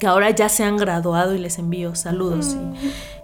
que 0.00 0.06
ahora 0.06 0.30
ya 0.30 0.48
se 0.48 0.64
han 0.64 0.78
graduado 0.78 1.34
y 1.34 1.38
les 1.38 1.58
envío 1.58 1.94
saludos. 1.94 2.56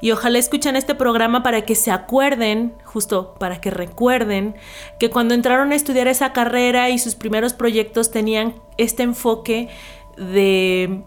Y, 0.01 0.13
ojalá 0.13 0.39
escuchen 0.39 0.77
este 0.77 0.95
programa 0.95 1.43
para 1.43 1.63
que 1.63 1.75
se 1.75 1.91
acuerden, 1.91 2.75
justo 2.85 3.35
para 3.41 3.61
que 3.61 3.71
recuerden, 3.71 4.55
que 5.01 5.11
cuando 5.11 5.35
entraron 5.35 5.73
a 5.73 5.75
estudiar 5.75 6.07
esa 6.07 6.33
carrera 6.35 6.91
y 6.91 6.99
sus 6.99 7.15
primeros 7.15 7.55
proyectos 7.55 8.11
tenían 8.11 8.55
este 8.77 9.03
enfoque 9.03 9.71
de 10.19 11.03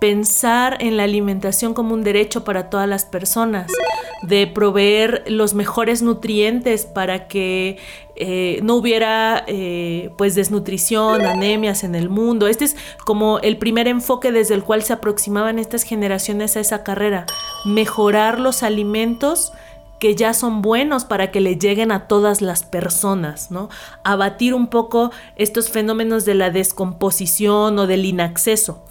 pensar 0.00 0.78
en 0.80 0.96
la 0.96 1.04
alimentación 1.04 1.74
como 1.74 1.94
un 1.94 2.02
derecho 2.02 2.42
para 2.42 2.70
todas 2.70 2.88
las 2.88 3.04
personas, 3.04 3.70
de 4.22 4.46
proveer 4.46 5.24
los 5.28 5.54
mejores 5.54 6.02
nutrientes 6.02 6.86
para 6.86 7.28
que 7.28 7.78
eh, 8.16 8.60
no 8.62 8.74
hubiera 8.76 9.44
eh, 9.46 10.10
pues 10.18 10.34
desnutrición, 10.34 11.24
anemias 11.24 11.84
en 11.84 11.94
el 11.94 12.08
mundo. 12.08 12.46
Este 12.48 12.64
es 12.64 12.76
como 13.04 13.38
el 13.40 13.58
primer 13.58 13.88
enfoque 13.88 14.32
desde 14.32 14.54
el 14.54 14.64
cual 14.64 14.82
se 14.82 14.94
aproximaban 14.94 15.58
estas 15.58 15.84
generaciones 15.84 16.56
a 16.56 16.60
esa 16.60 16.82
carrera, 16.82 17.26
mejorar 17.64 18.40
los 18.40 18.62
alimentos 18.62 19.52
que 19.98 20.16
ya 20.16 20.32
son 20.32 20.62
buenos 20.62 21.04
para 21.04 21.30
que 21.30 21.42
le 21.42 21.56
lleguen 21.56 21.92
a 21.92 22.08
todas 22.08 22.40
las 22.40 22.62
personas, 22.62 23.50
¿no? 23.50 23.68
Abatir 24.02 24.54
un 24.54 24.68
poco 24.68 25.10
estos 25.36 25.68
fenómenos 25.68 26.24
de 26.24 26.34
la 26.34 26.48
descomposición 26.48 27.78
o 27.78 27.86
del 27.86 28.06
inacceso 28.06 28.82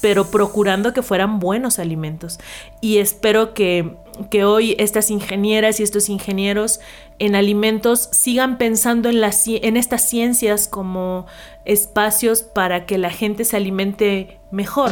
pero 0.00 0.30
procurando 0.30 0.92
que 0.92 1.02
fueran 1.02 1.38
buenos 1.38 1.78
alimentos. 1.78 2.38
Y 2.80 2.98
espero 2.98 3.54
que, 3.54 3.96
hoy 4.44 4.74
estas 4.78 5.10
ingenieras 5.10 5.80
y 5.80 5.82
estos 5.82 6.08
ingenieros 6.08 6.80
en 7.18 7.34
alimentos 7.34 8.08
sigan 8.12 8.58
pensando 8.58 9.08
en, 9.08 9.20
en 9.22 9.76
estas 9.76 10.08
ciencias 10.08 10.68
como 10.68 11.26
espacios 11.64 12.42
para 12.42 12.84
que 12.86 12.98
la 12.98 13.10
gente 13.10 13.44
se 13.44 13.56
alimente 13.56 14.38
mejor 14.50 14.90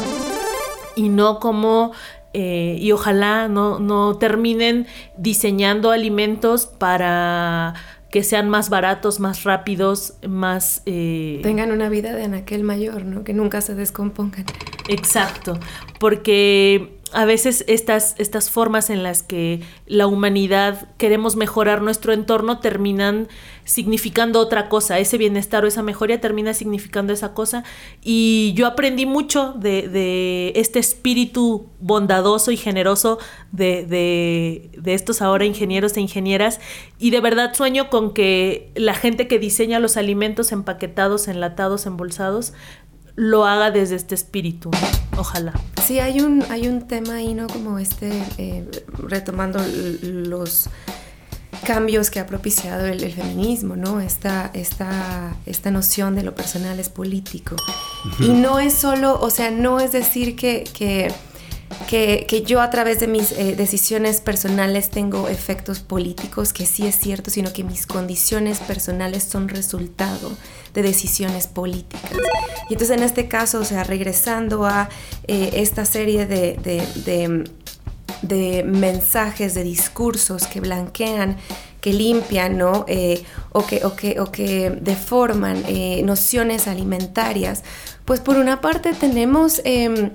y 0.97 1.09
no 1.09 1.41
como 1.41 1.93
eh, 2.39 2.77
y 2.81 2.93
ojalá 2.93 3.49
no, 3.49 3.79
no 3.79 4.19
terminen 4.19 4.87
diseñando 5.17 5.91
alimentos 5.91 6.67
para 6.67 7.75
que 8.17 8.25
sean 8.25 8.49
más 8.49 8.71
baratos, 8.71 9.21
más 9.21 9.45
rápidos, 9.45 10.15
más... 10.27 10.81
Eh, 10.87 11.41
Tengan 11.43 11.71
una 11.71 11.91
vida 11.91 12.15
de 12.15 12.25
aquel 12.35 12.63
mayor, 12.65 13.05
¿no? 13.05 13.25
Que 13.25 13.35
nunca 13.35 13.61
se 13.61 13.75
descompongan. 13.75 14.47
Exacto, 14.89 15.61
porque 16.01 16.96
a 17.17 17.25
veces 17.25 17.65
estas, 17.67 18.15
estas 18.19 18.51
formas 18.51 18.91
en 18.91 19.03
las 19.03 19.23
que 19.23 19.63
la 19.87 20.07
humanidad 20.07 20.87
queremos 20.99 21.35
mejorar 21.35 21.81
nuestro 21.81 22.13
entorno 22.13 22.59
terminan 22.59 23.29
significando 23.65 24.39
otra 24.39 24.69
cosa, 24.69 24.99
ese 24.99 25.17
bienestar 25.17 25.65
o 25.65 25.67
esa 25.67 25.83
mejoría 25.83 26.21
termina 26.21 26.53
significando 26.53 27.15
esa 27.15 27.33
cosa. 27.33 27.65
Y 28.03 28.53
yo 28.55 28.67
aprendí 28.67 29.07
mucho 29.07 29.55
de, 29.55 30.53
este 30.57 30.79
espíritu 30.79 31.71
bondadoso 31.81 32.51
y 32.51 32.59
generoso 32.59 33.19
de, 33.51 33.87
de, 33.87 34.93
estos 34.93 35.23
ahora 35.23 35.47
ingenieros 35.47 35.97
e 35.97 36.03
ingenieras. 36.03 36.61
Y 36.99 37.13
de 37.13 37.21
verdad 37.23 37.55
sueño 37.55 37.89
con 37.89 38.13
que 38.13 38.73
la 38.75 38.93
gente 38.93 39.27
que 39.27 39.39
diseña 39.39 39.81
los 39.81 39.97
alimentos 39.97 40.53
empaquetados, 40.53 41.29
enlatados, 41.29 41.87
embolsados, 41.87 42.53
lo 43.17 43.47
haga 43.47 43.71
desde 43.71 43.97
este 43.97 44.15
espíritu. 44.15 44.71
Ojalá. 45.17 45.55
Sí, 45.85 45.99
hay 45.99 46.21
un, 46.21 46.45
hay 46.51 46.69
un 46.69 46.87
tema 46.87 47.15
ahí, 47.15 47.35
¿no? 47.35 47.47
Como 47.47 47.79
este, 47.79 48.11
eh, 48.39 48.69
retomando 48.99 49.59
los 50.03 50.69
cambios 51.65 52.11
que 52.11 52.21
ha 52.21 52.27
propiciado 52.27 52.87
el, 52.87 53.13
feminismo, 53.13 53.77
¿no? 53.77 54.01
Esta, 54.01 54.51
esta, 54.53 55.35
esta 55.47 55.71
noción 55.71 56.15
de 56.15 56.23
lo 56.23 56.35
personal 56.35 56.79
es 56.79 56.89
político. 56.89 57.57
Y 58.21 58.29
no 58.29 58.61
es 58.61 58.75
solo, 58.75 59.19
o 59.21 59.31
sea, 59.31 59.51
no 59.51 59.81
es 59.81 59.93
decir 59.93 60.37
que, 60.37 60.65
que, 60.73 61.13
que, 61.89 62.45
yo 62.47 62.61
a 62.61 62.71
través 62.71 63.01
de 63.01 63.07
mis 63.07 63.33
eh, 63.33 63.55
decisiones 63.57 64.21
personales 64.21 64.91
tengo 64.91 65.29
efectos 65.29 65.81
políticos, 65.81 66.53
que 66.53 66.67
sí 66.67 66.87
es 66.87 66.97
cierto, 66.97 67.31
sino 67.31 67.53
que 67.53 67.65
mis 67.65 67.87
condiciones 67.87 68.59
personales 68.59 69.25
son 69.25 69.49
resultado 69.49 70.33
de 70.75 70.83
decisiones 70.83 71.47
políticas. 71.47 72.13
Y 72.69 72.75
entonces 72.75 72.97
en 72.97 73.03
este 73.03 73.29
caso, 73.29 73.61
o 73.61 73.65
sea, 73.65 73.85
regresando 73.85 74.67
a 74.67 74.89
eh, 75.27 75.51
esta 75.55 75.85
serie 75.85 76.27
de, 76.27 76.57
de 76.57 77.45
de 78.23 78.65
mensajes, 78.65 79.55
de 79.55 79.63
discursos 79.63 80.47
que 80.47 80.61
blanquean, 80.61 81.37
que 81.81 81.93
limpian, 81.93 82.57
¿no? 82.57 82.85
Eh, 82.89 83.23
o, 83.53 83.67
que, 83.67 83.85
o, 83.85 83.95
que, 83.95 84.21
o, 84.21 84.33
que, 84.33 84.71
deforman 84.71 85.65
nociones 86.05 86.67
alimentarias, 86.67 87.63
pues 88.05 88.21
por 88.21 88.37
una 88.37 88.61
parte 88.61 88.95
tenemos 88.95 89.61
em, 89.65 90.13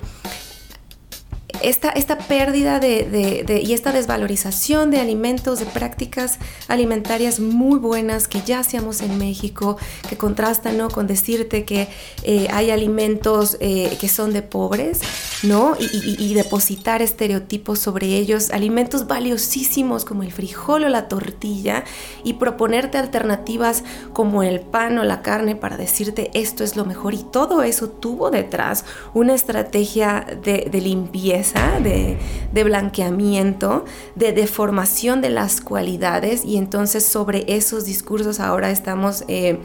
esta, 1.64 1.90
esta 1.90 2.18
pérdida 2.18 2.80
de, 2.80 3.62
y 3.64 3.74
esta 3.74 3.92
desvalorización 3.92 4.92
de 4.92 5.00
alimentos, 5.00 5.60
de 5.60 5.66
prácticas 5.66 6.38
alimentarias 6.68 7.40
muy 7.40 7.80
buenas 7.80 8.28
que 8.28 8.42
ya 8.42 8.60
hacíamos 8.60 9.02
en 9.02 9.18
México, 9.18 9.78
que 10.10 10.18
contrastan 10.18 10.78
¿no? 10.78 10.90
con 10.90 11.08
decirte 11.08 11.66
que 11.66 11.88
eh, 12.24 12.48
hay 12.52 12.72
alimentos 12.72 13.58
eh, 13.60 13.98
que 14.00 14.08
son 14.08 14.34
de 14.34 14.42
pobres, 14.42 15.02
¿no? 15.44 15.76
Y, 15.80 16.32
depositar 16.32 17.02
estereotipos 17.02 17.80
sobre 17.80 18.08
ellos, 18.08 18.52
alimentos 18.52 19.06
valiosísimos 19.06 20.06
como 20.06 20.24
el 20.24 20.32
frijol 20.32 20.86
o 20.86 20.90
la 20.90 21.10
tortilla, 21.10 21.84
y 22.24 22.34
proponerte 22.34 22.98
alternativas 22.98 23.84
como 24.14 24.44
el 24.44 24.62
pan 24.62 24.98
o 24.98 25.04
la 25.04 25.22
carne 25.22 25.56
para 25.56 25.76
decirte 25.76 26.32
esto 26.34 26.64
es 26.64 26.78
lo 26.78 26.86
mejor. 26.86 27.14
Y 27.14 27.24
todo 27.24 27.64
eso 27.64 27.90
tuvo 27.90 28.32
detrás 28.32 28.86
una 29.14 29.34
estrategia 29.34 30.26
de, 30.42 30.70
de 30.72 30.82
limpieza 30.82 31.51
de, 31.53 32.64
blanqueamiento, 32.64 33.86
de 34.15 34.32
deformación 34.32 35.22
de 35.22 35.30
las 35.30 35.61
cualidades. 35.61 36.45
Y 36.45 36.57
entonces 36.57 37.06
sobre 37.06 37.45
esos 37.48 37.86
discursos 37.86 38.40
ahora 38.40 38.72
estamos... 38.72 39.23
Eh, 39.28 39.60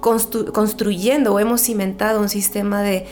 construyendo 0.00 1.34
o 1.34 1.40
hemos 1.40 1.60
cimentado 1.60 2.20
un 2.20 2.28
sistema 2.28 2.82
de, 2.82 3.06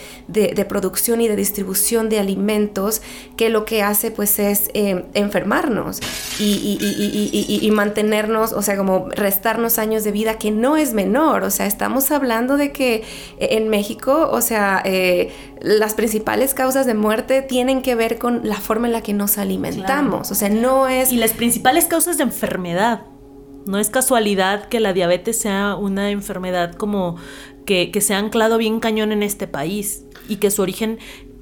producción 0.67 1.21
y 1.21 1.27
de 1.27 1.35
distribución 1.35 2.09
de 2.09 2.19
alimentos 2.19 3.01
que 3.35 3.49
lo 3.49 3.65
que 3.65 3.83
hace 3.83 4.11
pues 4.11 4.39
es 4.39 4.69
eh, 4.73 5.05
enfermarnos 5.13 5.99
y, 6.39 7.69
mantenernos, 7.71 8.53
o 8.53 8.61
sea, 8.61 8.75
como 8.75 9.09
restarnos 9.09 9.77
años 9.77 10.03
de 10.03 10.11
vida 10.11 10.37
que 10.37 10.51
no 10.51 10.77
es 10.77 10.93
menor, 10.93 11.43
o 11.43 11.51
sea, 11.51 11.67
estamos 11.67 12.11
hablando 12.11 12.57
de 12.57 12.71
que 12.71 13.03
en 13.37 13.69
México, 13.69 14.29
o 14.31 14.41
sea, 14.41 14.81
eh, 14.83 15.31
las 15.61 15.93
principales 15.93 16.53
causas 16.53 16.85
de 16.85 16.93
muerte 16.93 17.41
tienen 17.41 17.81
que 17.81 17.95
ver 17.95 18.17
con 18.17 18.41
la 18.43 18.55
forma 18.55 18.87
en 18.87 18.93
la 18.93 19.01
que 19.01 19.13
nos 19.13 19.37
alimentamos, 19.37 20.31
o 20.31 20.35
sea, 20.35 20.49
no 20.49 20.87
es... 20.87 21.11
Y 21.11 21.17
las 21.17 21.33
principales 21.33 21.85
causas 21.85 22.17
de 22.17 22.23
enfermedad. 22.23 23.01
No 23.67 23.79
es 23.79 23.89
casualidad 23.89 24.67
que 24.67 24.79
la 24.79 24.93
diabetes 24.93 25.39
sea 25.39 25.75
una 25.75 26.11
enfermedad 26.11 26.73
como 26.73 27.17
que, 27.65 27.91
se 28.01 28.13
ha 28.13 28.17
anclado 28.17 28.57
bien 28.57 28.79
cañón 28.79 29.11
en 29.11 29.23
este 29.23 29.47
país 29.47 30.03
y 30.27 30.37
que 30.37 30.49
su 30.51 30.61
origen 30.61 30.99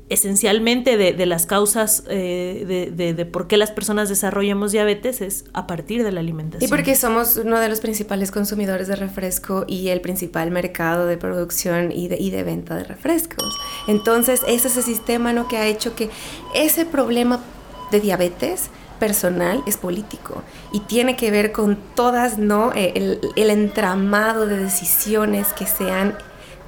esencialmente 0.08 0.98
de, 0.98 1.26
las 1.26 1.48
causas 1.48 2.04
eh, 2.10 2.92
de, 2.94 3.26
por 3.26 3.48
qué 3.48 3.58
las 3.58 3.72
personas 3.72 4.08
desarrollamos 4.08 4.72
diabetes 4.72 5.22
es 5.22 5.46
a 5.54 5.66
partir 5.66 6.04
de 6.04 6.12
la 6.12 6.20
alimentación. 6.20 6.68
Y 6.68 6.70
porque 6.70 6.96
somos 6.96 7.38
uno 7.38 7.60
de 7.60 7.70
los 7.70 7.80
principales 7.80 8.32
consumidores 8.32 8.88
de 8.88 8.96
refresco 8.96 9.66
y 9.68 9.90
el 9.90 10.02
principal 10.02 10.52
mercado 10.52 11.08
de 11.08 11.18
producción 11.18 11.92
y 11.92 12.08
de, 12.08 12.18
y 12.20 12.30
de 12.30 12.44
venta 12.44 12.76
de 12.76 12.84
refrescos. 12.84 13.58
Entonces, 13.88 14.42
ese 14.48 14.68
es 14.68 14.78
el 14.78 14.84
sistema 14.84 15.34
¿no? 15.34 15.48
que 15.48 15.58
ha 15.58 15.66
hecho 15.66 15.96
que 15.96 16.10
ese 16.54 16.86
problema 16.86 17.42
de 17.92 18.00
diabetes 18.00 18.70
personal 19.00 19.64
es 19.66 19.78
político 19.78 20.44
y 20.72 20.82
tiene 20.82 21.16
que 21.16 21.32
ver 21.32 21.52
con 21.52 21.78
todas, 21.96 22.38
¿no? 22.38 22.72
Eh, 22.74 23.20
el, 23.36 23.50
entramado 23.50 24.48
de 24.48 24.58
decisiones 24.58 25.54
que 25.54 25.66
se 25.66 25.92
han 25.92 26.16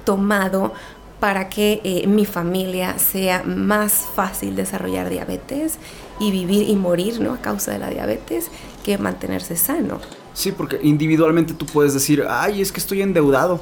tomado 0.04 0.72
para 1.20 1.48
que 1.48 1.80
eh, 1.84 2.06
mi 2.06 2.24
familia 2.24 2.98
sea 2.98 3.42
más 3.44 4.06
fácil 4.14 4.54
desarrollar 4.56 5.10
diabetes 5.10 5.78
y 6.20 6.30
vivir 6.30 6.68
y 6.68 6.76
morir, 6.76 7.20
¿no? 7.20 7.34
A 7.34 7.38
causa 7.38 7.72
de 7.72 7.78
la 7.78 7.90
diabetes 7.90 8.50
que 8.84 8.98
mantenerse 8.98 9.56
sano. 9.56 10.00
Sí, 10.32 10.52
porque 10.52 10.78
individualmente 10.82 11.54
tú 11.54 11.66
puedes 11.66 11.94
decir, 11.94 12.24
ay, 12.28 12.62
es 12.62 12.70
que 12.70 12.80
estoy 12.80 13.02
endeudado. 13.02 13.60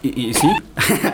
Y, 0.00 0.28
y 0.28 0.34
sí, 0.34 0.48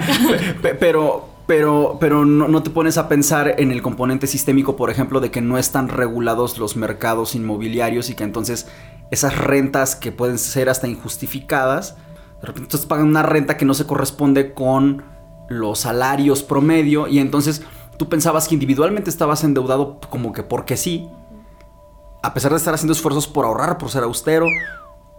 pero 0.78 1.33
pero, 1.46 1.98
pero 2.00 2.24
no, 2.24 2.62
te 2.62 2.70
pones 2.70 2.96
a 2.96 3.08
pensar 3.08 3.56
en 3.58 3.70
el 3.70 3.82
componente 3.82 4.26
sistémico, 4.26 4.76
por 4.76 4.90
ejemplo, 4.90 5.20
de 5.20 5.30
que 5.30 5.42
no 5.42 5.58
están 5.58 5.88
regulados 5.88 6.58
los 6.58 6.76
mercados 6.76 7.34
inmobiliarios 7.34 8.08
y 8.08 8.14
que 8.14 8.24
entonces 8.24 8.66
esas 9.10 9.36
rentas 9.36 9.94
que 9.94 10.10
pueden 10.10 10.38
ser 10.38 10.70
hasta 10.70 10.88
injustificadas, 10.88 11.96
de 12.40 12.46
repente 12.46 12.66
entonces 12.66 12.86
pagan 12.86 13.08
una 13.08 13.22
renta 13.22 13.58
que 13.58 13.66
no 13.66 13.74
se 13.74 13.86
corresponde 13.86 14.54
con 14.54 15.04
los 15.48 15.80
salarios 15.80 16.42
promedio 16.42 17.08
y 17.08 17.18
entonces 17.18 17.62
tú 17.98 18.08
pensabas 18.08 18.48
que 18.48 18.54
individualmente 18.54 19.10
estabas 19.10 19.44
endeudado 19.44 20.00
como 20.08 20.32
que 20.32 20.42
porque 20.42 20.78
sí, 20.78 21.08
a 22.22 22.32
pesar 22.32 22.52
de 22.52 22.56
estar 22.56 22.72
haciendo 22.72 22.94
esfuerzos 22.94 23.28
por 23.28 23.44
ahorrar, 23.44 23.76
por 23.76 23.90
ser 23.90 24.02
austero, 24.02 24.46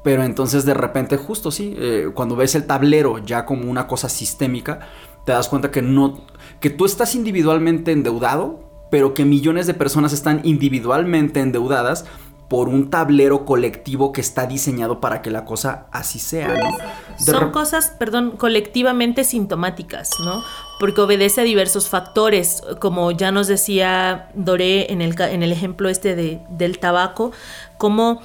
pero 0.04 0.24
entonces 0.24 0.66
de 0.66 0.74
repente 0.74 1.18
justo 1.18 1.52
sí, 1.52 1.76
eh, 1.78 2.10
cuando 2.16 2.36
ves 2.36 2.56
el 2.56 2.66
tablero 2.66 3.20
ya 3.20 3.46
como 3.46 3.70
una 3.70 3.86
cosa 3.86 4.10
sistémica, 4.10 4.80
te 5.26 5.32
das 5.32 5.50
cuenta 5.50 5.72
que 5.72 5.82
no, 5.82 6.22
que 6.60 6.70
tú 6.70 6.86
estás 6.86 7.16
individualmente 7.16 7.92
endeudado, 7.92 8.60
pero 8.90 9.14
que 9.14 9.26
millones 9.26 9.68
de 9.68 9.74
personas 9.74 10.14
están 10.14 10.42
individualmente 10.44 11.42
endeudadas 11.42 12.06
por 12.48 12.70
un 12.70 12.92
tablero 12.92 13.44
colectivo 13.44 14.12
que 14.12 14.22
está 14.22 14.46
diseñado 14.46 15.02
para 15.02 15.24
que 15.24 15.32
la 15.32 15.46
cosa 15.46 15.88
así 15.92 16.20
sea, 16.20 16.50
¿no? 16.50 16.78
Son 17.18 17.52
cosas, 17.52 17.96
perdón, 17.98 18.38
colectivamente 18.38 19.24
sintomáticas, 19.24 20.12
¿no? 20.20 20.44
Porque 20.80 21.02
obedece 21.02 21.42
a 21.42 21.44
diversos 21.44 21.90
factores, 21.90 22.62
como 22.80 23.10
ya 23.12 23.32
nos 23.32 23.48
decía 23.48 24.30
Doré 24.36 24.92
en 24.94 25.02
el, 25.02 25.20
en 25.20 25.42
el 25.42 25.52
ejemplo 25.52 25.90
este 25.90 26.16
de, 26.16 26.40
del 26.50 26.78
tabaco, 26.78 27.32
como 27.80 28.22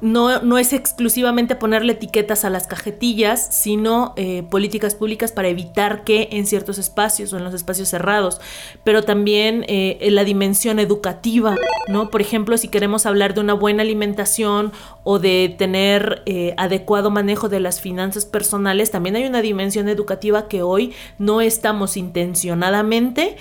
no, 0.00 0.58
es 0.58 0.72
exclusivamente 0.72 1.56
ponerle 1.56 1.94
etiquetas 1.94 2.44
a 2.44 2.50
las 2.50 2.66
cajetillas, 2.66 3.54
sino 3.54 4.12
eh, 4.16 4.42
políticas 4.50 4.94
públicas 4.94 5.32
para 5.32 5.48
evitar 5.48 6.04
que 6.04 6.28
en 6.32 6.46
ciertos 6.46 6.78
espacios 6.78 7.32
o 7.32 7.38
en 7.38 7.44
los 7.44 7.54
espacios 7.54 7.88
cerrados, 7.88 8.40
pero 8.84 9.02
también 9.02 9.64
eh, 9.68 9.98
en 10.00 10.14
la 10.14 10.24
dimensión 10.24 10.78
educativa, 10.78 11.56
¿no? 11.88 12.10
Por 12.10 12.20
ejemplo, 12.20 12.58
si 12.58 12.68
queremos 12.68 13.06
hablar 13.06 13.34
de 13.34 13.40
una 13.40 13.54
buena 13.54 13.82
alimentación 13.82 14.72
o 15.04 15.18
de 15.18 15.54
tener 15.56 16.22
eh, 16.26 16.54
adecuado 16.56 17.10
manejo 17.10 17.48
de 17.48 17.60
las 17.60 17.80
finanzas 17.80 18.24
personales, 18.24 18.90
también 18.90 19.16
hay 19.16 19.24
una 19.24 19.42
dimensión 19.42 19.88
educativa 19.88 20.48
que 20.48 20.62
hoy 20.62 20.92
no 21.18 21.40
estamos 21.40 21.96
intencionadamente 21.96 23.36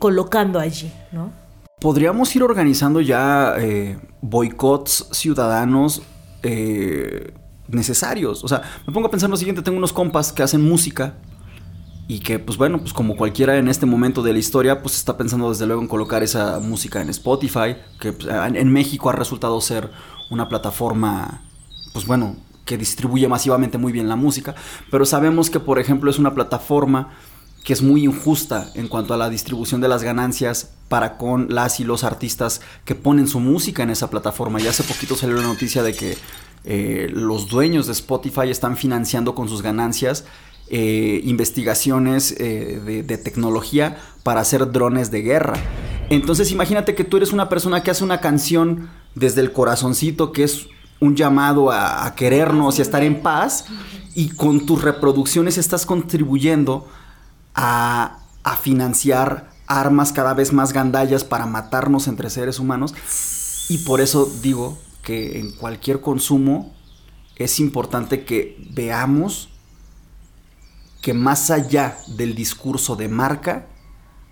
colocando 0.00 0.58
allí, 0.58 0.90
¿no? 1.12 1.39
Podríamos 1.80 2.34
ir 2.36 2.42
organizando 2.42 3.00
ya 3.00 3.54
eh, 3.58 3.98
boicots 4.20 5.08
ciudadanos 5.12 6.02
eh, 6.42 7.32
necesarios. 7.68 8.44
O 8.44 8.48
sea, 8.48 8.62
me 8.86 8.92
pongo 8.92 9.08
a 9.08 9.10
pensar 9.10 9.30
lo 9.30 9.36
siguiente, 9.36 9.62
tengo 9.62 9.78
unos 9.78 9.92
compas 9.92 10.32
que 10.32 10.42
hacen 10.42 10.62
música 10.62 11.14
y 12.06 12.20
que, 12.20 12.38
pues 12.38 12.58
bueno, 12.58 12.78
pues 12.78 12.92
como 12.92 13.16
cualquiera 13.16 13.56
en 13.56 13.68
este 13.68 13.86
momento 13.86 14.22
de 14.22 14.32
la 14.32 14.38
historia, 14.38 14.82
pues 14.82 14.96
está 14.96 15.16
pensando 15.16 15.48
desde 15.48 15.66
luego 15.66 15.80
en 15.80 15.88
colocar 15.88 16.22
esa 16.22 16.58
música 16.58 17.00
en 17.00 17.08
Spotify, 17.08 17.76
que 18.00 18.12
pues, 18.12 18.28
en 18.28 18.72
México 18.72 19.10
ha 19.10 19.12
resultado 19.12 19.60
ser 19.60 19.90
una 20.28 20.48
plataforma, 20.48 21.42
pues 21.92 22.06
bueno, 22.06 22.36
que 22.64 22.76
distribuye 22.76 23.28
masivamente 23.28 23.78
muy 23.78 23.92
bien 23.92 24.08
la 24.08 24.16
música, 24.16 24.54
pero 24.90 25.04
sabemos 25.04 25.50
que, 25.50 25.60
por 25.60 25.78
ejemplo, 25.78 26.10
es 26.10 26.18
una 26.18 26.34
plataforma 26.34 27.10
que 27.64 27.72
es 27.72 27.82
muy 27.82 28.04
injusta 28.04 28.70
en 28.74 28.88
cuanto 28.88 29.14
a 29.14 29.16
la 29.16 29.28
distribución 29.28 29.80
de 29.80 29.88
las 29.88 30.02
ganancias 30.02 30.70
para 30.88 31.18
con 31.18 31.48
las 31.50 31.78
y 31.80 31.84
los 31.84 32.04
artistas 32.04 32.60
que 32.84 32.94
ponen 32.94 33.28
su 33.28 33.40
música 33.40 33.82
en 33.82 33.90
esa 33.90 34.10
plataforma. 34.10 34.58
Ya 34.60 34.70
hace 34.70 34.82
poquito 34.82 35.16
salió 35.16 35.36
la 35.36 35.42
noticia 35.42 35.82
de 35.82 35.94
que 35.94 36.16
eh, 36.64 37.08
los 37.12 37.48
dueños 37.48 37.86
de 37.86 37.92
Spotify 37.92 38.50
están 38.50 38.76
financiando 38.76 39.34
con 39.34 39.48
sus 39.48 39.62
ganancias 39.62 40.24
eh, 40.72 41.20
investigaciones 41.24 42.32
eh, 42.38 42.80
de, 42.84 43.02
de, 43.02 43.18
tecnología 43.18 43.98
para 44.22 44.40
hacer 44.40 44.70
drones 44.70 45.10
de 45.10 45.22
guerra. 45.22 45.54
Entonces 46.10 46.52
imagínate 46.52 46.94
que 46.94 47.02
tú 47.02 47.16
eres 47.16 47.32
una 47.32 47.48
persona 47.48 47.82
que 47.82 47.90
hace 47.90 48.04
una 48.04 48.20
canción 48.20 48.88
desde 49.14 49.40
el 49.40 49.52
corazoncito, 49.52 50.32
que 50.32 50.44
es 50.44 50.68
un 51.00 51.16
llamado 51.16 51.70
a, 51.72 52.06
a 52.06 52.14
querernos 52.14 52.78
y 52.78 52.82
a 52.82 52.84
estar 52.84 53.02
en 53.02 53.20
paz, 53.20 53.64
y 54.14 54.28
con 54.28 54.64
tus 54.66 54.82
reproducciones 54.82 55.58
estás 55.58 55.86
contribuyendo 55.86 56.86
a, 57.54 58.16
financiar 58.62 59.48
armas 59.66 60.12
cada 60.12 60.34
vez 60.34 60.52
más 60.52 60.72
gandallas 60.72 61.22
para 61.24 61.46
matarnos 61.46 62.08
entre 62.08 62.30
seres 62.30 62.58
humanos. 62.58 62.94
Y 63.68 63.78
por 63.78 64.00
eso 64.00 64.30
digo 64.42 64.76
que 65.02 65.38
en 65.38 65.52
cualquier 65.52 66.00
consumo 66.00 66.74
es 67.36 67.60
importante 67.60 68.24
que 68.24 68.56
veamos 68.74 69.48
que 71.00 71.14
más 71.14 71.50
allá 71.50 71.96
del 72.08 72.34
discurso 72.34 72.96
de 72.96 73.08
marca, 73.08 73.66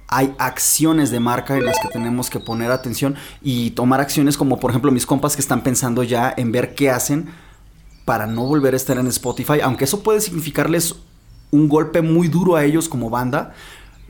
hay 0.08 0.34
acciones 0.38 1.10
de 1.10 1.20
marca 1.20 1.56
en 1.56 1.64
las 1.64 1.76
que 1.80 1.88
tenemos 1.88 2.28
que 2.28 2.40
poner 2.40 2.70
atención 2.70 3.14
y 3.40 3.70
tomar 3.70 4.00
acciones 4.00 4.36
como 4.36 4.58
por 4.58 4.70
ejemplo 4.70 4.90
mis 4.90 5.06
compas 5.06 5.36
que 5.36 5.42
están 5.42 5.62
pensando 5.62 6.02
ya 6.02 6.32
en 6.36 6.50
ver 6.50 6.74
qué 6.74 6.90
hacen 6.90 7.28
para 8.04 8.26
no 8.26 8.46
volver 8.46 8.72
a 8.72 8.78
estar 8.78 8.96
en 8.96 9.06
Spotify, 9.08 9.60
aunque 9.62 9.84
eso 9.84 10.02
puede 10.02 10.22
significarles 10.22 10.94
un 11.50 11.68
golpe 11.68 12.02
muy 12.02 12.28
duro 12.28 12.56
a 12.56 12.64
ellos 12.64 12.88
como 12.88 13.10
banda, 13.10 13.54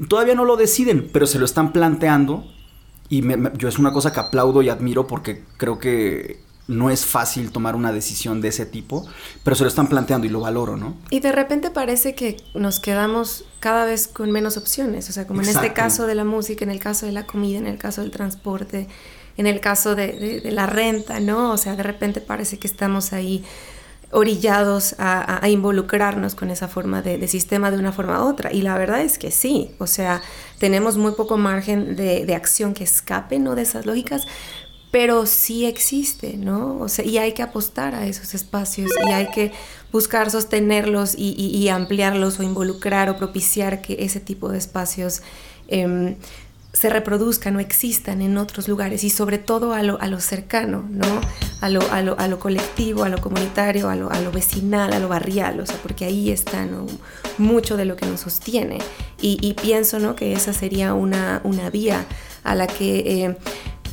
todavía 0.08 0.34
no 0.34 0.44
lo 0.44 0.56
deciden, 0.56 1.08
pero 1.12 1.26
se 1.26 1.38
lo 1.38 1.44
están 1.44 1.72
planteando 1.72 2.44
y 3.08 3.22
yo 3.56 3.68
es 3.68 3.78
una 3.78 3.92
cosa 3.92 4.12
que 4.12 4.20
aplaudo 4.20 4.62
y 4.62 4.68
admiro 4.68 5.06
porque 5.06 5.44
creo 5.56 5.78
que 5.78 6.40
no 6.68 6.90
es 6.90 7.06
fácil 7.06 7.50
tomar 7.50 7.74
una 7.74 7.92
decisión 7.92 8.42
de 8.42 8.48
ese 8.48 8.66
tipo, 8.66 9.06
pero 9.42 9.56
se 9.56 9.64
lo 9.64 9.68
están 9.68 9.88
planteando 9.88 10.26
y 10.26 10.30
lo 10.30 10.40
valoro, 10.40 10.76
¿no? 10.76 10.94
Y 11.08 11.20
de 11.20 11.32
repente 11.32 11.70
parece 11.70 12.14
que 12.14 12.36
nos 12.54 12.78
quedamos 12.78 13.46
cada 13.58 13.86
vez 13.86 14.06
con 14.06 14.30
menos 14.30 14.58
opciones, 14.58 15.08
o 15.08 15.12
sea, 15.12 15.26
como 15.26 15.40
en 15.40 15.48
este 15.48 15.72
caso 15.72 16.06
de 16.06 16.14
la 16.14 16.24
música, 16.24 16.64
en 16.64 16.70
el 16.70 16.78
caso 16.78 17.06
de 17.06 17.12
la 17.12 17.26
comida, 17.26 17.58
en 17.58 17.66
el 17.66 17.78
caso 17.78 18.02
del 18.02 18.10
transporte, 18.10 18.86
en 19.38 19.46
el 19.46 19.60
caso 19.60 19.94
de, 19.94 20.42
la 20.52 20.66
renta, 20.66 21.20
¿no? 21.20 21.52
O 21.52 21.56
sea, 21.56 21.74
de 21.74 21.82
repente 21.82 22.20
parece 22.20 22.58
que 22.58 22.66
estamos 22.66 23.14
ahí 23.14 23.44
orillados 24.10 24.94
a, 24.98 25.46
involucrarnos 25.48 26.34
con 26.34 26.50
esa 26.50 26.68
forma 26.68 27.02
de, 27.02 27.26
sistema 27.28 27.70
de 27.70 27.78
una 27.78 27.92
forma 27.92 28.22
u 28.24 28.28
otra. 28.28 28.52
Y 28.52 28.62
la 28.62 28.76
verdad 28.78 29.00
es 29.02 29.18
que 29.18 29.30
sí, 29.30 29.70
o 29.78 29.86
sea, 29.86 30.22
tenemos 30.58 30.96
muy 30.96 31.12
poco 31.12 31.36
margen 31.36 31.96
de, 31.96 32.24
de 32.24 32.34
acción 32.34 32.74
que 32.74 32.84
escape, 32.84 33.38
¿no? 33.38 33.54
De 33.54 33.62
esas 33.62 33.86
lógicas, 33.86 34.26
pero 34.90 35.26
sí 35.26 35.66
existe, 35.66 36.36
¿no? 36.36 36.78
O 36.80 36.88
sea, 36.88 37.04
y 37.04 37.18
hay 37.18 37.32
que 37.32 37.42
apostar 37.42 37.94
a 37.94 38.06
esos 38.06 38.34
espacios 38.34 38.90
y 39.06 39.12
hay 39.12 39.28
que 39.30 39.52
buscar 39.92 40.30
sostenerlos 40.30 41.14
y, 41.16 41.68
ampliarlos 41.68 42.40
o 42.40 42.42
involucrar 42.42 43.10
o 43.10 43.16
propiciar 43.16 43.82
que 43.82 43.96
ese 44.00 44.20
tipo 44.20 44.48
de 44.48 44.58
espacios 44.58 45.22
em, 45.68 46.16
se 46.78 46.90
reproduzcan 46.90 47.56
o 47.56 47.60
existan 47.60 48.22
en 48.22 48.38
otros 48.38 48.68
lugares 48.68 49.02
y 49.02 49.10
sobre 49.10 49.38
todo 49.38 49.72
a 49.72 49.82
lo, 49.82 50.00
a 50.00 50.06
lo 50.06 50.20
cercano, 50.20 50.84
¿no? 50.88 51.20
A 51.60 51.68
lo, 51.68 51.80
a, 51.90 52.02
lo, 52.02 52.16
a 52.20 52.28
lo, 52.28 52.38
colectivo, 52.38 53.02
a 53.02 53.08
lo 53.08 53.20
comunitario, 53.20 53.88
a 53.88 53.96
lo, 53.96 54.12
a 54.12 54.20
lo 54.20 54.30
vecinal, 54.30 54.92
a 54.92 55.00
lo 55.00 55.08
barrial, 55.08 55.58
o 55.58 55.66
sea, 55.66 55.74
porque 55.82 56.04
ahí 56.04 56.30
está 56.30 56.68
mucho 57.36 57.76
de 57.76 57.84
lo 57.84 57.96
que 57.96 58.06
nos 58.06 58.20
sostiene. 58.20 58.78
Y, 59.20 59.54
pienso 59.54 59.98
¿no? 59.98 60.14
que 60.14 60.32
esa 60.32 60.52
sería 60.52 60.94
una, 60.94 61.40
una 61.42 61.68
vía 61.68 62.06
a 62.44 62.54
la 62.54 62.68
que 62.68 62.98
eh, 63.24 63.36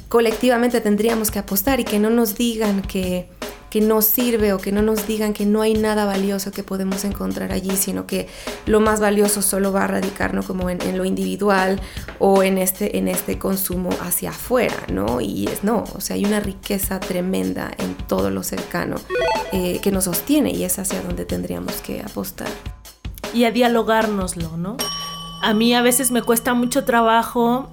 colectivamente 0.07 0.79
tendríamos 0.79 1.31
que 1.31 1.39
apostar 1.39 1.79
y 1.79 1.85
que 1.85 1.97
no 1.97 2.11
nos 2.11 2.35
digan 2.35 2.83
que, 2.83 3.27
que 3.76 3.81
no 3.81 4.02
sirve 4.02 4.53
o 4.53 4.57
que 4.57 4.72
no 4.72 4.81
nos 4.81 5.06
digan 5.06 5.34
que 5.34 5.45
no 5.45 5.61
hay 5.61 5.73
nada 5.73 6.06
valioso 6.06 6.49
que 6.52 6.64
podemos 6.64 7.03
encontrar 7.03 7.52
allí, 7.52 7.76
sino 7.76 8.07
que 8.07 8.30
lo 8.65 8.80
más 8.80 9.02
valioso 9.02 9.41
solo 9.41 9.73
va 9.73 9.84
a 9.84 9.88
radicar 9.88 10.34
¿no? 10.34 10.43
como 10.43 10.69
en, 10.69 10.97
lo 10.97 11.03
individual 11.03 11.81
o 12.18 12.41
en 12.41 12.57
este, 12.57 12.97
en 12.97 13.10
este 13.10 13.38
consumo 13.38 13.89
hacia 13.99 14.30
afuera, 14.30 14.77
¿no? 14.93 15.19
Y 15.19 15.47
es 15.47 15.65
no, 15.65 15.84
o 15.93 15.99
sea, 15.99 16.15
hay 16.15 16.23
una 16.23 16.39
riqueza 16.39 17.02
tremenda 17.02 17.69
en 17.77 17.95
todo 17.95 18.30
lo 18.30 18.43
cercano 18.43 18.95
eh, 19.52 19.81
que 19.81 19.91
nos 19.91 20.06
sostiene 20.06 20.52
y 20.52 20.64
es 20.64 20.80
hacia 20.80 21.02
donde 21.02 21.26
tendríamos 21.26 21.73
que 21.81 21.99
apostar. 21.99 22.47
Y 23.34 23.43
a 23.43 23.52
dialogárnoslo, 23.52 24.56
¿no? 24.56 24.77
A 25.43 25.53
mí 25.53 25.76
a 25.76 25.81
veces 25.81 26.11
me 26.11 26.22
cuesta 26.22 26.53
mucho 26.53 26.85
trabajo 26.85 27.69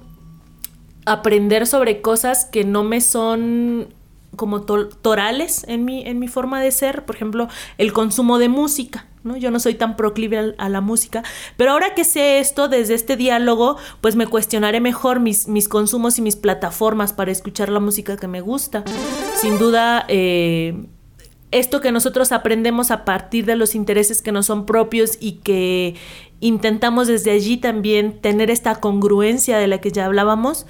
aprender 1.07 1.69
sobre 1.69 2.01
cosas 2.01 2.45
que 2.45 2.65
no 2.65 2.83
me 2.83 3.01
son 3.01 3.95
como 4.37 4.63
torales 4.63 5.65
en 5.69 5.85
mi, 5.85 6.07
en 6.07 6.19
mi 6.19 6.29
forma 6.29 6.61
de 6.61 6.71
ser, 6.71 7.05
por 7.05 7.17
ejemplo, 7.17 7.49
el 7.79 7.93
consumo 7.93 8.39
de 8.39 8.49
música. 8.49 9.07
¿no? 9.25 9.37
Yo 9.37 9.51
no 9.51 9.61
soy 9.61 9.75
tan 9.75 9.97
proclive 9.97 10.55
a, 10.59 10.69
la 10.69 10.81
música, 10.81 11.23
pero 11.57 11.73
ahora 11.73 11.95
que 11.95 12.05
sé 12.05 12.41
esto, 12.41 12.69
desde 12.69 12.95
este 12.95 13.17
diálogo, 13.17 13.77
pues 14.01 14.17
me 14.17 14.27
cuestionaré 14.27 14.81
mejor 14.81 15.21
mis, 15.21 15.47
mis 15.49 15.69
consumos 15.69 16.19
y 16.19 16.23
mis 16.23 16.37
plataformas 16.37 17.13
para 17.13 17.31
escuchar 17.31 17.69
la 17.69 17.79
música 17.79 18.17
que 18.17 18.27
me 18.27 18.41
gusta. 18.41 18.85
Sin 19.37 19.59
duda, 19.59 20.05
eh, 20.09 20.87
esto 21.53 21.81
que 21.81 21.93
nosotros 21.93 22.33
aprendemos 22.33 22.91
a 22.91 23.05
partir 23.05 23.45
de 23.45 23.57
los 23.57 23.75
intereses 23.75 24.23
que 24.23 24.33
nos 24.33 24.47
son 24.47 24.67
propios 24.67 25.19
y 25.21 25.33
que 25.35 25.95
intentamos 26.41 27.07
desde 27.07 27.31
allí 27.31 27.59
también 27.59 28.21
tener 28.21 28.51
esta 28.51 28.77
congruencia 28.77 29.59
de 29.59 29.69
la 29.69 29.79
que 29.81 29.93
ya 29.93 30.07
hablábamos, 30.07 30.67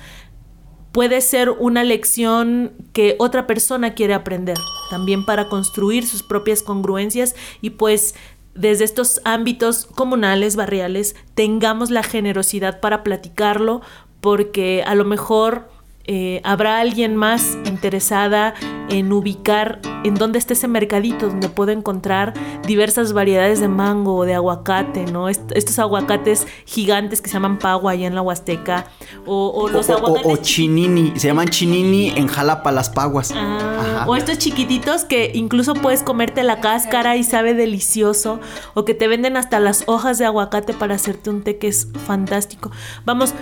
puede 0.93 1.21
ser 1.23 1.51
una 1.51 1.85
lección 1.85 2.73
que 2.93 3.17
otra 3.19 3.47
persona 3.47 3.95
quiere 3.95 4.15
aprender, 4.15 4.59
también 4.91 5.25
para 5.25 5.49
construir 5.49 6.07
sus 6.07 6.23
propias 6.23 6.63
congruencias 6.63 7.35
y 7.61 7.71
pues 7.71 8.15
desde 8.55 8.85
estos 8.85 9.23
ámbitos 9.25 9.87
comunales, 9.87 10.57
barriales, 10.57 11.17
tengamos 11.35 11.91
la 11.91 12.03
generosidad 12.03 12.81
para 12.81 13.03
platicarlo, 13.03 13.81
porque 14.21 14.85
a 14.87 14.95
lo 14.95 15.05
mejor 15.05 15.69
eh, 16.05 16.41
habrá 16.45 16.81
alguien 16.81 17.17
más 17.17 17.57
interesada 17.65 18.55
en 18.89 19.13
ubicar 19.13 19.81
en 20.05 20.15
dónde 20.15 20.39
está 20.39 20.53
ese 20.53 20.69
mercadito 20.69 21.29
donde 21.29 21.49
puedo 21.49 21.71
encontrar 21.71 22.35
diversas 22.67 23.13
variedades 23.13 23.61
de 23.61 23.69
mango 23.69 24.17
o 24.17 24.25
de 24.25 24.35
aguacate, 24.35 25.07
¿no? 25.07 25.29
estos 25.29 25.79
aguacates 25.79 26.47
gigantes 26.67 27.21
que 27.23 27.29
se 27.29 27.35
llaman 27.35 27.59
pagua 27.59 27.93
allá 27.93 28.07
en 28.07 28.15
la 28.15 28.23
Huasteca 28.23 28.87
o, 29.27 29.69
los 29.69 29.89
aguacates... 29.89 30.33
O, 30.33 30.37
chinini, 30.37 31.13
se 31.17 31.29
llaman 31.29 31.49
chinini 31.49 32.11
en 32.11 32.27
Jalapa 32.27 32.73
las 32.73 32.91
paguas. 32.91 33.33
Ah, 33.35 34.05
o 34.09 34.17
estos 34.17 34.39
chiquititos 34.39 35.05
que 35.05 35.31
incluso 35.35 35.75
puedes 35.75 36.03
comerte 36.03 36.43
la 36.43 36.61
cáscara 36.61 37.17
y 37.17 37.25
sabe 37.25 37.55
delicioso 37.55 38.41
o 38.75 38.85
que 38.85 38.95
te 38.95 39.09
venden 39.09 39.37
hasta 39.37 39.61
las 39.61 39.85
hojas 39.87 40.19
de 40.19 40.27
aguacate 40.27 40.75
para 40.75 40.97
hacerte 40.97 41.31
un 41.31 41.43
té 41.43 41.59
que 41.59 41.69
es 41.69 41.89
fantástico. 42.07 42.71
Vamos, 43.05 43.35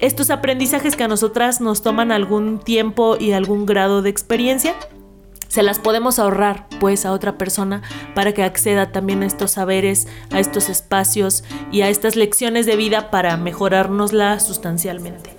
estos 0.00 0.30
aprendizajes 0.30 0.96
que 0.96 1.04
a 1.04 1.08
nosotras 1.08 1.60
nos 1.60 1.82
toman 1.82 2.12
algún 2.12 2.60
tiempo 2.60 3.16
y 3.18 3.32
algún 3.32 3.66
grado 3.66 4.00
de 4.02 4.10
experiencia, 4.10 4.74
se 5.48 5.62
las 5.62 5.78
podemos 5.78 6.18
ahorrar 6.18 6.68
pues 6.78 7.04
a 7.06 7.12
otra 7.12 7.38
persona 7.38 7.82
para 8.14 8.32
que 8.32 8.44
acceda 8.44 8.92
también 8.92 9.22
a 9.22 9.26
estos 9.26 9.52
saberes, 9.52 10.06
a 10.30 10.38
estos 10.38 10.68
espacios 10.68 11.42
y 11.72 11.80
a 11.80 11.88
estas 11.88 12.16
lecciones 12.16 12.66
de 12.66 12.76
vida 12.76 13.10
para 13.10 13.36
mejorárnosla 13.36 14.40
sustancialmente. 14.40 15.36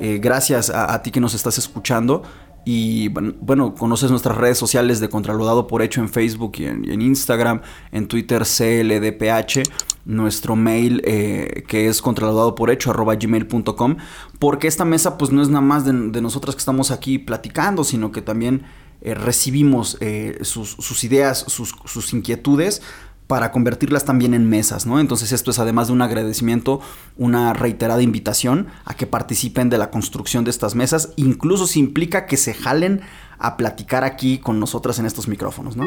Eh, 0.00 0.18
gracias 0.20 0.70
a, 0.70 1.00
ti 1.02 1.10
que 1.10 1.20
nos 1.20 1.34
estás 1.34 1.58
escuchando. 1.58 2.22
Y 2.64 3.08
bueno, 3.08 3.74
conoces 3.74 4.10
nuestras 4.10 4.36
redes 4.36 4.58
sociales 4.58 5.00
de 5.00 5.08
Contralodado 5.08 5.66
por 5.66 5.82
Hecho 5.82 6.00
en 6.00 6.08
Facebook 6.08 6.52
y 6.58 6.64
en, 6.64 7.02
Instagram, 7.02 7.62
en 7.90 8.06
Twitter 8.06 8.42
CLDPH, 8.42 9.62
nuestro 10.04 10.56
mail 10.56 11.00
eh, 11.04 11.64
que 11.66 11.88
es 11.88 12.02
contralodado 12.02 12.54
por 12.54 12.70
hecho 12.70 12.90
arroba 12.90 13.14
gmail.com, 13.14 13.96
porque 14.38 14.68
esta 14.68 14.84
mesa 14.84 15.16
pues 15.16 15.30
no 15.30 15.42
es 15.42 15.48
nada 15.48 15.62
más 15.62 15.84
de, 15.84 15.92
nosotras 15.92 16.54
que 16.54 16.60
estamos 16.60 16.90
aquí 16.90 17.18
platicando, 17.18 17.82
sino 17.84 18.12
que 18.12 18.20
también 18.20 18.64
eh, 19.00 19.14
recibimos 19.14 19.96
eh, 20.00 20.38
sus, 20.42 21.04
ideas, 21.04 21.44
sus, 21.48 21.74
sus 21.86 22.12
inquietudes 22.12 22.82
para 23.30 23.52
convertirlas 23.52 24.04
también 24.04 24.34
en 24.34 24.48
mesas, 24.48 24.86
¿no? 24.86 24.98
Entonces 24.98 25.30
esto 25.30 25.52
es 25.52 25.60
además 25.60 25.86
de 25.86 25.92
un 25.92 26.02
agradecimiento, 26.02 26.80
una 27.16 27.52
reiterada 27.52 28.02
invitación 28.02 28.66
a 28.84 28.94
que 28.94 29.06
participen 29.06 29.70
de 29.70 29.78
la 29.78 29.88
construcción 29.92 30.42
de 30.42 30.50
estas 30.50 30.74
mesas, 30.74 31.12
incluso 31.14 31.68
si 31.68 31.78
implica 31.78 32.26
que 32.26 32.36
se 32.36 32.54
jalen 32.54 33.02
a 33.38 33.56
platicar 33.56 34.02
aquí 34.02 34.38
con 34.38 34.58
nosotras 34.58 34.98
en 34.98 35.06
estos 35.06 35.28
micrófonos, 35.28 35.76
¿no? 35.76 35.84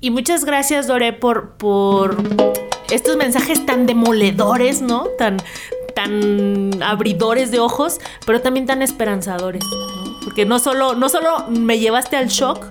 Y 0.00 0.10
muchas 0.10 0.44
gracias, 0.44 0.88
Dore, 0.88 1.12
por, 1.12 1.52
por 1.58 2.16
estos 2.90 3.16
mensajes 3.16 3.64
tan 3.64 3.86
demoledores, 3.86 4.82
¿no? 4.82 5.04
Tan, 5.16 5.36
tan 5.94 6.82
abridores 6.82 7.52
de 7.52 7.60
ojos, 7.60 8.00
pero 8.26 8.40
también 8.40 8.66
tan 8.66 8.82
esperanzadores, 8.82 9.62
¿no? 9.62 10.18
Porque 10.24 10.44
no 10.44 10.58
solo, 10.58 10.96
no 10.96 11.08
solo 11.08 11.46
me 11.50 11.78
llevaste 11.78 12.16
al 12.16 12.26
shock, 12.26 12.66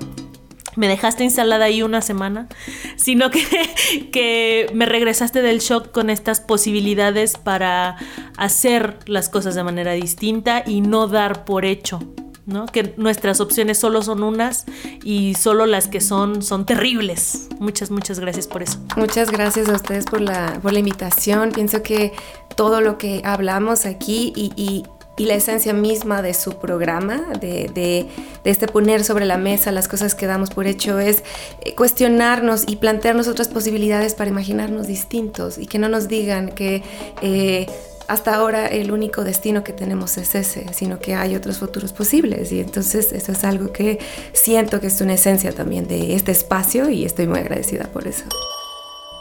me 0.76 0.88
dejaste 0.88 1.24
instalada 1.24 1.66
ahí 1.66 1.84
una 1.84 2.02
semana, 2.02 2.48
sino 2.96 3.30
que, 3.30 3.42
que, 4.12 4.70
me 4.74 4.86
regresaste 4.86 5.42
del 5.42 5.60
shock 5.60 5.92
con 5.92 6.10
estas 6.10 6.40
posibilidades 6.40 7.38
para 7.38 7.98
hacer 8.38 9.00
las 9.06 9.30
cosas 9.30 9.56
de 9.56 9.64
manera 9.64 9.94
distinta 9.94 10.64
y 10.66 10.82
no 10.82 11.08
dar 11.08 11.46
por 11.46 11.66
hecho. 11.66 12.00
¿no? 12.46 12.66
Que 12.66 12.94
nuestras 12.98 13.40
opciones 13.40 13.78
solo 13.78 14.02
son 14.02 14.24
unas 14.24 14.66
y 15.04 15.36
solo 15.36 15.66
las 15.66 15.88
que 15.88 16.02
son 16.02 16.42
son 16.42 16.66
terribles. 16.66 17.48
Muchas, 17.60 17.92
muchas 17.92 18.20
gracias 18.20 18.48
por 18.48 18.64
eso. 18.64 18.80
Muchas 18.98 19.32
gracias 19.32 19.70
a 19.70 19.74
ustedes 19.74 20.06
por 20.06 20.22
la, 20.22 20.60
por 20.62 20.74
la 20.74 20.80
invitación. 20.80 21.52
Pienso 21.52 21.84
que 21.84 22.12
todo 22.56 22.82
lo 22.82 22.98
que 22.98 23.22
hablamos 23.24 23.86
aquí 23.86 24.34
y, 24.36 24.52
y 24.56 24.84
y 25.22 25.26
la 25.26 25.36
esencia 25.36 25.72
misma 25.72 26.24
de 26.24 26.34
su 26.34 26.54
programa, 26.54 27.22
de, 27.40 27.70
de, 27.72 28.08
este 28.44 28.68
poner 28.68 29.04
sobre 29.04 29.26
la 29.26 29.38
mesa 29.38 29.72
las 29.72 29.88
cosas 29.88 30.16
que 30.16 30.26
damos 30.26 30.50
por 30.50 30.66
hecho, 30.66 30.98
es 30.98 31.24
eh, 31.62 31.76
cuestionarnos 31.76 32.64
y 32.68 32.78
plantearnos 32.78 33.28
otras 33.28 33.48
posibilidades 33.48 34.16
para 34.16 34.32
imaginarnos 34.32 34.88
distintos 34.88 35.60
y 35.60 35.68
que 35.68 35.78
no 35.78 35.90
nos 35.90 36.08
digan 36.08 36.50
que... 36.50 36.82
Eh, 37.22 37.68
hasta 38.08 38.36
ahora 38.36 38.66
el 38.68 38.92
único 38.92 39.24
destino 39.24 39.64
que 39.64 39.72
tenemos 39.72 40.18
es 40.18 40.36
ese, 40.36 40.66
sino 40.74 41.00
que 41.00 41.16
hay 41.16 41.34
otros 41.34 41.60
futuros 41.60 41.94
posibles. 41.94 42.52
Y 42.52 42.60
entonces 42.60 43.14
eso 43.14 43.32
es 43.32 43.44
algo 43.46 43.72
que 43.72 44.00
siento 44.34 44.82
que 44.82 44.88
es 44.88 45.00
una 45.00 45.14
esencia 45.14 45.54
también 45.54 45.88
de 45.88 46.14
este 46.16 46.34
espacio 46.34 46.90
y 46.90 47.06
estoy 47.06 47.28
muy 47.28 47.40
agradecida 47.40 47.86
por 47.86 48.08
eso. 48.08 48.26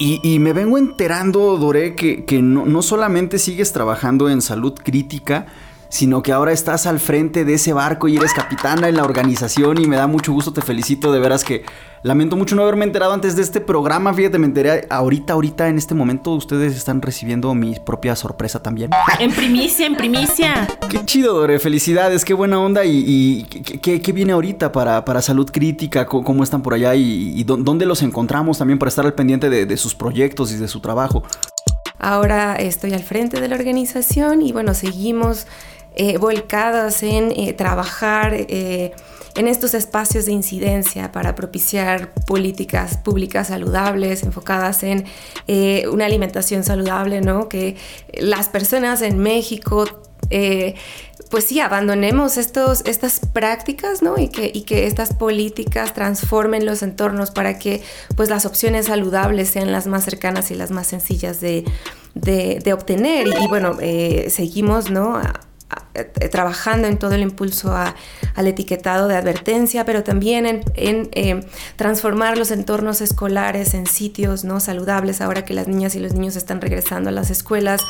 Y, 0.01 0.39
me 0.41 0.55
vengo 0.55 0.77
enterando, 0.77 1.59
Doré, 1.59 1.95
que, 1.95 2.25
que 2.25 2.41
no, 2.41 2.65
no 2.65 2.81
solamente 2.81 3.39
sigues 3.39 3.73
trabajando 3.73 4.31
en 4.31 4.41
salud 4.41 4.73
crítica, 4.75 5.47
sino 5.91 6.23
que 6.23 6.33
ahora 6.33 6.53
estás 6.53 6.87
al 6.87 7.01
frente 7.01 7.45
de 7.45 7.55
ese 7.55 7.73
barco 7.73 8.09
y 8.09 8.17
eres 8.17 8.33
capitana 8.33 8.89
en 8.89 8.97
la 8.97 9.05
organización 9.05 9.83
y 9.83 9.87
me 9.87 9.97
da 9.97 10.07
mucho 10.07 10.33
gusto, 10.33 10.53
te 10.53 10.63
felicito, 10.63 11.13
de 11.13 11.19
veras 11.19 11.45
que 11.45 11.65
lamento 12.03 12.37
mucho 12.37 12.55
no 12.55 12.63
haberme 12.63 12.85
enterado 12.85 13.13
antes 13.13 13.35
de 13.35 13.43
este 13.43 13.61
programa, 13.61 14.15
fíjate, 14.15 14.39
me 14.39 14.47
enteré 14.47 14.87
ahorita, 14.89 15.33
ahorita, 15.33 15.69
en 15.69 15.79
este 15.79 15.95
momento, 15.95 16.31
ustedes 16.31 16.77
están 16.77 17.03
recibiendo 17.03 17.53
mi 17.55 17.75
propia 17.85 18.15
sorpresa 18.17 18.63
también. 18.63 18.91
En 19.19 19.33
primicia, 19.33 19.87
en 19.87 19.97
primicia. 19.97 20.67
Qué 20.89 21.05
chido, 21.05 21.35
Dore, 21.35 21.59
felicidades, 21.59 22.25
qué 22.25 22.33
buena 22.33 22.59
onda 22.59 22.85
y, 22.85 23.45
qué, 23.45 24.13
viene 24.13 24.33
ahorita 24.33 24.73
para, 24.73 25.05
para 25.05 25.21
salud 25.21 25.51
crítica, 25.51 26.07
cómo, 26.07 26.43
están 26.43 26.63
por 26.63 26.73
allá 26.73 26.95
y, 26.95 27.43
dónde 27.45 27.85
los 27.85 28.03
encontramos 28.03 28.59
también 28.59 28.79
para 28.79 28.89
estar 28.89 29.05
al 29.05 29.15
pendiente 29.15 29.51
de, 29.51 29.67
de 29.67 29.77
sus 29.77 29.95
proyectos 29.95 30.53
y 30.53 30.57
de 30.57 30.69
su 30.69 30.81
trabajo. 30.81 31.25
Ahora 31.99 32.57
estoy 32.57 32.95
al 32.95 33.03
frente 33.03 33.41
de 33.41 33.49
la 33.49 33.57
organización 33.57 34.41
y 34.41 34.53
bueno, 34.53 34.73
seguimos 34.73 35.47
eh, 35.97 36.19
volcadas 36.19 37.03
en 37.03 37.33
eh, 37.33 37.53
trabajar 37.53 38.33
eh, 38.33 38.93
en 39.35 39.49
estos 39.49 39.75
espacios 39.75 40.27
de 40.27 40.33
incidencia 40.33 41.11
para 41.11 41.35
propiciar 41.35 42.15
políticas 42.27 42.97
públicas 42.97 43.49
saludables, 43.49 44.23
enfocadas 44.23 44.83
en 44.83 45.05
una 45.89 46.07
alimentación 46.07 46.65
saludable, 46.65 47.21
¿no? 47.21 47.49
Que 47.49 47.77
las 48.13 48.49
personas 48.49 49.03
en 49.03 49.19
México 49.19 49.85
pues 51.31 51.45
sí, 51.45 51.61
abandonemos 51.61 52.37
estos, 52.37 52.83
estas 52.87 53.21
prácticas, 53.21 54.03
¿no? 54.03 54.19
Y 54.19 54.29
que, 54.29 54.51
y 54.53 54.63
que 54.63 54.87
estas 54.87 55.15
políticas 55.15 55.95
transformen 55.95 56.67
los 56.67 56.83
entornos 56.83 57.31
para 57.31 57.59
que 57.59 57.83
pues 58.17 58.29
las 58.31 58.47
opciones 58.47 58.87
saludables 58.87 59.49
sean 59.49 59.71
las 59.71 59.87
más 59.87 60.05
cercanas 60.05 60.51
y 60.51 60.57
las 60.57 60.73
más 60.73 60.89
sencillas 60.89 61.41
de, 61.41 61.65
obtener. 62.73 63.29
Y, 63.29 63.47
bueno, 63.49 63.77
seguimos, 64.29 64.91
¿no? 64.91 65.21
Eh, 65.95 66.29
trabajando 66.29 66.87
en 66.87 66.99
todo 66.99 67.15
el 67.15 67.21
impulso 67.21 67.75
al 67.75 68.47
etiquetado 68.47 69.09
de 69.09 69.17
advertencia, 69.17 69.85
pero 69.85 70.05
también 70.05 70.47
en, 70.47 71.09
eh, 71.13 71.45
transformar 71.75 72.39
los 72.39 72.53
entornos 72.53 73.01
escolares 73.01 73.75
en 73.75 73.87
sitios 73.87 74.45
no 74.45 74.61
saludables 74.61 75.21
ahora 75.21 75.45
que 75.45 75.53
las 75.53 75.67
niñas 75.67 75.97
y 75.97 75.99
los 75.99 76.13
niños 76.13 76.37
están 76.37 76.61
regresando 76.61 77.11
a 77.11 77.13
las 77.13 77.31
escuelas. 77.31 77.83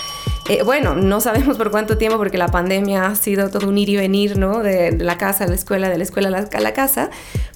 Eh, 0.48 0.62
bueno, 0.62 0.94
no 0.94 1.20
sabemos 1.20 1.58
por 1.58 1.70
cuánto 1.70 1.98
tiempo 1.98 2.16
porque 2.16 2.38
la 2.38 2.48
pandemia 2.48 3.06
ha 3.06 3.14
sido 3.16 3.50
todo 3.50 3.68
un 3.68 3.76
ir 3.76 3.90
y 3.90 3.96
venir, 3.96 4.38
¿no? 4.38 4.60
De, 4.60 4.92
la 4.92 5.18
casa 5.18 5.44
a 5.44 5.46
la 5.46 5.54
escuela, 5.54 5.90
de 5.90 5.98
la 5.98 6.04
escuela 6.04 6.28
a 6.28 6.60
la, 6.60 6.72
casa, 6.72 7.10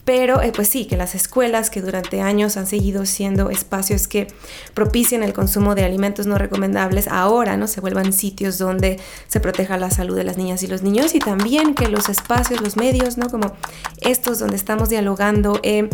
pero 0.05 0.41
pues 0.55 0.69
sí, 0.69 0.87
que 0.87 0.97
las 0.97 1.15
escuelas 1.15 1.71
que 1.71 1.81
durante 1.81 2.21
años 2.21 2.57
han 2.59 2.67
seguido 2.67 3.07
siendo 3.07 3.49
espacios 3.49 4.09
que 4.09 4.27
propician 4.75 5.23
el 5.23 5.33
consumo 5.33 5.75
de 5.75 5.85
alimentos 5.85 6.27
no 6.27 6.37
recomendables, 6.37 7.09
ahora 7.09 7.57
no 7.57 7.67
se 7.67 7.81
vuelvan 7.81 8.13
sitios 8.13 8.59
donde 8.59 9.01
se 9.29 9.41
proteja 9.41 9.79
la 9.79 9.91
salud 9.91 10.14
de 10.15 10.25
las 10.25 10.37
niñas 10.37 10.63
y 10.63 10.67
los 10.67 10.83
niños 10.83 11.15
y 11.15 11.19
también 11.19 11.75
que 11.75 11.89
los 11.89 12.09
espacios, 12.09 12.61
los 12.61 12.77
medios, 12.77 13.19
¿no? 13.19 13.29
Como 13.29 13.53
estos 14.01 14.39
donde 14.39 14.57
estamos 14.57 14.89
dialogando, 14.89 15.61
eh, 15.63 15.89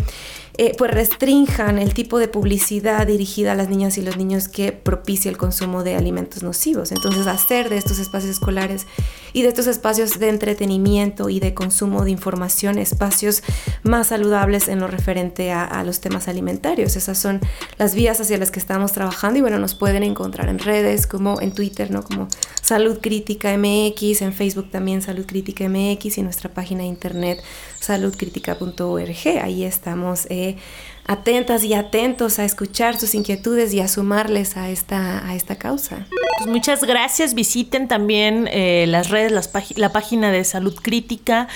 eh, 0.57 0.73
pues 0.77 0.91
restrinjan 0.91 1.79
el 1.79 1.93
tipo 1.93 2.19
de 2.19 2.27
publicidad 2.27 3.07
dirigida 3.07 3.53
a 3.53 3.55
las 3.55 3.69
niñas 3.69 3.97
y 3.97 4.01
los 4.01 4.17
niños 4.17 4.47
que 4.47 4.71
propicia 4.71 5.29
el 5.29 5.37
consumo 5.37 5.83
de 5.83 5.95
alimentos 5.95 6.43
nocivos. 6.43 6.91
Entonces, 6.91 7.27
hacer 7.27 7.69
de 7.69 7.77
estos 7.77 7.99
espacios 7.99 8.31
escolares 8.31 8.85
y 9.33 9.41
de 9.41 9.49
estos 9.49 9.67
espacios 9.67 10.19
de 10.19 10.29
entretenimiento 10.29 11.29
y 11.29 11.39
de 11.39 11.53
consumo 11.53 12.03
de 12.03 12.11
información 12.11 12.77
espacios 12.77 13.43
más 13.83 14.07
saludables 14.07 14.67
en 14.67 14.79
lo 14.79 14.87
referente 14.87 15.51
a, 15.51 15.83
los 15.83 15.99
temas 15.99 16.27
alimentarios. 16.27 16.95
Esas 16.95 17.17
son 17.17 17.39
las 17.77 17.95
vías 17.95 18.19
hacia 18.19 18.37
las 18.37 18.51
que 18.51 18.59
estamos 18.59 18.91
trabajando 18.91 19.39
y 19.39 19.41
bueno, 19.41 19.57
nos 19.57 19.75
pueden 19.75 20.03
encontrar 20.03 20.49
en 20.49 20.59
redes 20.59 21.07
como 21.07 21.41
en 21.41 21.53
Twitter, 21.53 21.91
¿no? 21.91 22.03
Como 22.03 22.27
Salud 22.61 22.99
Crítica 23.01 23.57
MX, 23.57 24.21
en 24.21 24.33
Facebook 24.33 24.69
también 24.69 25.01
Salud 25.01 25.25
Crítica 25.25 25.67
MX 25.67 26.17
y 26.17 26.21
nuestra 26.21 26.53
página 26.53 26.81
de 26.81 26.87
internet 26.87 27.41
saludcritica.org. 27.79 29.41
Ahí 29.41 29.63
estamos 29.63 30.27
eh, 30.29 30.55
atentas 31.05 31.63
y 31.63 31.73
atentos 31.73 32.39
a 32.39 32.45
escuchar 32.45 32.99
sus 32.99 33.15
inquietudes 33.15 33.73
y 33.73 33.79
a 33.79 33.87
sumarles 33.87 34.57
a 34.57 34.69
esta, 34.69 35.27
a 35.27 35.35
esta 35.35 35.55
causa. 35.55 36.05
Pues 36.37 36.49
muchas 36.49 36.83
gracias. 36.83 37.33
Visiten 37.33 37.87
también 37.87 38.47
eh, 38.51 38.85
las 38.87 39.09
redes, 39.09 39.31
la 39.75 39.91
página 39.91 40.31
de 40.31 40.43
Salud 40.43 40.75
Crítica 40.81 41.47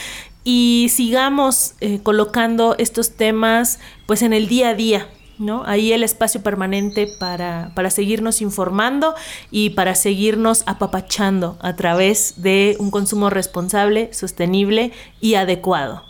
y 0.43 0.88
sigamos 0.91 1.73
eh, 1.81 1.99
colocando 2.03 2.76
estos 2.77 3.11
temas 3.11 3.80
pues 4.05 4.22
en 4.22 4.34
el 4.34 4.47
día 4.47 4.69
a 4.69 4.73
día 4.76 5.07
¿no? 5.38 5.63
Ahí 5.65 5.91
el 5.91 6.03
espacio 6.03 6.41
permanente 6.41 7.07
para, 7.19 7.72
para 7.76 7.89
seguirnos 7.89 8.41
informando 8.41 9.15
y 9.51 9.72
para 9.72 9.95
seguirnos 9.95 10.63
apapachando 10.65 11.57
a 11.61 11.76
través 11.76 12.41
de 12.41 12.76
un 12.80 12.91
consumo 12.91 13.30
responsable, 13.30 14.13
sostenible 14.13 14.91
y 15.19 15.35
adecuado. 15.35 16.03